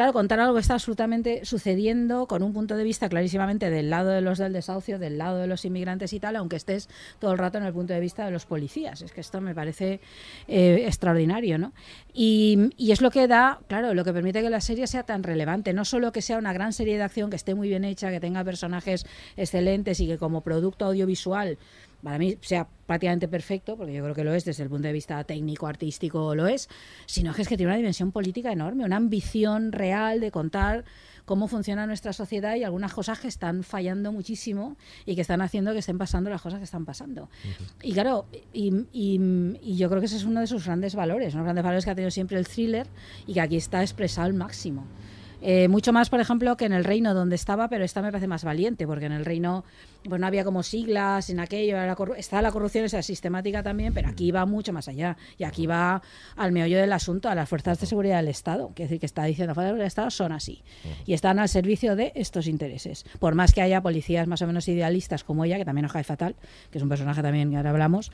Claro, 0.00 0.14
contar 0.14 0.40
algo 0.40 0.54
que 0.54 0.60
está 0.60 0.72
absolutamente 0.72 1.44
sucediendo 1.44 2.26
con 2.26 2.42
un 2.42 2.54
punto 2.54 2.74
de 2.74 2.84
vista 2.84 3.10
clarísimamente 3.10 3.68
del 3.68 3.90
lado 3.90 4.08
de 4.08 4.22
los 4.22 4.38
del 4.38 4.54
desahucio, 4.54 4.98
del 4.98 5.18
lado 5.18 5.36
de 5.36 5.46
los 5.46 5.66
inmigrantes 5.66 6.14
y 6.14 6.20
tal, 6.20 6.36
aunque 6.36 6.56
estés 6.56 6.88
todo 7.18 7.32
el 7.32 7.36
rato 7.36 7.58
en 7.58 7.64
el 7.64 7.74
punto 7.74 7.92
de 7.92 8.00
vista 8.00 8.24
de 8.24 8.30
los 8.30 8.46
policías. 8.46 9.02
Es 9.02 9.12
que 9.12 9.20
esto 9.20 9.42
me 9.42 9.54
parece 9.54 10.00
eh, 10.48 10.84
extraordinario, 10.86 11.58
¿no? 11.58 11.74
Y 12.14 12.70
es 12.78 13.02
lo 13.02 13.10
que 13.10 13.28
da, 13.28 13.60
claro, 13.68 13.92
lo 13.92 14.02
que 14.02 14.14
permite 14.14 14.40
que 14.40 14.48
la 14.48 14.62
serie 14.62 14.86
sea 14.86 15.02
tan 15.02 15.22
relevante. 15.22 15.74
No 15.74 15.84
solo 15.84 16.12
que 16.12 16.22
sea 16.22 16.38
una 16.38 16.54
gran 16.54 16.72
serie 16.72 16.96
de 16.96 17.02
acción, 17.02 17.28
que 17.28 17.36
esté 17.36 17.54
muy 17.54 17.68
bien 17.68 17.84
hecha, 17.84 18.10
que 18.10 18.20
tenga 18.20 18.42
personajes 18.42 19.04
excelentes 19.36 20.00
y 20.00 20.06
que 20.06 20.16
como 20.16 20.40
producto 20.40 20.86
audiovisual 20.86 21.58
para 22.02 22.18
mí 22.18 22.36
sea 22.40 22.66
prácticamente 22.86 23.28
perfecto, 23.28 23.76
porque 23.76 23.92
yo 23.92 24.02
creo 24.02 24.14
que 24.14 24.24
lo 24.24 24.34
es 24.34 24.44
desde 24.44 24.62
el 24.64 24.68
punto 24.68 24.86
de 24.88 24.92
vista 24.92 25.22
técnico, 25.24 25.66
artístico, 25.66 26.34
lo 26.34 26.46
es, 26.48 26.68
sino 27.06 27.32
que 27.34 27.42
es 27.42 27.48
que 27.48 27.56
tiene 27.56 27.70
una 27.70 27.76
dimensión 27.76 28.10
política 28.12 28.50
enorme, 28.52 28.84
una 28.84 28.96
ambición 28.96 29.72
real 29.72 30.20
de 30.20 30.30
contar 30.30 30.84
cómo 31.26 31.46
funciona 31.46 31.86
nuestra 31.86 32.12
sociedad 32.12 32.56
y 32.56 32.64
algunas 32.64 32.92
cosas 32.92 33.20
que 33.20 33.28
están 33.28 33.62
fallando 33.62 34.10
muchísimo 34.10 34.76
y 35.06 35.14
que 35.14 35.20
están 35.20 35.40
haciendo 35.42 35.72
que 35.72 35.78
estén 35.78 35.98
pasando 35.98 36.28
las 36.30 36.42
cosas 36.42 36.58
que 36.58 36.64
están 36.64 36.84
pasando. 36.84 37.28
Y 37.82 37.92
claro, 37.92 38.26
y, 38.52 38.74
y- 38.92 39.58
y 39.62 39.76
yo 39.76 39.88
creo 39.88 40.00
que 40.00 40.06
ese 40.06 40.16
es 40.16 40.24
uno 40.24 40.40
de 40.40 40.48
sus 40.48 40.64
grandes 40.64 40.96
valores, 40.96 41.34
unos 41.34 41.44
grandes 41.44 41.62
valores 41.62 41.84
que 41.84 41.90
ha 41.90 41.94
tenido 41.94 42.10
siempre 42.10 42.38
el 42.38 42.48
thriller 42.48 42.88
y 43.26 43.34
que 43.34 43.40
aquí 43.40 43.56
está 43.56 43.82
expresado 43.82 44.26
al 44.26 44.34
máximo. 44.34 44.84
Eh, 45.42 45.68
mucho 45.68 45.92
más, 45.92 46.10
por 46.10 46.20
ejemplo, 46.20 46.56
que 46.56 46.66
en 46.66 46.72
el 46.72 46.84
reino 46.84 47.14
donde 47.14 47.36
estaba, 47.36 47.68
pero 47.68 47.84
esta 47.84 48.02
me 48.02 48.10
parece 48.10 48.26
más 48.26 48.44
valiente, 48.44 48.86
porque 48.86 49.06
en 49.06 49.12
el 49.12 49.24
reino 49.24 49.64
pues 50.08 50.20
no 50.20 50.26
había 50.26 50.44
como 50.44 50.62
siglas 50.62 51.28
en 51.28 51.40
aquello, 51.40 51.76
la 51.76 51.96
está 52.16 52.40
la 52.40 52.50
corrupción 52.52 52.84
esa 52.84 53.02
sistemática 53.02 53.62
también, 53.62 53.92
pero 53.92 54.08
aquí 54.08 54.30
va 54.30 54.46
mucho 54.46 54.72
más 54.72 54.88
allá. 54.88 55.16
Y 55.36 55.44
aquí 55.44 55.66
va 55.66 56.02
al 56.36 56.52
meollo 56.52 56.78
del 56.78 56.92
asunto, 56.92 57.28
a 57.28 57.34
las 57.34 57.48
fuerzas 57.48 57.80
de 57.80 57.86
seguridad 57.86 58.16
del 58.16 58.28
Estado. 58.28 58.68
Quiere 58.74 58.88
decir 58.88 59.00
que 59.00 59.06
está 59.06 59.24
diciendo, 59.24 59.50
las 59.50 59.54
fuerzas 59.54 59.68
de 59.68 59.70
seguridad 59.70 59.84
del 59.84 59.88
Estado 59.88 60.10
son 60.10 60.32
así. 60.32 60.62
Y 61.06 61.12
están 61.12 61.38
al 61.38 61.48
servicio 61.48 61.96
de 61.96 62.12
estos 62.14 62.46
intereses. 62.46 63.04
Por 63.18 63.34
más 63.34 63.52
que 63.52 63.62
haya 63.62 63.82
policías 63.82 64.26
más 64.26 64.40
o 64.42 64.46
menos 64.46 64.68
idealistas 64.68 65.24
como 65.24 65.44
ella, 65.44 65.58
que 65.58 65.64
también 65.64 65.82
nos 65.82 65.92
cae 65.92 66.04
fatal, 66.04 66.36
que 66.70 66.78
es 66.78 66.82
un 66.82 66.88
personaje 66.88 67.22
también 67.22 67.50
que 67.50 67.56
ahora 67.56 67.70
hablamos, 67.70 68.10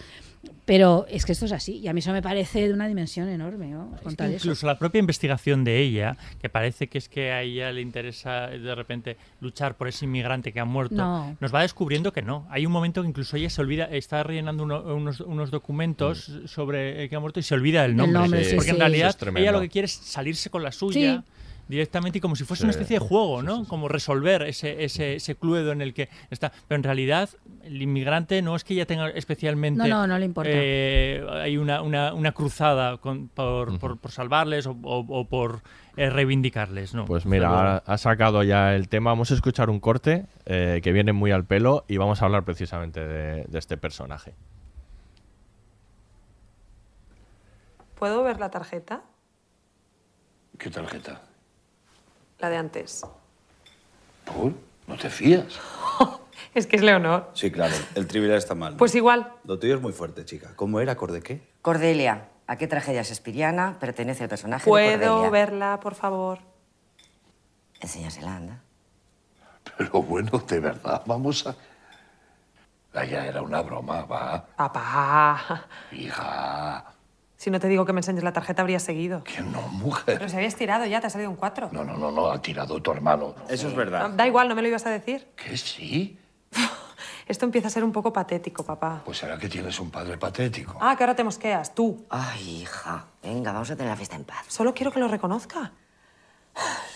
pero 0.64 1.06
es 1.08 1.24
que 1.24 1.32
esto 1.32 1.44
es 1.46 1.52
así. 1.52 1.78
Y 1.78 1.88
a 1.88 1.92
mí 1.92 2.00
eso 2.00 2.12
me 2.12 2.22
parece 2.22 2.66
de 2.66 2.74
una 2.74 2.88
dimensión 2.88 3.28
enorme, 3.28 3.68
¿no? 3.68 3.90
Incluso 4.32 4.66
la 4.66 4.78
propia 4.78 4.98
investigación 4.98 5.62
de 5.64 5.78
ella, 5.80 6.16
que 6.40 6.48
parece 6.48 6.88
que 6.88 6.98
es 6.98 7.08
que 7.08 7.32
a 7.32 7.42
ella 7.42 7.70
le 7.72 7.80
interesa 7.80 8.48
de 8.48 8.74
repente 8.74 9.16
luchar 9.40 9.76
por 9.76 9.88
ese 9.88 10.04
inmigrante 10.06 10.52
que 10.52 10.60
ha 10.60 10.64
muerto, 10.64 10.94
No. 10.96 11.36
nos 11.40 11.54
va 11.54 11.62
descubriendo 11.62 12.12
que 12.12 12.22
no. 12.22 12.46
Hay 12.50 12.66
un 12.66 12.72
momento 12.72 13.02
que 13.02 13.08
incluso 13.08 13.36
ella 13.36 13.50
se 13.50 13.60
olvida, 13.60 13.84
está 13.84 14.22
rellenando 14.22 14.64
uno- 14.64 14.82
unos, 14.94 15.20
unos 15.20 15.50
documentos 15.50 16.32
sobre 16.46 17.02
el 17.04 17.08
que 17.08 17.16
ha 17.16 17.20
muerto 17.20 17.40
y 17.40 17.42
se 17.42 17.54
olvida 17.54 17.84
El 17.84 17.96
nombre. 17.96 18.20
nombre, 18.20 18.44
sí, 18.44 18.56
porque 18.56 18.70
en 18.70 18.78
realidad 18.78 19.16
ella 19.36 19.52
lo 19.52 19.60
que 19.60 19.68
quiere 19.68 19.86
es 19.86 19.92
salirse 19.92 20.50
con 20.50 20.62
la 20.62 20.72
suya. 20.72 21.24
Directamente 21.68 22.18
y 22.18 22.20
como 22.20 22.36
si 22.36 22.44
fuese 22.44 22.60
Sí. 22.60 22.64
una 22.66 22.70
especie 22.70 23.00
de 23.00 23.04
juego, 23.04 23.42
¿no? 23.42 23.64
Como 23.66 23.88
resolver 23.88 24.42
ese, 24.42 24.84
ese, 24.84 25.16
ese 25.16 25.34
cluedo 25.34 25.72
en 25.72 25.82
el 25.82 25.94
que 25.94 26.08
está. 26.30 26.52
Pero 26.68 26.76
en 26.76 26.84
realidad, 26.84 27.28
el 27.64 27.82
inmigrante 27.82 28.40
no 28.40 28.54
es 28.54 28.62
que 28.62 28.74
ella 28.74 28.86
tenga 28.86 29.08
especialmente. 29.10 29.78
No, 29.78 29.88
no, 29.88 30.06
no 30.06 30.18
le 30.18 30.26
importa. 30.26 30.50
eh, 30.52 31.26
hay 31.32 31.56
una, 31.56 31.82
una, 31.82 32.14
una 32.14 32.30
cruzada 32.32 32.98
con- 32.98 33.26
por, 33.28 33.78
por, 33.80 33.98
por 33.98 34.10
salvarles 34.12 34.66
o, 34.66 34.76
o- 34.82 35.04
o 35.08 35.24
por 35.28 35.62
eh, 35.96 36.08
reivindicarles, 36.08 36.94
¿no? 36.94 37.04
Pues 37.06 37.26
mira, 37.26 37.48
ahora 37.48 37.82
ha 37.84 37.98
sacado 37.98 38.42
ya 38.44 38.74
el 38.76 38.88
tema. 38.88 39.10
Vamos 39.10 39.32
a 39.32 39.34
escuchar 39.34 39.68
un 39.68 39.80
corte 39.80 40.26
eh, 40.44 40.80
que 40.84 40.92
viene 40.92 41.12
muy 41.12 41.32
al 41.32 41.44
pelo 41.46 41.84
y 41.88 41.96
vamos 41.96 42.22
a 42.22 42.26
hablar 42.26 42.44
precisamente 42.44 43.00
de, 43.04 43.44
de 43.48 43.58
este 43.58 43.76
personaje. 43.76 44.34
¿Puedo 47.98 48.22
ver 48.22 48.38
la 48.38 48.50
tarjeta? 48.50 49.02
¿Qué 50.58 50.70
tarjeta? 50.70 51.22
La 52.38 52.48
de 52.50 52.56
antes. 52.56 53.02
¿Por? 54.24 54.52
¿No 54.86 54.96
te 54.96 55.10
fías? 55.10 55.58
Es 56.54 56.66
que 56.66 56.76
es 56.76 56.82
Leonor. 56.82 57.30
Sí, 57.34 57.50
claro, 57.50 57.74
el 57.94 58.06
trivial 58.06 58.38
está 58.38 58.54
mal. 58.54 58.76
Pues 58.76 58.94
igual. 58.94 59.30
Lo 59.44 59.58
tuyo 59.58 59.74
es 59.74 59.82
muy 59.82 59.92
fuerte, 59.92 60.24
chica. 60.24 60.52
¿Cómo 60.56 60.80
era? 60.80 60.92
¿Acorde 60.92 61.20
qué? 61.20 61.46
Cordelia, 61.60 62.28
¿a 62.46 62.56
qué 62.56 62.66
tragedia 62.66 63.02
shakespeariana 63.02 63.76
pertenece 63.78 64.22
el 64.22 64.30
personaje 64.30 64.64
de 64.64 64.70
¿Puedo 64.70 64.98
Cordelia? 65.16 65.30
verla, 65.30 65.80
por 65.80 65.94
favor? 65.94 66.38
Enséñasela, 67.80 68.36
anda. 68.36 68.62
Pero 69.76 70.00
bueno, 70.02 70.30
de 70.48 70.60
verdad, 70.60 71.02
vamos 71.04 71.46
a... 71.46 71.54
Vaya, 72.94 73.26
era 73.26 73.42
una 73.42 73.60
broma, 73.60 74.06
va. 74.06 74.46
Papá. 74.56 75.66
Hija. 75.92 76.86
Si 77.36 77.50
no 77.50 77.60
te 77.60 77.68
digo 77.68 77.84
que 77.84 77.92
me 77.92 78.00
enseñes 78.00 78.24
la 78.24 78.32
tarjeta, 78.32 78.62
habrías 78.62 78.82
seguido. 78.82 79.22
Que 79.24 79.42
no, 79.42 79.60
mujer. 79.68 80.16
Pero 80.18 80.28
si 80.28 80.36
habías 80.36 80.56
tirado 80.56 80.86
ya, 80.86 81.00
te 81.00 81.08
ha 81.08 81.10
salido 81.10 81.30
un 81.30 81.36
4. 81.36 81.70
No, 81.72 81.84
no, 81.84 81.96
no, 81.96 82.10
no, 82.10 82.30
ha 82.30 82.40
tirado 82.40 82.80
tu 82.80 82.90
hermano. 82.90 83.34
Eso 83.48 83.68
es 83.68 83.74
verdad. 83.74 84.10
Da 84.10 84.26
igual, 84.26 84.48
no 84.48 84.54
me 84.54 84.62
lo 84.62 84.68
ibas 84.68 84.86
a 84.86 84.90
decir. 84.90 85.28
¿Que 85.36 85.56
sí? 85.56 86.18
Esto 87.26 87.44
empieza 87.44 87.68
a 87.68 87.70
ser 87.70 87.84
un 87.84 87.92
poco 87.92 88.12
patético, 88.12 88.64
papá. 88.64 89.02
Pues 89.04 89.18
será 89.18 89.36
que 89.36 89.48
tienes 89.48 89.78
un 89.80 89.90
padre 89.90 90.16
patético. 90.16 90.78
Ah, 90.80 90.96
que 90.96 91.02
ahora 91.04 91.14
te 91.14 91.24
mosqueas, 91.24 91.74
tú. 91.74 92.06
Ay, 92.08 92.62
hija. 92.62 93.06
Venga, 93.22 93.52
vamos 93.52 93.70
a 93.70 93.76
tener 93.76 93.90
la 93.90 93.96
fiesta 93.96 94.16
en 94.16 94.24
paz. 94.24 94.46
Solo 94.48 94.72
quiero 94.72 94.90
que 94.90 95.00
lo 95.00 95.08
reconozca. 95.08 95.72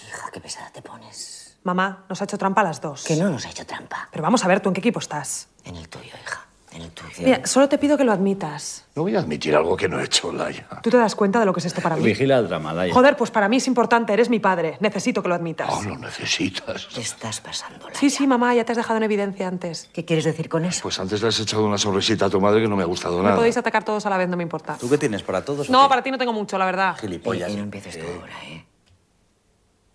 Hija, 0.09 0.31
qué 0.33 0.41
pesada 0.41 0.71
te 0.71 0.81
pones. 0.81 1.59
Mamá, 1.65 2.07
nos 2.09 2.21
ha 2.23 2.25
hecho 2.25 2.39
trampa 2.39 2.63
a 2.63 2.65
las 2.65 2.81
dos. 2.81 3.05
Que 3.05 3.17
no 3.17 3.29
nos 3.29 3.45
ha 3.45 3.51
hecho 3.51 3.67
trampa. 3.67 4.09
Pero 4.11 4.23
vamos 4.23 4.43
a 4.45 4.49
ver, 4.49 4.61
¿tú 4.61 4.71
en 4.71 4.75
qué 4.75 4.81
equipo 4.81 5.01
estás? 5.01 5.49
En 5.65 5.77
el 5.77 5.89
tuyo, 5.89 6.15
hija. 6.23 6.47
En 6.73 6.83
el 6.83 6.91
tuyo. 6.93 7.11
Mira, 7.19 7.45
solo 7.47 7.69
te 7.69 7.79
pido 7.79 7.99
que 7.99 8.05
lo 8.05 8.13
admitas. 8.13 8.85
No 8.95 9.03
voy 9.03 9.17
a 9.17 9.19
admitir 9.19 9.57
algo 9.57 9.77
que 9.77 9.89
no 9.89 9.99
he 9.99 10.05
hecho, 10.05 10.33
Laia. 10.33 10.69
¿Tú 10.83 10.89
te 10.91 10.97
das 10.99 11.17
cuenta 11.17 11.41
de 11.41 11.47
lo 11.47 11.53
que 11.53 11.59
es 11.59 11.67
esto 11.67 11.81
para 11.83 11.97
mí? 11.97 12.03
Vigila 12.05 12.39
el 12.39 12.47
drama, 12.49 12.73
Laia. 12.73 12.95
Joder, 12.95 13.17
pues 13.17 13.33
para 13.33 13.49
mí 13.49 13.57
es 13.57 13.67
importante, 13.67 14.13
eres 14.13 14.31
mi 14.31 14.39
padre. 14.39 14.77
Necesito 14.79 15.21
que 15.21 15.29
lo 15.29 15.35
admitas. 15.35 15.69
No 15.85 15.91
lo 15.91 15.99
necesitas. 15.99 16.89
Te 16.95 17.01
estás 17.01 17.41
pasando. 17.41 17.89
Sí, 17.93 18.09
sí, 18.09 18.25
mamá, 18.27 18.55
ya 18.55 18.65
te 18.65 18.71
has 18.73 18.77
dejado 18.79 18.99
en 18.99 19.03
evidencia 19.03 19.49
antes. 19.49 19.91
¿Qué 19.93 20.05
quieres 20.05 20.25
decir 20.25 20.49
con 20.49 20.65
eso? 20.65 20.81
Pues 20.83 21.01
antes 21.01 21.21
le 21.23 21.29
has 21.29 21.41
echado 21.41 21.65
una 21.67 21.77
sonrisita 21.79 22.27
a 22.27 22.31
tu 22.31 22.41
madre 22.41 22.61
que 22.63 22.69
no 22.69 22.77
me 22.77 22.85
ha 22.85 22.87
gustado 22.87 23.19
Me 23.19 23.25
nada. 23.25 23.37
podéis 23.37 23.57
atacar 23.57 23.83
todos 23.85 24.07
a 24.07 24.11
la 24.11 24.17
vez, 24.17 24.29
no 24.29 24.37
me 24.37 24.45
importa. 24.45 24.77
¿Tú 24.79 24.89
qué 24.89 24.97
tienes 24.99 25.25
para 25.25 25.45
todos? 25.45 25.69
No, 25.71 25.89
para 25.89 26.03
ti 26.05 26.13
no 26.13 26.19
tengo 26.19 26.33
mucho, 26.33 26.57
la 26.57 26.67
verdad. 26.67 26.97
Gilipollas. 27.01 27.51
Y 27.51 27.57
no 27.57 27.65
empieces 27.65 27.99
tú 27.99 28.07
ahora, 28.07 28.33
¿eh? 28.45 28.65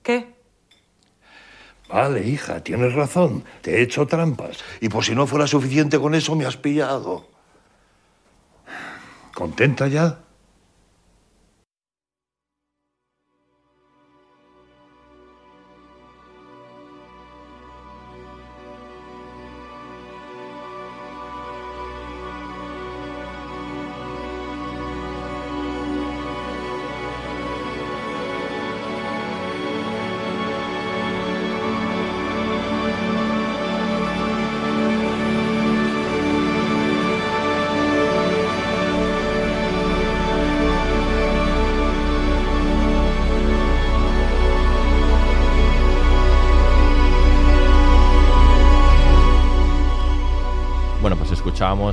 ¿Qué? 0.04 0.35
Vale, 1.88 2.28
hija, 2.28 2.64
tienes 2.64 2.94
razón. 2.94 3.44
Te 3.62 3.78
he 3.78 3.82
hecho 3.82 4.08
trampas. 4.08 4.64
Y 4.82 4.90
por 4.90 5.04
si 5.04 5.14
no 5.14 5.28
fuera 5.28 5.48
suficiente 5.48 6.00
con 6.00 6.16
eso, 6.16 6.36
me 6.36 6.46
has 6.46 6.58
pillado. 6.58 7.28
¿Contenta 9.34 9.88
ya? 9.88 10.25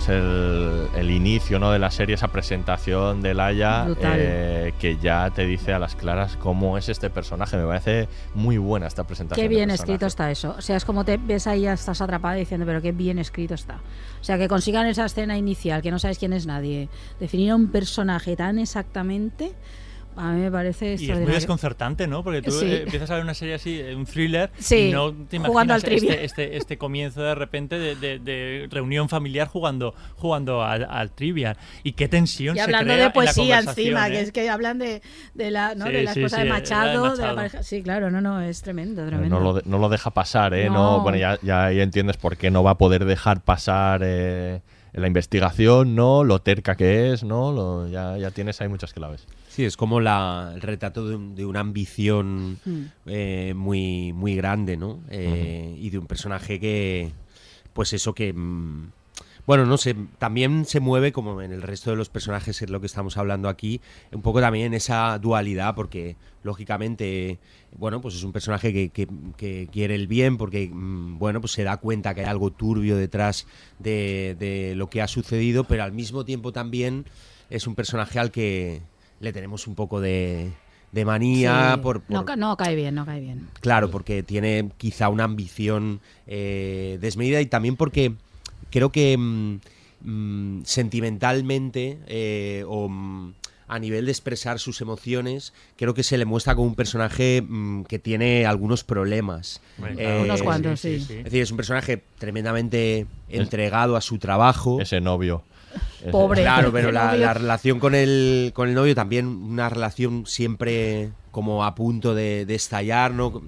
El, 0.08 0.88
el 0.96 1.10
inicio 1.10 1.58
¿no? 1.58 1.70
de 1.70 1.78
la 1.78 1.90
serie, 1.90 2.14
esa 2.14 2.28
presentación 2.28 3.22
de 3.22 3.34
Laia, 3.34 3.86
eh, 4.00 4.72
que 4.78 4.96
ya 4.98 5.30
te 5.30 5.46
dice 5.46 5.72
a 5.72 5.78
las 5.78 5.94
claras 5.96 6.36
cómo 6.36 6.78
es 6.78 6.88
este 6.88 7.10
personaje. 7.10 7.56
Me 7.56 7.66
parece 7.66 8.08
muy 8.34 8.58
buena 8.58 8.86
esta 8.86 9.04
presentación. 9.04 9.42
Qué 9.42 9.48
bien 9.48 9.70
escrito 9.70 10.06
está 10.06 10.30
eso. 10.30 10.54
O 10.58 10.62
sea, 10.62 10.76
es 10.76 10.84
como 10.84 11.04
te 11.04 11.16
ves 11.16 11.46
ahí, 11.46 11.62
ya 11.62 11.72
estás 11.72 12.00
atrapada 12.00 12.34
diciendo, 12.34 12.66
pero 12.66 12.80
qué 12.82 12.92
bien 12.92 13.18
escrito 13.18 13.54
está. 13.54 13.80
O 14.20 14.24
sea, 14.24 14.38
que 14.38 14.48
consigan 14.48 14.86
esa 14.86 15.04
escena 15.04 15.36
inicial, 15.36 15.82
que 15.82 15.90
no 15.90 15.98
sabes 15.98 16.18
quién 16.18 16.32
es 16.32 16.46
nadie, 16.46 16.88
definir 17.18 17.50
a 17.50 17.56
un 17.56 17.68
personaje 17.68 18.36
tan 18.36 18.58
exactamente, 18.58 19.52
a 20.16 20.32
mí 20.32 20.40
me 20.42 20.50
parece 20.50 20.96
Y 20.98 21.10
es 21.10 21.18
muy 21.18 21.32
desconcertante, 21.32 22.06
¿no? 22.06 22.22
Porque 22.22 22.42
tú 22.42 22.50
Sí. 22.50 22.66
eh, 22.66 22.82
empiezas 22.82 23.10
a 23.10 23.14
ver 23.14 23.22
una 23.24 23.34
serie 23.34 23.54
así, 23.54 23.80
eh, 23.80 23.94
un 23.94 24.04
thriller, 24.04 24.50
Sí, 24.58 24.88
y 24.88 24.92
no 24.92 25.12
te 25.12 25.38
jugando 25.38 25.74
al 25.74 25.80
imaginas 25.80 25.82
trivia. 25.84 26.12
este, 26.14 26.24
este, 26.24 26.56
este 26.56 26.78
comienzo 26.78 27.22
de 27.22 27.34
repente 27.34 27.78
de, 27.78 27.96
de- 27.96 28.18
de 28.18 28.68
reunión 28.70 29.08
familiar 29.08 29.48
jugando, 29.48 29.94
jugando 30.16 30.62
al, 30.62 30.84
al 30.90 31.10
trivia. 31.12 31.56
Y 31.82 31.92
qué 31.92 32.08
tensión 32.08 32.56
Y 32.56 32.58
se 32.58 32.64
hablando 32.64 32.84
crea 32.84 32.96
de 32.96 33.02
en 33.02 33.08
la 33.08 33.12
poesía 33.12 33.58
encima, 33.60 34.08
¿eh? 34.08 34.10
que 34.12 34.20
es 34.20 34.32
que 34.32 34.50
hablan 34.50 34.78
de, 34.78 35.02
de 35.34 35.50
la, 35.50 35.74
¿no? 35.74 35.86
Sí, 35.86 35.92
de 35.92 36.02
la 36.02 36.12
sí, 36.14 36.20
esposa 36.20 36.36
sí, 36.36 36.42
de, 36.44 36.48
Machado, 36.50 37.16
de 37.16 37.22
la 37.26 37.34
pareja. 37.34 37.62
Sí, 37.62 37.82
claro, 37.82 38.10
no, 38.10 38.20
no, 38.20 38.40
es 38.40 38.62
tremendo, 38.62 39.06
tremendo. 39.06 39.38
No 39.38 39.42
lo, 39.44 39.54
de- 39.54 39.62
no 39.64 39.78
lo 39.78 39.88
deja 39.88 40.10
pasar, 40.10 40.54
¿eh? 40.54 40.66
No. 40.68 40.98
No. 40.98 41.00
bueno, 41.02 41.16
ya, 41.18 41.38
ya 41.42 41.66
ahí 41.66 41.80
entiendes 41.80 42.16
por 42.16 42.36
qué 42.36 42.50
no 42.50 42.62
va 42.62 42.72
a 42.72 42.78
poder 42.78 43.04
dejar 43.04 43.40
pasar 43.42 44.02
eh, 44.04 44.60
la 44.92 45.06
investigación, 45.06 45.94
¿no? 45.94 46.22
Lo 46.24 46.40
terca 46.40 46.74
que 46.76 47.12
es, 47.12 47.24
¿no? 47.24 47.52
Lo- 47.52 47.88
ya, 47.88 48.18
ya 48.18 48.30
tienes 48.30 48.60
ahí 48.60 48.68
muchas 48.68 48.92
claves. 48.92 49.26
Sí, 49.54 49.64
es 49.66 49.76
como 49.76 50.00
la, 50.00 50.52
el 50.54 50.62
retrato 50.62 51.06
de, 51.06 51.14
un- 51.16 51.34
de 51.34 51.44
una 51.44 51.60
ambición 51.60 52.58
Mm. 52.64 52.82
eh, 53.06 53.52
muy, 53.54 54.12
muy 54.14 54.34
grande, 54.34 54.76
¿no? 54.78 55.00
Eh, 55.10 55.76
Y 55.78 55.90
de 55.90 55.98
un 55.98 56.06
personaje 56.06 56.58
que, 56.58 57.12
pues 57.74 57.92
eso 57.92 58.14
que, 58.14 58.32
mm, 58.32 58.90
bueno, 59.46 59.66
no 59.66 59.76
sé, 59.76 59.94
también 60.18 60.64
se 60.64 60.80
mueve 60.80 61.12
como 61.12 61.42
en 61.42 61.52
el 61.52 61.60
resto 61.62 61.90
de 61.90 61.96
los 61.96 62.08
personajes, 62.08 62.62
es 62.62 62.70
lo 62.70 62.80
que 62.80 62.86
estamos 62.86 63.16
hablando 63.18 63.48
aquí, 63.50 63.80
un 64.12 64.22
poco 64.22 64.40
también 64.40 64.66
en 64.66 64.74
esa 64.74 65.18
dualidad, 65.18 65.74
porque 65.74 66.16
lógicamente, 66.44 67.38
bueno, 67.76 68.00
pues 68.00 68.14
es 68.14 68.22
un 68.22 68.32
personaje 68.32 68.72
que, 68.72 68.88
que- 68.88 69.08
que 69.36 69.68
quiere 69.70 69.96
el 69.96 70.06
bien, 70.06 70.38
porque, 70.38 70.70
mm, 70.72 71.18
bueno, 71.18 71.40
pues 71.42 71.52
se 71.52 71.64
da 71.64 71.76
cuenta 71.76 72.14
que 72.14 72.20
hay 72.22 72.26
algo 72.26 72.52
turbio 72.52 72.96
detrás 72.96 73.46
de, 73.78 74.34
de 74.38 74.74
lo 74.76 74.88
que 74.88 75.02
ha 75.02 75.08
sucedido, 75.08 75.64
pero 75.64 75.82
al 75.82 75.92
mismo 75.92 76.24
tiempo 76.24 76.52
también 76.52 77.04
es 77.50 77.66
un 77.66 77.74
personaje 77.74 78.18
al 78.18 78.30
que 78.30 78.80
le 79.22 79.32
tenemos 79.32 79.66
un 79.66 79.74
poco 79.74 80.00
de, 80.00 80.50
de 80.90 81.04
manía 81.06 81.74
Sí. 81.76 81.80
por, 81.82 82.02
por- 82.02 82.10
No, 82.14 82.24
ca- 82.26 82.36
no 82.36 82.56
cae 82.56 82.74
bien, 82.74 82.94
no 82.94 83.06
cae 83.06 83.20
bien. 83.20 83.48
Claro, 83.60 83.90
porque 83.90 84.22
tiene 84.22 84.68
quizá 84.76 85.08
una 85.08 85.24
ambición 85.24 86.00
eh, 86.26 86.98
desmedida 87.00 87.40
y 87.40 87.46
también 87.46 87.76
porque 87.76 88.12
creo 88.70 88.90
que 88.90 89.16
mm, 89.16 89.60
mm, 90.02 90.62
sentimentalmente 90.64 91.98
eh, 92.06 92.64
o 92.66 92.88
mm, 92.88 93.34
a 93.68 93.78
nivel 93.78 94.04
de 94.04 94.10
expresar 94.12 94.58
sus 94.58 94.80
emociones, 94.82 95.54
creo 95.76 95.94
que 95.94 96.02
se 96.02 96.18
le 96.18 96.24
muestra 96.26 96.54
como 96.54 96.66
un 96.68 96.74
personaje 96.74 97.42
mm, 97.46 97.84
que 97.84 97.98
tiene 97.98 98.44
algunos 98.44 98.84
problemas. 98.84 99.62
Bueno, 99.78 99.96
claro. 99.96 100.22
Unos 100.22 100.42
cuantos, 100.42 100.80
sí, 100.80 100.98
sí, 100.98 101.06
sí. 101.06 101.14
Es 101.18 101.24
decir, 101.24 101.42
es 101.42 101.50
un 101.52 101.56
personaje 101.56 102.02
tremendamente 102.18 103.06
entregado 103.28 103.96
a 103.96 104.00
su 104.00 104.18
trabajo. 104.18 104.80
Ese 104.80 105.00
novio. 105.00 105.44
Pobre. 106.10 106.42
Claro, 106.42 106.70
pero 106.72 106.90
la, 106.92 107.32
relación 107.34 107.78
con 107.78 107.94
el, 107.94 108.52
con 108.54 108.68
el 108.68 108.74
novio 108.74 108.94
también 108.94 109.26
una 109.26 109.68
relación 109.68 110.24
siempre 110.26 111.10
como 111.30 111.64
a 111.64 111.74
punto 111.74 112.14
de, 112.14 112.44
de 112.46 112.54
estallar, 112.54 113.12
¿no? 113.12 113.42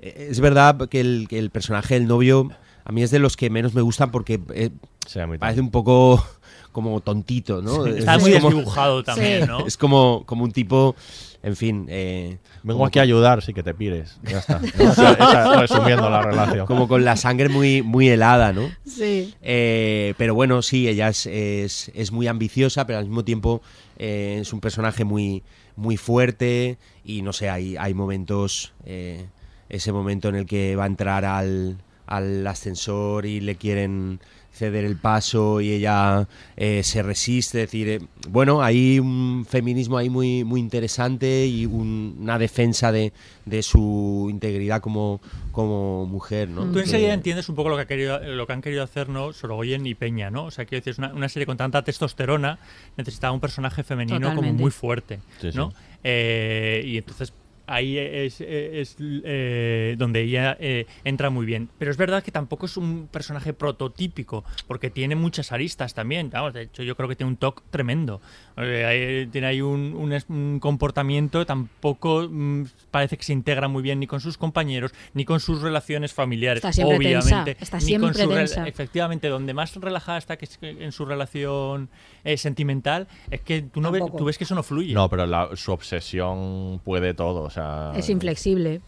Eh, 0.00 0.28
Es 0.30 0.40
verdad 0.40 0.88
que 0.88 1.00
el, 1.00 1.26
que 1.28 1.38
el 1.38 1.50
personaje 1.50 1.94
del 1.94 2.06
novio 2.08 2.50
a 2.84 2.92
mí 2.92 3.02
es 3.02 3.10
de 3.10 3.18
los 3.20 3.36
que 3.36 3.48
menos 3.50 3.74
me 3.74 3.80
gustan 3.82 4.10
porque 4.10 4.40
eh, 4.54 4.70
parece 5.38 5.60
un 5.60 5.70
poco 5.70 6.24
como 6.72 7.00
tontito, 7.00 7.62
¿no? 7.62 7.86
Está 7.86 8.16
es 8.16 8.22
muy 8.22 8.32
como- 8.32 8.48
desdibujado 8.50 9.02
también, 9.04 9.42
Sí. 9.42 9.46
¿no? 9.48 9.66
Es 9.66 9.76
como, 9.76 10.24
como 10.26 10.42
un 10.44 10.52
tipo, 10.52 10.96
en 11.42 11.56
fin... 11.56 11.86
eh, 11.88 12.38
Vengo 12.62 12.86
aquí 12.86 12.98
a 12.98 13.02
ayudar, 13.02 13.42
sí 13.42 13.52
que 13.52 13.62
te 13.62 13.74
pires. 13.74 14.18
Ya 14.22 14.38
está. 14.38 14.60
Esa- 14.78 15.12
esa- 15.12 15.60
resumiendo 15.60 16.08
la 16.08 16.22
relación. 16.22 16.66
Como 16.66 16.86
con 16.88 17.04
la 17.04 17.16
sangre 17.16 17.48
muy, 17.48 17.82
muy 17.82 18.08
helada, 18.08 18.52
¿no? 18.52 18.70
Sí. 18.86 19.34
Eh, 19.42 20.14
pero 20.18 20.34
bueno, 20.34 20.62
sí, 20.62 20.88
ella 20.88 21.08
es, 21.08 21.26
es, 21.26 21.90
es 21.94 22.12
muy 22.12 22.26
ambiciosa, 22.28 22.86
pero 22.86 22.98
al 23.00 23.06
mismo 23.06 23.24
tiempo 23.24 23.60
eh, 23.98 24.38
es 24.40 24.52
un 24.52 24.60
personaje 24.60 25.04
muy, 25.04 25.42
muy 25.76 25.96
fuerte 25.96 26.78
y 27.04 27.22
no 27.22 27.32
sé, 27.32 27.48
hay, 27.50 27.76
hay 27.76 27.94
momentos, 27.94 28.72
eh, 28.86 29.26
ese 29.68 29.90
momento 29.92 30.28
en 30.28 30.36
el 30.36 30.46
que 30.46 30.76
va 30.76 30.84
a 30.84 30.86
entrar 30.86 31.24
al, 31.24 31.78
al 32.06 32.46
ascensor 32.46 33.26
y 33.26 33.40
le 33.40 33.56
quieren 33.56 34.20
ceder 34.52 34.84
el 34.84 34.96
paso 34.96 35.60
y 35.62 35.72
ella 35.72 36.28
eh, 36.56 36.82
se 36.82 37.02
resiste, 37.02 37.62
es 37.62 37.68
decir, 37.70 37.88
eh, 37.88 38.00
bueno, 38.28 38.62
hay 38.62 38.98
un 38.98 39.46
feminismo 39.48 39.96
ahí 39.96 40.10
muy, 40.10 40.44
muy 40.44 40.60
interesante 40.60 41.46
y 41.46 41.64
un- 41.66 42.16
una 42.20 42.38
defensa 42.38 42.92
de, 42.92 43.12
de 43.46 43.62
su 43.62 44.28
integridad 44.30 44.80
como, 44.82 45.20
como 45.52 46.04
mujer, 46.06 46.50
¿no? 46.50 46.70
Tú 46.70 46.78
enseguida 46.80 47.14
entiendes 47.14 47.48
un 47.48 47.54
poco 47.54 47.70
lo 47.70 47.76
que, 47.76 47.82
ha 47.82 47.86
querido, 47.86 48.18
lo 48.20 48.46
que 48.46 48.52
han 48.52 48.60
querido 48.62 48.82
hacer 48.82 49.08
¿no? 49.08 49.32
Sorogoyen 49.32 49.86
y 49.86 49.94
Peña, 49.94 50.30
¿no? 50.30 50.44
O 50.44 50.50
sea, 50.50 50.64
quiero 50.66 50.80
decir, 50.80 50.92
es 50.92 50.98
una, 50.98 51.12
una 51.14 51.28
serie 51.30 51.46
con 51.46 51.56
tanta 51.56 51.82
testosterona, 51.82 52.58
necesitaba 52.96 53.32
un 53.32 53.40
personaje 53.40 53.82
femenino 53.82 54.34
como 54.34 54.52
muy 54.52 54.70
fuerte, 54.70 55.20
Sí, 55.40 55.50
sí. 55.52 55.56
¿no? 55.56 55.72
Eh, 56.04 56.82
y 56.84 56.98
entonces 56.98 57.32
ahí 57.66 57.98
es, 57.98 58.40
es, 58.40 58.96
eh, 59.00 59.94
donde 59.98 60.22
ella 60.22 60.56
eh, 60.60 60.86
entra 61.04 61.30
muy 61.30 61.46
bien. 61.46 61.68
Pero 61.78 61.90
es 61.90 61.96
verdad 61.96 62.22
que 62.22 62.30
tampoco 62.30 62.66
es 62.66 62.76
un 62.76 63.08
personaje 63.10 63.52
prototípico, 63.52 64.44
porque 64.66 64.90
tiene 64.90 65.14
muchas 65.16 65.52
aristas 65.52 65.94
también. 65.94 66.30
Vamos, 66.30 66.52
de 66.54 66.62
hecho, 66.62 66.82
yo 66.82 66.96
creo 66.96 67.08
que 67.08 67.16
tiene 67.16 67.30
un 67.30 67.36
toque 67.36 67.62
tremendo. 67.70 68.20
Eh, 68.56 69.28
tiene 69.30 69.46
ahí 69.46 69.60
un, 69.60 69.94
un 69.96 70.12
es- 70.12 70.26
un 70.28 70.58
comportamiento, 70.60 71.46
tampoco 71.46 72.28
mm, 72.30 72.64
parece 72.90 73.16
que 73.16 73.24
se 73.24 73.32
integra 73.32 73.68
muy 73.68 73.82
bien 73.82 74.00
ni 74.00 74.06
con 74.06 74.20
sus 74.20 74.36
compañeros, 74.36 74.92
ni 75.14 75.24
con 75.24 75.40
sus 75.40 75.62
relaciones 75.62 76.12
familiares. 76.12 76.58
Está 76.64 76.72
siempre 76.72 76.96
obviamente. 76.96 77.54
tensa, 77.54 77.62
está 77.62 77.78
ni 77.78 77.98
con 77.98 78.14
siempre 78.14 78.22
su 78.48 78.54
tensa. 78.54 78.68
Efectivamente, 78.68 79.28
donde 79.28 79.54
más 79.54 79.74
relajada 79.76 80.18
está 80.18 80.36
que 80.36 80.44
es 80.44 80.58
que 80.58 80.70
en 80.70 80.92
su 80.92 81.04
relación 81.04 81.88
eh, 82.24 82.36
sentimental, 82.36 83.08
es 83.30 83.40
que 83.40 83.62
tú, 83.62 83.80
no 83.80 83.90
ves, 83.90 84.02
tú 84.16 84.24
ves 84.24 84.38
que 84.38 84.44
eso 84.44 84.54
no 84.54 84.62
fluye. 84.62 84.94
No, 84.94 85.08
pero 85.08 85.26
la- 85.26 85.50
su 85.56 85.72
obsesión 85.72 86.80
puede 86.84 87.14
todo. 87.14 87.42
O 87.42 87.50
sea, 87.50 87.92
Es 87.96 88.08
inflexible. 88.08 88.80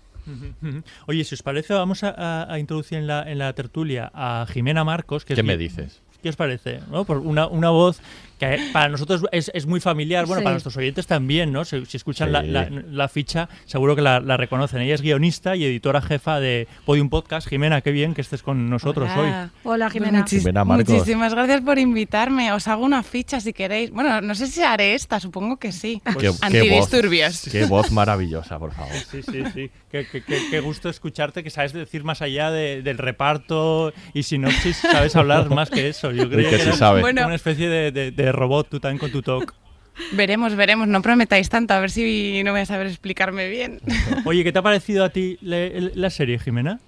Oye, 1.07 1.25
si 1.25 1.35
os 1.35 1.43
parece, 1.43 1.75
vamos 1.75 2.03
a, 2.03 2.11
a- 2.11 2.53
a 2.53 2.59
introducir 2.59 2.99
en 2.99 3.07
la, 3.07 3.31
en 3.31 3.39
la 3.39 3.53
tertulia 3.53 4.11
a 4.15 4.47
Jimena 4.49 4.85
Marcos. 4.85 5.25
Que 5.25 5.35
es 5.35 5.37
¿Qué 5.37 5.43
me 5.43 5.57
dices? 5.57 6.01
¿Qué 6.23 6.31
os 6.31 6.37
parece? 6.37 6.81
¿No? 6.91 7.05
Por 7.05 7.19
una, 7.19 7.47
una 7.47 7.69
voz 7.71 8.01
que 8.51 8.71
para 8.73 8.89
nosotros 8.89 9.23
es, 9.33 9.51
es 9.55 9.67
muy 9.67 9.81
familiar, 9.81 10.27
bueno, 10.27 10.41
Sí. 10.41 10.45
para 10.45 10.55
nuestros 10.55 10.77
oyentes 10.77 11.07
también, 11.07 11.53
¿no? 11.53 11.65
Si, 11.65 11.85
si 11.87 11.97
escuchan 11.97 12.29
Sí. 12.29 12.33
la, 12.33 12.43
la- 12.43 12.69
la 12.71 13.09
ficha, 13.09 13.49
seguro 13.67 13.95
que 13.97 14.03
la, 14.03 14.21
la 14.21 14.37
reconocen. 14.37 14.81
Ella 14.81 14.95
es 14.95 15.03
guionista 15.03 15.57
y 15.57 15.65
editora 15.65 16.01
jefa 16.03 16.41
de 16.41 16.67
Podium 16.85 17.09
Podcast. 17.09 17.49
Jimena, 17.49 17.81
qué 17.81 17.91
bien 17.93 18.15
que 18.15 18.21
estés 18.21 18.43
con 18.43 18.69
nosotros 18.71 19.11
hoy. 19.17 19.29
Hola. 19.65 19.87
Pues 19.87 19.93
Jimena. 19.93 20.21
muchis- 20.25 20.39
Jimena. 20.41 20.65
Muchísimas 20.65 21.35
gracias 21.35 21.61
por 21.63 21.79
invitarme. 21.79 22.53
Os 22.53 22.69
hago 22.69 22.85
una 22.85 23.03
ficha 23.03 23.41
si 23.41 23.53
queréis. 23.53 23.91
Bueno, 23.91 24.21
no 24.21 24.35
sé 24.35 24.47
si 24.47 24.63
haré 24.63 24.95
esta, 24.95 25.21
supongo 25.21 25.57
que 25.59 25.73
sí. 25.73 26.01
Qué- 26.05 26.15
qué 26.17 26.29
voz, 26.29 26.43
Antidisturbios. 26.43 27.49
qué 27.51 27.65
voz 27.67 27.91
maravillosa, 27.93 28.59
por 28.59 28.73
favor. 28.73 28.93
Sí, 29.11 29.23
sí, 29.23 29.43
sí. 29.53 29.71
Qué, 29.91 30.07
qué- 30.11 30.23
qué- 30.23 30.41
qué 30.51 30.61
gusto 30.61 30.89
escucharte, 30.89 31.43
que 31.43 31.51
sabes 31.51 31.73
decir 31.73 32.05
más 32.05 32.23
allá 32.23 32.51
de- 32.51 32.83
del 32.83 32.99
reparto 32.99 33.93
y 34.13 34.23
sinopsis, 34.25 34.77
sabes 34.77 35.15
hablar 35.17 35.49
más 35.51 35.71
que 35.71 35.89
eso. 35.89 36.11
Yo 36.11 36.29
creía 36.29 36.51
que 36.51 36.57
que, 36.57 36.63
sí 36.63 36.69
eras 36.69 36.79
sabe. 36.79 37.01
Bueno. 37.01 37.25
una 37.27 37.35
especie 37.35 37.69
de, 37.69 37.93
de- 37.93 38.11
de 38.11 38.33
robot, 38.37 38.69
tú 38.71 38.81
también 38.81 38.99
con 38.99 39.11
tu 39.11 39.23
talk. 39.23 39.55
Veremos, 40.13 40.57
veremos. 40.57 40.89
No 40.89 41.03
prometáis 41.03 41.49
tanto, 41.49 41.73
a 41.75 41.81
ver 41.81 41.91
si 41.91 42.43
no 42.45 42.51
voy 42.53 42.63
a 42.63 42.67
saber 42.67 42.87
explicarme 42.89 43.49
bien. 43.49 43.81
Oye, 44.25 44.43
¿qué 44.43 44.53
te 44.53 44.59
ha 44.59 44.63
parecido 44.63 45.05
a 45.05 45.11
ti 45.11 45.39
le- 45.41 45.93
la 45.95 46.11
serie, 46.11 46.39
Jimena? 46.39 46.81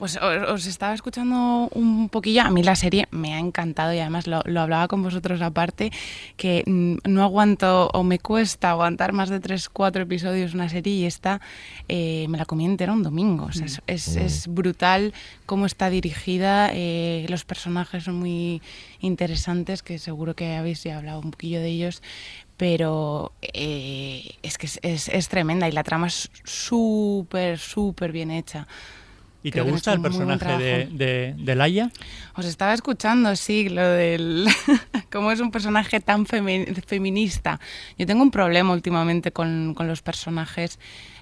Pues 0.00 0.16
os, 0.16 0.48
os 0.48 0.64
estaba 0.66 0.94
escuchando 0.94 1.68
un 1.74 2.08
poquillo. 2.08 2.40
A 2.40 2.50
mí 2.50 2.62
la 2.62 2.74
serie 2.74 3.06
me 3.10 3.34
ha 3.34 3.38
encantado 3.38 3.92
y 3.92 3.98
además 3.98 4.26
lo, 4.26 4.40
lo 4.46 4.62
hablaba 4.62 4.88
con 4.88 5.02
vosotros 5.02 5.42
aparte, 5.42 5.92
que 6.38 6.64
mm, 6.66 6.96
no 7.04 7.22
aguanto 7.22 7.90
o 7.92 8.02
me 8.02 8.18
cuesta 8.18 8.70
aguantar 8.70 9.12
más 9.12 9.28
de 9.28 9.40
3, 9.40 9.68
4 9.68 10.04
episodios 10.04 10.54
una 10.54 10.70
serie 10.70 10.94
y 10.94 11.04
esta 11.04 11.42
eh, 11.86 12.24
me 12.30 12.38
la 12.38 12.46
comí 12.46 12.64
entera 12.64 12.94
un 12.94 13.02
domingo. 13.02 13.44
O 13.44 13.52
sea, 13.52 13.66
es, 13.66 13.82
es- 13.86 14.16
es 14.16 14.46
brutal 14.48 15.12
cómo 15.44 15.66
está 15.66 15.90
dirigida, 15.90 16.70
eh, 16.72 17.26
los 17.28 17.44
personajes 17.44 18.04
son 18.04 18.14
muy 18.14 18.62
interesantes, 19.00 19.82
que 19.82 19.98
seguro 19.98 20.34
que 20.34 20.54
habéis 20.56 20.82
ya 20.82 20.96
hablado 20.96 21.20
un 21.20 21.30
poquillo 21.30 21.60
de 21.60 21.68
ellos, 21.68 22.02
pero 22.56 23.32
eh, 23.42 24.30
es 24.42 24.56
que 24.56 24.64
es, 24.66 24.78
es- 24.82 25.08
es 25.08 25.28
tremenda 25.28 25.68
y 25.68 25.72
la 25.72 25.82
trama 25.84 26.06
es 26.06 26.30
súper, 26.44 27.58
súper 27.58 28.12
bien 28.12 28.30
hecha. 28.30 28.66
¿Y 29.42 29.50
te 29.50 29.60
Creo 29.60 29.72
gusta 29.72 29.92
el 29.94 30.02
personaje 30.02 30.56
de, 30.58 30.86
de, 30.92 31.34
de 31.38 31.54
Laia? 31.54 31.90
Os 32.34 32.44
estaba 32.44 32.74
escuchando, 32.74 33.34
sí, 33.36 33.68
lo 33.70 33.82
del 33.88 34.46
cómo 35.12 35.32
es 35.32 35.40
un 35.40 35.50
personaje 35.50 36.00
tan 36.00 36.26
femi- 36.26 36.82
feminista. 36.84 37.58
Yo 37.98 38.06
tengo 38.06 38.22
un 38.22 38.30
problema 38.30 38.72
últimamente 38.74 39.32
con, 39.32 39.72
con 39.74 39.88
los 39.88 40.02
personajes 40.02 40.78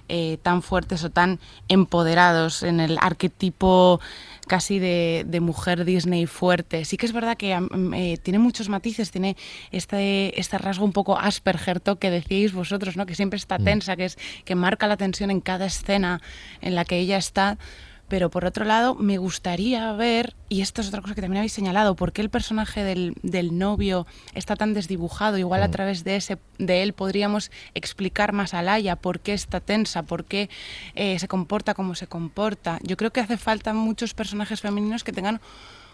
eh, 0.09 0.37
tan 0.41 0.61
fuertes 0.63 1.03
o 1.03 1.11
tan 1.11 1.39
empoderados 1.69 2.63
en 2.63 2.79
el 2.81 2.97
arquetipo 2.99 4.01
casi 4.47 4.79
de, 4.79 5.23
de 5.27 5.39
mujer 5.39 5.85
Disney 5.85 6.25
fuerte. 6.25 6.83
Sí 6.83 6.97
que 6.97 7.05
es 7.05 7.13
verdad 7.13 7.37
que 7.37 7.53
am, 7.53 7.93
eh, 7.93 8.17
tiene 8.21 8.39
muchos 8.39 8.67
matices, 8.67 9.11
tiene 9.11 9.37
este, 9.71 10.37
este 10.39 10.57
rasgo 10.57 10.83
un 10.83 10.91
poco 10.93 11.17
Asperger 11.17 11.81
que 11.99 12.09
decíais 12.09 12.51
vosotros, 12.53 12.97
¿no? 12.97 13.05
que 13.05 13.15
siempre 13.15 13.37
está 13.37 13.59
Mm. 13.59 13.63
tensa, 13.63 13.95
que, 13.95 14.05
es, 14.05 14.17
que 14.43 14.55
marca 14.55 14.87
la 14.87 14.97
tensión 14.97 15.29
en 15.31 15.39
cada 15.39 15.67
escena 15.67 16.19
en 16.61 16.75
la 16.75 16.83
que 16.83 16.97
ella 16.97 17.17
está. 17.17 17.57
Pero 18.09 18.29
por 18.29 18.45
otro 18.45 18.65
lado, 18.65 18.95
me 18.95 19.17
gustaría 19.17 19.91
ver, 19.93 20.35
y 20.49 20.61
esto 20.61 20.81
es 20.81 20.87
otra 20.87 21.01
cosa 21.01 21.15
que 21.15 21.21
también 21.21 21.39
habéis 21.39 21.53
señalado, 21.53 21.95
por 21.95 22.11
qué 22.11 22.21
el 22.21 22.29
personaje 22.29 22.83
del, 22.83 23.13
del 23.21 23.57
novio 23.57 24.07
está 24.33 24.55
tan 24.55 24.73
desdibujado. 24.73 25.37
Igual 25.37 25.63
a 25.63 25.71
través 25.71 26.03
de, 26.03 26.15
ese, 26.15 26.39
de 26.57 26.83
él 26.83 26.93
podríamos 26.93 27.51
explicar 27.75 28.33
más 28.33 28.53
a 28.53 28.61
Laia 28.61 28.95
por 28.95 29.19
qué 29.19 29.33
está 29.33 29.59
tensa, 29.59 30.03
por 30.03 30.25
qué 30.25 30.49
eh, 30.95 31.19
se 31.19 31.27
comporta 31.27 31.73
como 31.75 31.95
se 31.95 32.07
comporta. 32.07 32.79
Yo 32.81 32.97
creo 32.97 33.11
que 33.11 33.21
hace 33.21 33.37
falta 33.37 33.73
muchos 33.73 34.13
personajes 34.13 34.61
femeninos 34.61 35.03
que 35.03 35.13
tengan 35.13 35.39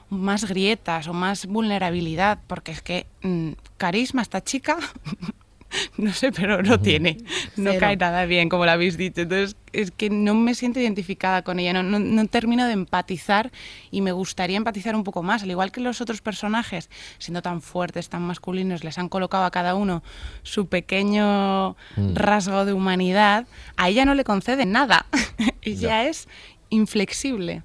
más 0.10 0.46
grietas 0.46 1.08
o 1.08 1.14
más 1.14 1.46
vulnerabilidad, 1.46 2.40
porque 2.48 2.72
es 2.72 2.82
que 2.82 3.08
mm, 3.24 3.52
carisma 3.78 4.22
esta 4.22 4.44
chica 4.44 4.78
no 5.98 6.14
sé, 6.14 6.32
pero 6.32 6.62
no 6.64 6.80
tiene. 6.80 7.18
No 7.58 7.72
Cero. 7.72 7.80
cae 7.80 7.98
nada 7.98 8.26
bien, 8.26 8.50
como 8.50 8.66
lo 8.66 8.72
habéis 8.72 8.98
dicho. 8.98 9.22
Entonces, 9.22 9.56
es 9.74 9.92
que 9.92 10.10
no 10.10 10.34
me 10.34 10.56
siento 10.56 10.80
identificada 10.80 11.42
con 11.44 11.60
ella, 11.60 11.74
no, 11.74 11.84
no, 11.84 12.00
no 12.00 12.26
termino 12.28 12.66
de 12.66 12.74
empatizar 12.74 13.52
y 13.92 14.02
me 14.02 14.12
gustaría 14.14 14.58
empatizar 14.58 14.96
un 14.96 15.04
poco 15.04 15.22
más. 15.24 15.44
Al 15.44 15.52
igual 15.52 15.72
que 15.72 15.82
los 15.82 16.00
otros 16.02 16.22
personajes, 16.22 16.90
siendo 17.18 17.42
tan 17.42 17.62
fuertes, 17.62 18.08
tan 18.10 18.22
masculinos, 18.22 18.84
les 18.84 18.98
han 18.98 19.10
colocado 19.10 19.44
a 19.46 19.52
cada 19.52 19.76
uno 19.76 20.04
su 20.44 20.68
pequeño 20.68 21.76
Mm. 21.98 22.16
rasgo 22.16 22.66
de 22.66 22.74
humanidad, 22.74 23.46
a 23.78 23.90
ella 23.90 24.06
no 24.06 24.14
le 24.16 24.24
conceden 24.24 24.72
nada. 24.72 25.06
ella 25.62 26.08
es 26.08 26.28
inflexible. 26.70 27.64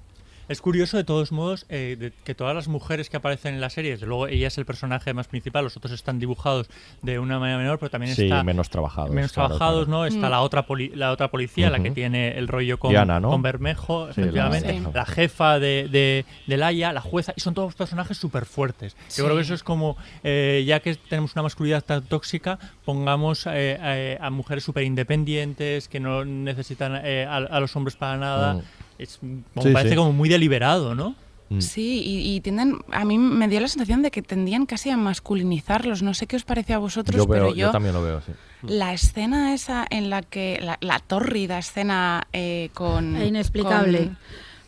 Es 0.51 0.61
curioso, 0.61 0.97
de 0.97 1.03
todos 1.03 1.31
modos, 1.31 1.65
eh, 1.69 1.95
de- 1.99 2.11
que 2.23 2.35
todas 2.35 2.53
las 2.53 2.67
mujeres 2.67 3.09
que 3.09 3.17
aparecen 3.17 3.55
en 3.55 3.61
la 3.61 3.69
serie, 3.69 3.91
desde 3.91 4.05
luego 4.05 4.27
ella 4.27 4.47
es 4.47 4.57
el 4.57 4.65
personaje 4.65 5.13
más 5.13 5.27
principal, 5.27 5.63
los 5.63 5.77
otros 5.77 5.93
están 5.93 6.19
dibujados 6.19 6.67
de 7.01 7.19
una 7.19 7.39
manera 7.39 7.57
menor, 7.57 7.79
pero 7.79 7.89
también 7.89 8.13
Sí, 8.15 8.23
está 8.23 8.43
menos 8.43 8.69
trabajados, 8.69 9.11
menos 9.11 9.31
claro, 9.31 9.49
trabajados, 9.49 9.85
claro. 9.85 9.99
¿no? 10.01 10.05
Está 10.05 10.27
Mm. 10.27 10.31
la 10.31 10.41
otra 10.41 10.65
poli- 10.67 10.91
la 10.95 11.11
otra 11.11 11.29
policía, 11.31 11.69
la 11.69 11.79
que 11.81 11.91
tiene 11.91 12.37
el 12.37 12.47
rollo 12.47 12.77
con, 12.79 12.89
Diana, 12.91 13.19
¿no? 13.19 13.29
con 13.29 13.41
Bermejo, 13.41 14.07
Sí, 14.13 14.21
efectivamente, 14.21 14.81
la, 14.93 15.05
jefa 15.05 15.57
de, 15.59 15.87
de, 15.89 16.25
de 16.47 16.57
Laia, 16.57 16.91
la 16.91 17.01
jueza, 17.01 17.33
y 17.35 17.39
son 17.39 17.53
todos 17.53 17.73
personajes 17.75 18.17
súper 18.17 18.45
fuertes. 18.45 18.95
Sí. 19.07 19.19
Yo 19.19 19.25
creo 19.25 19.37
que 19.37 19.43
eso 19.43 19.53
es 19.53 19.63
como, 19.63 19.95
eh, 20.23 20.63
ya 20.67 20.81
que 20.81 20.95
tenemos 20.95 21.33
una 21.33 21.43
masculinidad 21.43 21.83
tan 21.83 22.03
tóxica, 22.03 22.59
pongamos 22.83 23.45
eh, 23.47 23.77
eh, 23.81 24.17
a 24.19 24.29
mujeres 24.29 24.63
súper 24.63 24.83
independientes, 24.83 25.87
que 25.87 25.99
no 25.99 26.25
necesitan 26.25 26.99
eh, 27.03 27.25
a, 27.25 27.37
a 27.37 27.59
los 27.59 27.75
hombres 27.75 27.95
para 27.95 28.17
nada. 28.17 28.55
Mm. 28.55 28.61
Es, 29.01 29.17
como 29.17 29.43
Sí, 29.63 29.69
parece 29.73 29.89
sí. 29.91 29.95
como 29.95 30.13
muy 30.13 30.29
deliberado, 30.29 30.95
¿no? 30.95 31.15
Mm. 31.49 31.59
Sí, 31.59 32.01
y, 32.05 32.35
y 32.35 32.39
tienden, 32.41 32.79
a 32.91 33.03
mí 33.03 33.17
me 33.17 33.47
dio 33.49 33.59
la 33.59 33.67
sensación 33.67 34.01
de 34.01 34.11
que 34.11 34.21
tendían 34.21 34.65
casi 34.65 34.89
a 34.89 34.95
masculinizarlos. 34.97 36.01
No 36.01 36.13
sé 36.13 36.27
qué 36.27 36.37
os 36.37 36.43
parece 36.43 36.73
a 36.73 36.77
vosotros, 36.77 37.17
Yo, 37.17 37.27
pero 37.27 37.49
yo, 37.49 37.55
yo 37.55 37.71
también 37.71 37.93
lo 37.93 38.01
veo, 38.03 38.21
sí. 38.21 38.31
la 38.63 38.93
escena 38.93 39.53
esa 39.53 39.85
en 39.89 40.09
la 40.09 40.21
que 40.21 40.59
la, 40.61 40.77
la 40.81 40.99
tórrida 40.99 41.57
escena 41.59 42.25
eh, 42.31 42.69
con 42.73 43.21
inexplicable. 43.21 44.05
con, 44.05 44.17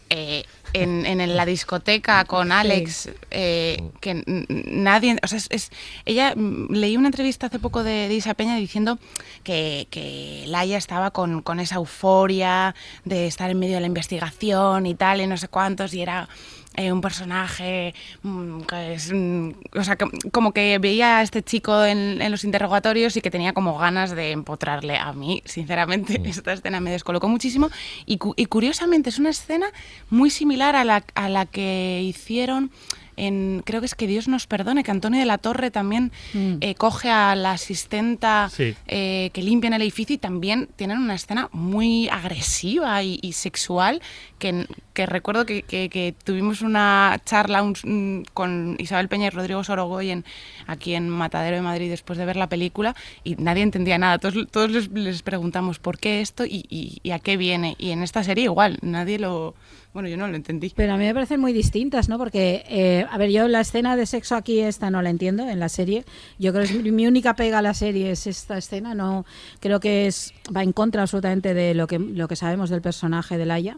eh, 0.10 0.44
en, 0.74 1.06
en 1.06 1.36
la 1.36 1.46
discoteca 1.46 2.26
con 2.26 2.52
Alex 2.52 3.10
eh, 3.32 3.84
que 4.02 4.24
nadie 4.66 5.18
o 5.24 5.28
sea 5.28 5.38
es, 5.38 5.48
es- 5.52 5.72
ella 6.06 6.34
mm, 6.36 6.72
leí 6.74 6.98
una 6.98 7.08
entrevista 7.08 7.48
hace 7.48 7.60
poco 7.60 7.84
de, 7.84 8.08
de 8.08 8.14
Isa 8.16 8.34
Peña 8.34 8.56
diciendo 8.58 8.98
que, 9.44 9.88
que 9.92 10.44
Laia 10.48 10.78
estaba 10.78 11.12
con, 11.12 11.42
con 11.42 11.60
esa 11.60 11.76
euforia 11.76 12.76
de 13.06 13.28
estar 13.28 13.50
en 13.50 13.60
medio 13.60 13.76
de 13.76 13.82
la 13.82 13.88
investigación 13.88 14.86
y 14.86 14.96
tal 14.96 15.22
y 15.22 15.28
no 15.28 15.38
sé 15.38 15.48
cuántos 15.48 15.94
y 15.94 16.02
era 16.02 16.28
eh, 16.76 16.92
un 16.92 17.02
personaje 17.02 17.94
mm, 18.24 18.62
que 18.62 18.94
es, 18.96 19.12
mm, 19.14 19.50
o 19.78 19.84
sea, 19.84 19.96
que- 19.96 20.06
como 20.32 20.52
que 20.54 20.78
veía 20.80 21.20
a 21.20 21.22
este 21.22 21.44
chico 21.44 21.84
en, 21.86 22.22
en 22.22 22.32
los 22.32 22.44
interrogatorios 22.44 23.16
y 23.18 23.22
que 23.22 23.30
tenía 23.32 23.54
como 23.54 23.78
ganas 23.78 24.12
de 24.16 24.32
empotrarle 24.32 24.98
a 24.98 25.14
mí, 25.14 25.42
sinceramente, 25.46 26.22
esta 26.26 26.54
escena 26.54 26.80
me 26.80 26.92
descolocó 26.92 27.28
muchísimo. 27.28 27.70
Y, 28.06 28.18
cu- 28.18 28.34
y 28.38 28.46
curiosamente 28.48 29.10
es 29.10 29.20
una 29.20 29.30
escena 29.30 29.68
muy 30.10 30.30
similar 30.30 30.76
a 30.76 30.84
la, 30.84 31.04
a 31.16 31.30
la 31.30 31.46
que 31.46 32.02
hicieron 32.04 32.72
en, 33.18 33.62
creo 33.66 33.80
que 33.82 33.86
es 33.86 33.96
que 33.96 34.08
Dios 34.08 34.28
nos 34.28 34.48
perdone, 34.48 34.84
que 34.84 34.92
Antonio 34.92 35.20
de 35.20 35.26
la 35.26 35.38
Torre 35.38 35.72
también 35.72 36.12
Mm. 36.34 36.56
eh, 36.62 36.76
coge 36.76 37.10
a 37.10 37.36
la 37.36 37.52
asistenta 37.52 38.50
Sí. 38.52 38.76
eh, 38.88 39.30
que 39.34 39.42
limpia 39.42 39.68
en 39.68 39.74
el 39.74 39.82
edificio 39.82 40.14
y 40.16 40.18
también 40.18 40.70
tienen 40.76 40.98
una 40.98 41.16
escena 41.16 41.50
muy 41.52 42.10
agresiva 42.10 43.02
y, 43.04 43.20
y 43.22 43.34
sexual 43.34 44.02
que, 44.40 44.66
que 44.94 45.06
recuerdo 45.06 45.46
que, 45.46 45.64
que- 45.64 45.90
que 45.90 46.14
tuvimos 46.24 46.62
una 46.62 47.20
charla 47.26 47.62
un- 47.64 48.26
con 48.34 48.76
Isabel 48.80 49.08
Peña 49.08 49.28
y 49.28 49.30
Rodrigo 49.30 49.64
Sorogoyen 49.64 50.26
aquí 50.68 50.94
en 50.96 51.10
Matadero 51.10 51.56
de 51.56 51.62
Madrid 51.62 51.90
después 51.90 52.18
de 52.18 52.26
ver 52.26 52.36
la 52.36 52.48
película 52.50 52.96
y 53.24 53.36
nadie 53.36 53.64
entendía 53.64 53.98
nada. 53.98 54.18
Todos, 54.20 54.48
todos 54.52 54.72
les, 54.72 54.90
les 54.92 55.22
preguntamos 55.24 55.80
por 55.80 55.98
qué 55.98 56.22
esto 56.22 56.46
y, 56.46 56.66
y- 56.70 57.00
y 57.04 57.12
a 57.12 57.20
qué 57.20 57.38
viene. 57.38 57.76
Y 57.78 57.92
en 57.92 58.04
esta 58.04 58.24
serie 58.24 58.46
igual, 58.46 58.80
nadie 58.82 59.20
lo... 59.20 59.56
Bueno, 59.94 60.10
yo 60.10 60.18
no 60.18 60.28
lo 60.28 60.36
entendí. 60.36 60.74
Pero 60.76 60.94
a 60.94 60.98
mí 60.98 61.06
me 61.06 61.14
parecen 61.14 61.40
muy 61.40 61.54
distintas, 61.54 62.10
¿no? 62.10 62.18
Porque, 62.18 62.64
eh, 62.68 63.06
a 63.10 63.18
ver, 63.20 63.30
yo 63.30 63.48
la 63.48 63.62
escena 63.62 63.96
de 63.96 64.08
sexo 64.08 64.36
aquí, 64.36 64.60
esta 64.60 64.90
no 64.90 65.04
la 65.04 65.12
entiendo 65.12 65.48
en 65.48 65.60
la 65.60 65.70
serie. 65.70 66.04
Yo 66.40 66.52
creo 66.52 66.66
que 66.66 66.92
mi 66.92 67.06
única 67.06 67.36
pega 67.36 67.60
a 67.60 67.62
la 67.62 67.76
serie 67.76 68.10
es 68.10 68.26
esta 68.26 68.58
escena. 68.58 68.96
No 68.96 69.26
creo 69.60 69.80
que 69.80 70.08
es 70.08 70.34
va 70.56 70.64
en 70.64 70.74
contra 70.74 71.04
absolutamente 71.04 71.54
de 71.54 71.76
lo 71.76 71.86
que 71.86 72.00
lo 72.00 72.28
que 72.28 72.36
sabemos 72.36 72.72
del 72.72 72.82
personaje 72.82 73.38
de 73.38 73.46
Laia. 73.46 73.78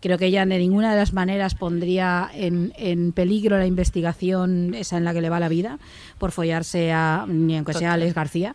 Creo 0.00 0.16
que 0.18 0.26
ella 0.26 0.46
de 0.46 0.58
ninguna 0.58 0.92
de 0.92 0.98
las 0.98 1.12
maneras 1.12 1.54
pondría 1.54 2.30
en, 2.34 2.72
en 2.76 3.12
peligro 3.12 3.58
la 3.58 3.66
investigación 3.66 4.74
esa 4.74 4.96
en 4.96 5.04
la 5.04 5.12
que 5.12 5.20
le 5.20 5.28
va 5.28 5.40
la 5.40 5.48
vida 5.48 5.78
por 6.18 6.32
follarse 6.32 6.90
a 6.92 7.24
ni 7.28 7.56
aunque 7.56 7.74
sea 7.74 7.90
a 7.90 7.94
Alex 7.94 8.14
García. 8.14 8.54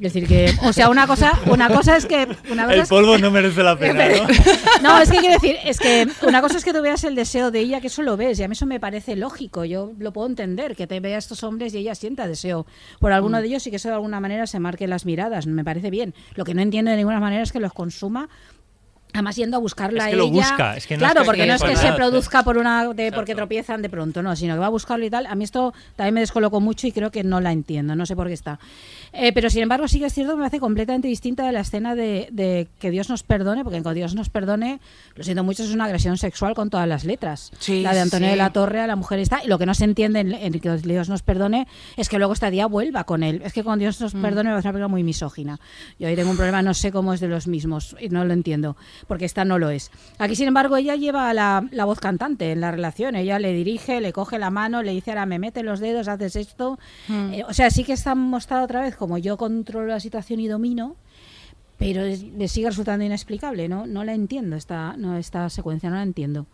Es 0.00 0.12
decir 0.12 0.26
que, 0.26 0.52
o 0.62 0.72
sea, 0.72 0.88
una 0.88 1.06
cosa, 1.06 1.32
una 1.50 1.68
cosa 1.68 1.96
es 1.96 2.06
que 2.06 2.26
una 2.50 2.64
cosa 2.64 2.74
El 2.74 2.80
es- 2.80 2.88
polvo 2.88 3.18
no 3.18 3.30
merece 3.30 3.62
la 3.62 3.78
pena, 3.78 4.04
¿no? 4.82 4.88
no, 4.96 4.98
es 5.00 5.10
que 5.10 5.18
quiero 5.18 5.34
decir, 5.34 5.56
es 5.64 5.78
que 5.78 6.06
una 6.26 6.40
cosa 6.40 6.56
es 6.58 6.64
que 6.64 6.72
tú 6.72 6.80
veas 6.82 7.04
el 7.04 7.14
deseo 7.14 7.50
de 7.50 7.60
ella, 7.60 7.80
que 7.80 7.88
eso 7.88 8.02
lo 8.02 8.16
ves, 8.16 8.38
y 8.38 8.42
a 8.42 8.48
mí 8.48 8.52
eso 8.52 8.66
me 8.66 8.80
parece 8.80 9.16
lógico, 9.16 9.64
yo 9.64 9.92
lo 9.98 10.12
puedo 10.12 10.26
entender, 10.28 10.76
que 10.76 10.86
te 10.86 11.00
vea 11.00 11.16
a 11.16 11.18
estos 11.18 11.42
hombres 11.44 11.74
y 11.74 11.78
ella 11.78 11.94
sienta 11.94 12.26
deseo 12.26 12.66
por 13.00 13.12
alguno 13.12 13.38
Mm. 13.38 13.40
de 13.42 13.46
ellos 13.48 13.66
y 13.66 13.70
que 13.70 13.76
eso 13.76 13.88
de 13.88 13.94
alguna 13.94 14.20
manera 14.20 14.46
se 14.46 14.58
marque 14.60 14.86
las 14.86 15.04
miradas, 15.04 15.46
me 15.46 15.64
parece 15.64 15.90
bien. 15.90 16.14
Lo 16.36 16.44
que 16.44 16.54
no 16.54 16.62
entiendo 16.62 16.90
de 16.90 16.96
ninguna 16.96 17.20
manera 17.20 17.42
es 17.42 17.52
que 17.52 17.60
los 17.60 17.72
consuma 17.72 18.28
Además 19.16 19.36
yendo 19.36 19.56
a 19.56 19.60
buscarla 19.60 20.04
Es 20.04 20.08
que 20.10 20.14
a 20.14 20.16
lo 20.18 20.24
ella. 20.24 20.32
busca, 20.32 20.76
es 20.76 20.86
que 20.86 20.96
no 20.96 20.98
claro, 21.00 21.20
es 21.20 21.20
que- 21.22 21.26
porque 21.26 21.40
que 21.42 21.46
no 21.48 21.54
es 21.54 21.62
que 21.62 21.76
se 21.76 21.92
produzca 21.92 22.42
por 22.42 22.58
una 22.58 22.92
de 22.92 23.10
porque 23.12 23.34
tropiezan 23.34 23.82
de 23.82 23.88
pronto, 23.88 24.22
no, 24.22 24.36
sino 24.36 24.54
que 24.54 24.60
va 24.60 24.66
a 24.66 24.70
buscarlo 24.70 25.04
y 25.04 25.10
tal. 25.10 25.26
A 25.26 25.34
mí 25.34 25.44
esto 25.44 25.72
también 25.96 26.14
me 26.14 26.20
descolocó 26.20 26.60
mucho 26.60 26.86
y 26.86 26.92
creo 26.92 27.10
que 27.10 27.24
no 27.24 27.40
la 27.40 27.52
entiendo, 27.52 27.96
no 27.96 28.04
sé 28.06 28.14
por 28.14 28.26
qué 28.28 28.34
está. 28.34 28.58
Eh, 29.18 29.32
pero 29.32 29.50
sin 29.50 29.62
embargo 29.62 29.88
sí 29.88 29.98
que 29.98 30.06
es 30.06 30.12
cierto 30.14 30.34
que 30.34 30.40
me 30.40 30.46
hace 30.46 30.60
completamente 30.60 31.08
distinta 31.08 31.46
de 31.46 31.52
la 31.52 31.60
escena 31.60 31.94
de, 31.94 32.28
de 32.32 32.68
que 32.78 32.90
Dios 32.90 33.08
nos 33.08 33.22
perdone, 33.22 33.64
porque 33.64 33.82
que 33.82 33.94
Dios 33.94 34.14
nos 34.14 34.28
perdone, 34.28 34.80
lo 35.14 35.24
siento 35.24 35.44
mucho, 35.44 35.62
es 35.62 35.72
una 35.72 35.84
agresión 35.84 36.16
sexual 36.18 36.54
con 36.54 36.70
todas 36.70 36.88
las 36.88 37.04
letras. 37.04 37.52
Sí, 37.58 37.82
la 37.82 37.94
de 37.94 38.00
Antonio 38.00 38.28
sí. 38.28 38.32
de 38.32 38.36
la 38.36 38.50
Torre 38.50 38.80
a 38.80 38.86
la 38.86 38.96
mujer 38.96 39.18
está. 39.20 39.42
Y 39.44 39.48
lo 39.48 39.58
que 39.58 39.66
no 39.66 39.74
se 39.74 39.84
entiende 39.84 40.20
en, 40.20 40.32
en 40.32 40.60
que 40.60 40.76
Dios 40.78 41.08
nos 41.08 41.22
perdone 41.22 41.66
es 41.96 42.08
que 42.08 42.18
luego 42.18 42.32
esta 42.32 42.50
día 42.50 42.66
vuelva 42.66 43.04
con 43.04 43.22
él. 43.22 43.42
Es 43.44 43.52
que 43.52 43.62
con 43.64 43.78
Dios 43.78 44.00
nos 44.00 44.14
Mm. 44.14 44.22
perdone 44.22 44.48
me 44.50 44.54
parece 44.54 44.68
una 44.68 44.72
película 44.72 44.88
muy 44.88 45.02
misógina. 45.04 45.60
Yo 45.98 46.08
ahí 46.08 46.16
tengo 46.16 46.30
un 46.30 46.36
problema, 46.36 46.62
no 46.62 46.74
sé 46.74 46.90
cómo 46.90 47.12
es 47.12 47.20
de 47.20 47.28
los 47.28 47.46
mismos 47.46 47.96
y 48.00 48.08
no 48.08 48.24
lo 48.24 48.32
entiendo, 48.32 48.76
porque 49.06 49.24
esta 49.24 49.44
no 49.44 49.58
lo 49.58 49.70
es. 49.70 49.90
Aquí, 50.18 50.34
sin 50.36 50.48
embargo, 50.48 50.76
ella 50.76 50.96
lleva 50.96 51.32
la, 51.32 51.64
la 51.70 51.84
voz 51.84 52.00
cantante 52.00 52.50
en 52.52 52.60
la 52.60 52.70
relación. 52.72 53.14
Ella 53.14 53.38
le 53.38 53.52
dirige, 53.52 54.00
le 54.00 54.12
coge 54.12 54.38
la 54.38 54.50
mano, 54.50 54.82
le 54.82 54.92
dice, 54.92 55.10
ahora 55.12 55.26
me 55.26 55.38
mete 55.38 55.62
los 55.62 55.80
dedos, 55.80 56.08
haces 56.08 56.34
esto. 56.36 56.78
Mm. 57.08 57.32
Eh, 57.34 57.44
o 57.48 57.52
sea, 57.54 57.70
sí 57.70 57.84
que 57.84 57.92
está 57.92 58.14
mostrado 58.14 58.64
otra 58.64 58.80
vez 58.80 58.96
como 58.96 59.05
yo 59.18 59.36
controlo 59.36 59.86
la 59.86 60.00
situación 60.00 60.40
y 60.40 60.48
domino, 60.48 60.96
pero 61.78 62.02
es- 62.04 62.22
le 62.22 62.48
sigue 62.48 62.68
resultando 62.68 63.04
inexplicable, 63.04 63.68
¿no? 63.68 63.86
No 63.86 64.04
la 64.04 64.14
entiendo, 64.14 64.56
esta, 64.56 64.96
no, 64.96 65.16
esta 65.16 65.48
secuencia, 65.50 65.90
no 65.90 65.96
la 65.96 66.02
entiendo. 66.02 66.46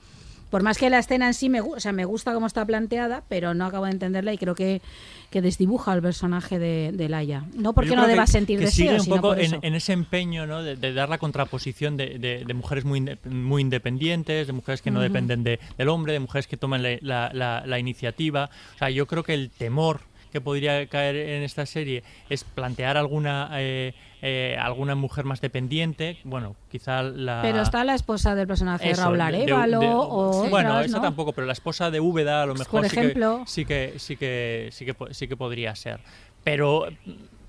Por 0.50 0.62
más 0.62 0.76
que 0.76 0.90
la 0.90 0.98
escena 0.98 1.28
en 1.28 1.32
sí 1.32 1.48
me, 1.48 1.62
o 1.62 1.80
sea, 1.80 1.92
me 1.92 2.04
gusta 2.04 2.34
cómo 2.34 2.46
está 2.46 2.66
planteada, 2.66 3.22
pero 3.26 3.54
no 3.54 3.64
acabo 3.64 3.86
de 3.86 3.92
entenderla 3.92 4.34
y 4.34 4.36
creo 4.38 4.54
que, 4.54 4.82
que 5.30 5.40
desdibuja 5.40 5.92
al 5.92 6.02
personaje 6.02 6.58
de, 6.58 6.92
de 6.92 7.08
Laia. 7.08 7.46
No 7.54 7.72
porque 7.72 7.96
no 7.96 8.06
deba 8.06 8.26
que- 8.26 8.32
sentir 8.32 8.58
que 8.58 8.66
deseo, 8.66 9.00
sigue 9.00 9.14
un 9.14 9.16
poco 9.20 9.34
en, 9.34 9.58
en 9.62 9.74
ese 9.74 9.94
empeño 9.94 10.46
¿no? 10.46 10.62
de, 10.62 10.76
de 10.76 10.92
dar 10.92 11.08
la 11.08 11.16
contraposición 11.16 11.96
de, 11.96 12.18
de- 12.18 12.52
mujeres 12.52 12.84
muy, 12.84 13.00
inde- 13.00 13.16
muy 13.24 13.62
independientes, 13.62 14.46
de 14.46 14.52
mujeres 14.52 14.82
que 14.82 14.90
no 14.90 14.98
Ujú. 14.98 15.04
dependen 15.04 15.42
de- 15.42 15.58
del 15.78 15.88
hombre, 15.88 16.12
de 16.12 16.20
mujeres 16.20 16.46
que 16.46 16.58
toman 16.58 16.82
la, 16.82 16.98
la- 17.00 17.30
la- 17.32 17.62
la 17.64 17.78
iniciativa. 17.78 18.50
O 18.74 18.78
sea, 18.78 18.90
yo 18.90 19.06
creo 19.06 19.22
que 19.22 19.32
el 19.32 19.48
temor 19.48 20.00
que 20.32 20.40
podría 20.40 20.86
caer 20.88 21.14
en 21.14 21.42
esta 21.42 21.66
serie 21.66 22.02
es 22.30 22.42
plantear 22.42 22.96
alguna 22.96 23.48
eh, 23.52 23.94
eh, 24.22 24.56
alguna 24.60 24.94
mujer 24.94 25.24
más 25.24 25.40
dependiente. 25.40 26.18
Bueno, 26.24 26.56
quizá 26.70 27.02
la. 27.02 27.40
Pero 27.42 27.60
está 27.62 27.84
la 27.84 27.94
esposa 27.94 28.34
del 28.34 28.46
personaje 28.46 28.90
Eso, 28.90 29.02
Raúl 29.02 29.18
de- 29.18 29.22
Arevalo 29.22 29.80
de- 29.80 29.86
o 29.92 30.46
bueno 30.50 30.70
otras, 30.70 30.86
esa 30.86 30.96
¿no? 30.96 31.02
tampoco 31.02 31.32
pero 31.32 31.46
la 31.46 31.52
esposa 31.52 31.90
de 31.90 32.00
Úbeda 32.00 32.42
a 32.42 32.46
lo 32.46 32.54
Pues, 32.54 32.60
mejor 32.66 32.80
por 32.82 32.90
sí 32.90 32.96
que 32.96 33.14
sí 33.46 33.64
que 33.64 33.98
sí 33.98 34.16
que 34.16 34.68
sí 34.72 34.84
que 34.86 34.94
po- 34.94 35.12
sí 35.12 35.28
que 35.28 35.36
podría 35.36 35.74
ser 35.76 36.00
pero 36.44 36.86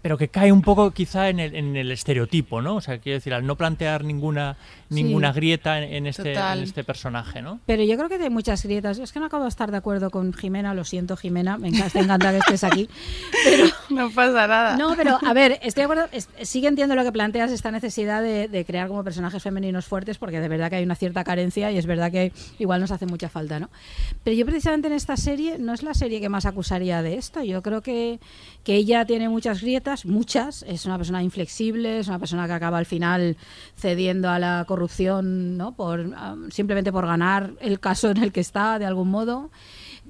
pero 0.04 0.18
que 0.20 0.28
cae 0.28 0.52
un 0.52 0.62
poco 0.62 0.92
quizá 0.92 1.30
en 1.30 1.40
el, 1.40 1.56
en 1.56 1.76
el 1.76 1.92
estereotipo 1.92 2.62
no 2.62 2.76
o 2.76 2.82
sea 2.82 3.00
quiero 3.00 3.18
decir 3.18 3.34
al 3.34 3.44
no 3.48 3.56
plantear 3.56 4.04
ninguna 4.04 4.56
ninguna 4.90 5.34
Sí. 5.34 5.38
grieta 5.40 5.80
en, 5.82 5.92
en 5.92 6.06
este 6.08 6.34
en 6.34 6.60
este 6.60 6.84
personaje 6.84 7.42
no 7.42 7.60
Pero 7.66 7.82
yo 7.84 7.96
creo 7.98 8.10
que 8.10 8.16
hay 8.22 8.30
muchas 8.30 8.64
grietas. 8.64 9.00
Es 9.00 9.12
que 9.12 9.20
no 9.20 9.26
acabo 9.26 9.44
de 9.44 9.50
estar 9.50 9.72
de 9.72 9.78
acuerdo 9.78 10.12
con 10.12 10.34
Jimena, 10.34 10.74
lo 10.76 10.84
siento 10.84 11.18
Jimena, 11.18 11.58
me 11.58 11.70
encanta, 11.70 12.00
encanta 12.00 12.32
que 12.32 12.38
estés 12.40 12.64
aquí. 12.64 12.88
Pero 13.44 13.66
No 13.90 14.12
pasa 14.12 14.46
nada. 14.48 14.78
No, 14.78 14.96
pero 14.96 15.18
a 15.26 15.34
ver, 15.34 15.54
estoy 15.64 15.82
de 15.82 15.84
acuerdo, 15.86 16.06
es- 16.12 16.30
sí 16.44 16.62
que 16.62 16.68
entiendo 16.68 16.94
lo 16.96 17.04
que 17.04 17.12
planteas, 17.12 17.52
esta 17.52 17.72
necesidad 17.72 18.22
de, 18.22 18.48
de 18.48 18.66
crear 18.66 18.88
como 18.88 19.04
personajes 19.04 19.42
femeninos 19.42 19.86
fuertes, 19.86 20.18
porque 20.18 20.40
de 20.40 20.48
verdad 20.48 20.70
que 20.70 20.76
hay 20.76 20.84
una 20.84 20.96
cierta 20.96 21.24
carencia 21.24 21.72
y 21.72 21.78
es 21.78 21.86
verdad 21.86 22.12
que 22.12 22.32
igual 22.60 22.82
nos 22.82 22.92
hace 22.92 23.06
mucha 23.06 23.30
falta, 23.30 23.60
¿no? 23.60 23.70
Pero 24.24 24.36
yo 24.36 24.46
precisamente 24.46 24.88
en 24.88 24.94
esta 24.94 25.18
serie 25.18 25.58
no 25.58 25.74
es 25.74 25.82
la 25.84 25.94
serie 25.94 26.20
que 26.22 26.30
más 26.30 26.46
acusaría 26.46 27.02
de 27.02 27.16
esto, 27.16 27.42
yo 27.44 27.62
creo 27.62 27.82
que, 27.82 28.20
que 28.64 28.76
ella 28.76 29.06
tiene 29.06 29.30
muchas 29.30 29.62
grietas, 29.62 29.93
muchas, 30.06 30.64
es 30.64 30.86
una 30.86 30.98
persona 30.98 31.24
inflexible, 31.24 32.00
es 32.00 32.08
una 32.08 32.20
persona 32.20 32.48
que 32.48 32.54
acaba 32.54 32.78
al 32.78 32.86
final 32.86 33.38
cediendo 33.78 34.30
a 34.30 34.40
la 34.40 34.66
corrupción, 34.68 35.58
¿no? 35.58 35.74
Por, 35.74 36.14
simplemente 36.50 36.92
por 36.92 37.06
ganar 37.06 37.54
el 37.62 37.80
caso 37.80 38.12
en 38.12 38.18
el 38.18 38.32
que 38.32 38.42
está, 38.42 38.80
de 38.80 38.86
algún 38.86 39.10
modo 39.10 39.52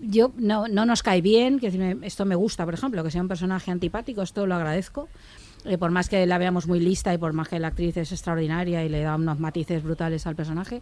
yo 0.01 0.31
no, 0.37 0.67
no 0.67 0.85
nos 0.85 1.03
cae 1.03 1.21
bien, 1.21 1.59
que 1.59 1.97
esto 2.01 2.25
me 2.25 2.35
gusta, 2.35 2.65
por 2.65 2.73
ejemplo, 2.73 3.03
que 3.03 3.11
sea 3.11 3.21
un 3.21 3.27
personaje 3.27 3.71
antipático, 3.71 4.21
esto 4.21 4.47
lo 4.47 4.55
agradezco. 4.55 5.07
eh, 5.65 5.77
por 5.77 5.91
más 5.91 6.09
que 6.09 6.25
la 6.25 6.37
veamos 6.37 6.67
muy 6.67 6.79
lista 6.79 7.13
y 7.13 7.17
por 7.17 7.33
más 7.33 7.47
que 7.47 7.59
la 7.59 7.67
actriz 7.69 7.95
es 7.97 8.11
extraordinaria 8.11 8.83
y 8.83 8.89
le 8.89 9.01
da 9.01 9.15
unos 9.15 9.39
matices 9.39 9.81
brutales 9.83 10.27
al 10.27 10.35
personaje, 10.35 10.81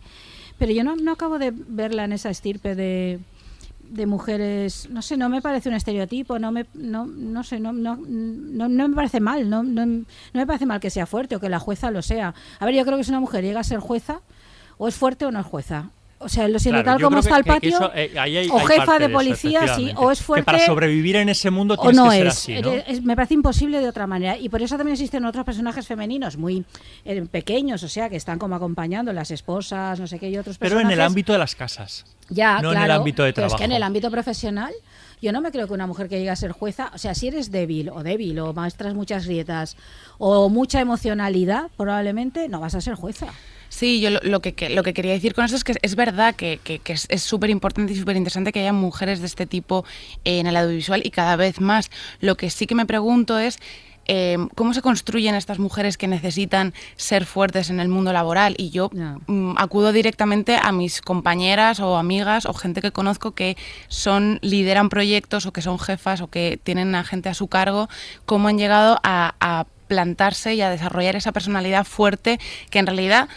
pero 0.57 0.71
yo 0.71 0.83
no, 0.83 0.95
no 0.95 1.11
acabo 1.11 1.37
de 1.37 1.51
verla 1.53 2.05
en 2.05 2.13
esa 2.13 2.29
estirpe 2.29 2.73
de, 2.75 3.19
de 3.91 4.05
mujeres, 4.05 4.87
no 4.89 5.01
sé, 5.01 5.17
no 5.17 5.27
me 5.27 5.41
parece 5.41 5.67
un 5.67 5.75
estereotipo, 5.75 6.39
no 6.39 6.51
me, 6.51 6.65
no, 6.73 7.05
no 7.05 7.43
sé, 7.43 7.59
no, 7.59 7.73
no, 7.73 7.97
no, 7.97 8.69
me 8.69 8.95
parece 8.95 9.19
mal, 9.19 9.49
no, 9.49 9.63
no, 9.63 9.85
no 9.85 10.05
me 10.33 10.47
parece 10.47 10.65
mal 10.65 10.79
que 10.79 10.89
sea 10.89 11.05
fuerte 11.05 11.35
o 11.35 11.39
que 11.41 11.49
la 11.49 11.59
jueza 11.59 11.91
lo 11.91 12.01
sea. 12.01 12.33
A 12.59 12.65
ver, 12.65 12.73
yo 12.73 12.85
creo 12.85 12.97
que 12.97 13.03
si 13.03 13.11
una 13.11 13.19
mujer 13.19 13.43
llega 13.43 13.59
a 13.59 13.65
ser 13.65 13.79
jueza, 13.79 14.21
o 14.77 14.87
es 14.87 14.95
fuerte 14.95 15.25
o 15.25 15.31
no 15.31 15.41
es 15.41 15.45
jueza. 15.45 15.91
O 16.23 16.29
sea, 16.29 16.47
lo 16.47 16.59
siento 16.59 16.83
Claro, 16.83 16.97
tal 16.99 17.03
como 17.03 17.19
está 17.19 17.31
que- 17.31 17.37
el 17.39 17.43
que 17.43 17.51
patio, 17.51 17.69
eso, 17.77 17.91
eh, 17.95 18.11
ahí 18.19 18.37
hay- 18.37 18.47
o 18.49 18.59
hay 18.59 18.65
jefa 18.67 18.93
de 18.93 18.99
de 18.99 19.05
eso, 19.05 19.13
policía, 19.13 19.75
sí, 19.75 19.91
o 19.95 20.11
es 20.11 20.19
Que 20.19 20.23
fuerte. 20.25 20.43
para 20.45 20.59
sobrevivir 20.65 21.15
en 21.15 21.29
ese 21.29 21.49
mundo 21.49 21.75
o 21.77 21.81
tienes 21.81 21.97
no 21.97 22.09
que 22.09 22.17
ser 22.17 22.27
es. 22.27 22.33
así, 22.33 22.61
¿no? 22.61 22.71
Eh, 22.73 22.83
es- 22.87 23.01
Me 23.03 23.15
parece 23.15 23.33
imposible 23.33 23.79
de 23.79 23.87
otra 23.89 24.07
manera. 24.07 24.37
Y 24.37 24.47
por 24.49 24.61
eso 24.61 24.77
también 24.77 24.93
existen 24.93 25.25
otros 25.25 25.43
personajes 25.45 25.87
femeninos 25.87 26.37
muy 26.37 26.63
eh, 27.05 27.21
pequeños, 27.29 27.81
o 27.83 27.87
sea, 27.89 28.09
que 28.09 28.15
están 28.15 28.37
como 28.39 28.55
acompañando 28.55 29.11
las 29.13 29.31
esposas, 29.31 29.99
no 29.99 30.07
sé 30.07 30.19
qué, 30.19 30.29
y 30.29 30.37
otros 30.37 30.57
Pero 30.57 30.79
en 30.79 30.91
el 30.91 31.01
ámbito 31.01 31.33
de 31.33 31.39
las 31.39 31.55
casas. 31.55 32.05
Ya, 32.29 32.55
no 32.61 32.69
claro. 32.69 32.77
en 32.77 32.83
el 32.85 32.91
ámbito 32.91 33.23
de 33.23 33.33
pero 33.33 33.47
trabajo. 33.47 33.55
es 33.55 33.59
que 33.59 33.65
en 33.65 33.71
el 33.73 33.83
ámbito 33.83 34.09
profesional, 34.11 34.71
yo 35.21 35.31
no 35.33 35.41
me 35.41 35.51
creo 35.51 35.67
que 35.67 35.73
una 35.73 35.85
mujer 35.87 36.07
que 36.07 36.17
llegue 36.17 36.29
a 36.29 36.35
ser 36.35 36.51
jueza, 36.51 36.91
o 36.93 36.97
sea, 36.97 37.13
si 37.13 37.27
eres 37.27 37.51
débil 37.51 37.89
o 37.89 38.03
débil 38.03 38.39
o 38.39 38.53
muestras 38.53 38.93
muchas 38.93 39.25
grietas 39.25 39.75
o 40.17 40.47
mucha 40.49 40.79
emocionalidad, 40.79 41.69
probablemente 41.77 42.47
no 42.47 42.59
vas 42.59 42.75
a 42.75 42.81
ser 42.81 42.93
jueza. 42.95 43.27
Sí, 43.73 44.01
yo 44.01 44.09
lo, 44.09 44.19
lo 44.21 44.41
que, 44.41 44.69
lo 44.69 44.83
que 44.83 44.93
quería 44.93 45.13
decir 45.13 45.33
con 45.33 45.45
eso 45.45 45.55
es 45.55 45.63
que 45.63 45.73
es 45.81 45.95
verdad 45.95 46.35
que, 46.35 46.59
que- 46.61 46.79
que 46.79 46.91
es 46.93 47.23
súper 47.23 47.49
importante 47.49 47.93
y 47.93 47.95
súper 47.95 48.17
interesante 48.17 48.51
que 48.51 48.59
haya 48.59 48.73
mujeres 48.73 49.21
de 49.21 49.27
este 49.27 49.45
tipo 49.45 49.85
en 50.25 50.45
el 50.45 50.57
audiovisual 50.57 51.01
y 51.05 51.09
cada 51.09 51.37
vez 51.37 51.61
más. 51.61 51.89
Lo 52.19 52.35
que 52.35 52.49
sí 52.49 52.67
que 52.67 52.75
me 52.75 52.85
pregunto 52.85 53.39
es 53.39 53.59
eh, 54.07 54.37
cómo 54.55 54.73
se 54.73 54.81
construyen 54.81 55.35
estas 55.35 55.57
mujeres 55.57 55.95
que 55.97 56.07
necesitan 56.09 56.73
ser 56.97 57.25
fuertes 57.25 57.69
en 57.69 57.79
el 57.79 57.87
mundo 57.87 58.11
laboral. 58.11 58.55
Y 58.57 58.71
yo 58.71 58.89
mm, 59.27 59.53
acudo 59.57 59.93
directamente 59.93 60.57
a 60.61 60.73
mis 60.73 60.99
compañeras 61.01 61.79
o 61.79 61.95
amigas 61.95 62.45
o 62.45 62.53
gente 62.53 62.81
que 62.81 62.91
conozco 62.91 63.31
que 63.31 63.55
son 63.87 64.37
lideran 64.41 64.89
proyectos 64.89 65.45
o 65.45 65.53
que 65.53 65.61
son 65.61 65.79
jefas 65.79 66.19
o 66.19 66.27
que 66.27 66.59
tienen 66.61 66.93
a 66.93 67.05
gente 67.05 67.29
a 67.29 67.33
su 67.33 67.47
cargo, 67.47 67.87
cómo 68.25 68.49
han 68.49 68.57
llegado 68.57 68.99
a, 69.03 69.35
a 69.39 69.65
plantarse 69.87 70.55
y 70.55 70.61
a 70.61 70.69
desarrollar 70.69 71.15
esa 71.15 71.31
personalidad 71.31 71.85
fuerte 71.85 72.37
que 72.69 72.79
en 72.79 72.87
realidad 72.87 73.29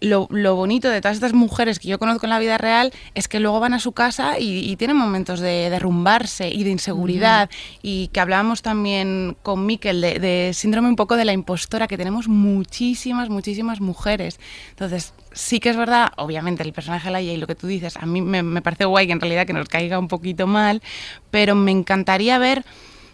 lo, 0.00 0.26
lo 0.30 0.54
bonito 0.56 0.88
de 0.88 1.00
todas 1.00 1.16
estas 1.16 1.32
mujeres 1.34 1.78
que 1.78 1.88
yo 1.88 1.98
conozco 1.98 2.26
en 2.26 2.30
la 2.30 2.38
vida 2.38 2.56
real 2.58 2.92
es 3.14 3.28
que 3.28 3.38
luego 3.40 3.60
van 3.60 3.74
a 3.74 3.80
su 3.80 3.92
casa 3.92 4.38
y, 4.38 4.60
y 4.70 4.76
tienen 4.76 4.96
momentos 4.96 5.40
de 5.40 5.68
derrumbarse 5.70 6.48
y 6.48 6.64
de 6.64 6.70
inseguridad 6.70 7.50
y 7.82 8.08
que 8.08 8.20
hablábamos 8.20 8.62
también 8.62 9.36
con 9.42 9.66
Miquel 9.66 10.00
de, 10.00 10.18
de 10.18 10.52
síndrome 10.54 10.88
un 10.88 10.96
poco 10.96 11.16
de 11.16 11.24
la 11.24 11.32
impostora 11.32 11.86
que 11.86 11.98
tenemos 11.98 12.28
muchísimas, 12.28 13.28
muchísimas 13.28 13.80
mujeres. 13.80 14.40
Entonces 14.70 15.12
sí 15.32 15.60
que 15.60 15.68
es 15.70 15.76
verdad, 15.76 16.12
obviamente 16.16 16.62
el 16.62 16.72
personaje 16.72 17.06
de 17.08 17.12
Laia 17.12 17.32
y 17.32 17.36
lo 17.36 17.46
que 17.46 17.54
tú 17.54 17.66
dices, 17.66 17.96
a 17.96 18.06
mí 18.06 18.20
me, 18.22 18.42
me 18.42 18.62
parece 18.62 18.84
guay 18.86 19.06
que 19.06 19.12
en 19.12 19.20
realidad 19.20 19.46
que 19.46 19.52
nos 19.52 19.68
caiga 19.68 19.98
un 19.98 20.08
poquito 20.08 20.46
mal, 20.46 20.82
pero 21.30 21.54
me 21.54 21.70
encantaría 21.70 22.38
ver 22.38 22.64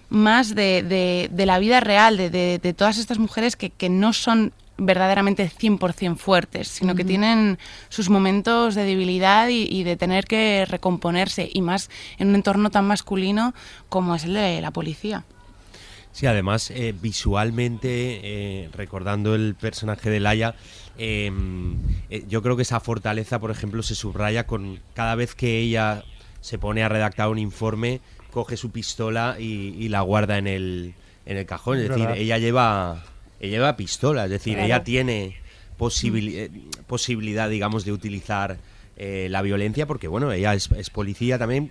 más 0.09 0.55
de, 0.55 0.83
de- 0.85 1.29
de 1.33 1.47
la 1.47 1.59
vida 1.59 1.81
real, 1.81 2.17
de, 2.17 2.31
de- 2.31 2.59
de 2.63 2.73
todas 2.75 2.97
estas 2.99 3.19
mujeres 3.19 3.57
que, 3.57 3.71
que 3.71 3.89
no 3.89 4.13
son 4.13 4.53
verdaderamente 4.79 5.51
100% 5.51 6.17
fuertes, 6.17 6.69
sino 6.69 6.95
que 6.95 7.05
tienen 7.05 7.59
sus 7.89 8.11
momentos 8.11 8.75
de 8.75 8.85
debilidad 8.85 9.49
y, 9.49 9.63
y 9.63 9.85
de 9.85 9.97
tener 9.97 10.25
que 10.27 10.67
recomponerse, 10.69 11.49
y 11.53 11.63
más 11.63 11.91
en 12.19 12.29
un 12.29 12.35
entorno 12.35 12.71
tan 12.71 12.87
masculino 12.87 13.55
como 13.89 14.15
es 14.15 14.25
el 14.25 14.35
de 14.35 14.61
la 14.61 14.71
policía. 14.71 15.25
Sí, 16.17 16.27
además, 16.27 16.71
eh, 16.71 16.95
visualmente, 16.99 18.21
eh, 18.23 18.71
recordando 18.73 19.35
el 19.35 19.55
personaje 19.55 20.09
de 20.09 20.19
Laia, 20.19 20.55
eh, 20.97 21.31
eh, 22.09 22.25
yo 22.27 22.43
creo 22.43 22.57
que 22.57 22.63
esa 22.63 22.81
fortaleza, 22.81 23.39
por 23.39 23.51
ejemplo, 23.51 23.83
se 23.83 23.95
subraya 23.95 24.47
con 24.47 24.81
cada 24.95 25.15
vez 25.15 25.35
que 25.35 25.59
ella 25.59 26.05
se 26.41 26.59
pone 26.59 26.83
a 26.83 26.89
redactar 26.89 27.29
un 27.29 27.39
informe, 27.39 28.01
coge 28.31 28.57
su 28.57 28.71
pistola 28.71 29.37
y, 29.39 29.75
y 29.79 29.89
la 29.89 30.01
guarda 30.01 30.39
en 30.39 30.47
el, 30.47 30.95
en 31.27 31.37
el 31.37 31.45
cajón. 31.45 31.81
Es 31.81 31.89
decir, 31.91 32.09
ella 32.17 32.39
lleva, 32.39 33.05
ella 33.41 33.51
lleva 33.59 33.77
pistola, 33.77 34.25
es 34.25 34.31
decir, 34.31 34.55
Claro. 34.55 34.67
ella 34.67 34.85
tiene 34.85 35.37
posibili- 35.79 36.35
eh, 36.35 36.51
posibilidad, 36.87 37.49
digamos, 37.51 37.85
de 37.85 37.93
utilizar 37.93 38.59
eh, 38.97 39.29
la 39.31 39.43
violencia, 39.43 39.87
porque, 39.87 40.09
bueno, 40.09 40.33
ella 40.33 40.55
es, 40.55 40.71
es 40.73 40.89
policía 40.91 41.39
también, 41.39 41.71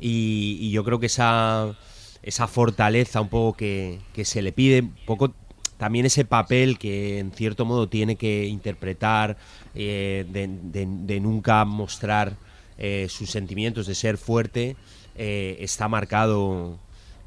y, 0.00 0.58
y 0.60 0.70
yo 0.72 0.82
creo 0.84 0.98
que 0.98 1.06
esa, 1.06 1.76
esa 2.22 2.46
fortaleza 2.48 3.20
un 3.20 3.28
poco 3.28 3.56
que, 3.56 3.98
que 4.12 4.24
se 4.24 4.42
le 4.42 4.52
pide, 4.52 4.80
un 4.82 4.94
poco 5.06 5.32
también 5.78 6.06
ese 6.06 6.24
papel 6.24 6.78
que 6.78 7.18
en 7.18 7.30
cierto 7.32 7.64
modo 7.66 7.88
tiene 7.88 8.16
que 8.16 8.46
interpretar, 8.46 9.36
eh, 9.74 10.24
de, 10.28 10.48
de- 10.48 10.86
de 10.88 11.20
nunca 11.20 11.64
mostrar 11.64 12.36
eh, 12.78 13.06
sus 13.10 13.30
sentimientos, 13.30 13.86
de 13.86 13.94
ser 13.94 14.18
fuerte, 14.18 14.76
eh, 15.14 15.56
está 15.60 15.86
marcado 15.88 16.78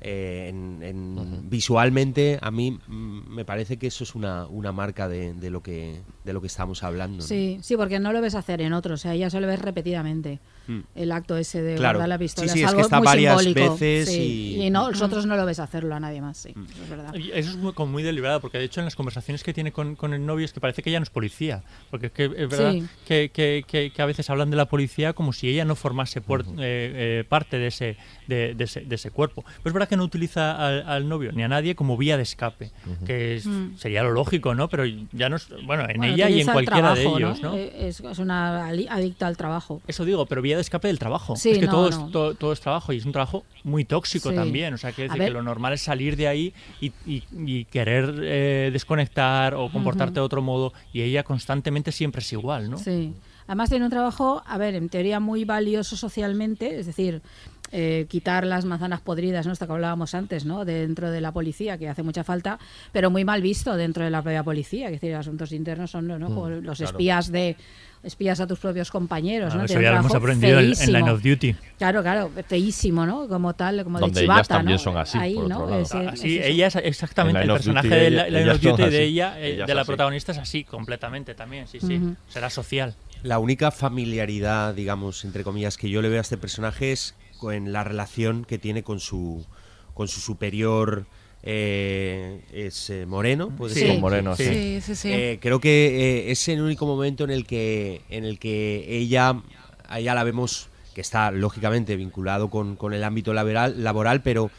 eh, 0.01 0.47
en, 0.49 0.81
en- 0.83 1.49
visualmente. 1.49 2.39
A 2.41 2.51
mí 2.51 2.71
mm, 2.87 3.33
me 3.33 3.45
parece 3.45 3.77
que 3.77 3.87
eso 3.87 4.03
es 4.03 4.15
una, 4.15 4.47
una 4.47 4.71
marca 4.71 5.07
de, 5.07 5.33
de 5.33 5.49
lo 5.49 5.61
que, 5.61 6.01
de 6.23 6.33
lo 6.33 6.41
que 6.41 6.47
estamos 6.47 6.83
hablando. 6.83 7.17
¿no? 7.17 7.23
Sí, 7.23 7.59
sí, 7.61 7.75
porque 7.77 7.99
no 7.99 8.13
lo 8.13 8.21
ves 8.21 8.35
hacer 8.35 8.61
en 8.61 8.73
otros, 8.73 8.99
o 8.99 9.01
sea, 9.03 9.15
ya 9.15 9.29
se 9.29 9.39
lo 9.41 9.47
ves 9.47 9.61
repetidamente. 9.61 10.39
Mm. 10.69 10.79
El 10.95 11.11
acto 11.11 11.35
ese 11.35 11.61
de 11.63 11.75
Claro. 11.75 11.97
guardar 11.97 12.09
la 12.09 12.15
Sí, 12.17 12.23
pistola 12.23 12.47
sí, 12.53 12.59
es 12.59 12.65
es 12.65 12.65
que 12.65 12.69
algo 12.69 12.81
está 12.81 12.97
muy 12.99 13.05
varias 13.05 13.41
simbólico. 13.41 13.73
veces 13.73 14.07
sí. 14.09 14.57
y- 14.61 14.69
no, 14.69 14.89
los 14.91 15.01
otros 15.01 15.25
no 15.25 15.35
lo 15.35 15.45
ves 15.45 15.59
hacerlo 15.59 15.95
a 15.95 15.99
nadie 15.99 16.21
más, 16.21 16.37
sí, 16.37 16.49
eso 16.49 16.83
es 16.83 16.89
verdad. 16.89 17.13
Y 17.15 17.31
Eso 17.31 17.49
es 17.49 17.57
muy, 17.57 17.73
como 17.73 17.91
muy 17.91 18.03
deliberado, 18.03 18.39
porque 18.39 18.59
de 18.59 18.65
hecho 18.65 18.79
en 18.81 18.85
las 18.85 18.95
conversaciones 18.95 19.43
que 19.43 19.53
tiene 19.53 19.71
con, 19.71 19.95
con 19.95 20.13
el 20.13 20.23
novio 20.25 20.45
es 20.45 20.53
que 20.53 20.59
parece 20.59 20.83
que 20.83 20.89
ella 20.91 20.99
no 20.99 21.03
es 21.03 21.09
policía. 21.09 21.63
Porque 21.89 22.05
es 22.07 22.11
que 22.11 22.25
es 22.25 22.49
verdad 22.49 22.71
Sí. 22.73 22.83
que, 23.07 23.31
que- 23.33 23.63
que- 23.67 23.91
que 23.91 24.01
a 24.01 24.05
veces 24.05 24.29
hablan 24.29 24.49
de 24.51 24.57
la 24.57 24.65
policía 24.67 25.13
como 25.13 25.33
si 25.33 25.49
ella 25.49 25.65
no 25.65 25.75
formase 25.75 26.21
puer- 26.21 26.45
eh, 26.59 27.19
eh, 27.19 27.23
parte 27.27 27.57
de 27.57 27.67
ese, 27.67 27.97
de, 28.27 28.53
de 28.53 28.63
ese, 28.65 28.81
de 28.81 28.95
ese 28.95 29.09
cuerpo. 29.09 29.43
Pero 29.43 29.69
es 29.69 29.73
verdad 29.73 29.89
que 29.89 29.97
no 29.97 30.03
utiliza 30.03 30.51
al, 30.67 30.87
al 30.87 31.09
novio 31.09 31.31
ni 31.31 31.41
a 31.43 31.47
nadie 31.47 31.73
como 31.75 31.97
vía 31.97 32.15
de 32.17 32.23
escape, 32.23 32.71
que 33.07 33.35
es- 33.37 33.45
Mm. 33.47 33.75
sería 33.77 34.03
lo 34.03 34.11
lógico, 34.11 34.53
¿no? 34.53 34.69
Pero 34.69 34.83
ya 35.13 35.29
no 35.29 35.37
es, 35.37 35.47
bueno, 35.65 35.83
en 35.89 35.97
Bueno, 35.97 36.13
ella 36.13 36.29
y 36.29 36.33
en 36.41 36.47
utiliza 36.47 36.51
el 36.51 36.53
cualquiera 36.65 36.89
de 36.93 37.01
trabajo, 37.01 37.17
ellos, 37.17 37.41
¿no? 37.41 37.55
Eh, 37.55 37.87
Es, 37.87 37.99
es 38.01 38.19
una 38.19 38.67
adicta 38.67 39.25
al 39.27 39.35
trabajo. 39.37 39.81
Eso 39.87 40.05
digo, 40.05 40.25
pero 40.27 40.41
vía 40.41 40.58
de 40.59 40.61
escape 40.63 40.87
del 40.89 40.99
trabajo. 40.99 41.35
Sí, 41.35 41.49
es 41.51 41.57
que 41.59 41.65
no, 41.65 41.71
todo, 41.71 41.89
no. 41.89 42.05
Es, 42.05 42.11
todo, 42.11 42.33
todo 42.35 42.53
es 42.53 42.59
trabajo 42.61 42.93
y 42.93 42.97
es 42.97 43.05
un 43.05 43.11
trabajo 43.11 43.43
muy 43.63 43.85
tóxico 43.85 44.29
Sí. 44.29 44.35
también. 44.35 44.73
O 44.73 44.77
sea, 44.77 44.91
que, 44.91 45.03
decir 45.03 45.19
que 45.19 45.29
lo 45.31 45.41
normal 45.43 45.73
es 45.73 45.81
salir 45.81 46.15
de 46.15 46.27
ahí 46.27 46.53
y, 46.81 46.91
y- 47.05 47.23
y 47.45 47.65
querer 47.65 48.13
eh, 48.23 48.69
desconectar 48.71 49.55
o 49.55 49.69
comportarte 49.71 50.15
de 50.15 50.21
otro 50.21 50.41
modo 50.41 50.73
y 50.93 51.01
ella 51.01 51.23
constantemente 51.23 51.91
siempre 51.91 52.21
es 52.21 52.31
igual, 52.33 52.69
¿no? 52.69 52.77
Sí. 52.77 53.13
Además 53.47 53.69
tiene 53.69 53.85
un 53.85 53.89
trabajo, 53.91 54.43
a 54.45 54.57
ver, 54.59 54.75
en 54.75 54.89
teoría 54.89 55.19
muy 55.19 55.43
valioso 55.43 55.97
socialmente, 55.97 56.79
es 56.79 56.85
decir, 56.85 57.23
eh, 57.71 58.05
quitar 58.09 58.45
las 58.45 58.65
manzanas 58.65 59.01
podridas, 59.01 59.45
¿no? 59.45 59.53
Esto 59.53 59.67
que 59.67 59.73
hablábamos 59.73 60.15
antes, 60.15 60.45
¿no? 60.45 60.65
Dentro 60.65 61.11
de 61.11 61.21
la 61.21 61.31
policía, 61.31 61.77
que 61.77 61.87
hace 61.89 62.03
mucha 62.03 62.23
falta, 62.23 62.59
pero 62.91 63.09
muy 63.09 63.25
mal 63.25 63.41
visto 63.41 63.75
dentro 63.75 64.03
de 64.03 64.09
la 64.09 64.21
propia 64.21 64.43
policía. 64.43 64.87
Es 64.87 64.93
decir, 64.93 65.15
asuntos 65.15 65.51
internos 65.51 65.91
son 65.91 66.07
¿no? 66.07 66.17
Mm, 66.17 66.63
los 66.63 66.77
claro. 66.77 66.91
espías 66.91 67.31
de 67.31 67.55
espías 68.01 68.39
a 68.39 68.47
tus 68.47 68.59
propios 68.59 68.89
compañeros, 68.91 69.53
¿no? 69.53 69.65
eso 69.65 69.73
Tiene 69.73 69.83
ya 69.83 69.91
lo 69.91 69.97
hemos 69.99 70.15
aprendido 70.15 70.57
en-. 70.61 70.71
Line 70.71 71.09
of 71.11 71.21
Duty. 71.21 71.53
Claro, 71.77 72.01
claro, 72.01 72.31
feísimo, 72.47 73.05
¿no? 73.05 73.27
Como 73.27 73.53
tal, 73.55 73.83
como 73.83 73.99
Donde 73.99 74.21
de 74.21 74.25
ellas 74.25 74.35
chivata, 74.37 74.55
también 74.55 74.77
¿no? 74.77 74.83
son 74.83 74.95
así, 74.97 75.17
Ahí, 75.17 75.35
por 75.35 75.49
¿no? 75.49 75.55
otro 75.63 75.69
lado. 75.69 75.81
Ese- 75.81 76.15
sí, 76.17 76.37
es 76.37 76.45
eso. 76.45 76.49
ella 76.53 76.67
es 76.67 76.75
exactamente 76.77 77.39
En 77.39 77.41
el 77.41 77.47
Line 77.47 77.51
of 77.53 77.57
personaje 77.59 77.87
Duty 77.89 77.99
de 77.99 78.07
ella- 78.07 78.25
Line 78.27 78.41
ellas 78.41 78.55
of 78.55 78.61
Duty 78.63 78.81
así. 78.83 78.91
de 78.91 79.03
ella, 79.03 79.39
eh, 79.41 79.53
Ellas 79.53 79.67
de 79.67 79.75
la 79.75 79.81
así. 79.81 79.87
protagonista 79.87 80.31
es 80.31 80.37
así, 80.37 80.63
completamente 80.63 81.35
también, 81.35 81.67
sí, 81.67 81.79
sí. 81.81 81.99
Será 82.29 82.49
social. 82.49 82.95
La 83.21 83.37
única 83.39 83.69
familiaridad, 83.69 84.73
digamos, 84.73 85.25
entre 85.25 85.43
comillas, 85.43 85.75
que 85.77 85.89
yo 85.89 86.01
le 86.01 86.07
veo 86.07 86.19
a 86.19 86.21
este 86.21 86.37
personaje 86.37 86.93
es 86.93 87.15
en 87.51 87.71
la 87.71 87.83
relación 87.83 88.43
que 88.45 88.57
tiene 88.57 88.83
con 88.83 88.99
su, 88.99 89.45
con 89.93 90.07
su 90.07 90.19
superior. 90.19 91.05
eh, 91.41 92.41
es 92.51 92.89
eh, 92.89 93.05
Moreno, 93.05 93.49
puede 93.55 93.73
Sí, 93.73 93.79
ser. 93.81 93.89
con 93.91 94.01
Moreno, 94.01 94.35
sí. 94.35 94.43
Sí, 94.45 94.81
sí, 94.81 94.95
sí. 94.95 95.09
Eh, 95.11 95.39
creo 95.41 95.59
que 95.61 95.87
eh, 96.27 96.31
es 96.31 96.47
el 96.49 96.61
único 96.61 96.85
momento 96.85 97.23
en 97.23 97.29
el 97.29 97.45
que 97.45 98.01
en 98.09 98.25
el 98.25 98.39
que 98.39 98.85
ella 98.89 99.41
a 99.87 99.99
ella 99.99 100.15
la 100.15 100.23
vemos 100.25 100.67
que 100.93 100.99
está 101.01 101.31
lógicamente 101.31 101.95
vinculado 101.95 102.49
con, 102.49 102.75
con 102.75 102.93
el 102.93 103.03
ámbito 103.05 103.33
laboral, 103.33 103.81
laboral 103.83 104.21
pero 104.21 104.51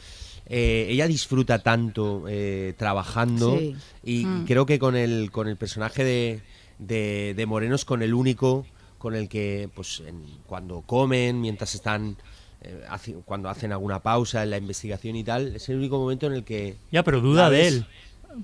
eh, 0.47 0.87
ella 0.89 1.05
disfruta 1.07 1.59
tanto 1.59 2.25
eh, 2.27 2.73
trabajando 2.77 3.59
Sí. 3.59 3.75
y 4.03 4.25
Mm. 4.25 4.45
creo 4.45 4.65
que 4.65 4.79
con 4.79 4.95
el 4.95 5.29
con 5.31 5.47
el 5.47 5.57
personaje 5.57 6.03
de, 6.03 6.41
de, 6.79 7.33
de 7.37 7.45
Moreno 7.45 7.75
es 7.75 7.85
con 7.85 8.01
el 8.01 8.13
único 8.15 8.65
con 8.97 9.13
el 9.15 9.29
que 9.29 9.69
pues 9.75 10.01
en- 10.05 10.25
cuando 10.47 10.81
comen 10.81 11.39
mientras 11.41 11.75
están 11.75 12.17
eh, 12.61 12.81
hace- 12.89 13.15
cuando 13.25 13.49
hacen 13.49 13.71
alguna 13.71 13.99
pausa 13.99 14.43
en 14.43 14.49
la 14.51 14.57
investigación 14.57 15.15
y 15.15 15.23
tal 15.23 15.55
es 15.55 15.67
el 15.69 15.77
único 15.77 15.97
momento 15.99 16.27
en 16.27 16.33
el 16.33 16.43
que 16.43 16.75
Ya, 16.91 17.03
pero 17.03 17.19
duda 17.21 17.49
de 17.49 17.67
él. 17.67 17.85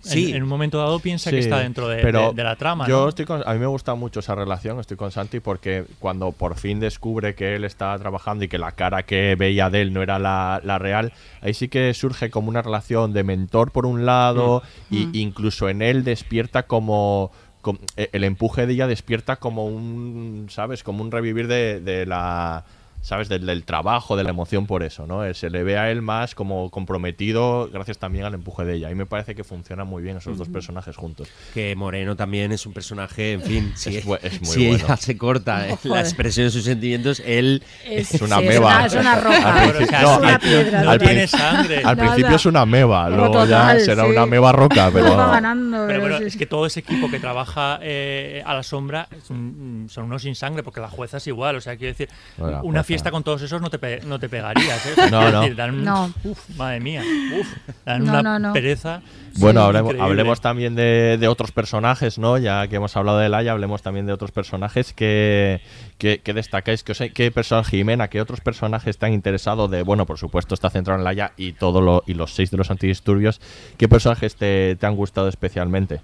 Sí. 0.02 0.31
en, 0.31 0.35
en 0.38 0.44
un 0.44 0.49
momento 0.49 0.80
dado 0.80 0.99
piensa 0.99 1.30
que 1.31 1.38
Sí, 1.38 1.44
está 1.44 1.60
dentro 1.60 1.88
de, 1.88 2.02
pero 2.02 2.30
de- 2.31 2.34
de 2.35 2.44
la 2.44 2.57
trama. 2.57 2.85
Yo 2.89 3.03
¿no? 3.03 3.07
estoy 3.10 3.23
con- 3.23 3.41
a 3.48 3.53
mí 3.53 3.60
me 3.60 3.68
gusta 3.68 3.95
mucho 3.95 4.19
esa 4.19 4.35
relación, 4.35 4.77
estoy 4.81 4.98
con 4.98 5.11
Santi, 5.11 5.39
porque 5.39 5.85
cuando 5.99 6.34
por 6.34 6.56
fin 6.57 6.81
descubre 6.81 7.35
que 7.35 7.56
él 7.56 7.64
está 7.64 7.98
trabajando 7.98 8.44
y 8.44 8.49
que 8.49 8.57
la 8.57 8.73
cara 8.73 9.03
que 9.03 9.35
veía 9.39 9.69
de 9.69 9.81
él 9.84 9.94
no 9.94 10.03
era 10.03 10.19
la, 10.19 10.60
la 10.65 10.77
real, 10.77 11.14
ahí 11.39 11.53
sí 11.53 11.69
que 11.69 11.94
surge 11.94 12.30
como 12.30 12.49
una 12.49 12.61
relación 12.61 13.14
de 13.14 13.23
mentor 13.23 13.72
por 13.72 13.85
un 13.85 14.06
lado, 14.06 14.61
y 14.91 15.06
Mm. 15.06 15.11
incluso 15.15 15.69
en 15.69 15.81
él 15.81 16.03
despierta 16.03 16.64
como. 16.64 17.31
com- 17.61 17.80
eh, 17.98 18.10
el 18.14 18.23
empuje 18.23 18.65
de 18.68 18.73
ella 18.73 18.88
despierta 18.88 19.38
como 19.38 19.65
un, 19.68 20.48
¿sabes? 20.49 20.84
Como 20.84 21.02
un 21.03 21.11
revivir 21.11 21.48
de, 21.48 21.80
de 21.81 22.06
la. 22.06 22.64
¿Sabes? 23.07 23.29
Del, 23.29 23.45
del 23.45 23.63
trabajo, 23.63 24.17
de 24.17 24.25
la 24.25 24.31
emoción 24.31 24.65
por 24.67 24.84
eso, 24.84 25.07
¿no? 25.07 25.23
Eh, 25.23 25.34
Se 25.34 25.49
le 25.49 25.63
ve 25.63 25.77
a 25.77 25.89
él 25.91 26.01
más 26.01 26.35
como 26.35 26.69
comprometido 26.69 27.69
gracias 27.71 27.97
también 27.99 28.25
al 28.25 28.34
empuje 28.34 28.65
de 28.65 28.75
ella. 28.75 28.91
Y 28.91 28.95
me 28.95 29.05
parece 29.05 29.34
que 29.34 29.45
funciona 29.45 29.85
muy 29.85 30.03
bien 30.03 30.17
esos 30.17 30.38
dos 30.38 30.49
personajes 30.49 30.93
juntos. 30.97 31.29
Que 31.53 31.73
Moreno 31.77 32.17
también 32.17 32.51
es 32.51 32.65
un 32.65 32.73
personaje, 32.73 33.31
en 33.31 33.41
fin, 33.43 33.71
si, 33.77 33.95
Es 33.95 34.05
es 34.23 34.41
muy 34.41 34.49
si 34.51 34.67
bueno. 34.67 34.84
ella 34.85 34.97
se 34.97 35.17
corta 35.17 35.69
eh, 35.69 35.77
la 35.84 36.01
expresión 36.01 36.47
de 36.47 36.51
sus 36.51 36.65
sentimientos, 36.65 37.21
él 37.25 37.63
Es- 37.85 38.13
Es 38.13 38.21
una 38.21 38.39
sí, 38.39 38.43
es 38.43 38.49
meba. 38.49 38.75
una- 38.75 38.85
es 38.88 38.93
una 38.95 39.15
roca. 39.15 39.53
Al 39.63 39.69
principio- 39.71 39.97
es 40.11 40.17
una 40.19 40.34
al- 40.34 40.39
piedra, 40.41 40.79
al 40.79 40.85
no 40.85 40.91
prin- 40.91 41.07
tiene 41.07 41.27
sangre. 41.27 41.81
Al 41.85 41.97
principio 41.97 42.35
es 42.35 42.45
una 42.45 42.65
meba, 42.65 43.09
luego 43.09 43.31
Total, 43.31 43.77
ya 43.79 43.85
será 43.85 44.03
sí. 44.03 44.09
una 44.11 44.25
meba 44.25 44.51
roca, 44.51 44.89
pero. 44.91 45.15
Va 45.15 45.31
ganando. 45.31 45.85
Pero 45.88 46.01
bueno, 46.01 46.17
sí, 46.17 46.25
es 46.25 46.35
que 46.35 46.45
todo 46.45 46.65
ese 46.65 46.81
equipo 46.81 47.09
que 47.09 47.21
trabaja 47.21 47.79
eh, 47.81 48.43
a 48.45 48.53
la 48.53 48.63
sombra 48.63 49.07
son 49.23 49.88
unos 50.03 50.21
sin 50.23 50.35
sangre, 50.35 50.61
porque 50.61 50.81
la 50.81 50.89
jueza 50.89 51.17
es 51.17 51.27
igual. 51.27 51.55
O 51.55 51.61
sea, 51.61 51.77
quiero 51.77 51.93
decir, 51.93 52.09
Bueno, 52.38 52.57
una 52.63 52.79
jueza. 52.79 52.97
Fiesta 52.98 53.11
con 53.11 53.24
todos 53.24 53.41
esos 53.41 53.61
no 53.61 53.69
te, 53.69 53.78
pe- 53.80 54.02
no 54.06 54.19
te 54.19 54.28
pegarías. 54.30 54.86
¿eh? 54.88 54.94
No, 55.11 55.32
no. 55.32 55.41
decir, 55.41 55.56
dan 55.56 55.74
un- 55.76 55.84
No. 55.84 56.11
uf, 56.24 56.49
madre 56.57 56.80
mía. 56.80 57.03
uf, 57.40 57.48
dan 57.86 58.03
No, 58.03 58.11
una 58.11 58.24
no, 58.24 58.40
no. 58.40 58.53
pereza. 58.53 59.02
Bueno, 59.40 59.61
hablemos, 59.61 60.41
también 60.41 60.74
de, 60.74 61.18
de 61.19 61.28
otros 61.28 61.52
personajes, 61.52 62.18
¿no? 62.18 62.40
Ya 62.40 62.68
que 62.68 62.78
hemos 62.78 62.98
hablado 62.98 63.19
de 63.19 63.30
Laia, 63.30 63.52
hablemos 63.52 63.84
también 63.84 64.07
de 64.07 64.14
otros 64.14 64.32
personajes 64.32 64.94
que, 64.94 65.61
que, 65.99 66.19
que 66.22 66.34
destacáis. 66.34 66.84
Que 66.84 66.94
os, 66.94 67.03
¿Qué 67.14 67.32
personaje, 67.32 67.78
Jimena, 67.78 68.07
qué 68.07 68.19
otros 68.19 68.41
personajes 68.41 68.98
te 68.98 69.06
han 69.06 69.14
interesado? 69.14 69.68
De, 69.68 69.84
bueno, 69.84 70.07
por 70.07 70.18
supuesto, 70.18 70.56
está 70.56 70.72
centrado 70.72 70.98
en 70.99 71.03
Laia 71.03 71.34
y, 71.38 71.53
todo 71.53 71.82
lo, 71.82 72.03
y 72.07 72.15
los 72.15 72.34
seis 72.34 72.49
de 72.49 72.57
los 72.57 72.72
antidisturbios. 72.72 73.40
¿Qué 73.78 73.88
personajes 73.88 74.36
te, 74.36 74.76
te 74.76 74.86
han 74.88 74.95
gustado 74.95 75.28
especialmente? 75.28 76.02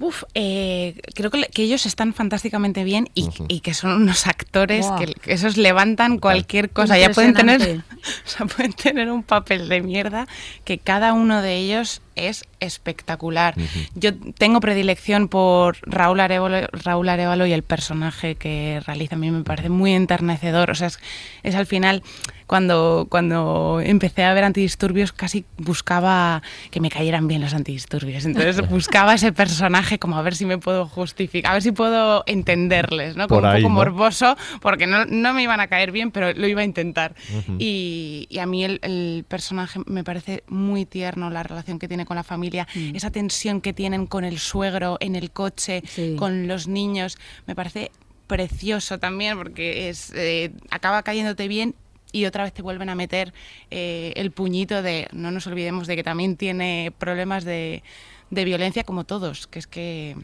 Uf, 0.00 0.22
eh, 0.34 1.00
creo 1.14 1.30
que, 1.30 1.42
que 1.46 1.62
ellos 1.62 1.84
están 1.84 2.14
fantásticamente 2.14 2.84
bien 2.84 3.10
y, 3.14 3.28
y 3.48 3.60
que 3.60 3.74
son 3.74 3.90
unos 3.92 4.28
actores 4.28 4.86
que, 4.98 5.14
que 5.14 5.32
esos 5.32 5.56
levantan 5.56 6.18
cualquier 6.18 6.70
cosa. 6.70 6.96
Ya 6.98 7.10
pueden 7.10 7.34
tener, 7.34 7.82
o 8.26 8.28
sea, 8.28 8.46
pueden 8.46 8.72
tener 8.74 9.10
un 9.10 9.24
papel 9.24 9.68
de 9.68 9.80
mierda 9.80 10.28
que 10.64 10.78
cada 10.78 11.12
uno 11.12 11.42
de 11.42 11.56
ellos 11.56 12.00
es 12.18 12.44
espectacular. 12.60 13.54
Yo 13.94 14.14
tengo 14.14 14.60
predilección 14.60 15.28
por 15.28 15.78
Raúl 15.82 16.20
Arevalo, 16.20 16.66
Raúl 16.72 17.08
Arevalo 17.08 17.46
y 17.46 17.52
el 17.52 17.62
personaje 17.62 18.34
que 18.34 18.80
realiza. 18.86 19.14
A 19.14 19.18
mí 19.18 19.30
me 19.30 19.44
parece 19.44 19.68
muy 19.68 19.92
enternecedor. 19.92 20.70
O 20.70 20.74
sea, 20.74 20.88
es, 20.88 20.98
es 21.42 21.54
al 21.54 21.66
final 21.66 22.02
cuando, 22.48 23.06
cuando 23.10 23.80
empecé 23.84 24.24
a 24.24 24.32
ver 24.32 24.42
antidisturbios 24.42 25.12
casi 25.12 25.44
buscaba 25.58 26.42
que 26.70 26.80
me 26.80 26.90
cayeran 26.90 27.28
bien 27.28 27.42
los 27.42 27.52
antidisturbios. 27.54 28.24
Entonces 28.24 28.68
buscaba 28.70 29.14
ese 29.14 29.32
personaje 29.32 29.98
como 29.98 30.16
a 30.16 30.22
ver 30.22 30.34
si 30.34 30.46
me 30.46 30.56
puedo 30.58 30.86
justificar, 30.86 31.50
a 31.50 31.54
ver 31.54 31.62
si 31.62 31.72
puedo 31.72 32.24
entenderles, 32.26 33.16
¿no? 33.16 33.28
Como 33.28 33.46
ahí, 33.46 33.62
un 33.62 33.62
poco 33.64 33.68
¿no? 33.68 33.74
morboso, 33.74 34.36
porque 34.62 34.86
no, 34.86 35.04
no 35.04 35.34
me 35.34 35.42
iban 35.42 35.60
a 35.60 35.68
caer 35.68 35.92
bien, 35.92 36.10
pero 36.10 36.32
lo 36.32 36.48
iba 36.48 36.62
a 36.62 36.64
intentar. 36.64 37.14
Ujú. 37.38 37.56
y, 37.58 38.26
y 38.30 38.38
a 38.38 38.46
mí 38.46 38.64
el, 38.64 38.80
el 38.82 39.26
personaje 39.28 39.80
me 39.84 40.02
parece 40.02 40.42
muy 40.48 40.86
tierno, 40.86 41.28
la 41.28 41.42
relación 41.42 41.78
que 41.78 41.86
tiene 41.86 42.06
con 42.08 42.16
la 42.16 42.24
familia, 42.24 42.66
Mm. 42.74 42.96
esa 42.96 43.10
tensión 43.10 43.60
que 43.60 43.72
tienen 43.72 44.06
con 44.06 44.24
el 44.24 44.38
suegro 44.38 44.96
en 45.00 45.14
el 45.14 45.30
coche, 45.30 45.82
Sí. 45.86 46.16
con 46.18 46.48
los 46.48 46.66
niños, 46.66 47.18
me 47.46 47.54
parece 47.54 47.90
precioso 48.26 48.98
también 48.98 49.36
porque 49.38 49.88
es 49.90 50.12
eh, 50.14 50.50
acaba 50.70 51.02
cayéndote 51.02 51.48
bien 51.48 51.74
y 52.12 52.24
otra 52.24 52.44
vez 52.44 52.52
te 52.54 52.62
vuelven 52.62 52.88
a 52.88 52.94
meter 52.94 53.32
eh, 53.70 54.12
el 54.16 54.30
puñito 54.30 54.82
de 54.82 55.08
no 55.12 55.30
nos 55.30 55.46
olvidemos 55.46 55.86
de 55.86 55.96
que 55.96 56.02
también 56.02 56.36
tiene 56.36 56.92
problemas 56.98 57.44
de, 57.44 57.82
de 58.30 58.44
violencia 58.44 58.84
como 58.84 59.04
todos 59.04 59.46
que 59.46 59.58
es 59.58 59.66
que. 59.66 60.16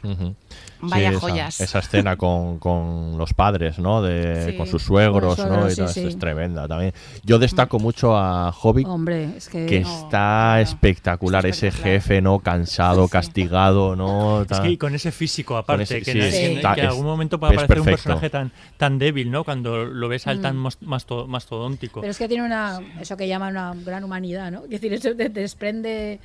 Vaya 0.80 1.10
esa- 1.10 1.20
joyas. 1.20 1.60
Esa, 1.60 1.78
escena 1.78 2.16
con, 2.16 2.58
con 2.58 3.16
los 3.16 3.32
padres, 3.32 3.78
¿no? 3.78 4.02
De, 4.02 4.34
Sí. 4.50 4.56
Con 4.58 4.66
sus 4.66 4.82
suegros, 4.82 5.38
¿no? 5.38 5.44
suegros, 5.46 5.72
Y 5.72 5.76
todo 5.76 5.88
sí, 5.88 6.00
es 6.06 6.18
tremenda 6.18 6.68
también. 6.68 6.92
Yo 7.22 7.38
destaco 7.38 7.78
mucho 7.78 8.16
a 8.16 8.50
Hobbit, 8.52 8.86
Hombre, 8.86 9.30
es 9.36 9.48
que. 9.48 9.64
que 9.66 9.84
oh, 9.86 10.04
está 10.04 10.60
espectacular, 10.60 11.46
ese 11.46 11.70
jefe, 11.70 12.20
¿no? 12.20 12.40
Cansado, 12.40 13.08
castigado, 13.08 13.96
¿no? 13.96 14.42
Es 14.42 14.48
Tan- 14.48 14.62
que 14.64 14.70
y 14.70 14.76
con 14.76 14.94
ese 14.94 15.10
físico 15.12 15.56
aparte, 15.56 15.84
ese- 15.84 16.02
que, 16.02 16.12
sí, 16.12 16.18
en- 16.18 16.20
que 16.30 16.54
está- 16.56 16.74
que 16.74 16.80
en 16.80 16.86
es- 16.86 16.92
algún 16.92 17.06
momento 17.06 17.40
puede 17.40 17.54
es 17.54 17.56
parecer 17.62 17.78
un 17.78 17.84
perfecto. 17.86 18.08
personaje 18.08 18.30
tan, 18.30 18.52
tan 18.76 18.98
débil, 18.98 19.30
¿no? 19.30 19.44
Cuando 19.44 19.84
lo 19.86 20.08
ves 20.08 20.26
a 20.26 20.32
él 20.32 20.42
tan 20.42 20.56
Mm. 20.56 20.60
mas- 20.60 20.78
masto- 20.82 21.26
mastodóntico. 21.26 22.00
Pero 22.02 22.10
es 22.10 22.18
que 22.18 22.28
tiene 22.28 22.44
una, 22.44 22.80
eso 23.00 23.16
que 23.16 23.26
llaman 23.26 23.52
una 23.52 23.74
gran 23.84 24.04
humanidad, 24.04 24.50
¿no? 24.52 24.64
Es 24.64 24.70
decir, 24.70 24.92
eso 24.92 25.14
de- 25.14 25.28
desprende 25.30 26.20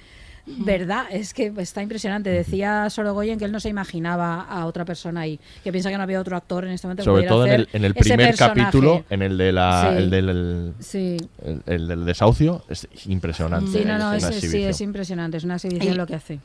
verdad, 0.58 1.06
es 1.12 1.34
que 1.34 1.54
está 1.58 1.82
impresionante. 1.82 2.30
Decía 2.30 2.90
Sorogoyen 2.90 3.38
que 3.40 3.46
él 3.46 3.52
no 3.52 3.60
se 3.60 3.70
imaginaba 3.70 4.42
a 4.42 4.66
otra 4.66 4.86
persona 4.86 5.22
ahí, 5.22 5.40
que 5.64 5.72
piensa 5.72 5.90
que 5.90 5.98
no 5.98 6.04
había 6.04 6.20
otro 6.20 6.36
actor 6.36 6.66
en 6.66 6.72
este 6.72 6.88
momento 6.88 7.04
Sobre 7.04 7.24
todo 7.28 7.46
en 7.46 7.52
el, 7.54 7.62
hacer 7.64 7.76
en 7.76 7.86
el 7.86 7.94
primer 7.94 8.28
personaje. 8.30 8.60
capítulo, 8.62 9.06
en 9.10 9.22
el 9.22 9.38
de 9.38 9.52
la, 9.52 9.90
Sí. 9.92 9.98
el 9.98 10.10
del 10.10 10.30
el- 10.30 10.74
Sí. 10.80 11.18
el- 11.46 11.62
el 11.66 11.88
del 11.88 12.06
desahucio, 12.06 12.64
es 12.70 12.88
impresionante. 13.06 13.72
Sí, 13.80 13.86
no, 13.86 13.98
no, 13.98 14.14
es 14.14 14.24
es, 14.24 14.36
sí, 14.52 14.64
es 14.64 14.82
impresionante, 14.82 15.38
es 15.38 15.44
una 15.44 15.56
exhibición 15.56 15.94
Y- 15.94 15.98
lo 15.98 16.08
que 16.08 16.16
hace. 16.16 16.40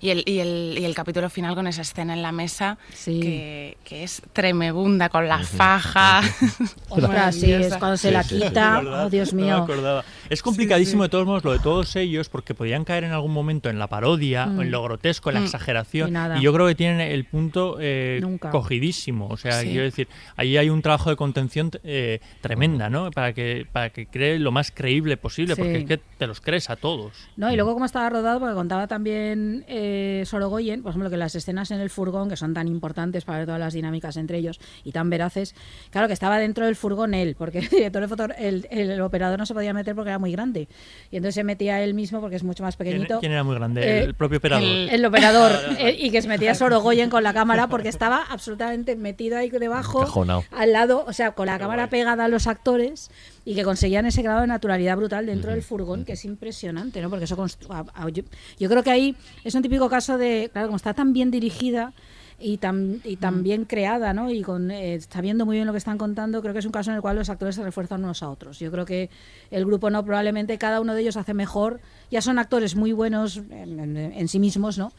y 0.00 0.10
el, 0.10 0.22
y, 0.26 0.38
el, 0.38 0.76
y 0.78 0.84
el 0.84 0.94
capítulo 0.94 1.28
final 1.30 1.54
con 1.54 1.66
esa 1.66 1.82
escena 1.82 2.14
en 2.14 2.22
la 2.22 2.32
mesa 2.32 2.78
que, 3.04 3.76
que 3.84 4.04
es 4.04 4.22
tremebunda 4.32 5.08
con 5.08 5.26
la 5.28 5.38
faja 5.40 6.20
Ostras, 6.88 7.34
sí, 7.34 7.52
es 7.52 7.76
cuando 7.76 7.96
se 7.96 8.10
la 8.10 8.22
Sí, 8.22 8.36
sí, 8.36 8.40
sí. 8.42 8.48
quita. 8.48 8.82
Oh, 9.04 9.10
Dios 9.10 9.32
no 9.32 9.40
me 9.40 9.46
mío. 9.46 9.56
acordaba. 9.56 10.04
Es 10.30 10.42
complicadísimo 10.42 11.02
de 11.02 11.08
todos 11.08 11.26
modos 11.26 11.44
lo 11.44 11.52
de 11.52 11.58
todos 11.58 11.96
ellos 11.96 12.28
porque 12.28 12.54
podían 12.54 12.84
caer 12.84 13.04
en 13.04 13.12
algún 13.12 13.32
momento 13.32 13.47
en 13.50 13.78
la 13.78 13.86
parodia 13.88 14.46
o 14.46 14.62
en 14.62 14.68
Mm. 14.68 14.70
lo 14.70 14.82
grotesco, 14.82 15.30
en 15.30 15.34
la 15.34 15.40
Mm. 15.40 15.44
exageración. 15.44 16.14
Y 16.38 16.42
yo 16.42 16.52
creo 16.52 16.66
que 16.66 16.74
tienen 16.74 17.00
el 17.00 17.24
punto 17.24 17.76
eh, 17.80 18.20
cogidísimo. 18.50 19.28
O 19.28 19.36
sea, 19.36 19.60
Sí. 19.60 19.68
quiero 19.68 19.84
decir, 19.84 20.08
ahí 20.36 20.56
hay 20.56 20.68
un 20.70 20.82
trabajo 20.82 21.10
de 21.10 21.16
contención 21.16 21.70
eh, 21.84 22.20
tremenda, 22.40 22.90
¿no? 22.90 23.10
Para 23.10 23.32
que, 23.32 23.66
para 23.72 23.90
que 23.90 24.06
cree 24.06 24.38
lo 24.38 24.52
más 24.52 24.70
creíble 24.70 25.16
posible, 25.16 25.54
Sí. 25.54 25.60
porque 25.62 25.78
es 25.78 25.84
que 25.86 25.98
te 26.18 26.26
los 26.26 26.40
crees 26.40 26.68
a 26.70 26.76
todos. 26.76 27.12
No, 27.36 27.50
y 27.52 27.56
luego 27.56 27.72
cómo 27.74 27.84
estaba 27.84 28.08
rodado, 28.10 28.40
porque 28.40 28.54
contaba 28.54 28.86
también 28.86 29.64
eh, 29.68 30.22
Sorogoyen, 30.26 30.82
por 30.82 30.90
ejemplo, 30.90 31.10
que 31.10 31.16
las 31.16 31.34
escenas 31.34 31.70
en 31.70 31.80
el 31.80 31.90
furgón, 31.90 32.28
que 32.28 32.36
son 32.36 32.54
tan 32.54 32.68
importantes 32.68 33.24
para 33.24 33.38
ver 33.38 33.46
todas 33.46 33.60
las 33.60 33.74
dinámicas 33.74 34.16
entre 34.16 34.38
ellos 34.38 34.60
y 34.84 34.92
tan 34.92 35.08
veraces, 35.10 35.54
claro 35.90 36.06
que 36.08 36.14
estaba 36.14 36.38
dentro 36.38 36.66
del 36.66 36.76
furgón 36.76 37.14
él, 37.14 37.34
porque 37.38 37.58
el 37.60 37.68
director 37.68 38.02
de 38.02 38.08
foto, 38.08 38.26
el, 38.38 38.66
el 38.70 39.00
operador 39.00 39.38
no 39.38 39.46
se 39.46 39.54
podía 39.54 39.72
meter 39.72 39.94
porque 39.94 40.10
era 40.10 40.18
muy 40.18 40.32
grande. 40.32 40.68
Y 41.10 41.16
entonces 41.16 41.34
se 41.36 41.44
metía 41.44 41.82
él 41.82 41.94
mismo 41.94 42.20
porque 42.20 42.36
es 42.36 42.44
mucho 42.44 42.62
más 42.62 42.76
¿Quién, 42.76 42.88
pequeñito. 42.90 43.20
quién 43.20 43.32
era 43.38 43.44
muy 43.44 43.54
grande? 43.54 43.80
Eh, 43.82 44.02
el 44.04 44.14
propio 44.14 44.38
operador. 44.38 44.64
El, 44.64 45.04
operador, 45.04 45.52
eh, 45.78 45.96
y 45.98 46.10
que 46.10 46.20
se 46.22 46.28
metía 46.28 46.54
Sorogoyen 46.54 47.10
con 47.10 47.22
la 47.22 47.32
cámara 47.32 47.68
porque 47.68 47.88
estaba 47.88 48.22
absolutamente 48.28 48.96
metido 48.96 49.38
ahí 49.38 49.48
debajo, 49.50 50.00
Encajonado. 50.02 50.44
al 50.50 50.72
lado, 50.72 51.04
o 51.06 51.12
sea, 51.12 51.32
con 51.32 51.46
la 51.46 51.58
cámara 51.58 51.88
pegada 51.88 52.24
a 52.24 52.28
los 52.28 52.46
actores 52.46 53.10
y 53.44 53.54
que 53.54 53.64
conseguían 53.64 54.04
ese 54.06 54.22
grado 54.22 54.42
de 54.42 54.46
naturalidad 54.46 54.96
brutal 54.96 55.26
dentro 55.26 55.50
del 55.52 55.62
furgón, 55.62 56.04
que 56.04 56.12
es 56.12 56.24
impresionante, 56.24 57.00
¿no? 57.00 57.08
Porque 57.10 57.24
eso 57.24 57.36
constru- 57.36 57.70
a- 57.70 58.04
a- 58.04 58.08
yo, 58.10 58.22
yo 58.58 58.68
creo 58.68 58.82
que 58.82 58.90
ahí 58.90 59.16
es 59.44 59.54
un 59.54 59.62
típico 59.62 59.88
caso 59.88 60.18
de, 60.18 60.50
claro, 60.52 60.68
como 60.68 60.76
está 60.76 60.92
tan 60.94 61.12
bien 61.12 61.30
dirigida 61.30 61.92
y 62.40 62.58
tan, 62.58 63.00
y 63.04 63.16
tan 63.16 63.42
bien 63.42 63.64
creada, 63.64 64.12
¿no? 64.12 64.30
Y 64.30 64.42
con, 64.42 64.70
eh, 64.70 65.00
sabiendo 65.00 65.44
muy 65.44 65.56
bien 65.56 65.66
lo 65.66 65.72
que 65.72 65.78
están 65.78 65.98
contando, 65.98 66.40
creo 66.40 66.52
que 66.52 66.60
es 66.60 66.66
un 66.66 66.72
caso 66.72 66.90
en 66.90 66.96
el 66.96 67.02
cual 67.02 67.16
los 67.16 67.28
actores 67.30 67.56
se 67.56 67.62
refuerzan 67.64 68.04
unos 68.04 68.22
a 68.22 68.30
otros. 68.30 68.58
Yo 68.60 68.70
creo 68.70 68.84
que 68.84 69.10
el 69.50 69.64
grupo 69.64 69.90
no, 69.90 70.04
probablemente 70.04 70.56
cada 70.58 70.80
uno 70.80 70.94
de 70.94 71.00
ellos 71.02 71.16
hace 71.16 71.34
mejor, 71.34 71.80
ya 72.10 72.20
son 72.20 72.38
actores 72.38 72.76
muy 72.76 72.92
buenos 72.92 73.38
en, 73.50 73.80
en- 73.80 73.96
en 73.96 74.28
sí 74.28 74.38
mismos, 74.38 74.78
¿no? 74.78 74.92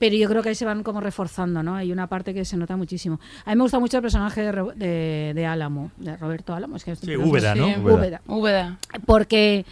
Pero 0.00 0.16
yo 0.16 0.28
creo 0.28 0.42
que 0.42 0.48
ahí 0.48 0.54
se 0.56 0.64
van 0.64 0.82
como 0.82 1.00
reforzando, 1.00 1.62
¿no? 1.62 1.76
Hay 1.76 1.92
una 1.92 2.08
parte 2.08 2.34
que 2.34 2.44
se 2.44 2.56
nota 2.56 2.76
muchísimo. 2.76 3.20
A 3.44 3.50
mí 3.50 3.56
me 3.56 3.62
gusta 3.62 3.78
mucho 3.78 3.98
el 3.98 4.02
personaje 4.02 4.42
de, 4.42 4.72
de, 4.74 5.32
de 5.34 5.46
Álamo, 5.46 5.92
de 5.96 6.16
Roberto 6.16 6.54
Álamo. 6.54 6.74
Es 6.76 6.82
que 6.84 6.96
Sí, 6.96 7.16
Úbeda, 7.16 7.54
¿no? 7.54 7.66
Sí. 7.68 7.74
Úbeda. 7.80 8.20
Úbeda. 8.26 8.78
Porque, 9.06 9.64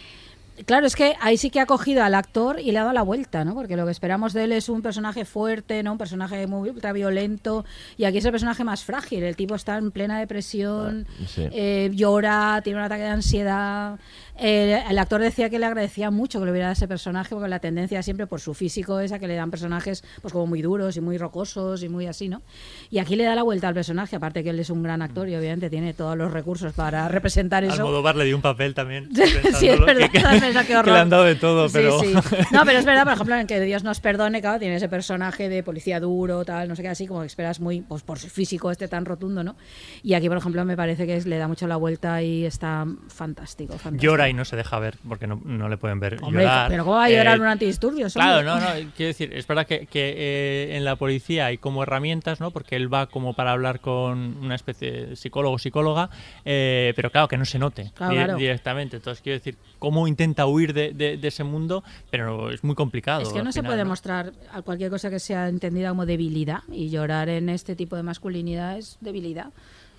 claro, 0.65 0.85
es 0.87 0.95
que 0.95 1.15
ahí 1.21 1.37
sí 1.37 1.49
que 1.49 1.59
ha 1.59 1.65
cogido 1.65 2.03
al 2.03 2.15
actor 2.15 2.59
y 2.59 2.71
le 2.71 2.77
ha 2.79 2.81
dado 2.83 2.93
la 2.93 3.01
vuelta, 3.01 3.43
¿no? 3.43 3.53
Porque 3.53 3.75
lo 3.75 3.85
que 3.85 3.91
esperamos 3.91 4.33
de 4.33 4.45
él 4.45 4.51
es 4.51 4.69
un 4.69 4.81
personaje 4.81 5.25
fuerte, 5.25 5.83
¿no? 5.83 5.91
Un 5.93 5.97
personaje 5.97 6.47
muy 6.47 6.69
ultraviolento. 6.69 7.65
Y 7.97 8.05
aquí 8.05 8.19
es 8.19 8.25
el 8.25 8.31
personaje 8.31 8.63
más 8.63 8.83
frágil. 8.83 9.23
El 9.23 9.35
tipo 9.35 9.55
está 9.55 9.77
en 9.77 9.91
plena 9.91 10.19
depresión, 10.19 11.07
Ah, 11.09 11.23
sí. 11.27 11.47
eh, 11.51 11.89
llora, 11.93 12.61
tiene 12.63 12.79
un 12.79 12.85
ataque 12.85 13.03
de 13.03 13.09
ansiedad. 13.09 13.99
Eh, 14.37 14.83
el 14.89 14.97
actor 14.99 15.21
decía 15.21 15.49
que 15.49 15.59
le 15.59 15.65
agradecía 15.65 16.11
mucho 16.11 16.39
que 16.39 16.45
le 16.45 16.51
hubiera 16.51 16.67
dado 16.67 16.73
ese 16.73 16.87
personaje, 16.87 17.29
porque 17.33 17.47
la 17.47 17.59
tendencia 17.59 18.03
siempre 18.03 18.27
por 18.27 18.41
su 18.41 18.53
físico 18.53 18.99
es 18.99 19.11
a 19.11 19.19
que 19.19 19.27
le 19.27 19.35
dan 19.35 19.49
personajes 19.49 20.03
pues 20.21 20.33
como 20.33 20.45
muy 20.47 20.61
duros 20.61 20.97
y 20.97 21.01
muy 21.01 21.17
rocosos 21.17 21.83
y 21.83 21.89
muy 21.89 22.07
así, 22.07 22.27
¿no? 22.27 22.41
Y 22.89 22.99
aquí 22.99 23.15
le 23.15 23.23
da 23.23 23.33
la 23.35 23.43
vuelta 23.43 23.67
al 23.69 23.73
personaje, 23.73 24.15
aparte 24.17 24.43
que 24.43 24.49
él 24.49 24.59
es 24.59 24.69
un 24.69 24.83
gran 24.83 25.01
actor 25.01 25.29
y 25.29 25.35
obviamente 25.35 25.69
tiene 25.69 25.93
todos 25.93 26.17
los 26.17 26.31
recursos 26.33 26.73
para 26.73 27.07
representar 27.07 27.63
eso. 27.63 27.73
Almodóvar 27.75 28.15
le 28.17 28.25
dio 28.25 28.35
un 28.35 28.41
papel 28.41 28.73
también. 28.73 29.09
sí, 29.57 29.69
es 29.69 29.79
verdad, 29.79 30.09
que- 30.11 30.19
que 30.67 30.75
horror. 30.77 30.93
le 30.93 30.99
han 30.99 31.09
dado 31.09 31.23
de 31.23 31.35
todo, 31.35 31.69
Sí, 31.69 31.73
pero... 31.75 31.99
sí. 31.99 32.13
No, 32.51 32.63
pero 32.65 32.79
es 32.79 32.85
verdad, 32.85 33.03
por 33.03 33.13
ejemplo, 33.13 33.35
en 33.37 33.47
que 33.47 33.59
Dios 33.61 33.83
nos 33.83 33.99
perdone, 33.99 34.41
claro, 34.41 34.59
tiene 34.59 34.75
ese 34.75 34.89
personaje 34.89 35.47
de 35.49 35.63
policía 35.63 35.99
duro, 35.99 36.43
tal, 36.43 36.67
no 36.67 36.75
sé 36.75 36.81
qué, 36.81 36.89
así 36.89 37.07
como 37.07 37.21
que 37.21 37.27
esperas 37.27 37.59
muy, 37.59 37.81
pues 37.81 38.03
por 38.03 38.19
su 38.19 38.27
físico 38.27 38.69
este 38.71 38.87
tan 38.87 39.05
rotundo, 39.05 39.43
¿no? 39.43 39.55
Y 40.03 40.13
aquí, 40.13 40.27
por 40.27 40.37
ejemplo, 40.37 40.63
me 40.65 40.75
parece 40.75 41.05
que 41.07 41.15
es- 41.15 41.25
le 41.25 41.37
da 41.37 41.47
mucho 41.47 41.67
la 41.67 41.77
vuelta 41.77 42.21
y 42.21 42.45
está 42.45 42.85
fantástico, 43.07 43.73
fantástico. 43.77 44.01
Llora 44.11 44.24
y 44.29 44.33
no 44.33 44.45
se 44.45 44.55
deja 44.55 44.77
ver 44.79 44.97
porque 45.07 45.27
no, 45.27 45.41
no 45.43 45.69
le 45.69 45.77
pueden 45.77 45.99
ver 45.99 46.17
Hombre, 46.21 46.43
llorar. 46.43 46.69
pero 46.69 46.83
¿cómo 46.83 46.95
va 46.97 47.05
a 47.05 47.09
llorar 47.09 47.37
Eh, 47.37 47.41
un 47.41 47.47
antidisturbios? 47.47 48.13
Claro, 48.13 48.43
no, 48.43 48.59
no, 48.59 48.67
quiero 48.95 49.07
decir, 49.07 49.33
es 49.33 49.45
verdad 49.47 49.65
que, 49.67 49.87
que, 49.87 50.13
eh, 50.17 50.77
en 50.77 50.85
la 50.85 50.95
policía 50.95 51.47
hay 51.47 51.57
como 51.57 51.83
herramientas, 51.83 52.39
¿no? 52.39 52.51
Porque 52.51 52.75
él 52.75 52.93
va 52.93 53.07
como 53.07 53.33
para 53.33 53.51
hablar 53.51 53.79
con 53.79 54.37
una 54.43 54.55
especie 54.55 54.91
de 54.91 55.15
psicólogo 55.15 55.55
o 55.55 55.59
psicóloga, 55.59 56.09
eh, 56.45 56.93
pero 56.95 57.11
claro, 57.11 57.27
que 57.27 57.37
no 57.37 57.45
se 57.45 57.59
note 57.59 57.91
Claro, 57.95 58.11
di- 58.13 58.17
claro. 58.23 58.37
directamente. 58.37 58.97
Entonces, 58.97 59.21
quiero 59.21 59.37
decir, 59.39 59.57
cómo 59.79 60.07
intenta 60.07 60.45
huir 60.45 60.73
de, 60.73 60.91
de- 60.93 61.17
de 61.17 61.27
ese 61.27 61.43
mundo, 61.43 61.83
pero 62.09 62.51
es 62.51 62.63
muy 62.63 62.75
complicado. 62.75 63.21
Es 63.21 63.29
que 63.29 63.43
no 63.43 63.51
se 63.51 63.63
puede 63.63 63.83
¿no? 63.83 63.89
mostrar 63.89 64.31
a 64.51 64.61
cualquier 64.61 64.89
cosa 64.89 65.09
que 65.09 65.19
sea 65.19 65.47
entendida 65.49 65.89
como 65.89 66.05
debilidad 66.05 66.59
y 66.71 66.89
llorar 66.89 67.29
en 67.29 67.49
este 67.49 67.75
tipo 67.75 67.95
de 67.95 68.03
masculinidad 68.03 68.77
es 68.77 68.97
debilidad, 69.01 69.47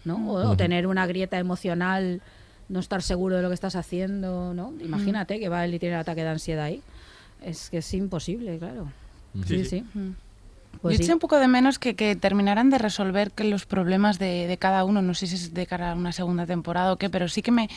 ¿no? 0.04 0.30
O, 0.30 0.56
tener 0.56 0.86
una 0.86 1.06
grieta 1.06 1.38
emocional, 1.38 2.20
no 2.68 2.80
estar 2.80 3.02
seguro 3.02 3.36
de 3.36 3.42
lo 3.42 3.48
que 3.48 3.54
estás 3.54 3.76
haciendo, 3.76 4.54
¿no? 4.54 4.72
Imagínate 4.80 5.38
que 5.38 5.48
va 5.48 5.64
él 5.64 5.74
y 5.74 5.78
tiene 5.78 5.94
el 5.94 6.00
ataque 6.00 6.22
de 6.22 6.28
ansiedad 6.28 6.64
ahí. 6.64 6.82
Es 7.42 7.70
que 7.70 7.78
es 7.78 7.94
imposible, 7.94 8.58
claro. 8.58 8.88
Sí, 9.46 9.64
sí. 9.64 9.84
Pues 10.80 10.94
Yo 10.94 10.98
sí. 10.98 11.04
eché 11.04 11.12
un 11.14 11.18
poco 11.18 11.38
de 11.38 11.48
menos 11.48 11.78
que, 11.78 11.94
que 11.94 12.16
terminaran 12.16 12.70
de 12.70 12.78
resolver 12.78 13.30
que 13.32 13.44
los 13.44 13.66
problemas 13.66 14.18
de, 14.18 14.46
de 14.46 14.56
cada 14.58 14.84
uno, 14.84 15.02
no 15.02 15.14
sé 15.14 15.26
si 15.26 15.34
es 15.36 15.54
de 15.54 15.66
cara 15.66 15.92
a 15.92 15.94
una 15.94 16.12
segunda 16.12 16.46
temporada 16.46 16.92
o 16.92 16.96
qué, 16.96 17.10
pero 17.10 17.28
sí 17.28 17.42
que 17.42 17.50
me, 17.52 17.68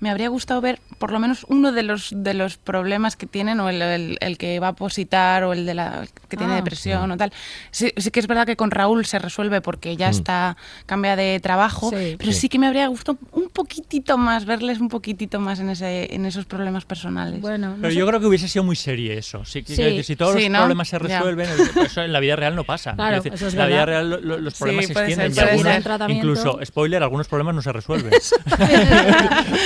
me 0.00 0.10
habría 0.10 0.28
gustado 0.28 0.60
ver 0.60 0.80
por 0.98 1.10
lo 1.12 1.18
menos 1.18 1.44
uno 1.48 1.72
de 1.72 1.82
los 1.82 2.10
de 2.14 2.34
los 2.34 2.56
problemas 2.56 3.16
que 3.16 3.26
tienen, 3.26 3.60
o 3.60 3.68
el, 3.68 3.80
el- 3.82 4.18
el 4.20 4.38
que 4.38 4.58
va 4.60 4.68
a 4.68 4.72
positar, 4.74 5.44
o 5.44 5.52
el 5.52 5.66
de 5.66 5.74
la 5.74 6.00
el 6.02 6.08
que 6.28 6.36
tiene 6.36 6.52
Ah. 6.52 6.56
depresión 6.56 7.10
o 7.10 7.16
tal. 7.16 7.32
Sí, 7.70 7.92
sí 7.96 8.10
que 8.10 8.20
es 8.20 8.26
verdad 8.26 8.46
que 8.46 8.56
con 8.56 8.70
Raúl 8.70 9.04
se 9.06 9.18
resuelve 9.18 9.60
porque 9.60 9.96
ya 9.96 10.08
Mm. 10.08 10.10
está, 10.10 10.56
cambia 10.86 11.16
de 11.16 11.40
trabajo, 11.40 11.90
Sí. 11.90 12.16
pero 12.18 12.32
Sí. 12.32 12.40
sí. 12.40 12.48
que 12.48 12.58
me 12.58 12.66
habría 12.66 12.86
gustado 12.88 13.18
un 13.32 13.48
poquitito 13.50 14.16
más, 14.18 14.44
verles 14.46 14.80
un 14.80 14.88
poquitito 14.88 15.38
más 15.40 15.60
en 15.60 15.70
ese 15.70 16.14
en 16.14 16.24
esos 16.26 16.44
problemas 16.46 16.84
personales. 16.84 17.40
Bueno, 17.40 17.76
Pero 17.80 17.92
yo 17.92 18.06
creo 18.06 18.20
que 18.20 18.26
hubiese 18.26 18.48
sido 18.48 18.64
muy 18.64 18.76
serie 18.76 19.18
eso. 19.18 19.44
Sí, 19.44 19.62
que- 19.62 19.74
Sí, 19.76 20.02
si 20.02 20.16
todos 20.16 20.34
sí, 20.36 20.42
los 20.42 20.50
¿no? 20.50 20.58
problemas 20.60 20.88
se 20.88 20.98
resuelven, 20.98 21.48
eso 21.84 22.02
en 22.02 22.12
la 22.12 22.20
vida 22.20 22.36
real 22.36 22.47
no 22.54 22.64
pasa. 22.64 22.94
Claro, 22.94 23.22
Quiero 23.22 23.22
decir, 23.22 23.34
eso 23.34 23.46
es 23.48 23.54
en 23.54 23.58
la 23.60 23.66
vida 23.66 23.86
real 23.86 24.10
lo- 24.10 24.20
lo- 24.20 24.38
los 24.38 24.54
Sí, 24.54 24.58
problemas 24.62 24.86
se 24.86 24.92
extienden. 24.92 25.34
ser, 25.34 25.44
y 25.46 25.50
algunos- 25.50 26.10
incluso, 26.10 26.58
spoiler, 26.64 27.02
algunos 27.02 27.28
problemas 27.28 27.54
no 27.54 27.62
se 27.62 27.72
resuelven. 27.72 28.12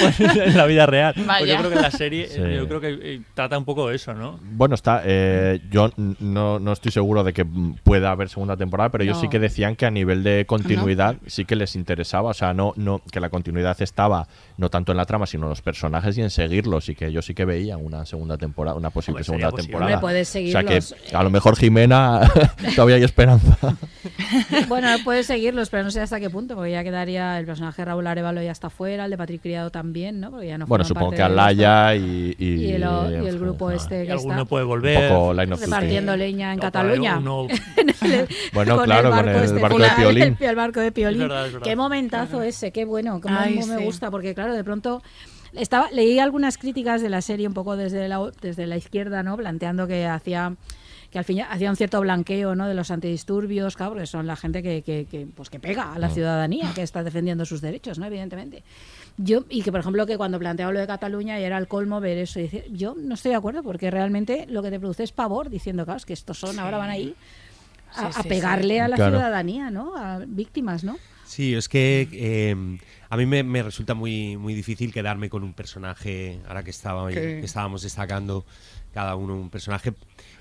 Pues 0.00 0.20
en 0.20 0.56
la 0.56 0.66
vida 0.66 0.86
real. 0.86 1.12
Pues 1.14 1.26
yo 1.26 1.32
Vaya. 1.32 1.59
creo 1.59 1.70
que 1.70 1.76
en 1.76 1.82
la 1.82 1.90
serie, 1.90 2.28
Sí. 2.28 2.40
eh, 2.40 2.56
yo 2.56 2.68
creo 2.68 2.80
que 2.80 2.98
eh, 3.02 3.20
trata 3.34 3.59
un 3.59 3.64
poco 3.64 3.90
eso, 3.90 4.14
¿no? 4.14 4.38
Bueno, 4.42 4.74
está. 4.74 5.02
eh, 5.04 5.60
yo 5.70 5.90
no, 6.20 6.59
no 6.59 6.72
estoy 6.72 6.92
seguro 6.92 7.24
de 7.24 7.32
que 7.32 7.44
pueda 7.44 8.10
haber 8.10 8.28
segunda 8.28 8.56
temporada, 8.56 8.90
pero 8.90 9.04
ellos 9.04 9.16
No. 9.16 9.22
sí 9.22 9.28
que 9.28 9.38
decían 9.38 9.76
que 9.76 9.86
a 9.86 9.90
nivel 9.90 10.22
de 10.22 10.44
continuidad 10.46 11.16
sí 11.26 11.44
que 11.44 11.56
les 11.56 11.74
interesaba. 11.76 12.30
O 12.30 12.34
sea, 12.34 12.54
no, 12.54 12.72
no, 12.76 13.00
que 13.10 13.20
la 13.20 13.28
continuidad 13.30 13.80
estaba 13.82 14.26
no 14.62 14.70
tanto 14.70 14.93
en 14.93 14.97
la 14.98 15.05
trama, 15.05 15.26
sino 15.26 15.43
en 15.44 15.51
los 15.51 15.60
personajes 15.60 16.16
y 16.16 16.22
en 16.22 16.30
seguirlos. 16.30 16.89
Y 16.89 16.94
que 16.94 17.06
ellos 17.09 17.26
sí 17.26 17.34
que 17.34 17.44
veían 17.44 17.84
una 17.84 18.06
segunda 18.06 18.39
temporada, 18.39 18.76
una 18.76 18.89
posible 18.90 19.16
Hombre, 19.20 19.24
segunda 19.24 19.51
posible. 19.51 19.66
temporada. 19.68 19.94
Hombre, 19.97 20.01
puedes 20.01 20.28
o 20.30 20.32
sea 20.32 20.62
que 20.64 20.80
seguirlos. 20.80 21.14
a 21.14 21.22
lo 21.22 21.30
mejor 21.30 21.56
Jimena 21.56 22.20
todavía 22.76 22.97
hay 22.97 23.05
esperanza. 23.05 23.59
Bueno, 24.68 24.89
puedes 25.05 25.26
seguirlos, 25.26 25.68
pero 25.70 25.82
no 25.84 25.90
sé 25.90 26.01
hasta 26.01 26.18
qué 26.18 26.30
punto, 26.30 26.55
porque 26.55 26.70
ya 26.72 26.82
quedaría 26.82 27.39
el 27.39 27.44
personaje 27.47 27.82
de 27.82 27.86
Raúl 27.86 28.06
Arevalo 28.06 28.43
ya 28.43 28.51
está 28.52 28.70
fuera, 28.70 29.05
el 29.05 29.10
de 29.10 29.18
Patrick 29.18 29.43
Criado 29.43 29.70
también, 29.70 30.20
¿no? 30.20 30.30
Porque 30.30 30.47
ya 30.48 30.59
no 30.59 30.66
bueno, 30.66 30.84
supongo 30.84 31.09
parte 31.10 31.16
que 31.18 31.22
Alaya 31.22 31.94
y, 31.94 32.34
y, 32.39 32.55
y 32.55 32.72
el, 32.72 32.82
y 32.82 33.26
el 33.26 33.39
grupo 33.39 33.70
este 33.70 34.05
Y 34.05 34.06
que 34.06 34.12
alguno 34.12 34.34
está 34.34 34.44
puede 34.47 34.64
volver. 34.64 35.10
Un 35.12 35.18
poco 35.18 35.32
Line 35.34 35.52
of 35.52 35.60
Duty. 35.60 35.64
repartiendo 35.70 36.16
leña 36.16 36.52
en 36.52 36.56
No, 36.56 36.62
Cataluña. 36.62 37.18
uno- 37.18 37.47
Bueno, 38.52 38.76
Con 38.76 38.84
claro, 38.84 39.10
con 39.10 39.28
el 39.28 39.36
este 39.44 39.60
barco 39.60 39.78
de 39.78 39.89
Piolín. 39.97 40.36
El, 40.40 40.47
el 40.48 40.56
barco 40.56 40.80
de 40.80 40.93
Piolín. 40.93 41.22
Es 41.22 41.28
verdad, 41.28 41.47
es 41.47 41.52
verdad. 41.52 41.66
Qué 41.66 41.76
momentazo 41.76 42.43
ese, 42.43 42.72
qué 42.72 42.84
bueno, 42.84 43.20
cómo, 43.20 43.36
Ay, 43.39 43.55
cómo 43.60 43.66
me 43.74 43.78
sí. 43.78 43.84
gusta, 43.84 44.10
porque 44.10 44.34
claro, 44.52 44.56
de 44.56 44.64
pronto 44.64 45.02
estaba 45.54 45.90
leí 45.90 46.18
algunas 46.18 46.56
críticas 46.58 47.02
de 47.02 47.08
la 47.10 47.20
serie 47.22 47.46
un 47.46 47.54
poco 47.54 47.76
desde 47.76 48.08
la, 48.08 48.30
desde 48.40 48.66
la 48.66 48.76
izquierda, 48.76 49.22
¿no? 49.22 49.36
Planteando 49.36 49.86
que 49.86 50.06
hacía 50.06 50.54
que 51.10 51.18
al 51.18 51.24
fin 51.26 51.42
hacía 51.42 51.68
un 51.68 51.76
cierto 51.76 52.00
blanqueo 52.00 52.54
¿no? 52.54 52.66
de 52.66 52.72
los 52.72 52.90
antidisturbios, 52.90 53.76
claro, 53.76 53.92
porque 53.92 54.06
son 54.06 54.26
la 54.26 54.34
gente 54.34 54.62
que, 54.62 54.80
que, 54.80 55.04
que, 55.04 55.26
pues 55.26 55.50
que 55.50 55.60
pega 55.60 55.92
a 55.92 55.98
la 55.98 56.08
ciudadanía, 56.08 56.72
que 56.74 56.80
está 56.82 57.04
defendiendo 57.04 57.44
sus 57.44 57.60
derechos, 57.60 57.98
¿no? 57.98 58.06
evidentemente. 58.06 58.62
Yo, 59.18 59.44
y 59.50 59.60
que 59.60 59.70
por 59.70 59.80
ejemplo 59.80 60.06
que 60.06 60.16
cuando 60.16 60.38
planteaba 60.38 60.72
lo 60.72 60.80
de 60.80 60.86
Cataluña 60.86 61.38
y 61.38 61.44
era 61.44 61.58
el 61.58 61.68
colmo 61.68 62.00
ver 62.00 62.16
eso, 62.16 62.40
y 62.40 62.44
decir, 62.44 62.64
yo 62.70 62.94
no 62.98 63.12
estoy 63.12 63.32
de 63.32 63.36
acuerdo, 63.36 63.62
porque 63.62 63.90
realmente 63.90 64.46
lo 64.48 64.62
que 64.62 64.70
te 64.70 64.80
produce 64.80 65.02
es 65.02 65.12
pavor, 65.12 65.50
diciendo, 65.50 65.84
claro, 65.84 65.98
es 65.98 66.06
que 66.06 66.14
estos 66.14 66.38
son, 66.38 66.58
ahora 66.58 66.78
van 66.78 66.88
ahí 66.88 67.14
a, 67.94 68.10
Sí, 68.10 68.18
a 68.20 68.22
sí, 68.22 68.28
pegarle 68.30 68.74
sí. 68.76 68.80
a 68.80 68.88
la 68.88 68.96
Claro. 68.96 69.16
ciudadanía, 69.18 69.70
¿no? 69.70 69.94
A 69.98 70.20
víctimas, 70.26 70.82
¿no? 70.82 70.96
Sí, 71.26 71.54
es 71.54 71.68
que 71.68 72.08
eh, 72.10 72.78
a 73.12 73.16
mí 73.18 73.26
me, 73.26 73.43
me 73.43 73.62
resulta 73.62 73.93
muy, 73.93 74.39
muy 74.39 74.55
difícil 74.55 74.90
quedarme 74.90 75.28
con 75.28 75.44
un 75.44 75.52
personaje, 75.52 76.40
ahora 76.48 76.62
que, 76.62 76.70
estaba, 76.70 77.10
que 77.10 77.40
estábamos 77.40 77.82
destacando 77.82 78.47
cada 78.94 79.16
uno 79.16 79.34
un 79.39 79.51
personaje, 79.51 79.93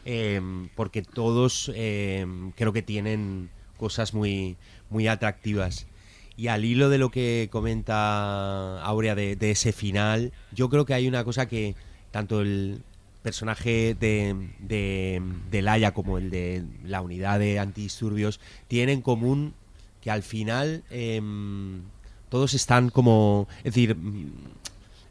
eh, 0.05 0.39
porque 0.73 1.01
todos 1.01 1.69
eh, 1.75 2.25
creo 2.55 2.71
que 2.71 2.81
tienen 2.81 3.49
cosas 3.75 4.13
muy, 4.13 4.55
muy 4.89 5.09
atractivas. 5.09 5.85
Y 6.37 6.47
al 6.47 6.63
hilo 6.63 6.87
de 6.87 6.97
lo 6.97 7.11
que 7.11 7.49
comenta 7.51 8.81
Aurea 8.83 9.15
de, 9.15 9.35
de 9.35 9.51
ese 9.51 9.73
final, 9.73 10.31
yo 10.53 10.69
creo 10.69 10.85
que 10.85 10.93
hay 10.93 11.09
una 11.09 11.25
cosa 11.25 11.49
que 11.49 11.75
tanto 12.11 12.39
el 12.39 12.83
personaje 13.21 13.97
de, 13.99 14.49
de, 14.59 15.21
de 15.49 15.61
Laia 15.61 15.93
como 15.93 16.17
el 16.17 16.29
de 16.29 16.63
la 16.85 17.01
unidad 17.01 17.37
de 17.37 17.59
antidisturbios 17.59 18.39
tienen 18.69 18.99
en 18.99 19.01
común 19.01 19.55
que 19.99 20.09
al 20.09 20.23
final 20.23 20.85
em, 20.89 21.81
todos 22.31 22.55
están 22.55 22.89
como, 22.89 23.47
es 23.59 23.65
decir, 23.75 23.95
mm, 23.95 24.31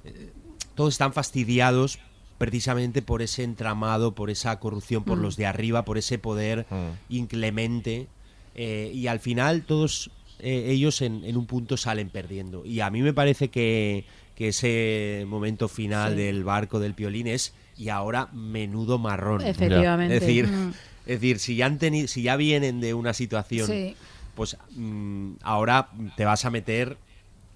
eh, 0.07 0.31
todos 0.75 0.95
están 0.95 1.13
fastidiados 1.13 1.99
precisamente 2.39 3.03
por 3.03 3.21
ese 3.21 3.43
entramado, 3.45 4.15
por 4.15 4.31
esa 4.31 4.59
corrupción, 4.59 5.05
por 5.05 5.19
Mm. 5.19 5.23
los 5.23 5.37
de 5.37 5.45
arriba, 5.47 5.85
por 5.85 5.99
ese 5.99 6.19
poder 6.19 6.65
inclemente 7.11 8.07
eh, 8.55 8.91
y 8.95 9.07
al 9.07 9.21
final 9.21 9.63
todos 9.63 10.11
eh, 10.41 10.67
ellos 10.71 11.03
en, 11.03 11.23
en 11.25 11.37
un 11.37 11.45
punto 11.47 11.77
salen 11.77 12.09
perdiendo 12.09 12.65
y 12.65 12.81
a 12.81 12.89
mí 12.91 13.03
me 13.03 13.13
parece 13.13 13.49
que, 13.49 14.05
que 14.35 14.49
ese 14.49 15.25
momento 15.29 15.69
final 15.69 16.13
Sí. 16.15 16.19
del 16.23 16.43
barco 16.45 16.81
del 16.81 16.95
piolín 16.95 17.27
es 17.27 17.53
y 17.77 17.91
ahora 17.91 18.29
menudo 18.33 18.99
marrón 18.99 19.43
Efectivamente. 19.43 20.17
es 20.17 20.21
decir 20.23 20.47
Mm. 20.49 20.71
es 21.07 21.21
decir 21.21 21.39
si 21.41 21.57
ya 21.57 21.67
han 21.67 21.79
si 22.09 22.23
ya 22.23 22.37
vienen 22.37 22.81
de 22.81 22.95
una 22.95 23.13
situación 23.13 23.67
Sí. 23.67 23.95
pues 24.35 24.57
mm, 24.75 25.33
ahora 25.43 25.91
te 26.17 26.25
vas 26.25 26.45
a 26.47 26.51
meter 26.51 26.97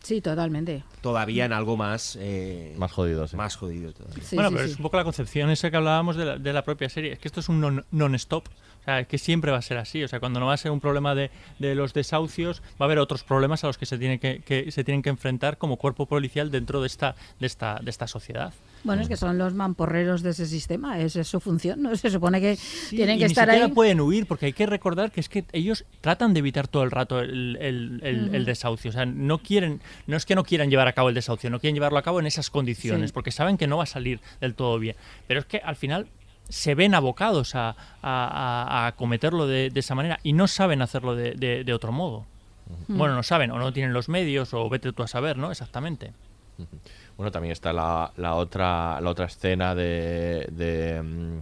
Sí, 0.04 0.20
totalmente. 0.20 0.84
todavía 1.00 1.46
en 1.46 1.52
algo 1.52 1.76
más 1.76 2.16
eh, 2.20 2.74
más 2.78 2.92
jodido 2.92 3.26
sí. 3.26 3.36
más 3.36 3.56
jodido 3.56 3.92
todavía. 3.92 4.22
Sí, 4.22 4.36
bueno, 4.36 4.50
sí, 4.50 4.54
pero 4.54 4.66
sí. 4.68 4.72
es 4.74 4.76
un 4.78 4.82
poco 4.82 4.96
la 4.98 5.04
concepción 5.04 5.50
esa 5.50 5.70
que 5.70 5.76
hablábamos 5.78 6.14
de 6.16 6.24
la, 6.26 6.38
de 6.38 6.52
la 6.52 6.62
propia 6.62 6.88
serie. 6.88 7.12
Es 7.14 7.18
que 7.18 7.26
esto 7.28 7.40
es 7.40 7.48
un 7.48 7.60
non- 7.60 7.84
non-stop. 7.90 8.46
O 8.84 8.86
sea, 8.86 9.00
es 9.00 9.06
que 9.08 9.18
siempre 9.18 9.50
va 9.50 9.58
a 9.58 9.62
ser 9.62 9.78
así. 9.78 10.04
O 10.04 10.08
sea, 10.08 10.20
cuando 10.20 10.40
no 10.40 10.46
va 10.46 10.54
a 10.54 10.58
ser 10.58 10.70
un 10.70 10.80
problema 10.80 11.14
de, 11.14 11.30
de 11.58 11.74
los 11.74 11.94
desahucios, 11.94 12.60
va 12.72 12.76
a 12.80 12.84
haber 12.84 12.98
otros 12.98 13.24
problemas 13.24 13.64
a 13.64 13.66
los 13.68 13.78
que 13.78 13.86
se, 13.86 13.96
tiene 13.98 14.18
que, 14.20 14.40
que 14.40 14.70
se 14.70 14.84
tienen 14.84 15.00
que 15.02 15.08
enfrentar 15.10 15.56
como 15.58 15.76
cuerpo 15.76 16.06
policial 16.06 16.50
dentro 16.50 16.80
de 16.80 16.86
esta, 16.86 17.14
de 17.40 17.46
esta, 17.46 17.80
de 17.82 17.90
esta 17.90 18.06
sociedad. 18.06 18.52
Bueno, 18.84 19.00
es 19.00 19.08
que 19.08 19.16
son 19.16 19.38
los 19.38 19.54
mamporreros 19.54 20.22
de 20.22 20.30
ese 20.30 20.44
sistema, 20.44 20.98
esa 21.00 21.22
es 21.22 21.28
su 21.28 21.40
función, 21.40 21.80
¿no? 21.80 21.96
Se 21.96 22.10
supone 22.10 22.38
que 22.42 22.58
tienen 22.90 23.16
y 23.16 23.18
que 23.20 23.24
ni 23.24 23.30
estar 23.32 23.46
siquiera 23.46 23.66
ahí. 23.66 23.72
pueden 23.72 23.98
huir 24.00 24.26
porque 24.26 24.44
hay 24.46 24.52
que 24.52 24.66
recordar 24.66 25.10
que 25.10 25.20
es 25.20 25.30
que 25.30 25.46
ellos 25.52 25.86
tratan 26.02 26.34
de 26.34 26.40
evitar 26.40 26.68
todo 26.68 26.82
el 26.82 26.90
rato 26.90 27.18
el, 27.20 27.56
el- 27.60 28.00
el- 28.02 28.24
Ujú. 28.26 28.36
el 28.36 28.44
desahucio. 28.44 28.90
O 28.90 28.92
sea, 28.92 29.06
no 29.06 29.38
quieren, 29.38 29.80
no 30.06 30.18
es 30.18 30.26
que 30.26 30.34
no 30.34 30.44
quieran 30.44 30.68
llevar 30.68 30.86
a 30.88 30.92
cabo 30.92 31.08
el 31.08 31.14
desahucio, 31.14 31.48
no 31.48 31.60
quieren 31.60 31.74
llevarlo 31.74 31.98
a 31.98 32.02
cabo 32.02 32.20
en 32.20 32.26
esas 32.26 32.50
condiciones 32.50 33.08
Sí. 33.10 33.14
porque 33.14 33.30
saben 33.30 33.56
que 33.56 33.66
no 33.66 33.78
va 33.78 33.84
a 33.84 33.86
salir 33.86 34.20
del 34.42 34.54
todo 34.54 34.78
bien. 34.78 34.96
Pero 35.26 35.40
es 35.40 35.46
que 35.46 35.56
al 35.58 35.76
final 35.76 36.06
se 36.48 36.74
ven 36.74 36.94
abocados 36.94 37.54
a, 37.54 37.74
a- 38.02 38.86
a- 38.86 38.92
cometerlo 38.92 39.46
de, 39.46 39.70
de 39.70 39.80
esa 39.80 39.94
manera 39.94 40.18
y 40.22 40.32
no 40.32 40.46
saben 40.48 40.82
hacerlo 40.82 41.14
de, 41.14 41.32
de- 41.32 41.64
de 41.64 41.72
otro 41.74 41.92
modo. 41.92 42.26
Bueno, 42.88 43.14
no 43.14 43.22
saben 43.22 43.50
o 43.50 43.58
no 43.58 43.72
tienen 43.72 43.92
los 43.92 44.08
medios 44.08 44.54
o 44.54 44.68
vete 44.70 44.92
tú 44.92 45.02
a 45.02 45.06
saber, 45.06 45.36
¿no? 45.36 45.50
Exactamente. 45.50 46.12
Bueno, 47.16 47.30
también 47.30 47.52
está 47.52 47.72
la, 47.72 48.10
la 48.16 48.34
otra 48.34 49.00
la 49.00 49.10
otra 49.10 49.26
escena 49.26 49.74
de, 49.74 50.48
de, 50.50 51.02
mm, 51.02 51.38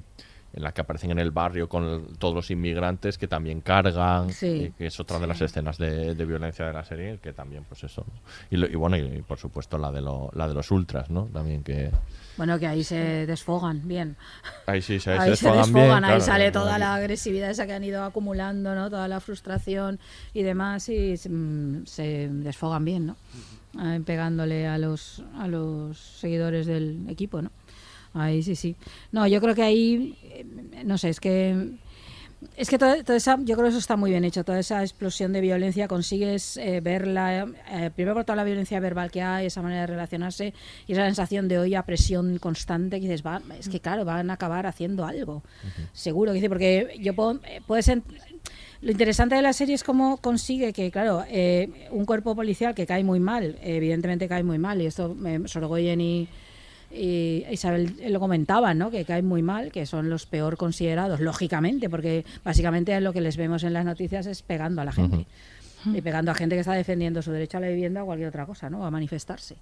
en 0.55 0.63
la 0.63 0.73
que 0.73 0.81
aparecen 0.83 1.11
en 1.13 1.19
el 1.19 1.31
barrio 1.31 1.69
con 1.69 1.85
el- 1.85 2.19
todos 2.19 2.35
los 2.35 2.51
inmigrantes 2.51 3.17
que 3.19 3.27
también 3.29 3.61
cargan, 3.63 4.31
Sí. 4.31 4.47
eh, 4.47 4.73
que 4.77 4.87
es 4.87 5.01
otra 5.01 5.19
de 5.19 5.27
las 5.27 5.41
escenas 5.41 5.79
de, 5.79 6.15
de 6.15 6.25
violencia 6.27 6.67
de 6.67 6.73
la 6.73 6.85
serie, 6.85 7.19
que 7.23 7.33
también 7.33 7.65
pues 7.69 7.85
eso. 7.85 8.05
¿no? 8.07 8.13
Y, 8.51 8.57
lo- 8.57 8.67
y 8.67 8.75
bueno, 8.75 8.97
y, 8.97 9.23
por 9.23 9.39
supuesto 9.39 9.79
la 9.79 9.91
de 9.91 10.03
lo- 10.03 10.31
la 10.35 10.47
de 10.49 10.55
los 10.55 10.71
ultras, 10.71 11.11
¿no? 11.11 11.25
También 11.33 11.63
que 11.63 11.91
Bueno, 12.37 12.59
que 12.59 12.67
ahí 12.67 12.85
se 12.85 13.27
desfogan 13.27 13.87
bien. 13.89 14.17
ahí 14.67 14.83
sí, 14.83 14.99
se, 15.01 15.11
Ahí 15.19 15.31
se 15.31 15.37
se 15.37 15.47
desfogan 15.51 15.73
bien, 15.73 15.91
ahí 15.93 16.01
claro, 16.01 16.21
sale 16.21 16.47
no, 16.47 16.53
toda 16.53 16.73
no, 16.73 16.79
la 16.79 16.95
agresividad 16.95 17.51
esa 17.51 17.67
que 17.67 17.73
han 17.73 17.85
ido 17.85 18.05
acumulando, 18.05 18.75
¿no? 18.75 18.91
Toda 18.91 19.09
la 19.09 19.21
frustración 19.21 19.99
y 20.35 20.43
demás 20.43 20.89
y 20.89 21.15
mm, 21.29 21.87
se 21.87 22.29
desfogan 22.31 22.85
bien, 22.85 23.07
¿no? 23.07 23.17
Eh, 23.83 24.01
pegándole 24.05 24.67
a 24.69 24.77
los 24.77 25.23
a 25.39 25.49
los 25.49 25.97
seguidores 25.99 26.67
del 26.67 27.07
equipo, 27.09 27.41
¿no? 27.41 27.51
Ahí 28.15 28.43
sí, 28.43 28.57
sí. 28.57 28.77
No, 29.11 29.27
yo 29.27 29.41
creo 29.41 29.55
que 29.55 29.63
ahí, 29.63 30.19
eh, 30.23 30.45
no 30.85 30.99
sé, 30.99 31.09
es 31.09 31.21
que 31.21 31.79
es 32.57 32.69
que 32.69 32.79
toda, 32.79 33.03
toda 33.03 33.17
esa, 33.17 33.37
yo 33.39 33.55
creo 33.55 33.65
que 33.65 33.69
eso 33.69 33.79
está 33.79 33.97
muy 33.97 34.11
bien 34.11 34.25
hecho, 34.25 34.45
toda 34.45 34.59
esa 34.59 34.83
explosión 34.83 35.33
de 35.33 35.41
violencia, 35.41 35.89
consigues 35.89 36.57
eh, 36.57 36.81
verla, 36.81 37.47
eh, 37.71 37.91
primero 37.95 38.15
por 38.15 38.25
toda 38.25 38.37
la 38.37 38.45
violencia 38.45 38.81
verbal 38.81 39.11
que 39.11 39.23
hay, 39.23 39.47
esa 39.47 39.63
manera 39.63 39.83
de 39.83 39.87
relacionarse 39.89 40.55
y 40.87 40.93
esa 40.93 41.05
sensación 41.05 41.49
de 41.49 41.59
hoy 41.59 41.75
a 41.75 41.85
presión 41.85 42.39
constante 42.39 42.97
que 42.97 43.07
dices, 43.07 43.25
va, 43.25 43.41
es 43.59 43.69
que 43.69 43.81
claro, 43.81 44.05
van 44.05 44.31
a 44.31 44.35
acabar 44.35 44.67
haciendo 44.67 45.05
algo, 45.05 45.43
seguro, 45.93 46.33
que 46.33 46.37
dice, 46.37 46.49
porque 46.49 46.97
yo 47.01 47.15
puedo, 47.15 47.41
eh, 47.47 47.61
puedes 47.67 47.91
lo 48.81 48.91
interesante 48.91 49.37
de 49.37 49.43
la 49.43 49.53
serie 49.53 49.77
es 49.77 49.85
cómo 49.85 50.17
consigue 50.17 50.73
que, 50.73 50.91
claro, 50.91 51.25
eh, 51.29 51.89
un 51.93 52.05
cuerpo 52.05 52.35
policial 52.35 52.75
que 52.75 52.85
cae 52.85 53.05
muy 53.05 53.21
mal, 53.21 53.57
evidentemente 53.63 54.27
cae 54.27 54.43
muy 54.43 54.59
mal, 54.59 54.83
y 54.83 54.87
esto 54.87 55.17
Sorogoyen 55.47 56.01
y, 56.01 56.29
y 56.95 57.45
Isabel 57.51 57.95
lo 58.09 58.21
comentaban, 58.21 58.79
¿no? 58.79 58.91
Que 58.91 59.05
caen 59.05 59.27
muy 59.27 59.43
mal, 59.43 59.73
que 59.73 59.87
son 59.87 60.11
los 60.11 60.27
peor 60.27 60.57
considerados, 60.57 61.21
lógicamente, 61.21 61.89
porque 61.89 62.25
básicamente 62.45 63.01
lo 63.01 63.13
que 63.13 63.21
les 63.21 63.37
vemos 63.37 63.65
en 63.65 63.73
las 63.73 63.85
noticias 63.85 64.27
es 64.27 64.43
pegando 64.43 64.83
a 64.83 64.85
la 64.85 64.93
gente. 64.93 65.27
Y 65.85 66.01
pegando 66.01 66.31
a 66.31 66.35
gente 66.37 66.55
que 66.55 66.61
está 66.61 66.75
defendiendo 66.75 67.23
su 67.23 67.33
derecho 67.33 67.57
a 67.57 67.61
la 67.61 67.67
vivienda 67.67 68.05
o 68.05 68.07
cualquier 68.07 68.29
otra 68.29 68.47
cosa, 68.47 68.71
¿no? 68.71 68.87
A 68.87 68.91
manifestarse. 68.93 69.57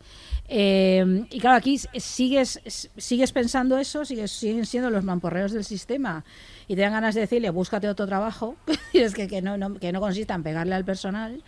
Eh, 0.51 1.24
y 1.31 1.40
claro, 1.40 1.57
aquí 1.57 1.78
sigues, 1.78 2.61
sigues 2.98 3.32
pensando 3.32 3.78
eso, 3.78 4.05
sigues, 4.05 4.31
siguen 4.31 4.66
siendo 4.66 4.90
los 4.90 5.02
mamporreos 5.02 5.52
del 5.52 5.65
sistema 5.65 6.23
y 6.69 6.74
te 6.74 6.82
dan 6.82 6.93
ganas 6.93 7.15
de 7.15 7.23
decirle, 7.23 7.48
búscate 7.48 7.89
otro 7.89 8.07
trabajo, 8.07 8.57
y 8.93 8.98
es 8.98 9.15
que, 9.15 9.28
que, 9.28 9.40
no, 9.40 9.57
no- 9.57 9.77
que 9.77 9.93
no 9.93 10.01
consista 10.01 10.35
en 10.35 10.43
pegarle 10.43 10.74
al 10.74 10.85
personal 10.85 11.43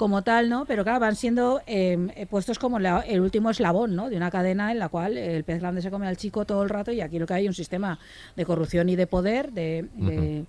como 0.00 0.22
tal, 0.22 0.48
¿no? 0.48 0.64
Pero 0.64 0.82
claro, 0.82 0.98
van 0.98 1.14
siendo 1.14 1.60
eh, 1.66 2.26
puestos 2.30 2.58
como 2.58 2.78
la- 2.78 3.00
el 3.00 3.20
último 3.20 3.50
eslabón, 3.50 3.94
¿no? 3.94 4.08
De 4.08 4.16
una 4.16 4.30
cadena 4.30 4.72
en 4.72 4.78
la 4.78 4.88
cual 4.88 5.18
el 5.18 5.44
pez 5.44 5.60
grande 5.60 5.82
se 5.82 5.90
come 5.90 6.06
al 6.08 6.16
chico 6.16 6.46
todo 6.46 6.62
el 6.62 6.70
rato 6.70 6.90
y 6.90 7.02
aquí 7.02 7.18
lo 7.18 7.26
que 7.26 7.34
hay 7.34 7.44
es 7.44 7.48
un 7.48 7.54
sistema 7.54 7.98
de 8.34 8.46
corrupción 8.46 8.88
y 8.88 8.96
de 8.96 9.06
poder, 9.06 9.52
de, 9.52 9.88
de- 9.96 10.44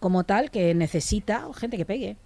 como 0.00 0.24
tal, 0.24 0.50
que 0.50 0.72
necesita 0.74 1.46
gente 1.54 1.76
que 1.76 1.84
pegue. 1.84 2.16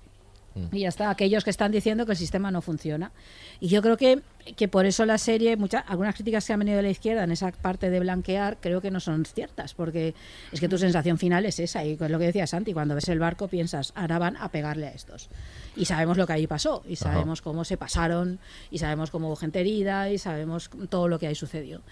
Y 0.72 0.80
ya 0.80 0.88
está, 0.88 1.10
aquellos 1.10 1.44
que 1.44 1.50
están 1.50 1.72
diciendo 1.72 2.06
que 2.06 2.12
el 2.12 2.18
sistema 2.18 2.50
no 2.50 2.62
funciona. 2.62 3.12
Y 3.60 3.68
yo 3.68 3.82
creo 3.82 3.96
que, 3.96 4.22
que 4.56 4.68
por 4.68 4.86
eso 4.86 5.04
la 5.06 5.18
serie, 5.18 5.56
muchas, 5.56 5.84
algunas 5.86 6.14
críticas 6.14 6.46
que 6.46 6.52
han 6.52 6.58
venido 6.58 6.76
de 6.76 6.82
la 6.82 6.90
izquierda 6.90 7.24
en 7.24 7.32
esa 7.32 7.52
parte 7.52 7.90
de 7.90 8.00
blanquear, 8.00 8.58
creo 8.60 8.80
que 8.80 8.90
no 8.90 9.00
son 9.00 9.24
ciertas, 9.24 9.74
porque 9.74 10.14
es 10.52 10.60
que 10.60 10.68
tu 10.68 10.78
sensación 10.78 11.18
final 11.18 11.46
es 11.46 11.58
esa. 11.58 11.84
Y 11.84 11.92
es 11.92 12.00
lo 12.00 12.18
que 12.18 12.26
decía 12.26 12.46
Santi, 12.46 12.72
cuando 12.72 12.94
ves 12.94 13.08
el 13.08 13.18
barco 13.18 13.48
piensas, 13.48 13.92
ahora 13.94 14.18
van 14.18 14.36
a 14.36 14.50
pegarle 14.50 14.86
a 14.86 14.90
estos. 14.90 15.28
Y 15.76 15.84
sabemos 15.84 16.16
lo 16.16 16.26
que 16.26 16.32
ahí 16.34 16.46
pasó, 16.46 16.82
y 16.88 16.94
Ajá. 16.94 17.12
sabemos 17.12 17.42
cómo 17.42 17.64
se 17.64 17.76
pasaron, 17.76 18.38
y 18.70 18.78
sabemos 18.78 19.10
cómo 19.10 19.28
hubo 19.28 19.36
gente 19.36 19.60
herida, 19.60 20.10
y 20.10 20.18
sabemos 20.18 20.70
todo 20.88 21.08
lo 21.08 21.18
que 21.18 21.26
ahí 21.26 21.34
sucedió. 21.34 21.82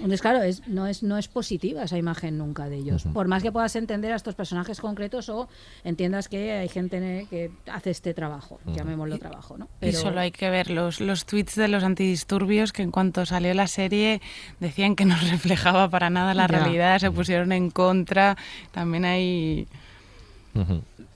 Entonces, 0.00 0.22
claro, 0.22 0.42
es, 0.42 0.66
no, 0.66 0.86
es, 0.86 1.02
no 1.02 1.18
es 1.18 1.28
positiva 1.28 1.82
esa 1.82 1.98
imagen 1.98 2.38
nunca 2.38 2.68
de 2.68 2.76
ellos. 2.78 3.04
Por 3.12 3.28
más 3.28 3.42
que 3.42 3.52
puedas 3.52 3.76
entender 3.76 4.12
a 4.12 4.16
estos 4.16 4.34
personajes 4.34 4.80
concretos 4.80 5.28
o 5.28 5.48
entiendas 5.84 6.28
que 6.28 6.52
hay 6.52 6.68
gente 6.68 7.26
que 7.30 7.50
hace 7.70 7.90
este 7.90 8.14
trabajo, 8.14 8.58
llamémoslo 8.74 9.18
trabajo, 9.18 9.58
¿no? 9.58 9.68
Y 9.80 9.92
solo 9.92 10.20
hay 10.20 10.30
que 10.32 10.48
ver 10.50 10.70
los, 10.70 11.00
los 11.00 11.26
tweets 11.26 11.54
de 11.56 11.68
los 11.68 11.84
antidisturbios 11.84 12.72
que 12.72 12.82
en 12.82 12.90
cuanto 12.90 13.26
salió 13.26 13.52
la 13.54 13.66
serie 13.66 14.20
decían 14.58 14.96
que 14.96 15.04
no 15.04 15.16
reflejaba 15.30 15.88
para 15.90 16.08
nada 16.10 16.34
la 16.34 16.48
Ya. 16.48 16.58
realidad, 16.58 16.98
se 16.98 17.10
pusieron 17.10 17.52
en 17.52 17.70
contra. 17.70 18.36
También 18.72 19.04
hay... 19.04 19.66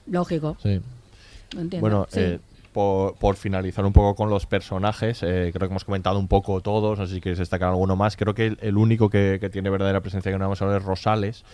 Lógico. 0.07 0.57
Sí. 0.61 0.79
Lo 1.53 1.61
entiendo. 1.61 1.81
Bueno, 1.81 2.07
Sí. 2.09 2.19
eh, 2.19 2.39
por, 2.75 3.15
por 3.15 3.37
finalizar 3.37 3.85
un 3.85 3.93
poco 3.93 4.15
con 4.15 4.29
los 4.29 4.45
personajes, 4.45 5.23
eh, 5.23 5.51
creo 5.53 5.69
que 5.69 5.71
hemos 5.73 5.85
comentado 5.85 6.19
un 6.19 6.27
poco 6.27 6.59
todos, 6.59 6.99
no 6.99 7.07
sé 7.07 7.15
si 7.15 7.21
queréis 7.21 7.39
destacar 7.39 7.69
alguno 7.69 7.95
más. 7.95 8.17
Creo 8.17 8.33
que 8.35 8.47
el, 8.47 8.57
el 8.61 8.75
único 8.75 9.09
que, 9.09 9.37
que 9.39 9.49
tiene 9.49 9.69
verdadera 9.69 10.01
presencia 10.01 10.29
que 10.29 10.37
no 10.37 10.43
vamos 10.43 10.61
a 10.61 10.65
hablar 10.65 10.81
es 10.81 10.85
Rosales, 10.85 11.45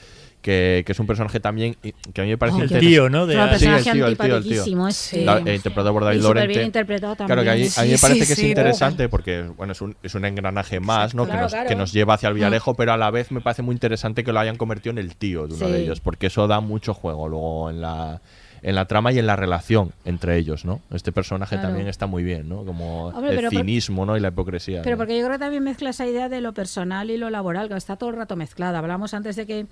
que, 0.41 0.81
que 0.84 0.93
es 0.93 0.99
un 0.99 1.06
personaje 1.06 1.39
también 1.39 1.76
que 2.14 2.22
a 2.22 2.23
mí 2.23 2.31
me 2.31 2.38
parece 2.39 2.57
Oh, 2.57 2.64
interes- 2.65 2.80
tío, 2.80 3.10
¿no? 3.10 3.27
De- 3.27 3.35
Sí, 3.60 3.65
el 3.68 3.84
tío, 3.84 4.07
el 4.07 4.18
tío, 4.18 4.38
el 4.38 5.48
eh, 5.48 5.56
interpretado 5.56 5.93
por 5.93 6.03
David 6.03 6.23
Y 6.49 6.60
interpretado 6.60 7.15
Claro 7.15 7.43
que 7.43 7.49
a 7.52 7.53
mí, 7.53 7.68
también. 7.69 7.72
a 7.77 7.81
mí 7.84 7.91
me 7.91 7.98
parece 7.99 8.19
sí, 8.22 8.26
que 8.27 8.34
es 8.34 8.43
interesante 8.43 9.07
porque 9.07 9.43
bueno, 9.56 9.73
es, 9.73 9.81
un, 9.81 9.95
es 10.02 10.15
un 10.15 10.26
engranaje 10.26 10.80
más, 10.80 11.14
¿no? 11.14 11.26
Claro, 11.26 11.38
que, 11.38 11.43
nos, 11.43 11.52
claro. 11.53 11.69
que 11.69 11.76
nos 11.76 11.93
lleva 11.93 12.15
hacia 12.15 12.30
el. 12.30 12.34
Villarejo, 12.35 12.73
pero 12.73 12.93
a 12.93 12.98
la 12.98 13.11
vez 13.11 13.31
me 13.31 13.41
parece 13.41 13.61
muy 13.61 13.73
interesante 13.73 14.23
que 14.23 14.34
lo 14.34 14.39
hayan 14.39 14.56
convertido 14.57 14.91
en 14.91 14.98
el 14.98 15.15
tío 15.15 15.45
de 15.48 15.53
uno 15.53 15.68
Sí. 15.68 15.72
de 15.72 15.84
ellos, 15.84 15.99
porque 15.99 16.26
eso 16.27 16.48
da 16.48 16.60
mucho 16.60 16.95
juego 16.95 17.27
luego 17.27 17.69
en 17.69 17.81
la 17.81 18.19
en 18.63 18.75
la 18.75 18.85
trama 18.85 19.11
y 19.11 19.19
en 19.19 19.25
la 19.27 19.35
relación 19.35 19.91
entre 20.05 20.38
ellos, 20.38 20.65
¿no? 20.65 20.81
Este 20.91 21.11
personaje 21.11 21.55
Claro. 21.55 21.69
también 21.69 21.88
está 21.88 22.05
muy 22.07 22.23
bien, 22.23 22.47
¿no? 22.47 22.63
Como 22.65 23.07
Hombre, 23.07 23.33
el 23.35 23.41
por- 23.41 23.49
cinismo, 23.49 24.05
¿no? 24.05 24.15
Y 24.15 24.19
la 24.19 24.27
hipocresía. 24.29 24.81
Pero 24.83 24.95
¿no? 24.95 24.99
porque 24.99 25.17
yo 25.17 25.25
creo 25.25 25.38
que 25.38 25.39
también 25.43 25.63
mezcla 25.63 25.89
esa 25.89 26.05
idea 26.05 26.29
de 26.29 26.41
lo 26.41 26.53
personal 26.53 27.09
y 27.09 27.17
lo 27.17 27.29
laboral, 27.29 27.67
que 27.69 27.75
está 27.75 27.95
todo 27.95 28.09
el 28.11 28.15
rato 28.17 28.35
mezclada. 28.35 28.79
Hablamos 28.79 29.13
antes 29.13 29.35
de 29.35 29.45
que 29.45 29.65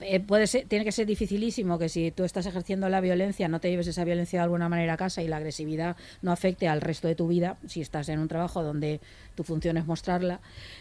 eh, 0.00 0.20
puede 0.20 0.46
ser, 0.46 0.66
tiene 0.66 0.84
que 0.84 0.92
ser 0.92 1.06
dificilísimo 1.06 1.78
que 1.78 1.88
si 1.88 2.10
tú 2.10 2.24
estás 2.24 2.46
ejerciendo 2.46 2.88
la 2.88 3.00
violencia, 3.00 3.48
no 3.48 3.60
te 3.60 3.70
lleves 3.70 3.86
esa 3.86 4.04
violencia 4.04 4.40
de 4.40 4.44
alguna 4.44 4.68
manera 4.68 4.94
a 4.94 4.96
casa 4.96 5.22
y 5.22 5.28
la 5.28 5.36
agresividad 5.36 5.96
no 6.22 6.32
afecte 6.32 6.68
al 6.68 6.80
resto 6.80 7.08
de 7.08 7.14
tu 7.14 7.28
vida, 7.28 7.56
si 7.66 7.80
estás 7.80 8.08
en 8.08 8.18
un 8.18 8.28
trabajo 8.28 8.62
donde 8.62 9.00
tu 9.34 9.44
función 9.44 9.76
es 9.76 9.86
mostrarla. 9.86 10.40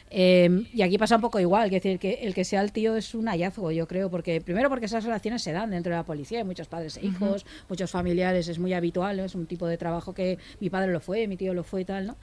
Eh, 0.10 0.66
y 0.74 0.82
aquí 0.82 0.98
pasa 0.98 1.16
un 1.16 1.22
poco 1.22 1.40
igual, 1.40 1.70
que 1.70 1.76
decir, 1.76 1.98
que 1.98 2.16
el 2.24 2.34
que 2.34 2.44
sea 2.44 2.62
el 2.62 2.72
tío 2.74 2.98
es 2.98 3.16
un 3.16 3.28
hallazgo, 3.28 3.72
yo 3.72 3.88
creo, 3.88 4.10
porque 4.12 4.42
primero 4.42 4.68
porque 4.70 4.88
esas 4.88 5.06
relaciones 5.06 5.42
se 5.42 5.54
dan 5.54 5.72
dentro 5.72 5.92
de 5.92 5.98
la 5.98 6.04
policía, 6.04 6.40
hay 6.40 6.44
muchos 6.44 6.68
padres 6.68 6.98
e 6.98 7.06
hijos, 7.06 7.46
muchos 7.70 7.90
familiares, 7.92 8.50
es 8.50 8.60
muy 8.60 8.74
habitual, 8.74 9.16
¿no? 9.18 9.24
es 9.24 9.36
un 9.36 9.46
tipo 9.46 9.68
de 9.68 9.78
trabajo 9.78 10.14
que 10.14 10.38
mi 10.60 10.70
padre 10.70 10.92
lo 10.92 11.00
fue, 11.00 11.28
mi 11.28 11.38
tío 11.38 11.54
lo 11.54 11.64
fue 11.64 11.82
y 11.82 11.86
tal, 11.86 12.08
¿no? 12.08 12.18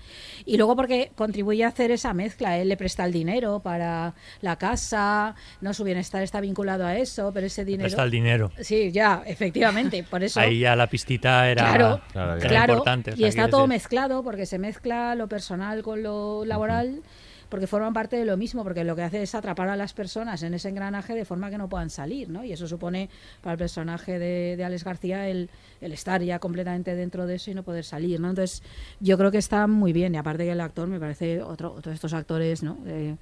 Y 0.45 0.59
luego 0.59 0.77
porque 0.77 1.13
contribuye 1.15 1.65
a 1.65 1.69
hacer 1.69 1.91
esa 1.91 2.13
mezcla, 2.13 2.59
él 2.59 2.69
le 2.69 2.77
presta 2.77 3.07
el 3.07 3.13
dinero 3.13 3.61
para 3.61 4.13
la 4.43 4.57
casa, 4.57 5.35
no 5.63 5.73
su 5.73 5.83
bienestar 5.85 6.23
está 6.23 6.41
vinculado 6.43 6.85
a 6.85 6.95
eso, 6.99 7.33
pero 7.33 7.47
ese 7.47 7.65
dinero... 7.65 7.85
Presta 7.85 8.03
el 8.03 8.11
dinero. 8.11 8.53
Sí, 8.61 8.93
ya, 8.93 9.23
efectivamente, 9.27 10.03
por 10.05 10.23
eso... 10.23 10.41
Ahí 10.41 10.59
ya 10.61 10.77
la 10.77 10.89
pistita 10.89 11.49
era, 11.51 11.63
Claro, 11.75 12.01
era 12.15 12.37
claro, 12.39 12.73
importante. 12.75 13.15
y 13.17 13.25
está 13.25 13.49
todo 13.49 13.63
decir- 13.63 13.69
mezclado 13.69 14.23
porque 14.23 14.45
se 14.45 14.59
mezcla 14.59 15.15
lo 15.15 15.27
personal 15.27 15.83
con 15.83 16.03
lo 16.03 16.18
laboral, 16.45 17.03
porque 17.49 17.67
forman 17.67 17.95
parte 17.95 18.17
de 18.17 18.25
lo 18.25 18.37
mismo, 18.37 18.63
porque 18.63 18.85
lo 18.85 18.95
que 18.95 19.03
hace 19.03 19.23
es 19.23 19.35
atrapar 19.35 19.69
a 19.69 19.77
las 19.77 19.95
personas 19.95 20.43
en 20.43 20.55
ese 20.55 20.69
engranaje 20.69 21.15
de 21.15 21.25
forma 21.25 21.51
que 21.51 21.59
no 21.59 21.69
puedan 21.69 21.89
salir, 21.89 22.29
¿no? 22.29 22.45
Y 22.45 22.53
eso 22.53 22.69
supone 22.69 23.09
para 23.41 23.53
el 23.53 23.59
personaje 23.59 24.19
de, 24.19 24.57
de 24.57 24.65
Alex 24.65 24.85
García 24.85 25.29
el, 25.29 25.49
el 25.81 25.93
estar 25.93 26.23
ya 26.23 26.39
completamente 26.39 26.95
dentro 26.95 27.27
de 27.27 27.37
eso 27.37 27.51
y 27.51 27.55
no 27.55 27.63
poder 27.63 27.85
salir, 27.85 28.21
¿no? 28.21 28.29
Entonces, 28.29 28.63
yo 29.01 29.17
creo 29.17 29.31
que 29.31 29.39
está 29.39 29.67
muy 29.67 29.93
bien, 29.93 30.15
y 30.15 30.19
aparte 30.19 30.45
que 30.45 30.53
el 30.53 30.61
actor 30.61 30.89
me 30.89 31.01
parece 31.01 31.43
otro, 31.43 31.73
otro 31.73 31.91
de 31.91 31.95
estos 31.95 32.13
actores, 32.13 32.63
¿no? 32.63 32.77
Eh, 32.87 33.17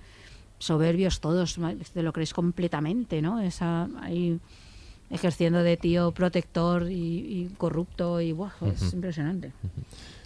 soberbios 0.58 1.20
todos, 1.20 1.58
te 1.92 2.02
lo 2.02 2.12
crees 2.12 2.32
completamente, 2.32 3.22
¿no? 3.22 3.40
Esa, 3.40 3.88
ahí 4.00 4.40
ejerciendo 5.10 5.62
de 5.62 5.76
tío 5.76 6.12
protector 6.12 6.90
y, 6.90 6.94
y 6.94 7.50
corrupto 7.56 8.20
y 8.20 8.34
es 8.72 8.92
impresionante. 8.92 9.52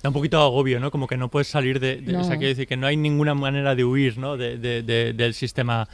Da 0.03 0.09
un 0.09 0.15
poquito 0.15 0.39
de 0.39 0.45
agobio, 0.45 0.81
¿no? 0.81 0.91
Como 0.91 1.07
que 1.07 1.17
no 1.19 1.29
puedes 1.31 1.49
salir 1.49 1.79
de... 1.79 1.97
de- 1.97 2.13
O 2.21 2.25
sea, 2.25 2.39
quiero 2.39 2.49
decir 2.49 2.67
que 2.67 2.77
no 2.77 2.87
hay 2.87 2.97
ninguna 2.97 3.35
manera 3.35 3.75
de 3.75 3.85
huir, 3.85 4.17
¿no? 4.17 4.37
De, 4.39 4.57
de- 4.57 4.83
de- 4.83 5.13
del 5.13 5.35
sistema 5.35 5.89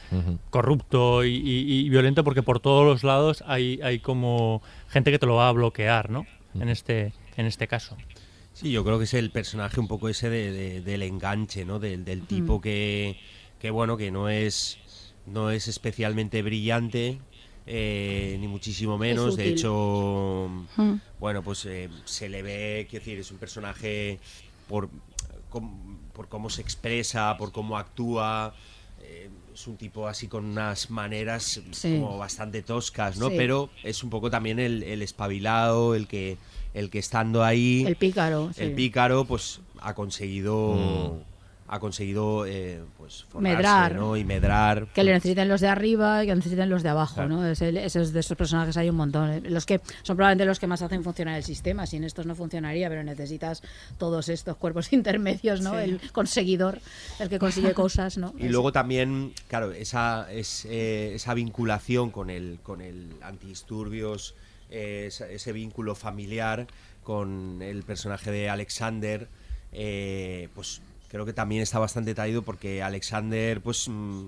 corrupto 0.49 1.25
y, 1.25 1.35
y- 1.35 1.79
y 1.85 1.89
violento 1.89 2.23
porque 2.23 2.41
por 2.43 2.59
todos 2.59 2.85
los 2.85 3.03
lados 3.03 3.43
hay, 3.47 3.79
hay 3.83 3.99
como 3.99 4.61
gente 4.89 5.11
que 5.11 5.19
te 5.19 5.25
lo 5.25 5.35
va 5.35 5.49
a 5.49 5.51
bloquear, 5.51 6.09
¿no? 6.09 6.25
En 6.59 6.69
este, 6.69 7.13
en 7.35 7.45
este 7.45 7.67
caso. 7.67 7.97
Sí, 8.53 8.71
yo 8.71 8.83
creo 8.83 8.97
que 8.97 9.03
es 9.03 9.13
el 9.13 9.29
personaje 9.29 9.79
un 9.79 9.87
poco 9.87 10.09
ese 10.09 10.29
de- 10.29 10.51
de- 10.51 10.81
del 10.81 11.03
enganche, 11.03 11.65
¿no? 11.65 11.77
Del, 11.79 12.05
del 12.05 12.21
tipo 12.25 12.61
que, 12.61 13.17
que, 13.59 13.69
bueno, 13.71 13.97
que 13.97 14.09
no 14.09 14.29
es, 14.29 14.79
no 15.25 15.51
es 15.51 15.67
especialmente 15.67 16.41
brillante, 16.41 17.19
eh, 17.67 18.37
ni 18.39 18.47
muchísimo 18.47 18.97
menos. 18.97 19.35
De 19.37 19.47
hecho, 19.49 20.49
Mm. 20.77 20.93
bueno, 21.19 21.43
pues 21.43 21.65
eh, 21.65 21.89
se 22.05 22.29
le 22.29 22.41
ve, 22.41 22.87
quiero 22.89 23.03
decir, 23.05 23.19
es 23.19 23.29
un 23.31 23.37
personaje 23.37 24.19
por, 24.67 24.89
com- 25.49 25.97
por 26.13 26.27
cómo 26.29 26.49
se 26.49 26.61
expresa, 26.61 27.35
por 27.37 27.51
cómo 27.51 27.77
actúa. 27.77 28.53
eh, 29.09 29.29
es 29.53 29.67
un 29.67 29.77
tipo 29.77 30.07
así 30.07 30.27
con 30.27 30.43
unas 30.43 30.89
maneras 30.89 31.61
Sí. 31.71 31.99
como 31.99 32.17
bastante 32.17 32.61
toscas, 32.63 33.17
¿no? 33.17 33.29
Sí. 33.29 33.35
Pero 33.37 33.69
es 33.83 34.03
un 34.03 34.09
poco 34.09 34.29
también 34.31 34.59
el, 34.59 34.81
el 34.83 35.01
espabilado, 35.01 35.93
el 35.95 36.07
que, 36.07 36.37
el 36.73 36.89
que 36.89 36.99
estando 36.99 37.43
ahí 37.43 37.83
El 37.87 37.95
pícaro, 37.95 38.51
sí. 38.53 38.63
el 38.63 38.73
pícaro 38.73 39.25
pues 39.25 39.61
ha 39.79 39.93
conseguido 39.93 41.21
ha 41.69 41.79
conseguido 41.79 42.45
eh, 42.45 42.81
pues 42.97 43.25
forrarse, 43.25 43.55
Medrar. 43.57 43.95
¿no? 43.95 44.15
y 44.15 44.23
medrar 44.23 44.87
Que 44.93 45.03
le 45.03 45.11
necesiten 45.11 45.49
los 45.49 45.59
de 45.59 45.67
arriba 45.67 46.23
y 46.23 46.27
que 46.27 46.33
necesiten 46.35 46.69
los 46.69 46.81
de 46.81 46.89
abajo, 46.89 47.15
Claro. 47.15 47.29
¿no? 47.29 47.45
Es 47.45 47.61
el- 47.61 47.75
esos 47.77 48.13
de 48.13 48.21
esos 48.21 48.37
personajes 48.37 48.77
hay 48.77 48.89
un 48.89 48.95
montón. 48.95 49.29
¿eh? 49.31 49.41
Los 49.41 49.65
que 49.65 49.81
son 50.03 50.15
probablemente 50.15 50.45
los 50.45 50.59
que 50.59 50.67
más 50.67 50.81
hacen 50.81 51.03
funcionar 51.03 51.35
el 51.37 51.43
sistema. 51.43 51.85
Sin 51.85 52.05
estos 52.05 52.25
no 52.25 52.35
funcionaría, 52.35 52.87
pero 52.87 53.03
necesitas 53.03 53.61
todos 53.97 54.29
estos 54.29 54.55
cuerpos 54.55 54.93
intermedios, 54.93 55.59
¿no? 55.61 55.71
Sí. 55.71 55.77
El 55.79 56.11
conseguidor, 56.13 56.79
el 57.19 57.27
que 57.29 57.37
consigue 57.39 57.73
cosas, 57.73 58.17
¿no? 58.17 58.33
y 58.37 58.47
luego 58.47 58.71
también 58.71 59.33
claro 59.49 59.71
esa 59.73 60.31
es, 60.31 60.65
eh, 60.69 61.11
esa 61.15 61.33
vinculación 61.33 62.11
con 62.11 62.29
el 62.29 62.59
con 62.63 62.79
el 62.81 63.09
antidisturbios 63.21 64.35
eh, 64.69 65.05
esa- 65.07 65.29
ese 65.29 65.51
vínculo 65.51 65.95
familiar 65.95 66.67
con 67.03 67.61
el 67.61 67.83
personaje 67.83 68.31
de 68.31 68.49
Alexander 68.49 69.27
eh, 69.71 70.49
pues 70.55 70.81
creo 71.07 71.25
que 71.25 71.33
también 71.33 71.61
está 71.61 71.79
bastante 71.79 72.13
traído 72.13 72.41
porque 72.41 72.81
Alexander 72.83 73.61
pues 73.61 73.87
mm, 73.87 74.25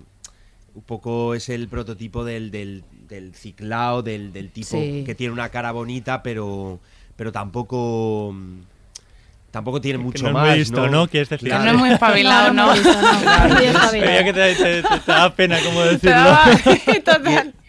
un 0.76 0.84
poco 0.86 1.34
es 1.36 1.50
el 1.50 1.68
prototipo 1.68 2.24
del, 2.24 2.52
del, 2.52 2.84
del 3.08 3.34
ciclao, 3.36 4.02
del, 4.02 4.32
del 4.34 4.52
tipo 4.52 4.78
Sí. 4.78 5.04
que 5.06 5.16
tiene 5.16 5.34
una 5.34 5.50
cara 5.50 5.72
bonita, 5.72 6.22
pero, 6.24 6.80
pero 7.16 7.32
tampoco 7.32 8.32
mm, 8.34 8.60
tampoco 9.52 9.82
tiene 9.82 9.98
mucho 9.98 10.24
no 10.24 10.30
es 10.30 10.34
muy 10.36 10.44
más, 10.50 10.58
listo, 10.58 10.88
¿no? 10.88 11.08
Decir. 11.08 11.40
Que 11.40 11.50
no 11.50 11.72
es 11.72 11.74
muy 11.78 11.90
espabilado, 11.90 12.54
¿no? 12.54 12.68
Veía 13.92 14.24
que 14.24 14.34
te, 14.34 14.56
te- 14.56 14.84
te- 14.84 15.00
te 15.00 15.12
da 15.12 15.34
pena 15.36 15.58
cómo 15.66 15.82
decirlo. 15.86 16.38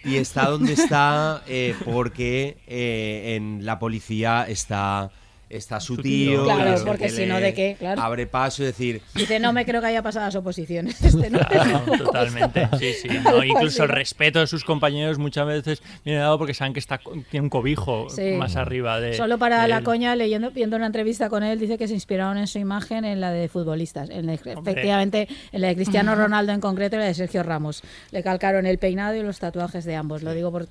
Y, 0.04 0.10
y 0.10 0.16
está 0.16 0.46
donde 0.50 0.74
está 0.74 1.42
eh, 1.46 1.74
porque 1.84 2.58
eh, 2.66 3.34
en 3.36 3.64
la 3.64 3.78
policía 3.78 4.44
está 4.48 5.10
está 5.50 5.80
su 5.80 5.96
tío, 5.96 6.44
Claro, 6.44 6.76
que 6.78 6.84
porque 6.86 7.08
si 7.10 7.26
no, 7.26 7.40
¿de 7.40 7.52
qué? 7.52 7.76
Claro. 7.78 8.00
abre 8.00 8.26
paso 8.26 8.62
y 8.62 8.66
decir 8.66 9.02
Dice, 9.14 9.40
no 9.40 9.52
me 9.52 9.66
creo 9.66 9.80
que 9.80 9.88
haya 9.88 10.00
pasado 10.02 10.26
las 10.26 10.34
oposiciones. 10.36 10.96
Este, 11.10 11.28
¿no? 11.28 11.40
Claro, 11.40 11.80
totalmente, 11.98 12.68
sí, 12.78 12.92
sí. 13.02 13.08
¿no? 13.24 13.42
Incluso 13.42 13.82
el 13.82 13.88
respeto 13.88 14.38
de 14.38 14.46
sus 14.46 14.64
compañeros 14.64 15.18
muchas 15.18 15.46
veces 15.46 15.82
viene 16.04 16.20
dado 16.20 16.38
porque 16.38 16.54
saben 16.54 16.72
que 16.72 16.78
está 16.78 17.00
tiene 17.30 17.44
un 17.44 17.50
cobijo 17.50 18.06
Sí. 18.10 18.32
más 18.38 18.54
arriba 18.56 19.00
de. 19.00 19.14
Solo 19.14 19.38
para 19.38 19.62
de 19.62 19.68
la 19.68 19.78
él. 19.78 19.84
coña, 19.84 20.14
leyendo, 20.14 20.50
viendo 20.52 20.76
una 20.76 20.86
entrevista 20.86 21.28
con 21.28 21.42
él, 21.42 21.58
dice 21.58 21.76
que 21.78 21.88
se 21.88 21.94
inspiraron 21.94 22.38
en 22.38 22.46
su 22.46 22.58
imagen 22.58 23.04
en 23.04 23.20
la 23.20 23.32
de 23.32 23.48
futbolistas. 23.48 24.08
En 24.10 24.26
la- 24.26 24.34
efectivamente, 24.34 25.26
en 25.52 25.60
la 25.60 25.68
de 25.68 25.74
Cristiano 25.74 26.14
Ronaldo 26.14 26.52
en 26.52 26.60
concreto 26.60 26.96
y 26.96 27.00
la 27.00 27.06
de 27.06 27.14
Sergio 27.14 27.42
Ramos. 27.42 27.82
Le 28.12 28.22
calcaron 28.22 28.66
el 28.66 28.78
peinado 28.78 29.16
y 29.16 29.22
los 29.22 29.38
tatuajes 29.40 29.84
de 29.84 29.96
ambos. 29.96 30.22
Lo 30.22 30.32
digo 30.32 30.52
por- 30.52 30.68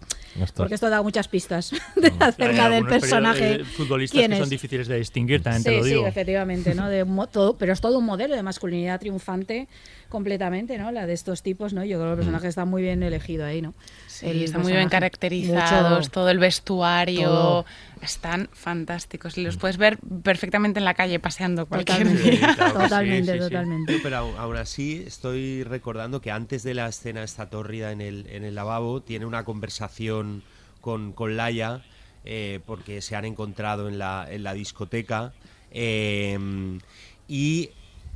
porque 0.56 0.76
esto 0.76 0.90
da 0.90 1.02
muchas 1.02 1.28
pistas 1.28 1.72
de 1.98 2.14
acerca 2.20 2.70
del 2.70 2.86
personaje. 2.86 3.56
eh, 3.56 3.64
futbolistas 3.66 4.18
quién 4.18 4.32
que 4.32 4.38
son 4.38 4.46
es. 4.46 4.50
Difíciles 4.70 4.88
de 4.88 4.98
distinguir, 4.98 5.42
también 5.42 5.64
te 5.64 5.72
Sí, 5.72 5.78
lo 5.78 5.84
sí, 5.84 5.90
digo. 5.90 6.08
efectivamente, 6.08 6.76
¿no? 6.76 6.88
De 6.90 7.04
todo, 7.32 7.58
pero 7.58 7.74
es 7.74 7.82
todo 7.82 7.98
un 7.98 8.06
modelo 8.06 8.36
de 8.36 8.44
masculinidad 8.44 9.00
triunfante 9.00 9.68
completamente, 10.10 10.78
¿no? 10.78 10.92
La 10.92 11.06
de 11.08 11.14
estos 11.14 11.42
tipos, 11.44 11.74
¿no? 11.74 11.84
Yo 11.84 11.98
creo 11.98 12.08
que 12.08 12.12
el 12.12 12.18
personaje 12.18 12.48
está 12.48 12.66
muy 12.66 12.82
bien 12.84 13.02
elegido 13.04 13.46
ahí, 13.46 13.62
¿no? 13.62 13.74
Sí, 14.08 14.28
El 14.28 14.44
están 14.44 14.62
muy 14.62 14.74
bien 14.74 14.90
caracterizados, 14.90 15.98
Mucho- 16.00 16.12
todo 16.12 16.30
el 16.30 16.40
vestuario, 16.40 17.30
Todo. 17.30 17.66
están 18.02 18.50
fantásticos 18.54 19.38
y 19.38 19.44
los 19.44 19.58
puedes 19.58 19.78
ver 19.78 19.98
perfectamente 20.24 20.80
en 20.80 20.86
la 20.86 20.94
calle 20.94 21.20
paseando 21.20 21.66
cualquier 21.66 22.00
Totalmente, 22.00 22.32
día. 22.38 22.56
totalmente, 22.74 23.38
totalmente. 23.40 24.00
Pero 24.04 24.18
aún 24.38 24.58
así 24.58 25.04
estoy 25.06 25.64
recordando 25.64 26.22
que 26.22 26.32
antes 26.32 26.64
de 26.64 26.74
la 26.74 26.88
escena 26.88 27.24
esta 27.24 27.50
tórrida 27.50 27.92
en 27.92 28.02
el, 28.02 28.28
en 28.30 28.44
el 28.44 28.56
lavabo 28.56 29.02
tiene 29.02 29.26
una 29.26 29.44
conversación 29.46 30.44
con, 30.82 31.12
con 31.14 31.38
Laia 31.38 31.82
eh, 32.26 32.60
porque 32.66 33.02
se 33.02 33.16
han 33.16 33.26
encontrado 33.26 33.88
en 33.90 33.98
la, 33.98 34.28
en 34.30 34.44
la 34.44 34.54
discoteca 34.54 35.34
eh, 35.72 36.38
y 37.28 37.70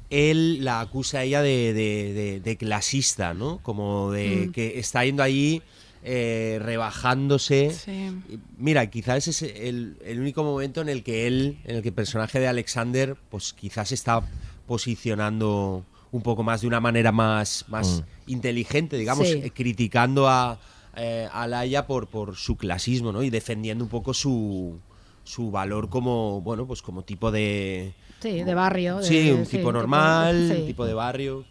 él 0.10 0.64
la 0.64 0.82
acusa 0.82 1.20
a 1.20 1.24
ella 1.24 1.42
de, 1.42 1.74
de- 1.74 2.14
de- 2.14 2.40
de 2.40 2.58
clasista, 2.58 3.34
¿no? 3.34 3.60
Como 3.64 4.12
de 4.12 4.48
Mm. 4.48 4.52
que 4.52 4.80
está 4.80 5.04
yendo 5.06 5.24
allí 5.24 5.62
eh, 6.04 6.60
rebajándose. 6.62 7.72
Sí. 7.72 8.12
Mira, 8.58 8.90
quizás 8.90 9.28
es 9.30 9.42
el, 9.42 9.96
el 10.04 10.20
único 10.20 10.44
momento 10.44 10.82
en 10.82 10.90
el 10.90 11.02
que 11.02 11.28
él, 11.28 11.60
en 11.64 11.78
el 11.78 11.82
que 11.82 11.90
el 11.90 11.96
personaje 11.96 12.40
de 12.40 12.48
Alexander, 12.48 13.16
pues 13.30 13.54
quizás 13.54 13.92
está 13.94 14.22
posicionando 14.68 15.86
un 16.12 16.22
poco 16.22 16.44
más 16.44 16.62
de 16.62 16.68
una 16.68 16.80
manera 16.80 17.12
más, 17.12 17.66
más 17.70 18.04
inteligente, 18.28 18.98
digamos, 18.98 19.28
Sí. 19.28 19.42
eh, 19.44 19.52
criticando 19.52 20.28
a, 20.28 20.60
eh, 20.96 21.28
a 21.32 21.48
Laia 21.48 21.86
por, 21.88 22.08
por 22.08 22.36
su 22.36 22.56
clasismo, 22.58 23.12
¿no? 23.12 23.24
Y 23.24 23.30
defendiendo 23.30 23.84
un 23.84 23.90
poco 23.90 24.14
su, 24.14 24.80
su 25.24 25.52
valor 25.52 25.90
como, 25.90 26.42
bueno, 26.42 26.66
pues 26.68 26.82
como 26.82 27.04
tipo 27.04 27.32
de... 27.32 27.94
Sí, 28.20 28.44
de 28.44 28.54
barrio. 28.54 28.98
de- 28.98 29.04
Sí, 29.04 29.32
un 29.32 29.46
sí, 29.46 29.58
tipo 29.58 29.72
normal, 29.72 30.50
sí. 30.54 30.62
un 30.62 30.68
tipo 30.68 30.86
de 30.86 30.94
barrio. 30.94 31.46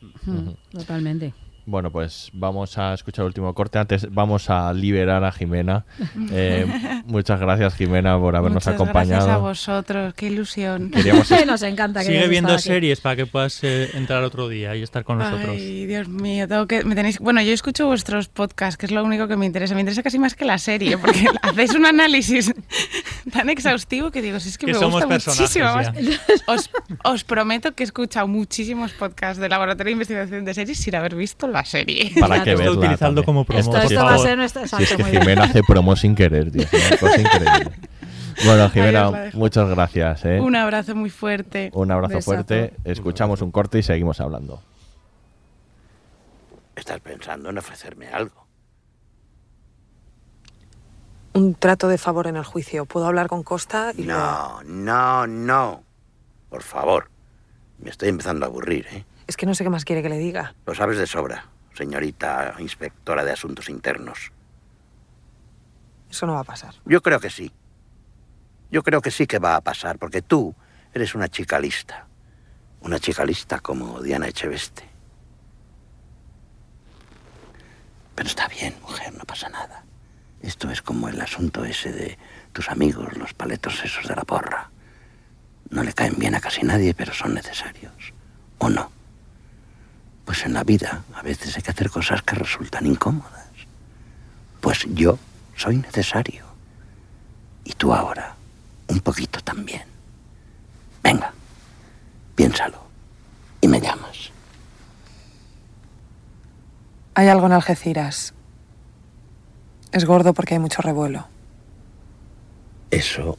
Totalmente. 0.71 1.35
Bueno, 1.65 1.93
pues 1.93 2.29
vamos 2.33 2.77
a 2.77 2.93
escuchar 2.93 3.23
el 3.23 3.29
último 3.29 3.55
corte. 3.55 3.79
Antes 3.79 4.13
vamos 4.13 4.51
a 4.51 4.73
liberar 4.73 5.23
a 5.25 5.33
Jimena. 5.33 5.85
Eh, 6.35 6.67
muchas 7.07 7.39
gracias, 7.41 7.75
Jimena, 7.75 8.19
por 8.19 8.35
habernos 8.37 8.65
Muchas 8.65 8.75
acompañado. 8.75 9.27
Gracias 9.27 9.35
a 9.35 9.39
vosotros, 9.39 10.15
qué 10.15 10.27
ilusión. 10.29 10.91
Queríamos- 10.91 11.31
Nos 11.47 11.63
encanta 11.63 12.01
que 12.01 12.07
Sigue 12.07 12.29
viendo 12.29 12.53
aquí. 12.55 12.63
series 12.63 13.01
para 13.01 13.17
que 13.17 13.27
puedas 13.27 13.63
eh, 13.65 13.91
entrar 13.95 14.23
otro 14.23 14.49
día 14.49 14.75
y 14.77 14.83
estar 14.83 15.05
con 15.05 15.19
nosotros. 15.19 15.51
Ay, 15.51 15.87
Dios 15.87 16.09
mío, 16.09 16.49
tengo 16.49 16.67
que, 16.67 16.85
me 16.85 16.95
tenéis, 16.95 17.19
bueno, 17.19 17.43
yo 17.43 17.53
escucho 17.53 17.87
vuestros 17.87 18.29
podcasts, 18.29 18.77
que 18.79 18.87
es 18.87 18.93
lo 18.93 19.05
único 19.05 19.29
que 19.29 19.37
me 19.37 19.45
interesa. 19.47 19.75
Me 19.75 19.81
interesa 19.81 20.03
casi 20.03 20.19
más 20.19 20.35
que 20.35 20.45
la 20.45 20.59
serie, 20.59 20.97
porque 20.99 21.27
hacéis 21.43 21.75
un 21.75 21.85
análisis 21.87 22.53
tan 23.33 23.51
exhaustivo 23.51 24.11
que 24.11 24.23
digo, 24.23 24.41
si 24.41 24.49
es 24.49 24.59
que, 24.59 24.67
Que 24.67 24.73
me 24.73 24.79
somos 24.79 25.05
gusta 25.05 25.31
muchísimo. 25.33 25.67
Os, 26.47 26.71
os 27.05 27.25
prometo 27.25 27.75
que 27.75 27.83
he 27.83 27.87
escuchado 27.87 28.27
muchísimos 28.29 28.93
podcasts 28.93 29.41
de 29.41 29.49
Laboratorio 29.49 29.87
de 29.91 29.93
Investigación 29.93 30.45
de 30.45 30.55
Series 30.55 30.79
sin 30.79 30.95
haber 30.95 31.15
visto 31.15 31.47
la 31.53 31.65
serie. 31.65 32.13
Para 32.21 32.43
que 32.43 32.51
Está 32.53 32.63
verla 32.65 32.79
utilizando 32.79 32.99
también. 33.23 33.25
como 33.25 33.45
promo, 33.45 33.61
Esto- 33.61 33.71
por 33.73 33.81
esto 33.85 34.05
va 34.05 34.15
a 34.15 34.19
ser 34.19 34.37
nuestra- 34.39 34.67
Si 34.67 34.83
es 34.83 34.89
que 34.91 34.99
muy 35.03 35.11
bien. 35.11 35.23
Jimena 35.23 35.45
hace 35.45 35.63
promo 35.63 35.95
sin 35.97 36.15
querer, 36.15 36.51
tío. 36.51 36.63
es 36.63 36.73
una 36.73 36.97
cosa 36.99 37.21
increíble. 37.21 37.71
Bueno, 38.45 38.71
Jimena, 38.71 39.31
muchas 39.35 39.69
gracias. 39.69 40.25
¿eh? 40.25 40.41
Un 40.41 40.57
abrazo 40.57 40.95
muy 40.97 41.11
fuerte. 41.11 41.71
Un 41.75 41.91
abrazo 41.93 42.15
Besazo. 42.15 42.25
fuerte. 42.33 42.73
Escuchamos 42.85 43.43
un 43.43 43.51
corte 43.53 43.79
y 43.79 43.83
seguimos 43.83 44.21
hablando. 44.21 44.63
¿Estás 46.75 46.99
pensando 47.01 47.51
en 47.51 47.59
ofrecerme 47.59 48.09
algo? 48.09 48.47
Un 51.35 51.55
trato 51.55 51.89
de 51.89 51.99
favor 51.99 52.27
en 52.27 52.37
el 52.37 52.45
juicio. 52.45 52.85
Puedo 52.85 53.07
hablar 53.07 53.29
con 53.29 53.43
Costa 53.43 53.93
y 53.97 54.03
No, 54.03 54.63
no, 54.65 55.27
no. 55.27 55.83
Por 56.51 56.63
favor. 56.63 57.09
Me 57.79 57.91
estoy 57.91 58.09
empezando 58.11 58.45
a 58.45 58.49
aburrir, 58.49 58.87
¿eh? 58.93 59.05
Es 59.27 59.37
que 59.37 59.47
no 59.47 59.55
sé 59.55 59.65
qué 59.65 59.71
más 59.71 59.85
quiere 59.85 60.03
que 60.03 60.09
le 60.09 60.19
diga. 60.19 60.55
Lo 60.67 60.75
sabes 60.75 60.99
de 60.99 61.07
sobra, 61.07 61.47
señorita 61.75 62.55
inspectora 62.59 63.25
de 63.25 63.33
asuntos 63.33 63.69
internos. 63.69 64.33
Eso 66.11 66.27
no 66.27 66.35
va 66.35 66.41
a 66.41 66.45
pasar. 66.45 66.75
Yo 66.85 67.01
creo 67.01 67.21
que 67.21 67.31
sí. 67.31 67.53
Yo 68.71 68.83
creo 68.83 69.01
que 69.01 69.11
sí 69.11 69.27
que 69.27 69.39
va 69.39 69.57
a 69.57 69.61
pasar, 69.61 69.99
porque 69.99 70.23
tú 70.23 70.55
eres 70.93 71.15
una 71.15 71.29
chica 71.29 71.59
lista. 71.59 72.07
Una 72.81 72.99
chica 72.99 73.25
lista 73.25 73.61
como 73.61 74.01
Diana 74.01 74.29
Echeveste. 74.29 74.89
Pero 78.15 78.29
está 78.29 78.49
bien, 78.49 78.75
mujer, 78.83 79.15
no 79.15 79.25
pasa 79.25 79.49
nada. 79.49 79.85
Esto 80.43 80.71
es 80.71 80.83
como 80.83 81.09
el 81.09 81.21
asunto 81.21 81.65
ese 81.65 81.93
de 81.93 82.19
tus 82.53 82.69
amigos, 82.69 83.17
los 83.17 83.33
paletos 83.33 83.83
esos 83.85 84.09
de 84.09 84.17
la 84.17 84.25
porra. 84.25 84.71
No 85.71 85.83
le 85.83 85.93
caen 85.93 86.17
bien 86.19 86.35
a 86.35 86.41
casi 86.41 86.63
nadie, 86.63 86.93
pero 86.93 87.15
son 87.15 87.35
necesarios. 87.35 88.13
¿O 88.59 88.69
no? 88.69 88.91
Pues 90.25 90.45
en 90.45 90.55
la 90.55 90.65
vida 90.65 91.05
a 91.15 91.23
veces 91.23 91.57
hay 91.57 91.63
que 91.63 91.71
hacer 91.71 91.91
cosas 91.91 92.23
que 92.23 92.35
resultan 92.35 92.87
incómodas. 92.87 93.49
Pues 94.61 94.87
yo 94.89 95.19
soy 95.57 95.77
necesario. 95.77 96.45
Y 97.65 97.73
tú 97.73 97.93
ahora, 97.93 98.37
un 98.89 99.01
poquito 99.01 99.41
también. 99.41 99.83
Venga, 101.03 101.33
piénsalo. 102.35 102.83
Y 103.61 103.69
me 103.69 103.81
llamas. 103.81 104.31
Hay 107.15 107.29
algo 107.29 107.47
en 107.47 107.53
Algeciras. 107.53 108.35
Es 109.93 110.05
gordo 110.05 110.33
porque 110.33 110.55
hay 110.55 110.61
mucho 110.61 110.81
revuelo. 110.83 111.27
Eso 112.91 113.39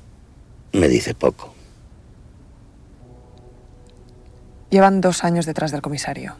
me 0.71 0.87
dice 0.87 1.15
poco. 1.15 1.53
Llevan 4.69 5.01
dos 5.01 5.23
años 5.23 5.45
detrás 5.45 5.71
del 5.71 5.81
comisario. 5.81 6.35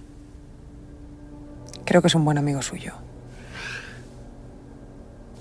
Creo 1.85 2.01
que 2.01 2.07
es 2.07 2.15
un 2.15 2.25
buen 2.25 2.37
amigo 2.37 2.61
suyo. 2.61 2.93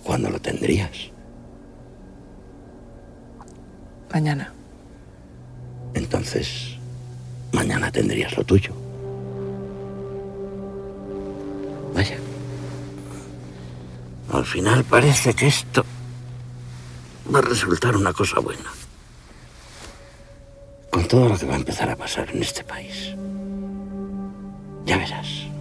¿Cuándo 0.03 0.31
lo 0.31 0.41
tendrías? 0.41 0.91
Mañana. 4.13 4.53
Entonces, 5.95 6.77
mañana 7.53 7.91
tendrías 7.91 8.37
lo 8.37 8.45
tuyo. 8.45 8.73
Vaya. 11.95 12.17
Al 14.33 14.45
final 14.45 14.85
parece 14.85 15.35
que 15.35 15.47
esto 15.47 15.85
va 17.33 17.39
a 17.39 17.43
resultar 17.43 17.97
una 17.97 18.13
cosa 18.13 18.41
buena. 18.41 18.71
Con 20.91 21.07
todo 21.07 21.29
lo 21.29 21.39
que 21.39 21.47
va 21.47 21.55
a 21.55 21.59
empezar 21.59 21.89
a 21.89 21.97
pasar 21.97 22.31
en 22.31 22.43
este 22.43 22.65
país. 22.65 23.15
Ya 24.85 24.97
verás. 24.99 25.52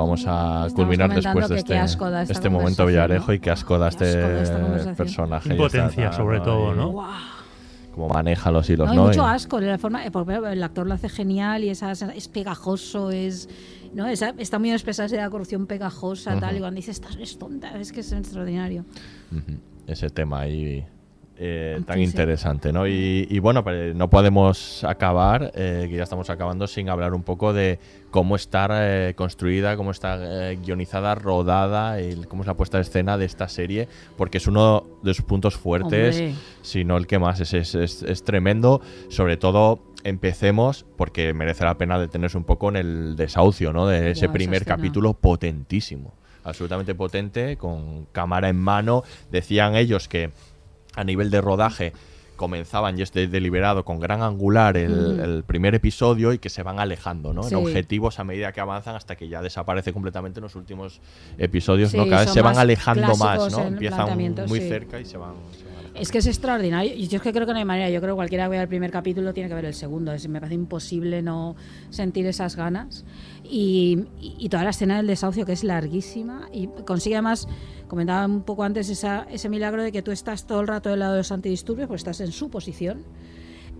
Vamos 0.00 0.24
a 0.26 0.66
Estamos 0.66 0.72
culminar 0.74 1.14
después 1.14 1.48
de 1.48 1.56
este, 1.56 2.32
este 2.32 2.48
momento 2.48 2.86
Villarejo 2.86 3.32
y 3.32 3.38
qué 3.40 3.50
asco 3.50 3.78
da 3.78 3.88
este 3.88 4.14
personaje. 4.96 5.50
Impotencia, 5.50 6.06
Está 6.06 6.16
sobre 6.16 6.40
todo, 6.40 6.74
¿no? 6.74 7.04
Cómo 7.94 8.08
maneja 8.08 8.50
los 8.52 8.70
hilos, 8.70 8.88
No, 8.88 8.94
¿no? 8.94 9.00
hay 9.02 9.08
mucho 9.08 9.22
Y- 9.22 9.34
asco, 9.34 9.60
la 9.60 9.76
forma, 9.76 10.06
eh, 10.06 10.10
el 10.52 10.62
actor 10.62 10.86
lo 10.86 10.94
hace 10.94 11.08
genial 11.08 11.64
y 11.64 11.70
esa, 11.70 11.90
es 11.92 12.28
pegajoso, 12.28 13.10
es 13.10 13.48
no 13.92 14.06
Esa- 14.06 14.32
está 14.38 14.60
muy 14.60 14.70
expresada 14.70 15.06
esa 15.06 15.28
corrupción 15.28 15.66
pegajosa, 15.66 16.38
tal, 16.38 16.50
Ujú. 16.50 16.56
y 16.56 16.60
cuando 16.60 16.76
dice, 16.76 16.92
estás 16.92 17.16
es 17.16 17.36
tonta, 17.36 17.76
es 17.80 17.90
que 17.90 18.00
es 18.00 18.12
extraordinario. 18.12 18.84
Ujú, 19.32 19.58
Ese 19.88 20.08
tema 20.08 20.40
ahí 20.42 20.86
eh, 21.42 21.80
tan 21.86 21.98
interesante, 22.00 22.70
¿no? 22.70 22.86
Y, 22.86 23.26
y 23.30 23.38
bueno, 23.38 23.64
no 23.94 24.10
podemos 24.10 24.84
acabar, 24.84 25.50
eh, 25.54 25.86
que 25.88 25.96
ya 25.96 26.02
estamos 26.02 26.28
acabando, 26.28 26.66
sin 26.66 26.90
hablar 26.90 27.14
un 27.14 27.22
poco 27.22 27.54
de 27.54 27.78
cómo 28.10 28.36
está 28.36 28.68
eh, 28.72 29.14
construida, 29.14 29.74
cómo 29.76 29.90
está 29.90 30.18
guionizada, 30.52 31.14
rodada, 31.14 31.98
y 32.02 32.14
cómo 32.28 32.42
es 32.42 32.46
la 32.46 32.54
puesta 32.54 32.76
de 32.76 32.82
escena 32.82 33.16
de 33.16 33.24
esta 33.24 33.48
serie, 33.48 33.88
porque 34.18 34.36
es 34.36 34.46
uno 34.46 34.84
de 35.02 35.14
sus 35.14 35.24
puntos 35.24 35.56
fuertes, 35.56 36.16
Hombre. 36.16 36.34
si 36.60 36.84
no 36.84 36.98
el 36.98 37.06
que 37.06 37.18
más, 37.18 37.40
es, 37.40 37.54
es, 37.54 37.74
es- 37.74 38.02
es 38.02 38.22
tremendo, 38.22 38.80
sobre 39.08 39.36
todo... 39.36 39.80
Empecemos 40.02 40.86
porque 40.96 41.34
merece 41.34 41.62
la 41.62 41.76
pena 41.76 41.98
detenerse 41.98 42.38
un 42.38 42.44
poco 42.44 42.70
en 42.70 42.76
el 42.76 43.16
desahucio, 43.16 43.74
¿no? 43.74 43.86
De 43.86 44.12
ese 44.12 44.30
primer 44.30 44.64
capítulo 44.64 45.12
potentísimo 45.12 46.14
absolutamente 46.42 46.94
potente, 46.94 47.58
con 47.58 48.06
cámara 48.10 48.48
en 48.48 48.56
mano. 48.56 49.02
Decían 49.30 49.76
ellos 49.76 50.08
que 50.08 50.30
a 50.96 51.04
nivel 51.04 51.30
de 51.30 51.40
rodaje 51.40 51.92
comenzaban 52.36 52.98
y 52.98 53.02
es 53.02 53.12
de- 53.12 53.26
deliberado 53.28 53.84
con 53.84 54.00
gran 54.00 54.22
angular 54.22 54.78
el, 54.78 55.16
Mm. 55.18 55.20
el 55.20 55.42
primer 55.44 55.74
episodio 55.74 56.32
y 56.32 56.38
que 56.38 56.48
se 56.48 56.62
van 56.62 56.78
alejando, 56.78 57.34
¿no? 57.34 57.42
Sí. 57.42 57.54
En 57.54 57.60
objetivos 57.60 58.18
a 58.18 58.24
medida 58.24 58.50
que 58.52 58.62
avanzan 58.62 58.96
hasta 58.96 59.14
que 59.14 59.28
ya 59.28 59.42
desaparece 59.42 59.92
completamente 59.92 60.40
en 60.40 60.44
los 60.44 60.54
últimos 60.56 61.00
episodios, 61.36 61.90
Sí, 61.90 61.98
¿no? 61.98 62.08
Cada 62.08 62.22
vez 62.24 62.30
se 62.32 62.40
van 62.40 62.56
alejando 62.56 63.14
más, 63.16 63.52
¿no? 63.52 63.60
Empiezan 63.64 64.16
muy 64.48 64.60
sí. 64.60 64.68
cerca 64.68 64.98
y 64.98 65.04
se 65.04 65.18
van... 65.18 65.34
Es 65.94 66.10
que 66.12 66.18
es 66.18 66.26
extraordinario. 66.26 66.94
Yo 66.94 67.16
es 67.16 67.22
que 67.22 67.32
creo 67.32 67.46
que 67.46 67.52
no 67.52 67.58
hay 67.58 67.64
manera. 67.64 67.90
Yo 67.90 68.00
creo 68.00 68.14
que 68.14 68.18
cualquiera 68.18 68.44
que 68.44 68.50
vea 68.50 68.62
el 68.62 68.68
primer 68.68 68.90
capítulo 68.90 69.34
tiene 69.34 69.48
que 69.48 69.54
ver 69.54 69.64
el 69.64 69.74
segundo. 69.74 70.12
Es- 70.12 70.28
me 70.28 70.40
parece 70.40 70.54
imposible 70.54 71.20
no 71.20 71.56
sentir 71.90 72.26
esas 72.26 72.56
ganas. 72.56 73.04
Y, 73.44 74.04
y- 74.20 74.48
toda 74.48 74.62
la 74.64 74.70
escena 74.70 74.96
del 74.98 75.06
desahucio, 75.08 75.44
que 75.44 75.52
es 75.52 75.64
larguísima. 75.64 76.48
Y 76.52 76.68
consigue 76.86 77.16
además, 77.16 77.48
comentaba 77.88 78.24
un 78.26 78.42
poco 78.42 78.62
antes, 78.64 78.88
ese 78.88 79.48
milagro 79.48 79.82
de 79.82 79.90
que 79.92 80.00
tú 80.02 80.10
estás 80.12 80.46
todo 80.46 80.60
el 80.60 80.68
rato 80.68 80.90
del 80.90 81.00
lado 81.00 81.12
de 81.12 81.18
los 81.18 81.32
antidisturbios, 81.32 81.88
pues 81.88 82.00
estás 82.00 82.20
en 82.20 82.30
su 82.32 82.50
posición. 82.50 83.02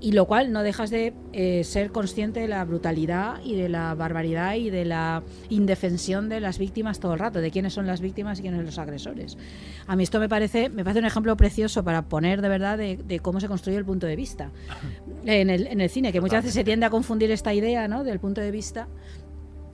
Y 0.00 0.12
lo 0.12 0.26
cual 0.26 0.50
no 0.50 0.62
dejas 0.62 0.90
de 0.90 1.12
eh, 1.32 1.62
ser 1.64 1.92
consciente 1.92 2.40
de 2.40 2.48
la 2.48 2.64
brutalidad 2.64 3.40
y 3.44 3.54
de 3.54 3.68
la 3.68 3.94
barbaridad 3.94 4.54
y 4.54 4.70
de 4.70 4.84
la 4.84 5.22
indefensión 5.50 6.28
de 6.28 6.40
las 6.40 6.58
víctimas 6.58 7.00
todo 7.00 7.12
el 7.12 7.18
rato, 7.18 7.40
de 7.40 7.50
quiénes 7.50 7.74
son 7.74 7.86
las 7.86 8.00
víctimas 8.00 8.38
y 8.38 8.42
quiénes 8.42 8.58
son 8.58 8.66
los 8.66 8.78
agresores. 8.78 9.36
A 9.86 9.96
mí 9.96 10.02
esto 10.02 10.18
me 10.18 10.28
parece, 10.28 10.70
me 10.70 10.84
parece 10.84 11.00
un 11.00 11.06
ejemplo 11.06 11.36
precioso 11.36 11.84
para 11.84 12.02
poner 12.08 12.40
de 12.40 12.48
verdad 12.48 12.78
de, 12.78 12.96
de 12.96 13.20
cómo 13.20 13.40
se 13.40 13.48
construye 13.48 13.76
el 13.76 13.84
punto 13.84 14.06
de 14.06 14.16
vista 14.16 14.50
en 15.26 15.50
el, 15.50 15.66
en 15.66 15.80
el 15.80 15.90
cine, 15.90 16.12
que 16.12 16.20
muchas 16.20 16.44
veces 16.44 16.54
se 16.54 16.64
tiende 16.64 16.86
a 16.86 16.90
confundir 16.90 17.30
esta 17.30 17.52
idea 17.52 17.86
¿no? 17.86 18.02
del 18.04 18.20
punto 18.20 18.40
de 18.40 18.50
vista. 18.50 18.88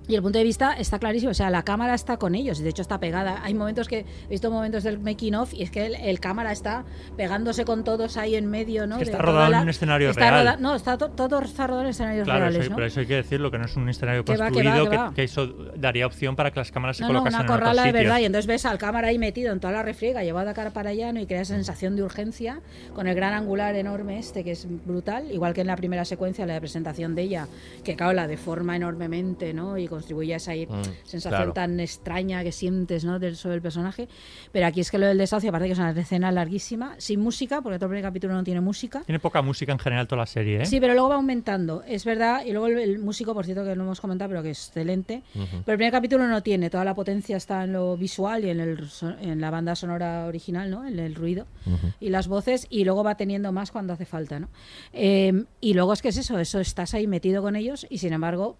Y 0.08 0.14
el 0.14 0.22
punto 0.22 0.38
de 0.38 0.44
vista 0.44 0.72
está 0.74 0.98
clarísimo, 0.98 1.30
o 1.32 1.34
sea, 1.34 1.50
la 1.50 1.64
cámara 1.64 1.94
está 1.94 2.16
con 2.16 2.34
ellos, 2.34 2.60
y 2.60 2.62
de 2.62 2.68
hecho 2.70 2.82
está 2.82 3.00
pegada. 3.00 3.40
Hay 3.42 3.54
momentos 3.54 3.88
que 3.88 4.00
he 4.00 4.28
visto 4.30 4.50
momentos 4.50 4.84
del 4.84 4.98
making 5.00 5.34
of 5.34 5.52
y 5.52 5.62
es 5.64 5.70
que 5.70 5.86
el, 5.86 5.94
el 5.96 6.20
cámara 6.20 6.52
está 6.52 6.84
pegándose 7.16 7.64
con 7.64 7.82
todos 7.84 8.16
ahí 8.16 8.36
en 8.36 8.46
medio, 8.46 8.86
¿no? 8.86 8.96
Es 8.96 9.04
que 9.04 9.10
está 9.10 9.18
rodado 9.22 9.50
la- 9.50 9.56
en 9.58 9.62
un 9.64 9.68
escenario 9.70 10.10
está 10.10 10.30
real. 10.30 10.46
roda- 10.46 10.56
no, 10.58 10.74
está 10.76 10.96
to- 10.96 11.10
todo 11.10 11.40
está 11.40 11.66
rodado 11.66 11.82
en 11.84 11.90
escenarios 11.90 12.24
Claro, 12.24 12.44
eso, 12.44 12.50
reales, 12.50 12.62
hay- 12.62 12.68
¿no? 12.70 12.74
pero 12.76 12.86
eso 12.86 13.00
hay 13.00 13.06
que 13.06 13.14
decirlo, 13.16 13.50
que 13.50 13.58
no 13.58 13.64
es 13.64 13.76
un 13.76 13.88
escenario 13.88 14.24
Que 14.24 14.32
va, 14.32 14.36
que 14.36 14.42
va, 14.42 14.50
construido, 14.50 14.90
que 14.90 14.96
va. 14.96 15.12
que 15.14 15.22
eso 15.24 15.46
daría 15.76 16.06
opción 16.06 16.36
para 16.36 16.50
que 16.52 16.60
las 16.60 16.70
cámaras 16.70 16.96
se 16.98 17.02
No, 17.02 17.08
no, 17.08 17.14
colocasen 17.20 17.40
una 17.40 17.44
en 17.54 17.58
corrala 17.58 17.82
de 17.84 17.92
verdad. 17.92 18.18
Y 18.20 18.24
entonces 18.26 18.46
ves 18.46 18.64
al 18.64 18.78
cámara 18.78 19.08
ahí 19.08 19.18
metido 19.18 19.52
en 19.52 19.60
toda 19.60 19.72
la 19.72 19.82
refriega, 19.82 20.22
llevado 20.22 20.50
a 20.50 20.54
cara 20.54 20.70
para 20.70 20.90
allá, 20.90 21.12
¿no? 21.12 21.20
y 21.20 21.26
crea 21.26 21.40
esa 21.40 21.54
sensación 21.54 21.96
de 21.96 22.02
urgencia 22.02 22.60
con 22.94 23.06
el 23.08 23.14
gran 23.16 23.34
angular 23.34 23.74
enorme 23.74 24.18
este, 24.18 24.44
que 24.44 24.52
es 24.52 24.66
brutal. 24.84 25.30
Igual 25.32 25.52
que 25.52 25.62
en 25.62 25.66
la 25.66 25.76
primera 25.76 26.04
secuencia, 26.04 26.46
la 26.46 26.54
de 26.54 26.60
presentación 26.60 27.14
de 27.14 27.22
ella, 27.22 27.48
que 27.82 27.96
claro, 27.96 28.12
la 28.12 28.26
deforma 28.28 28.76
enormemente, 28.76 29.52
¿no? 29.52 29.76
Y 29.78 29.88
contribuye 29.96 30.34
a 30.34 30.36
esa 30.36 30.52
ahí 30.52 30.66
Mm, 30.66 30.82
sensación 31.04 31.30
claro. 31.40 31.52
tan 31.52 31.80
extraña 31.80 32.42
que 32.42 32.52
sientes, 32.52 33.04
¿no? 33.04 33.18
Del, 33.18 33.36
sobre 33.36 33.56
el 33.56 33.62
personaje. 33.62 34.08
Pero 34.52 34.66
aquí 34.66 34.80
es 34.80 34.90
que 34.90 34.98
lo 34.98 35.06
del 35.06 35.18
desahucio, 35.18 35.50
aparte 35.50 35.66
que 35.66 35.72
es 35.72 35.78
una 35.78 35.90
escena 35.90 36.32
larguísima, 36.32 36.94
sin 36.98 37.20
música, 37.20 37.60
porque 37.62 37.78
todo 37.78 37.86
el 37.86 37.90
primer 37.90 38.04
capítulo 38.04 38.34
no 38.34 38.44
tiene 38.44 38.60
música. 38.60 39.02
Tiene 39.06 39.18
poca 39.20 39.42
música 39.42 39.72
en 39.72 39.78
general 39.78 40.06
toda 40.06 40.22
la 40.22 40.26
serie, 40.26 40.62
¿eh? 40.62 40.66
Sí, 40.66 40.80
pero 40.80 40.92
luego 40.94 41.08
va 41.08 41.14
aumentando, 41.16 41.82
es 41.86 42.04
verdad. 42.04 42.44
Y 42.44 42.52
luego 42.52 42.66
el, 42.68 42.78
el 42.78 42.98
músico, 42.98 43.34
por 43.34 43.44
cierto, 43.44 43.64
que 43.64 43.74
no 43.76 43.84
hemos 43.84 44.00
comentado, 44.00 44.28
pero 44.30 44.42
que 44.42 44.50
es 44.50 44.66
excelente. 44.66 45.22
Ujú. 45.34 45.46
Pero 45.64 45.72
el 45.74 45.78
primer 45.78 45.92
capítulo 45.92 46.26
no 46.26 46.42
tiene, 46.42 46.70
toda 46.70 46.84
la 46.84 46.94
potencia 46.94 47.36
está 47.36 47.64
en 47.64 47.72
lo 47.72 47.96
visual 47.96 48.44
y 48.44 48.50
en, 48.50 48.60
el, 48.60 48.88
en 49.20 49.40
la 49.40 49.50
banda 49.50 49.74
sonora 49.74 50.26
original, 50.26 50.70
¿no? 50.70 50.86
En 50.86 50.98
el 50.98 51.14
ruido 51.14 51.46
Ujú. 51.66 51.92
y 52.00 52.08
las 52.10 52.28
voces, 52.28 52.66
y 52.70 52.84
luego 52.84 53.02
va 53.04 53.16
teniendo 53.16 53.52
más 53.52 53.70
cuando 53.70 53.92
hace 53.92 54.04
falta, 54.06 54.38
¿no? 54.40 54.48
Eh, 54.92 55.44
y 55.60 55.74
luego 55.74 55.92
es 55.92 56.02
que 56.02 56.08
es 56.08 56.16
eso, 56.16 56.38
eso 56.38 56.60
estás 56.60 56.94
ahí 56.94 57.06
metido 57.06 57.42
con 57.42 57.56
ellos 57.56 57.86
y 57.90 57.98
sin 57.98 58.12
embargo 58.12 58.56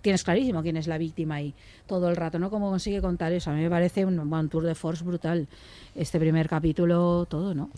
tienes 0.00 0.24
clarísimo 0.24 0.62
quién 0.62 0.76
es 0.76 0.86
la 0.86 0.98
víctima 0.98 1.36
ahí 1.36 1.54
todo 1.86 2.08
el 2.08 2.16
rato, 2.16 2.38
¿no? 2.38 2.50
Cómo 2.50 2.70
consigue 2.70 3.00
contar 3.00 3.32
eso. 3.32 3.50
A 3.50 3.54
mí 3.54 3.62
me 3.62 3.70
parece 3.70 4.04
un, 4.04 4.18
un 4.18 4.48
tour 4.48 4.64
de 4.64 4.74
force 4.74 5.04
brutal. 5.04 5.48
Este 5.94 6.18
primer 6.18 6.48
capítulo, 6.48 7.26
todo, 7.28 7.54
¿no? 7.54 7.70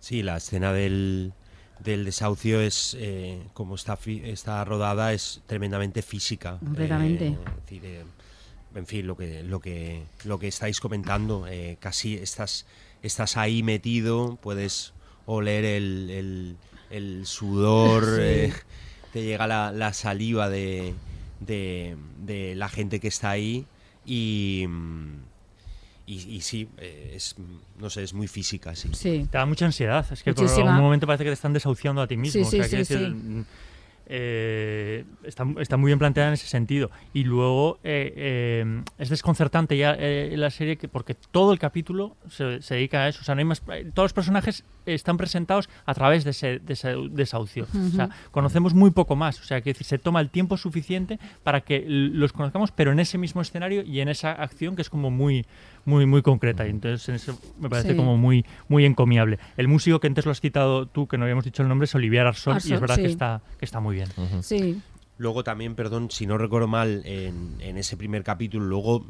Sí, 0.00 0.22
la 0.22 0.38
escena 0.38 0.72
del, 0.72 1.32
del 1.84 2.04
desahucio 2.04 2.60
es, 2.60 2.96
eh, 2.98 3.40
como 3.52 3.74
está, 3.74 3.98
está 4.24 4.64
rodada, 4.64 5.12
es 5.12 5.40
tremendamente 5.46 6.02
física. 6.02 6.58
Completamente. 6.58 7.26
Eh, 7.28 7.36
es 7.46 7.62
decir, 7.64 7.82
eh, 7.84 8.04
en 8.74 8.86
fin, 8.86 9.06
lo 9.06 9.16
que, 9.16 9.42
lo 9.42 9.60
que, 9.60 10.02
lo 10.24 10.38
que 10.38 10.48
estáis 10.48 10.80
comentando, 10.80 11.46
eh, 11.48 11.76
casi 11.80 12.14
estás, 12.16 12.66
estás 13.02 13.36
ahí 13.36 13.62
metido, 13.62 14.38
puedes 14.42 14.92
oler 15.26 15.64
el, 15.64 16.10
el- 16.10 16.56
el 16.90 17.26
sudor, 17.26 18.04
Sí. 18.16 18.20
eh, 18.22 18.52
te 19.12 19.22
llega 19.22 19.46
la, 19.46 19.70
la 19.70 19.92
saliva 19.92 20.48
de, 20.48 20.94
de, 21.40 21.96
de 22.24 22.54
la 22.54 22.68
gente 22.68 23.00
que 23.00 23.08
está 23.08 23.30
ahí 23.30 23.66
y... 24.06 24.66
y, 26.06 26.14
y 26.36 26.40
sí, 26.40 26.68
es, 26.78 27.36
mm, 27.38 27.80
no 27.82 27.90
sé, 27.90 28.02
es 28.02 28.12
muy 28.14 28.28
física, 28.28 28.74
sí. 28.74 28.88
Sí. 28.92 29.26
Te 29.30 29.38
da 29.38 29.46
mucha 29.46 29.66
ansiedad. 29.66 30.04
Es 30.12 30.22
que 30.22 30.32
por 30.34 30.42
Muchísima. 30.44 30.70
un 30.76 30.82
momento 30.82 31.06
parece 31.06 31.24
que 31.24 31.30
te 31.30 31.34
están 31.34 31.52
desahuciando 31.52 32.02
a 32.02 32.06
ti 32.06 32.16
mismo. 32.16 32.44
Sí, 32.44 32.58
o 32.58 32.62
sea, 32.62 32.68
sí, 32.68 32.76
decir, 32.76 32.98
sí. 32.98 33.04
mm, 33.06 33.44
eh, 34.12 35.04
está, 35.22 35.46
está 35.60 35.76
muy 35.76 35.90
bien 35.90 35.98
planteada 36.00 36.30
en 36.30 36.34
ese 36.34 36.48
sentido. 36.48 36.90
Y 37.12 37.24
luego 37.24 37.78
eh, 37.84 38.12
eh, 38.16 38.82
es 38.98 39.08
desconcertante 39.08 39.76
ya 39.76 39.94
eh, 39.96 40.34
la 40.36 40.50
serie 40.50 40.76
que, 40.76 40.88
porque 40.88 41.14
todo 41.14 41.52
el 41.52 41.60
capítulo 41.60 42.16
se, 42.28 42.60
se 42.60 42.74
dedica 42.74 43.04
a 43.04 43.08
eso. 43.08 43.20
O 43.22 43.24
sea, 43.24 43.36
no 43.36 43.38
hay 43.38 43.44
más, 43.44 43.62
todos 43.94 44.06
los 44.06 44.12
personajes 44.12 44.64
están 44.84 45.16
presentados 45.16 45.68
a 45.86 45.94
través 45.94 46.24
de 46.24 46.30
ese, 46.30 46.58
de 46.58 46.72
ese 46.72 46.96
desahucio. 47.10 47.66
O 47.72 47.90
sea, 47.94 48.10
conocemos 48.32 48.74
muy 48.74 48.90
poco 48.90 49.14
más. 49.14 49.40
O 49.40 49.44
sea, 49.44 49.60
que 49.60 49.74
se 49.74 49.98
toma 49.98 50.20
el 50.20 50.30
tiempo 50.30 50.56
suficiente 50.56 51.20
para 51.44 51.60
que 51.60 51.84
los 51.86 52.32
conozcamos, 52.32 52.72
pero 52.72 52.90
en 52.90 52.98
ese 52.98 53.16
mismo 53.16 53.40
escenario 53.40 53.82
y 53.82 54.00
en 54.00 54.08
esa 54.08 54.32
acción 54.32 54.74
que 54.74 54.82
es 54.82 54.90
como 54.90 55.10
muy, 55.10 55.46
muy, 55.84 56.06
muy 56.06 56.22
concreta. 56.22 56.66
Y 56.66 56.70
entonces 56.70 57.08
en 57.08 57.14
eso 57.16 57.38
me 57.58 57.68
parece 57.68 57.90
Sí. 57.90 57.96
como 57.96 58.16
muy, 58.16 58.44
muy 58.68 58.84
encomiable. 58.84 59.38
El 59.56 59.68
músico 59.68 60.00
que 60.00 60.06
antes 60.06 60.24
lo 60.24 60.30
has 60.32 60.40
citado 60.40 60.86
tú, 60.86 61.06
que 61.08 61.16
no 61.18 61.24
habíamos 61.24 61.44
dicho 61.44 61.62
el 61.62 61.68
nombre, 61.68 61.84
es 61.84 61.94
Olivier 61.94 62.26
Arson, 62.26 62.58
y 62.64 62.72
es 62.72 62.80
verdad 62.80 62.96
que 62.96 63.06
está, 63.06 63.42
que 63.58 63.64
está 63.64 63.80
muy 63.80 63.96
bien. 63.96 64.08
Sí. 64.42 64.80
Luego 65.18 65.44
también, 65.44 65.74
perdón, 65.74 66.10
si 66.10 66.26
no 66.26 66.38
recuerdo 66.38 66.66
mal, 66.68 67.02
en, 67.04 67.56
en 67.60 67.76
ese 67.76 67.96
primer 67.96 68.22
capítulo, 68.24 68.64
luego 68.64 69.06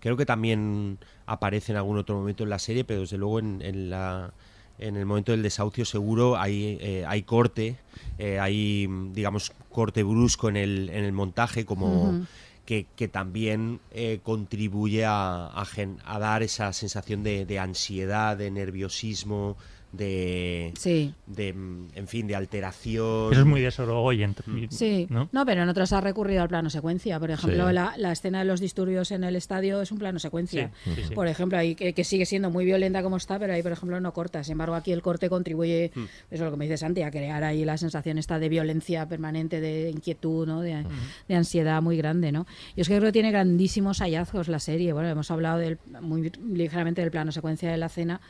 creo 0.00 0.16
que 0.16 0.26
también 0.26 0.98
aparece 1.26 1.72
en 1.72 1.78
algún 1.78 1.96
otro 1.98 2.16
momento 2.16 2.44
en 2.44 2.50
la 2.50 2.58
serie, 2.58 2.84
pero 2.84 3.00
desde 3.00 3.16
luego 3.18 3.38
en, 3.38 3.62
en 3.62 3.88
la, 3.90 4.32
en 4.78 4.96
el 4.96 5.06
momento 5.06 5.32
del 5.32 5.42
desahucio 5.42 5.84
seguro 5.86 6.36
hay, 6.38 6.76
eh, 6.80 7.04
hay 7.08 7.22
corte, 7.22 7.78
eh, 8.18 8.38
hay, 8.38 8.86
digamos, 9.12 9.52
corte 9.70 10.02
brusco 10.02 10.48
en 10.50 10.56
el, 10.56 10.90
en 10.90 11.04
el 11.04 11.12
montaje, 11.12 11.64
como. 11.64 12.26
Que, 12.68 12.84
que 12.96 13.08
también 13.08 13.80
eh, 13.92 14.20
contribuye 14.22 15.02
a, 15.06 15.64
gen- 15.64 16.00
a 16.04 16.18
dar 16.18 16.42
esa 16.42 16.70
sensación 16.74 17.22
de, 17.22 17.46
de 17.46 17.58
ansiedad, 17.58 18.36
de 18.36 18.50
nerviosismo, 18.50 19.56
de, 19.92 20.72
Sí. 20.76 21.14
de, 21.26 21.52
mm, 21.52 21.88
en 21.94 22.08
fin, 22.08 22.26
de 22.26 22.36
alteración. 22.36 23.32
Eso 23.32 23.40
es 23.40 23.46
muy 23.46 23.60
de 23.60 23.70
Sorogoyen. 23.70 24.34
Sí, 24.70 25.06
¿no? 25.10 25.28
¿no? 25.32 25.46
pero 25.46 25.62
en 25.62 25.68
otras 25.68 25.92
ha 25.92 26.00
recurrido 26.00 26.42
al 26.42 26.48
plano 26.48 26.70
secuencia. 26.70 27.18
Por 27.18 27.30
ejemplo, 27.30 27.68
Sí. 27.68 27.74
la, 27.74 27.94
la 27.96 28.12
escena 28.12 28.40
de 28.40 28.44
los 28.44 28.60
disturbios 28.60 29.10
en 29.10 29.24
el 29.24 29.36
estadio 29.36 29.80
es 29.80 29.90
un 29.90 29.98
plano 29.98 30.18
secuencia. 30.18 30.70
Sí, 30.84 30.90
sí, 30.94 31.02
sí. 31.08 31.14
Por 31.14 31.26
ejemplo, 31.28 31.58
ahí 31.58 31.74
que, 31.74 31.92
que 31.94 32.04
sigue 32.04 32.26
siendo 32.26 32.50
muy 32.50 32.64
violenta 32.64 33.02
como 33.02 33.16
está, 33.16 33.38
pero 33.38 33.52
ahí, 33.54 33.62
por 33.62 33.72
ejemplo, 33.72 33.98
no 34.00 34.12
corta. 34.12 34.44
Sin 34.44 34.52
embargo, 34.52 34.74
aquí 34.74 34.92
el 34.92 35.02
corte 35.02 35.28
contribuye, 35.28 35.90
Mm. 35.94 36.00
eso 36.02 36.10
es 36.30 36.40
lo 36.40 36.50
que 36.50 36.56
me 36.56 36.64
dice 36.66 36.76
Santi, 36.76 37.02
a 37.02 37.10
crear 37.10 37.42
ahí 37.44 37.64
la 37.64 37.76
sensación 37.78 38.18
esta 38.18 38.38
de 38.38 38.48
violencia 38.48 39.08
permanente, 39.08 39.60
de 39.60 39.90
inquietud, 39.90 40.46
¿no? 40.46 40.60
de, 40.60 40.84
de 41.28 41.34
ansiedad 41.34 41.80
muy 41.82 41.96
grande. 41.96 42.30
¿no? 42.32 42.46
Y 42.76 42.80
es 42.82 42.88
que 42.88 42.94
creo 42.96 43.08
que 43.08 43.12
tiene 43.12 43.30
grandísimos 43.30 43.98
hallazgos 44.00 44.48
la 44.48 44.58
serie. 44.58 44.92
Bueno, 44.92 45.08
hemos 45.08 45.30
hablado 45.30 45.58
del, 45.58 45.78
muy 46.00 46.30
ligeramente 46.52 47.00
del 47.00 47.10
plano 47.10 47.32
secuencia 47.32 47.70
de 47.70 47.76
la 47.78 47.88
cena. 47.88 48.20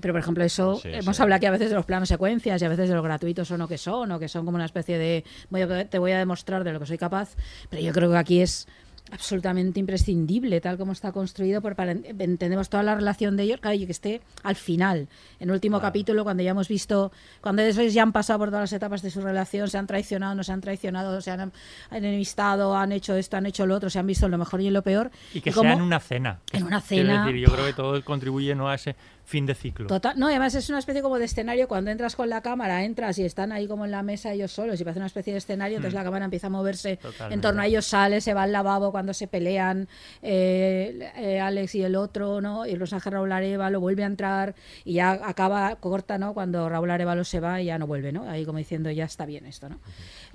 Pero, 0.00 0.12
por 0.14 0.20
ejemplo, 0.20 0.42
eso, 0.44 0.76
Sí, 0.82 0.88
hemos 0.92 1.16
sí. 1.16 1.22
hablado 1.22 1.36
aquí 1.36 1.46
a 1.46 1.50
veces 1.52 1.70
de 1.70 1.76
los 1.76 1.84
planos 1.86 2.08
secuencias 2.08 2.60
y 2.60 2.64
a 2.64 2.68
veces 2.68 2.88
de 2.88 2.94
los 2.94 3.04
gratuitos 3.04 3.50
o 3.50 3.58
no 3.58 3.68
que 3.68 3.78
son, 3.78 4.10
o 4.12 4.18
que 4.18 4.28
son 4.28 4.44
como 4.44 4.56
una 4.56 4.64
especie 4.66 4.98
de, 4.98 5.24
voy 5.50 5.62
a- 5.62 5.88
te 5.88 5.98
voy 5.98 6.12
a 6.12 6.18
demostrar 6.18 6.64
de 6.64 6.72
lo 6.72 6.80
que 6.80 6.86
soy 6.86 6.98
capaz, 6.98 7.36
pero 7.70 7.80
yo 7.82 7.92
creo 7.92 8.10
que 8.10 8.16
aquí 8.18 8.40
es 8.40 8.66
absolutamente 9.12 9.78
imprescindible, 9.78 10.60
tal 10.62 10.78
como 10.78 10.92
está 10.92 11.12
construido, 11.12 11.60
por, 11.60 11.76
para, 11.76 11.92
entendemos 11.92 12.70
toda 12.70 12.82
la 12.82 12.94
relación 12.94 13.36
de 13.36 13.42
ellos, 13.42 13.60
claro, 13.60 13.76
y 13.76 13.84
que 13.84 13.92
esté 13.92 14.22
al 14.42 14.56
final, 14.56 15.08
en 15.38 15.48
el 15.50 15.54
último 15.54 15.78
capítulo, 15.78 16.24
cuando 16.24 16.42
ya 16.42 16.52
hemos 16.52 16.68
visto, 16.68 17.12
cuando 17.42 17.60
ellos 17.62 17.92
ya 17.92 18.02
han 18.02 18.12
pasado 18.12 18.38
por 18.38 18.48
todas 18.48 18.62
las 18.62 18.72
etapas 18.72 19.02
de 19.02 19.10
su 19.10 19.20
relación, 19.20 19.68
se 19.68 19.76
han 19.76 19.86
traicionado, 19.86 20.34
no 20.34 20.42
se 20.42 20.52
han 20.52 20.62
traicionado, 20.62 21.20
se 21.20 21.30
han 21.30 21.52
enemistado, 21.90 22.76
han 22.76 22.92
hecho 22.92 23.14
esto, 23.14 23.36
han 23.36 23.46
hecho 23.46 23.66
lo 23.66 23.76
otro, 23.76 23.90
se 23.90 23.98
han 23.98 24.06
visto 24.06 24.28
lo 24.28 24.38
mejor 24.38 24.60
y 24.62 24.70
lo 24.70 24.82
peor. 24.82 25.10
Y 25.32 25.40
que 25.42 25.52
sea 25.52 25.72
en 25.74 25.82
una 25.82 26.00
cena. 26.00 26.40
En 26.52 26.64
una 26.64 26.80
cena. 26.80 27.26
decir, 27.26 27.40
yo 27.40 27.52
creo 27.52 27.66
que 27.66 27.72
todo 27.74 28.02
contribuye 28.04 28.54
¿no? 28.54 28.68
a 28.68 28.74
ese 28.74 28.96
fin 29.26 29.46
de 29.46 29.54
ciclo. 29.54 29.86
Total, 29.86 30.18
no, 30.18 30.26
además 30.28 30.54
es 30.54 30.68
una 30.68 30.78
especie 30.78 31.00
como 31.00 31.18
de 31.18 31.24
escenario, 31.24 31.66
cuando 31.66 31.90
entras 31.90 32.14
con 32.14 32.28
la 32.28 32.42
cámara, 32.42 32.84
entras 32.84 33.18
y 33.18 33.24
están 33.24 33.52
ahí 33.52 33.66
como 33.66 33.84
en 33.86 33.90
la 33.90 34.02
mesa 34.02 34.32
ellos 34.32 34.52
solos 34.52 34.80
y 34.80 34.84
parece 34.84 34.98
una 35.00 35.06
especie 35.06 35.32
de 35.32 35.38
escenario, 35.38 35.76
entonces 35.78 35.94
Mm. 35.94 35.98
la 36.00 36.04
cámara 36.04 36.24
empieza 36.26 36.48
a 36.48 36.50
moverse 36.50 36.96
Totalmente. 36.98 37.34
en 37.34 37.40
torno 37.40 37.62
a 37.62 37.66
ellos, 37.66 37.86
sale, 37.86 38.20
se 38.20 38.34
va 38.34 38.42
al 38.42 38.52
lavabo 38.52 38.90
cuando 38.92 39.14
se 39.14 39.26
pelean 39.26 39.88
eh, 40.22 41.10
eh, 41.16 41.40
Alex 41.40 41.74
y 41.74 41.82
el 41.82 41.96
otro, 41.96 42.40
¿no? 42.40 42.66
Y 42.66 42.74
Rosa 42.76 42.98
Raúl 42.98 43.32
Arevalo 43.32 43.80
vuelve 43.80 44.02
a 44.04 44.06
entrar 44.06 44.54
y 44.84 44.94
ya 44.94 45.12
acaba, 45.12 45.76
corta, 45.76 46.18
¿no? 46.18 46.34
Cuando 46.34 46.68
Raúl 46.68 46.90
Arevalo 46.90 47.24
se 47.24 47.40
va 47.40 47.60
y 47.62 47.66
ya 47.66 47.78
no 47.78 47.86
vuelve, 47.86 48.12
¿no? 48.12 48.28
Ahí 48.28 48.44
como 48.44 48.58
diciendo, 48.58 48.90
ya 48.90 49.04
está 49.04 49.26
bien 49.26 49.46
esto, 49.46 49.68
¿no? 49.68 49.78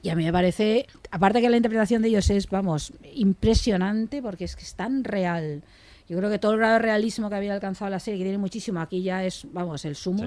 Y 0.01 0.09
a 0.09 0.15
mí 0.15 0.23
me 0.23 0.31
parece, 0.31 0.87
aparte 1.11 1.41
que 1.41 1.49
la 1.49 1.57
interpretación 1.57 2.01
de 2.01 2.07
ellos 2.07 2.29
es, 2.29 2.49
vamos, 2.49 2.93
impresionante 3.13 4.21
porque 4.21 4.45
es 4.45 4.55
que 4.55 4.63
es 4.63 4.73
tan 4.75 5.03
real. 5.03 5.61
Yo 6.09 6.17
creo 6.17 6.29
que 6.31 6.39
todo 6.39 6.53
el 6.53 6.57
grado 6.57 6.73
de 6.73 6.79
realismo 6.79 7.29
que 7.29 7.35
había 7.35 7.53
alcanzado 7.53 7.91
la 7.91 7.99
serie, 7.99 8.17
que 8.17 8.25
tiene 8.25 8.39
muchísimo, 8.39 8.81
aquí 8.81 9.03
ya 9.03 9.23
es, 9.23 9.45
vamos, 9.53 9.85
el 9.85 9.95
sumo. 9.95 10.25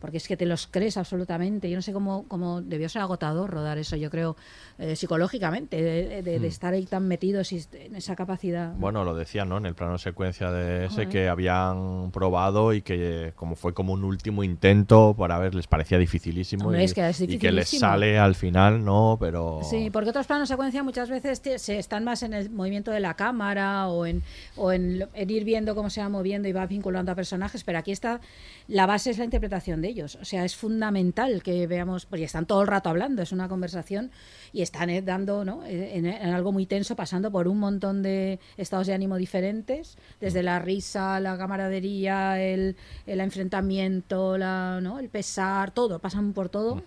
Porque 0.00 0.16
es 0.16 0.26
que 0.26 0.36
te 0.36 0.46
los 0.46 0.66
crees 0.66 0.96
absolutamente. 0.96 1.68
Yo 1.70 1.76
no 1.76 1.82
sé 1.82 1.92
cómo, 1.92 2.24
cómo 2.28 2.60
debió 2.62 2.88
ser 2.88 3.02
agotador 3.02 3.50
rodar 3.50 3.78
eso, 3.78 3.96
yo 3.96 4.10
creo, 4.10 4.36
eh, 4.78 4.96
psicológicamente, 4.96 5.80
de, 5.82 6.22
de- 6.22 6.22
de 6.22 6.40
Mm. 6.40 6.44
estar 6.44 6.72
ahí 6.74 6.86
tan 6.86 7.06
metidos 7.06 7.52
y 7.52 7.62
en 7.74 7.96
esa 7.96 8.16
capacidad. 8.16 8.72
Bueno, 8.76 9.04
lo 9.04 9.14
decía, 9.14 9.44
¿no? 9.44 9.58
En 9.58 9.66
el 9.66 9.74
plano 9.74 9.98
secuencia 9.98 10.50
de 10.50 10.86
ese 10.86 11.08
que 11.08 11.28
habían 11.28 12.10
probado 12.12 12.72
y 12.72 12.82
que 12.82 13.32
como 13.36 13.56
fue 13.56 13.74
como 13.74 13.92
un 13.92 14.04
último 14.04 14.42
intento 14.44 15.14
para 15.18 15.38
ver, 15.38 15.54
les 15.54 15.66
parecía 15.66 15.98
dificilísimo 15.98 16.64
Hombre, 16.66 16.82
y, 16.82 16.84
es 16.86 16.94
que 16.94 17.08
es 17.08 17.20
y 17.20 17.26
que 17.38 17.52
les 17.52 17.66
dificilísimo. 17.66 17.80
sale 17.80 18.18
al 18.18 18.34
final, 18.34 18.84
¿no? 18.84 19.16
Pero 19.20 19.60
Sí, 19.68 19.90
porque 19.90 20.10
otros 20.10 20.26
planos 20.26 20.48
secuencia 20.48 20.82
muchas 20.82 21.10
veces 21.10 21.40
se 21.60 21.78
están 21.78 22.04
más 22.04 22.22
en 22.22 22.32
el 22.34 22.48
movimiento 22.50 22.90
de 22.90 23.00
la 23.00 23.14
cámara 23.14 23.88
o 23.88 24.06
en, 24.06 24.22
o 24.56 24.72
en, 24.72 25.06
en 25.14 25.30
ir 25.30 25.44
viendo 25.44 25.74
cómo 25.74 25.90
se 25.90 26.00
va 26.00 26.08
moviendo 26.08 26.48
y 26.48 26.52
va 26.52 26.66
vinculando 26.66 27.12
a 27.12 27.14
personajes, 27.14 27.64
pero 27.64 27.78
aquí 27.78 27.92
está, 27.92 28.20
la 28.68 28.86
base 28.86 29.10
es 29.10 29.18
la 29.18 29.24
interpretación 29.24 29.82
de 29.82 29.89
ellos. 29.90 30.16
O 30.16 30.24
sea, 30.24 30.44
es 30.44 30.56
fundamental 30.56 31.42
que 31.42 31.66
veamos, 31.66 32.06
porque 32.06 32.24
están 32.24 32.46
todo 32.46 32.62
el 32.62 32.66
rato 32.68 32.88
hablando, 32.88 33.20
es 33.22 33.32
una 33.32 33.48
conversación 33.48 34.10
y 34.52 34.62
están 34.62 34.88
eh, 34.90 35.02
dando, 35.02 35.44
¿no? 35.44 35.64
Eh, 35.66 35.96
En, 35.98 36.06
en 36.06 36.30
algo 36.32 36.52
muy 36.52 36.64
tenso, 36.66 36.96
pasando 36.96 37.30
por 37.30 37.46
un 37.48 37.58
montón 37.58 38.02
de 38.02 38.40
estados 38.56 38.86
de 38.86 38.94
ánimo 38.94 39.16
diferentes, 39.16 39.98
desde 40.20 40.42
la 40.42 40.58
risa, 40.58 41.20
la 41.20 41.36
camaradería, 41.36 42.40
el, 42.42 42.76
el 43.06 43.20
enfrentamiento, 43.20 44.38
la, 44.38 44.80
¿no? 44.82 44.98
el 44.98 45.08
pesar, 45.10 45.70
todo, 45.72 45.98
pasan 45.98 46.32
por 46.32 46.48
todo. 46.48 46.82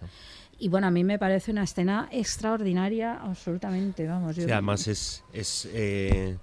Y 0.59 0.69
bueno, 0.69 0.87
a 0.87 0.91
mí 0.91 1.03
me 1.03 1.19
parece 1.19 1.51
una 1.51 1.63
escena 1.63 2.07
extraordinaria, 2.11 3.15
absolutamente, 3.21 4.07
vamos. 4.07 4.35
yo- 4.35 4.45
Sí, 4.45 4.51
además 4.51 4.87
es, 4.87 5.23
es 5.33 5.67
eh, 5.73 6.37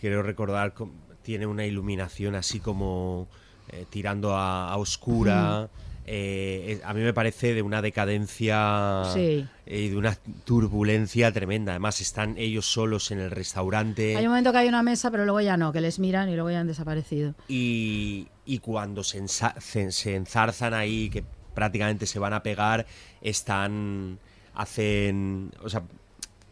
quiero 0.00 0.22
recordar, 0.22 0.74
tiene 1.22 1.46
una 1.46 1.64
iluminación 1.64 2.34
así 2.34 2.60
como 2.60 3.26
eh, 3.70 3.86
tirando 3.90 4.36
a, 4.36 4.70
a 4.70 4.76
oscura. 4.76 5.68
Eh, 6.06 6.80
a 6.84 6.92
mí 6.94 7.00
me 7.00 7.12
parece 7.14 7.54
de 7.54 7.62
una 7.62 7.80
decadencia 7.82 9.04
Sí. 9.14 9.46
y 9.66 9.88
de 9.88 9.96
una 9.96 10.16
turbulencia 10.44 11.32
tremenda. 11.32 11.72
Además 11.72 12.00
están 12.00 12.36
ellos 12.38 12.66
solos 12.66 13.10
en 13.10 13.20
el 13.20 13.30
restaurante. 13.30 14.16
Hay 14.16 14.24
un 14.24 14.30
momento 14.30 14.52
que 14.52 14.58
hay 14.58 14.68
una 14.68 14.82
mesa, 14.82 15.10
pero 15.10 15.24
luego 15.24 15.40
ya 15.40 15.56
no, 15.56 15.72
que 15.72 15.80
les 15.80 15.98
miran 15.98 16.28
y 16.28 16.34
luego 16.34 16.50
ya 16.50 16.60
han 16.60 16.66
desaparecido. 16.66 17.34
y, 17.48 18.28
y 18.46 18.58
cuando 18.58 19.02
se, 19.02 19.22
ensa- 19.22 19.58
se- 19.60 19.92
se 19.92 20.14
enzarzan 20.16 20.74
ahí, 20.74 21.08
que 21.10 21.24
prácticamente 21.54 22.04
se 22.06 22.18
van 22.18 22.32
a 22.34 22.42
pegar, 22.42 22.84
están, 23.22 24.18
hacen, 24.54 25.50
o 25.62 25.68
sea, 25.70 25.82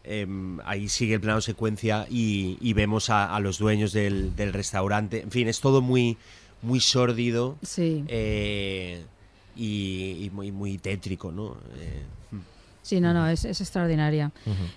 em, 0.03 0.59
ahí 0.65 0.89
sigue 0.89 1.15
el 1.15 1.21
plano 1.21 1.41
secuencia 1.41 2.07
y, 2.09 2.57
y 2.61 2.73
vemos 2.73 3.09
a, 3.09 3.33
a 3.35 3.39
los 3.39 3.57
dueños 3.59 3.93
del, 3.93 4.35
del 4.35 4.51
restaurante, 4.53 5.21
en 5.21 5.31
fin, 5.31 5.47
es 5.47 5.59
todo 5.61 5.81
muy, 5.81 6.17
muy 6.61 6.79
sórdido 6.79 7.57
Sí. 7.61 8.03
eh, 8.07 9.03
y, 9.55 10.25
y 10.25 10.29
muy, 10.31 10.51
muy 10.51 10.77
tétrico, 10.77 11.31
¿no? 11.31 11.57
Eh, 11.77 12.03
Sí, 12.83 12.99
no, 12.99 13.13
no, 13.13 13.27
es, 13.29 13.45
es 13.45 13.61
extraordinaria. 13.61 14.29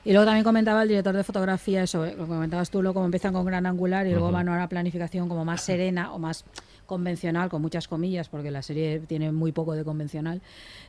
Y 0.05 0.13
luego 0.13 0.25
también 0.25 0.45
comentaba 0.45 0.85
el 0.85 0.89
director 0.89 1.15
de 1.15 1.25
fotografía, 1.25 1.83
eso, 1.83 2.05
eh, 2.07 2.15
lo 2.17 2.23
que 2.23 2.29
comentabas 2.29 2.71
tú, 2.71 2.81
luego 2.81 2.95
como 2.95 3.07
empiezan 3.07 3.33
con 3.33 3.45
gran 3.45 3.67
angular 3.67 4.07
y 4.07 4.13
luego 4.13 4.31
van 4.31 4.49
a 4.49 4.53
una 4.53 4.69
planificación 4.69 5.29
como 5.29 5.45
más 5.45 5.61
serena 5.65 6.13
o 6.13 6.19
más 6.21 6.45
convencional, 6.87 7.49
con 7.51 7.61
muchas 7.63 7.89
comillas, 7.89 8.29
porque 8.29 8.51
la 8.51 8.63
serie 8.63 9.01
tiene 9.01 9.33
muy 9.33 9.53
poco 9.53 9.75
de 9.75 9.85
convencional 9.85 10.41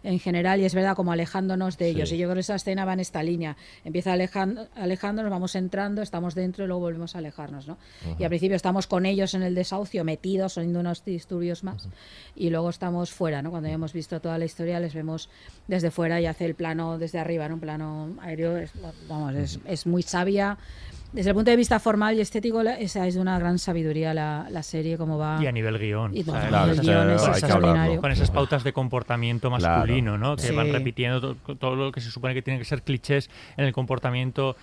en 0.03 0.19
general, 0.19 0.61
y 0.61 0.65
es 0.65 0.73
verdad, 0.73 0.95
como 0.95 1.11
alejándonos 1.11 1.77
de 1.77 1.89
ellos. 1.89 2.09
Sí. 2.09 2.15
Y 2.15 2.17
yo 2.19 2.27
creo 2.27 2.35
que 2.35 2.41
esa 2.41 2.55
escena 2.55 2.85
va 2.85 2.93
en 2.93 2.99
esta 2.99 3.21
línea. 3.23 3.57
Empieza 3.83 4.13
alejan- 4.13 4.67
alejándonos, 4.75 5.29
vamos 5.31 5.55
entrando, 5.55 6.01
estamos 6.01 6.35
dentro 6.35 6.63
y 6.63 6.67
luego 6.67 6.81
volvemos 6.81 7.15
a 7.15 7.17
alejarnos, 7.17 7.67
¿no? 7.67 7.77
Y 8.19 8.23
al 8.23 8.29
principio 8.29 8.55
estamos 8.55 8.87
con 8.87 9.05
ellos 9.05 9.33
en 9.33 9.43
el 9.43 9.55
desahucio, 9.55 10.03
metidos, 10.03 10.53
soniendo 10.53 10.79
unos 10.79 11.03
disturbios 11.03 11.63
más, 11.63 11.89
y 12.35 12.49
luego 12.49 12.69
estamos 12.69 13.11
fuera, 13.11 13.41
¿no? 13.41 13.49
Cuando 13.51 13.67
ya 13.69 13.75
hemos 13.75 13.93
visto 13.93 14.21
toda 14.21 14.37
la 14.37 14.45
historia, 14.45 14.79
les 14.79 14.93
vemos 14.93 15.29
desde 15.67 15.91
fuera 15.91 16.21
y 16.21 16.25
hace 16.27 16.45
el 16.45 16.55
plano 16.55 16.97
desde 16.97 17.19
arriba, 17.19 17.47
¿no? 17.49 17.55
Un 17.55 17.59
plano 17.61 18.15
aéreo, 18.21 18.55
es, 18.57 18.71
vamos, 19.09 19.33
es, 19.35 19.59
es 19.65 19.85
muy 19.87 20.03
sabia. 20.03 20.57
Desde 21.13 21.29
el 21.29 21.35
punto 21.35 21.49
de 21.51 21.57
vista 21.57 21.79
formal 21.79 22.15
y 22.17 22.21
estético, 22.21 22.61
la- 22.63 22.77
esa 22.77 23.07
es 23.07 23.15
de 23.15 23.21
una 23.21 23.39
gran 23.39 23.57
sabiduría 23.59 24.13
la, 24.13 24.47
la 24.51 24.61
serie, 24.61 24.97
como 24.97 25.17
va... 25.17 25.39
Y 25.41 25.47
a 25.47 25.51
nivel 25.51 25.79
guion. 25.79 26.15
Y 26.15 26.23
bueno, 26.23 26.47
Claro, 26.47 26.71
el 26.73 26.79
es 27.15 27.27
extraordinario. 27.27 28.01
con 28.01 28.11
esas 28.11 28.29
pautas 28.29 28.63
de 28.63 28.73
comportamiento 28.73 29.49
Claro. 29.49 29.77
masculino, 29.79 30.17
¿no? 30.17 30.35
Que 30.35 30.43
Sí. 30.43 30.53
van 30.55 30.71
repitiendo 30.71 31.35
to- 31.35 31.55
todo 31.55 31.75
lo 31.75 31.91
que 31.91 32.01
se 32.01 32.11
supone 32.11 32.33
que 32.33 32.41
tienen 32.41 32.59
que 32.59 32.65
ser 32.65 32.81
clichés 32.83 33.29
en 33.55 33.65
el 33.65 33.73
comportamiento 33.73 34.55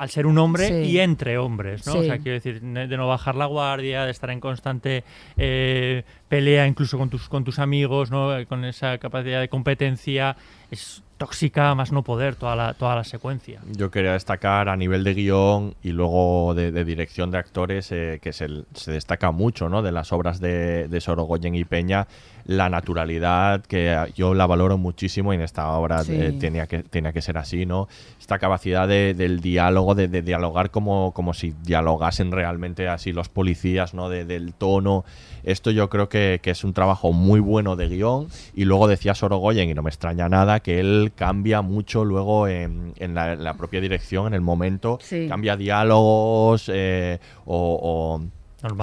al 0.00 0.08
ser 0.10 0.26
un 0.26 0.38
hombre 0.38 0.66
Sí. 0.68 0.90
y 0.90 0.98
entre 0.98 1.36
hombres, 1.38 1.86
¿no? 1.86 1.94
O 1.98 2.02
sea, 2.02 2.16
quiero 2.18 2.32
decir, 2.32 2.60
de 2.62 2.96
no 2.96 3.06
bajar 3.06 3.34
la 3.36 3.44
guardia, 3.46 4.04
de 4.06 4.10
estar 4.10 4.30
en 4.30 4.40
constante 4.40 5.04
eh, 5.36 6.04
pelea 6.28 6.66
incluso 6.66 6.96
con 6.98 7.10
tus, 7.10 7.28
con 7.28 7.44
tus 7.44 7.58
amigos, 7.58 8.10
¿no? 8.10 8.36
Eh, 8.36 8.46
Con 8.46 8.64
esa 8.64 8.98
capacidad 8.98 9.40
de 9.40 9.48
competencia. 9.48 10.36
Es 10.70 11.02
tóxica 11.18 11.74
más 11.74 11.92
no 11.92 12.02
poder 12.02 12.34
toda 12.36 12.56
la, 12.56 12.72
toda 12.72 12.96
la 12.96 13.04
secuencia. 13.04 13.60
Yo 13.76 13.90
quería 13.90 14.14
destacar 14.14 14.70
a 14.70 14.76
nivel 14.76 15.04
de 15.04 15.12
guion 15.12 15.74
y 15.82 15.90
luego 15.90 16.54
de, 16.54 16.72
de 16.72 16.84
dirección 16.86 17.30
de 17.30 17.36
actores 17.36 17.92
eh, 17.92 18.20
que 18.22 18.32
se, 18.32 18.46
se 18.72 18.92
destaca 18.92 19.30
mucho 19.30 19.68
¿no? 19.68 19.82
de 19.82 19.92
las 19.92 20.14
obras 20.14 20.40
de, 20.40 20.88
de 20.88 21.00
Sorogoyen 21.02 21.54
y 21.54 21.64
Peña, 21.64 22.06
la 22.50 22.68
naturalidad 22.68 23.62
que 23.62 23.96
yo 24.16 24.34
la 24.34 24.44
valoro 24.44 24.76
muchísimo 24.76 25.32
y 25.32 25.36
en 25.36 25.42
esta 25.42 25.70
obra 25.70 26.02
Sí. 26.02 26.12
eh, 26.14 26.32
tenía, 26.32 26.66
que, 26.66 26.82
tenía 26.82 27.12
que 27.12 27.22
ser 27.22 27.38
así, 27.38 27.64
¿no? 27.64 27.86
Esta 28.18 28.40
capacidad 28.40 28.88
de- 28.88 29.14
del 29.14 29.40
diálogo, 29.40 29.94
de, 29.94 30.08
de 30.08 30.20
dialogar 30.22 30.72
como, 30.72 31.12
como 31.12 31.32
si 31.32 31.54
dialogasen 31.62 32.32
realmente 32.32 32.88
así 32.88 33.12
los 33.12 33.28
policías, 33.28 33.94
¿no? 33.94 34.08
De- 34.08 34.24
del 34.24 34.52
tono. 34.52 35.04
Esto 35.44 35.70
yo 35.70 35.88
creo 35.88 36.08
que, 36.08 36.40
que 36.42 36.50
es 36.50 36.64
un 36.64 36.72
trabajo 36.72 37.12
muy 37.12 37.38
bueno 37.38 37.76
de 37.76 37.88
guion 37.88 38.26
y 38.52 38.64
luego 38.64 38.88
decía 38.88 39.14
Sorogoyen, 39.14 39.70
y 39.70 39.74
no 39.74 39.82
me 39.82 39.90
extraña 39.90 40.28
nada, 40.28 40.58
que 40.58 40.80
él 40.80 41.12
cambia 41.14 41.62
mucho 41.62 42.04
luego 42.04 42.48
en, 42.48 42.94
en 42.96 43.14
la, 43.14 43.34
en 43.34 43.44
la 43.44 43.54
propia 43.54 43.80
dirección, 43.80 44.26
en 44.26 44.34
el 44.34 44.40
momento, 44.40 44.98
Sí. 45.02 45.26
cambia 45.28 45.56
diálogos 45.56 46.68
eh, 46.72 47.20
o, 47.44 47.78
o 47.80 48.39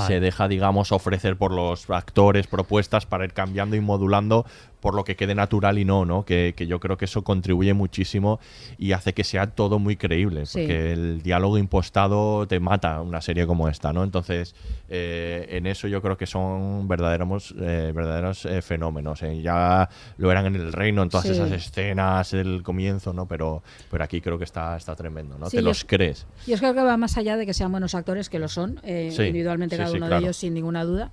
Se 0.08 0.20
deja, 0.20 0.48
digamos, 0.48 0.92
ofrecer 0.92 1.38
por 1.38 1.52
los 1.52 1.90
actores 1.90 2.48
propuestas 2.48 3.06
para 3.06 3.26
ir 3.26 3.34
cambiando 3.34 3.76
y 3.76 3.82
modulando 3.82 4.46
por 4.80 4.94
lo 4.96 5.04
que 5.04 5.16
quede 5.16 5.34
natural 5.36 5.80
y 5.80 5.86
no, 5.86 6.06
¿no? 6.06 6.24
Que, 6.24 6.54
que 6.56 6.68
yo 6.68 6.80
creo 6.80 6.98
que 6.98 7.06
eso 7.06 7.24
contribuye 7.24 7.74
muchísimo 7.74 8.40
y 8.78 8.92
hace 8.92 9.14
que 9.14 9.24
sea 9.24 9.48
todo 9.48 9.80
muy 9.80 9.96
creíble, 9.98 10.46
Sí. 10.46 10.60
porque 10.60 10.92
el 10.94 11.22
diálogo 11.24 11.58
impostado 11.58 12.48
te 12.48 12.60
mata 12.60 13.02
una 13.02 13.22
serie 13.22 13.48
como 13.48 13.68
esta, 13.70 13.92
¿no? 13.94 14.04
Entonces, 14.04 14.56
eh, 14.90 15.48
en 15.52 15.66
eso 15.68 15.88
yo 15.88 16.02
creo 16.02 16.18
que 16.18 16.28
son 16.28 16.88
verdaderos, 16.88 17.56
eh, 17.60 17.92
verdaderos 17.94 18.46
eh, 18.46 18.62
fenómenos. 18.62 19.24
¿eh? 19.24 19.42
Ya 19.42 19.90
lo 20.18 20.32
eran 20.32 20.46
en 20.46 20.56
el 20.56 20.72
reino, 20.74 21.02
en 21.04 21.10
todas 21.10 21.26
Sí. 21.26 21.32
esas 21.34 21.52
escenas, 21.52 22.34
el 22.34 22.62
comienzo, 22.64 23.14
¿no? 23.14 23.28
Pero, 23.28 23.64
pero 23.90 24.04
aquí 24.04 24.22
creo 24.22 24.38
que 24.38 24.44
está, 24.44 24.78
está 24.78 24.96
tremendo, 24.96 25.38
¿no? 25.38 25.50
Sí, 25.50 25.58
te 25.58 25.64
yo- 25.64 25.70
los 25.70 25.84
crees. 25.86 26.26
Yo 26.46 26.58
creo 26.58 26.74
que 26.74 26.82
va 26.82 26.98
más 26.98 27.18
allá 27.18 27.36
de 27.36 27.46
que 27.46 27.54
sean 27.54 27.72
buenos 27.72 27.96
actores, 27.96 28.30
que 28.30 28.40
lo 28.40 28.48
son, 28.48 28.80
eh, 28.84 29.10
individualmente 29.12 29.76
cada 29.78 29.90
uno 29.92 30.06
claro. 30.06 30.16
de 30.18 30.22
ellos, 30.28 30.38
sin 30.38 30.54
ninguna 30.54 30.84
duda. 30.84 31.12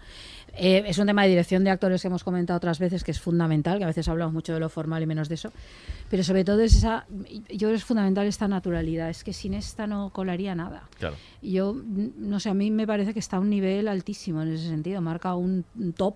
Eh, 0.56 0.84
es 0.86 0.98
un 0.98 1.06
tema 1.06 1.22
de 1.22 1.28
dirección 1.28 1.64
de 1.64 1.70
actores 1.70 2.02
que 2.02 2.08
hemos 2.08 2.24
comentado 2.24 2.56
otras 2.56 2.78
veces 2.78 3.04
que 3.04 3.10
es 3.10 3.20
fundamental, 3.20 3.78
que 3.78 3.84
a 3.84 3.88
veces 3.88 4.08
hablamos 4.08 4.32
mucho 4.34 4.52
de 4.54 4.60
lo 4.60 4.68
formal 4.68 5.02
y 5.02 5.06
menos 5.06 5.28
de 5.28 5.34
eso, 5.36 5.52
pero 6.10 6.22
sobre 6.22 6.44
todo 6.44 6.60
es 6.60 6.74
esa, 6.74 7.06
yo 7.08 7.58
creo 7.58 7.70
que 7.70 7.76
es 7.76 7.84
fundamental 7.84 8.26
esta 8.26 8.48
naturalidad, 8.48 9.10
es 9.10 9.24
que 9.24 9.32
sin 9.32 9.54
esta 9.54 9.86
no 9.86 10.10
colaría 10.10 10.54
nada. 10.54 10.84
Claro. 10.98 11.16
Yo, 11.42 11.74
no 11.84 12.40
sé, 12.40 12.50
a 12.50 12.54
mí 12.54 12.70
me 12.70 12.86
parece 12.86 13.12
que 13.12 13.18
está 13.18 13.38
a 13.38 13.40
un 13.40 13.50
nivel 13.50 13.88
altísimo 13.88 14.42
en 14.42 14.52
ese 14.52 14.68
sentido, 14.68 15.00
marca 15.00 15.34
un 15.34 15.64
un 15.78 15.92
top. 15.92 16.14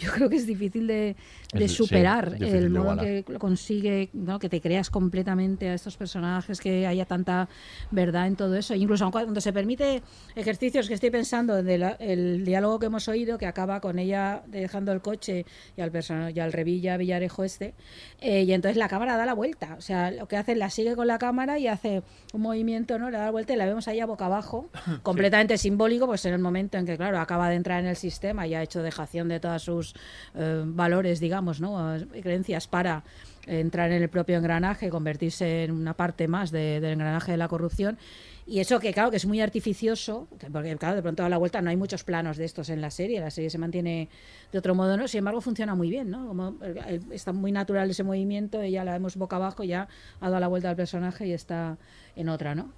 Yo 0.00 0.10
creo 0.12 0.28
que 0.30 0.36
es 0.36 0.46
difícil 0.46 0.86
de, 0.86 1.14
de 1.52 1.64
Es- 1.64 1.72
sí, 1.72 1.76
superar 1.76 2.36
el 2.56 2.70
modo 2.70 2.90
que 3.02 3.24
lo 3.28 3.38
consigue, 3.38 4.08
¿no? 4.14 4.38
que 4.38 4.48
te 4.48 4.60
creas 4.60 4.88
completamente 4.90 5.68
a 5.68 5.74
estos 5.74 5.96
personajes, 5.96 6.58
que 6.60 6.86
haya 6.86 7.04
tanta 7.04 7.48
verdad 7.90 8.26
en 8.26 8.34
todo 8.36 8.56
eso. 8.56 8.74
Incluso 8.74 9.10
cuando 9.10 9.40
se 9.40 9.52
permite 9.52 10.02
ejercicios 10.34 10.88
que 10.88 10.94
estoy 10.94 11.10
pensando, 11.10 11.62
del 11.62 11.84
el 11.98 12.44
diálogo 12.44 12.78
que 12.78 12.86
hemos 12.86 13.08
oído, 13.08 13.36
que 13.38 13.46
acaba 13.46 13.80
con 13.80 13.98
ella 13.98 14.42
dejando 14.46 14.92
el 14.92 15.00
coche 15.02 15.44
y 15.76 15.80
al, 15.80 15.90
persona- 15.90 16.30
y 16.30 16.40
al 16.40 16.52
Revilla 16.52 16.96
Villarejo 16.96 17.44
este, 17.44 17.74
eh, 18.20 18.42
y 18.44 18.52
entonces 18.52 18.76
la 18.76 18.88
cámara 18.88 19.16
da 19.16 19.26
la 19.26 19.34
vuelta. 19.34 19.74
O 19.76 19.80
sea, 19.80 20.10
lo 20.10 20.26
que 20.28 20.36
hace, 20.36 20.56
la 20.56 20.70
sigue 20.70 20.96
con 20.96 21.06
la 21.06 21.18
cámara 21.18 21.58
y 21.58 21.66
hace 21.66 22.02
un 22.32 22.40
movimiento, 22.42 22.98
¿no? 22.98 23.10
Le 23.10 23.18
da 23.18 23.24
la 23.26 23.30
vuelta 23.30 23.52
y 23.52 23.56
la 23.56 23.66
vemos 23.66 23.86
allá 23.88 24.06
boca 24.06 24.26
abajo, 24.26 24.70
completamente 25.02 25.58
simbólico, 25.58 26.06
pues 26.06 26.24
en 26.24 26.32
el 26.34 26.40
momento 26.40 26.78
en 26.78 26.86
que, 26.86 26.96
claro, 26.96 27.18
acaba 27.18 27.48
de 27.50 27.56
entrar 27.56 27.80
en 27.80 27.86
el 27.86 27.96
sistema 27.96 28.46
y 28.46 28.54
ha 28.54 28.62
hecho 28.62 28.82
dejación 28.82 29.28
de 29.28 29.40
todas 29.40 29.62
sus 29.62 29.89
eh, 30.34 30.62
valores, 30.66 31.20
digamos, 31.20 31.60
¿no? 31.60 31.96
Creencias 32.22 32.66
para 32.68 33.04
entrar 33.46 33.90
en 33.90 34.02
el 34.02 34.08
propio 34.10 34.36
engranaje, 34.36 34.90
convertirse 34.90 35.64
en 35.64 35.72
una 35.72 35.94
parte 35.94 36.28
más 36.28 36.50
de- 36.50 36.78
del 36.80 36.92
engranaje 36.92 37.32
de 37.32 37.38
la 37.38 37.48
corrupción. 37.48 37.98
Y 38.46 38.58
eso 38.60 38.80
que, 38.80 38.92
claro, 38.92 39.10
que 39.10 39.16
es 39.16 39.26
muy 39.26 39.40
artificioso, 39.40 40.28
que- 40.38 40.50
porque, 40.50 40.76
claro, 40.76 40.96
de 40.96 41.02
pronto 41.02 41.24
a 41.24 41.28
la 41.28 41.38
vuelta 41.38 41.60
no 41.62 41.70
hay 41.70 41.76
muchos 41.76 42.04
planos 42.04 42.36
de 42.36 42.44
estos 42.44 42.68
en 42.68 42.80
la 42.80 42.90
serie, 42.90 43.20
la 43.20 43.30
serie 43.30 43.48
se 43.48 43.58
mantiene 43.58 44.08
de 44.52 44.58
otro 44.58 44.74
modo, 44.74 44.96
¿no? 44.96 45.08
Sin 45.08 45.18
embargo, 45.18 45.40
funciona 45.40 45.74
muy 45.74 45.88
bien, 45.88 46.10
¿no? 46.10 46.26
Como, 46.28 46.56
eh, 46.62 47.00
está 47.12 47.32
muy 47.32 47.50
natural 47.52 47.88
ese 47.90 48.02
movimiento, 48.04 48.60
ella 48.60 48.84
la 48.84 48.92
vemos 48.92 49.16
boca 49.16 49.36
abajo, 49.36 49.64
ya 49.64 49.88
ha 50.20 50.26
dado 50.28 50.40
la 50.40 50.48
vuelta 50.48 50.68
al 50.70 50.76
personaje 50.76 51.26
y 51.26 51.32
está 51.32 51.78
en 52.16 52.28
otra, 52.28 52.54
¿no? 52.54 52.72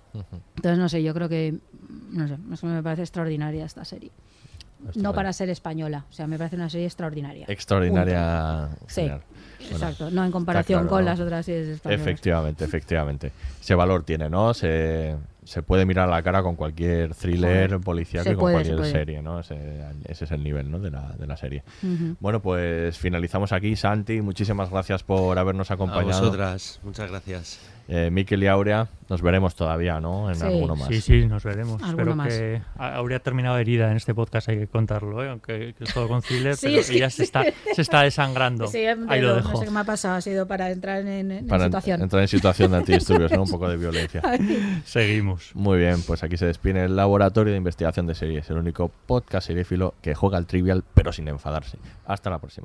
Entonces, 0.56 0.78
no 0.78 0.88
sé, 0.88 1.02
yo 1.02 1.12
creo 1.14 1.28
que, 1.28 1.58
no 2.10 2.28
sé, 2.28 2.66
me 2.66 2.82
parece 2.82 3.02
extraordinaria 3.02 3.64
esta 3.64 3.84
serie. 3.84 4.10
No 4.94 5.12
para 5.12 5.32
ser 5.32 5.48
española, 5.50 6.04
o 6.10 6.12
sea, 6.12 6.26
me 6.26 6.38
parece 6.38 6.56
una 6.56 6.68
serie 6.68 6.86
extraordinaria. 6.86 7.46
Extraordinaria. 7.48 8.68
Sí. 8.86 9.02
Bueno, 9.02 9.20
exacto, 9.60 10.10
no 10.10 10.24
en 10.24 10.32
comparación 10.32 10.80
claro, 10.80 10.90
con 10.90 11.04
¿no? 11.04 11.10
las 11.10 11.20
otras 11.20 11.46
series 11.46 11.68
españolas. 11.68 12.00
Efectivamente, 12.00 12.64
efectivamente. 12.64 13.32
Ese 13.60 13.74
valor 13.74 14.02
tiene, 14.04 14.28
¿no? 14.28 14.54
Se, 14.54 15.16
se 15.44 15.62
puede 15.62 15.86
mirar 15.86 16.08
a 16.08 16.10
la 16.10 16.22
cara 16.22 16.42
con 16.42 16.56
cualquier 16.56 17.14
thriller 17.14 17.70
Se 17.70 17.74
y 17.74 17.78
con 17.78 17.82
puede, 17.82 18.54
cualquier 18.54 18.84
se 18.84 18.90
serie, 18.90 19.22
¿no? 19.22 19.40
Ese, 19.40 19.84
ese 20.04 20.24
es 20.24 20.30
el 20.30 20.42
nivel, 20.42 20.70
¿no? 20.70 20.78
De 20.78 20.90
la, 20.90 21.12
de 21.18 21.26
la 21.26 21.36
serie. 21.36 21.62
Bueno, 22.20 22.40
pues 22.40 22.98
finalizamos 22.98 23.52
aquí. 23.52 23.76
Santi, 23.76 24.20
muchísimas 24.20 24.70
gracias 24.70 25.02
por 25.02 25.38
habernos 25.38 25.70
acompañado. 25.70 26.18
A 26.18 26.20
vosotras, 26.20 26.80
muchas 26.82 27.10
gracias. 27.10 27.60
Eh, 27.88 28.10
Miquel 28.10 28.42
y 28.42 28.46
Aurea, 28.46 28.88
nos 29.10 29.20
veremos 29.22 29.54
todavía, 29.54 30.00
¿no? 30.00 30.28
En 30.30 30.36
Sí. 30.36 30.44
alguno 30.46 30.76
más. 30.76 30.88
Sí, 30.88 31.00
sí, 31.00 31.26
nos 31.26 31.42
veremos. 31.44 31.82
Espero 31.82 32.14
más. 32.16 32.28
que 32.28 32.62
a- 32.78 32.94
habría 32.96 33.18
terminado 33.18 33.58
herida 33.58 33.90
en 33.90 33.96
este 33.96 34.14
podcast, 34.14 34.48
hay 34.48 34.58
que 34.60 34.66
contarlo, 34.68 35.22
¿eh? 35.24 35.28
aunque 35.28 35.74
que 35.76 35.84
es 35.84 35.92
todo 35.92 36.08
con 36.08 36.22
thriller, 36.22 36.56
Sí, 36.56 36.66
pero 36.68 36.80
es 36.80 36.90
que 36.90 36.96
ella 36.96 37.10
se 37.10 37.16
sí. 37.16 37.22
está, 37.24 37.44
se 37.74 37.82
está 37.82 38.02
desangrando. 38.02 38.66
Sí, 38.68 38.84
Ahí 39.08 39.20
lo 39.20 39.34
dejo. 39.34 39.50
No 39.52 39.56
sé 39.58 39.64
qué 39.66 39.70
me 39.70 39.80
ha 39.80 39.84
pasado, 39.84 40.14
ha 40.16 40.20
sido 40.20 40.46
para 40.46 40.70
entrar 40.70 41.00
en, 41.00 41.08
en- 41.08 41.30
en 41.32 41.46
Para 41.48 41.64
situación. 41.64 42.02
entrar 42.02 42.22
en 42.22 42.28
situación 42.28 42.70
de 42.70 42.76
antidisturbios, 42.78 43.32
¿no? 43.32 43.42
Un 43.42 43.50
poco 43.50 43.68
de 43.68 43.76
violencia. 43.76 44.22
Seguimos. 44.84 45.50
Muy 45.54 45.78
bien, 45.78 46.02
pues 46.06 46.22
aquí 46.22 46.36
se 46.36 46.46
despide 46.46 46.84
el 46.84 46.96
Laboratorio 46.96 47.52
de 47.52 47.58
Investigación 47.58 48.06
de 48.06 48.14
Series, 48.14 48.48
el 48.50 48.56
único 48.58 48.90
podcast 49.06 49.48
seriéfilo 49.48 49.94
que 50.00 50.14
juega 50.14 50.38
al 50.38 50.46
trivial 50.46 50.84
pero 50.94 51.12
sin 51.12 51.28
enfadarse. 51.28 51.78
Hasta 52.06 52.30
la 52.30 52.38
próxima. 52.38 52.64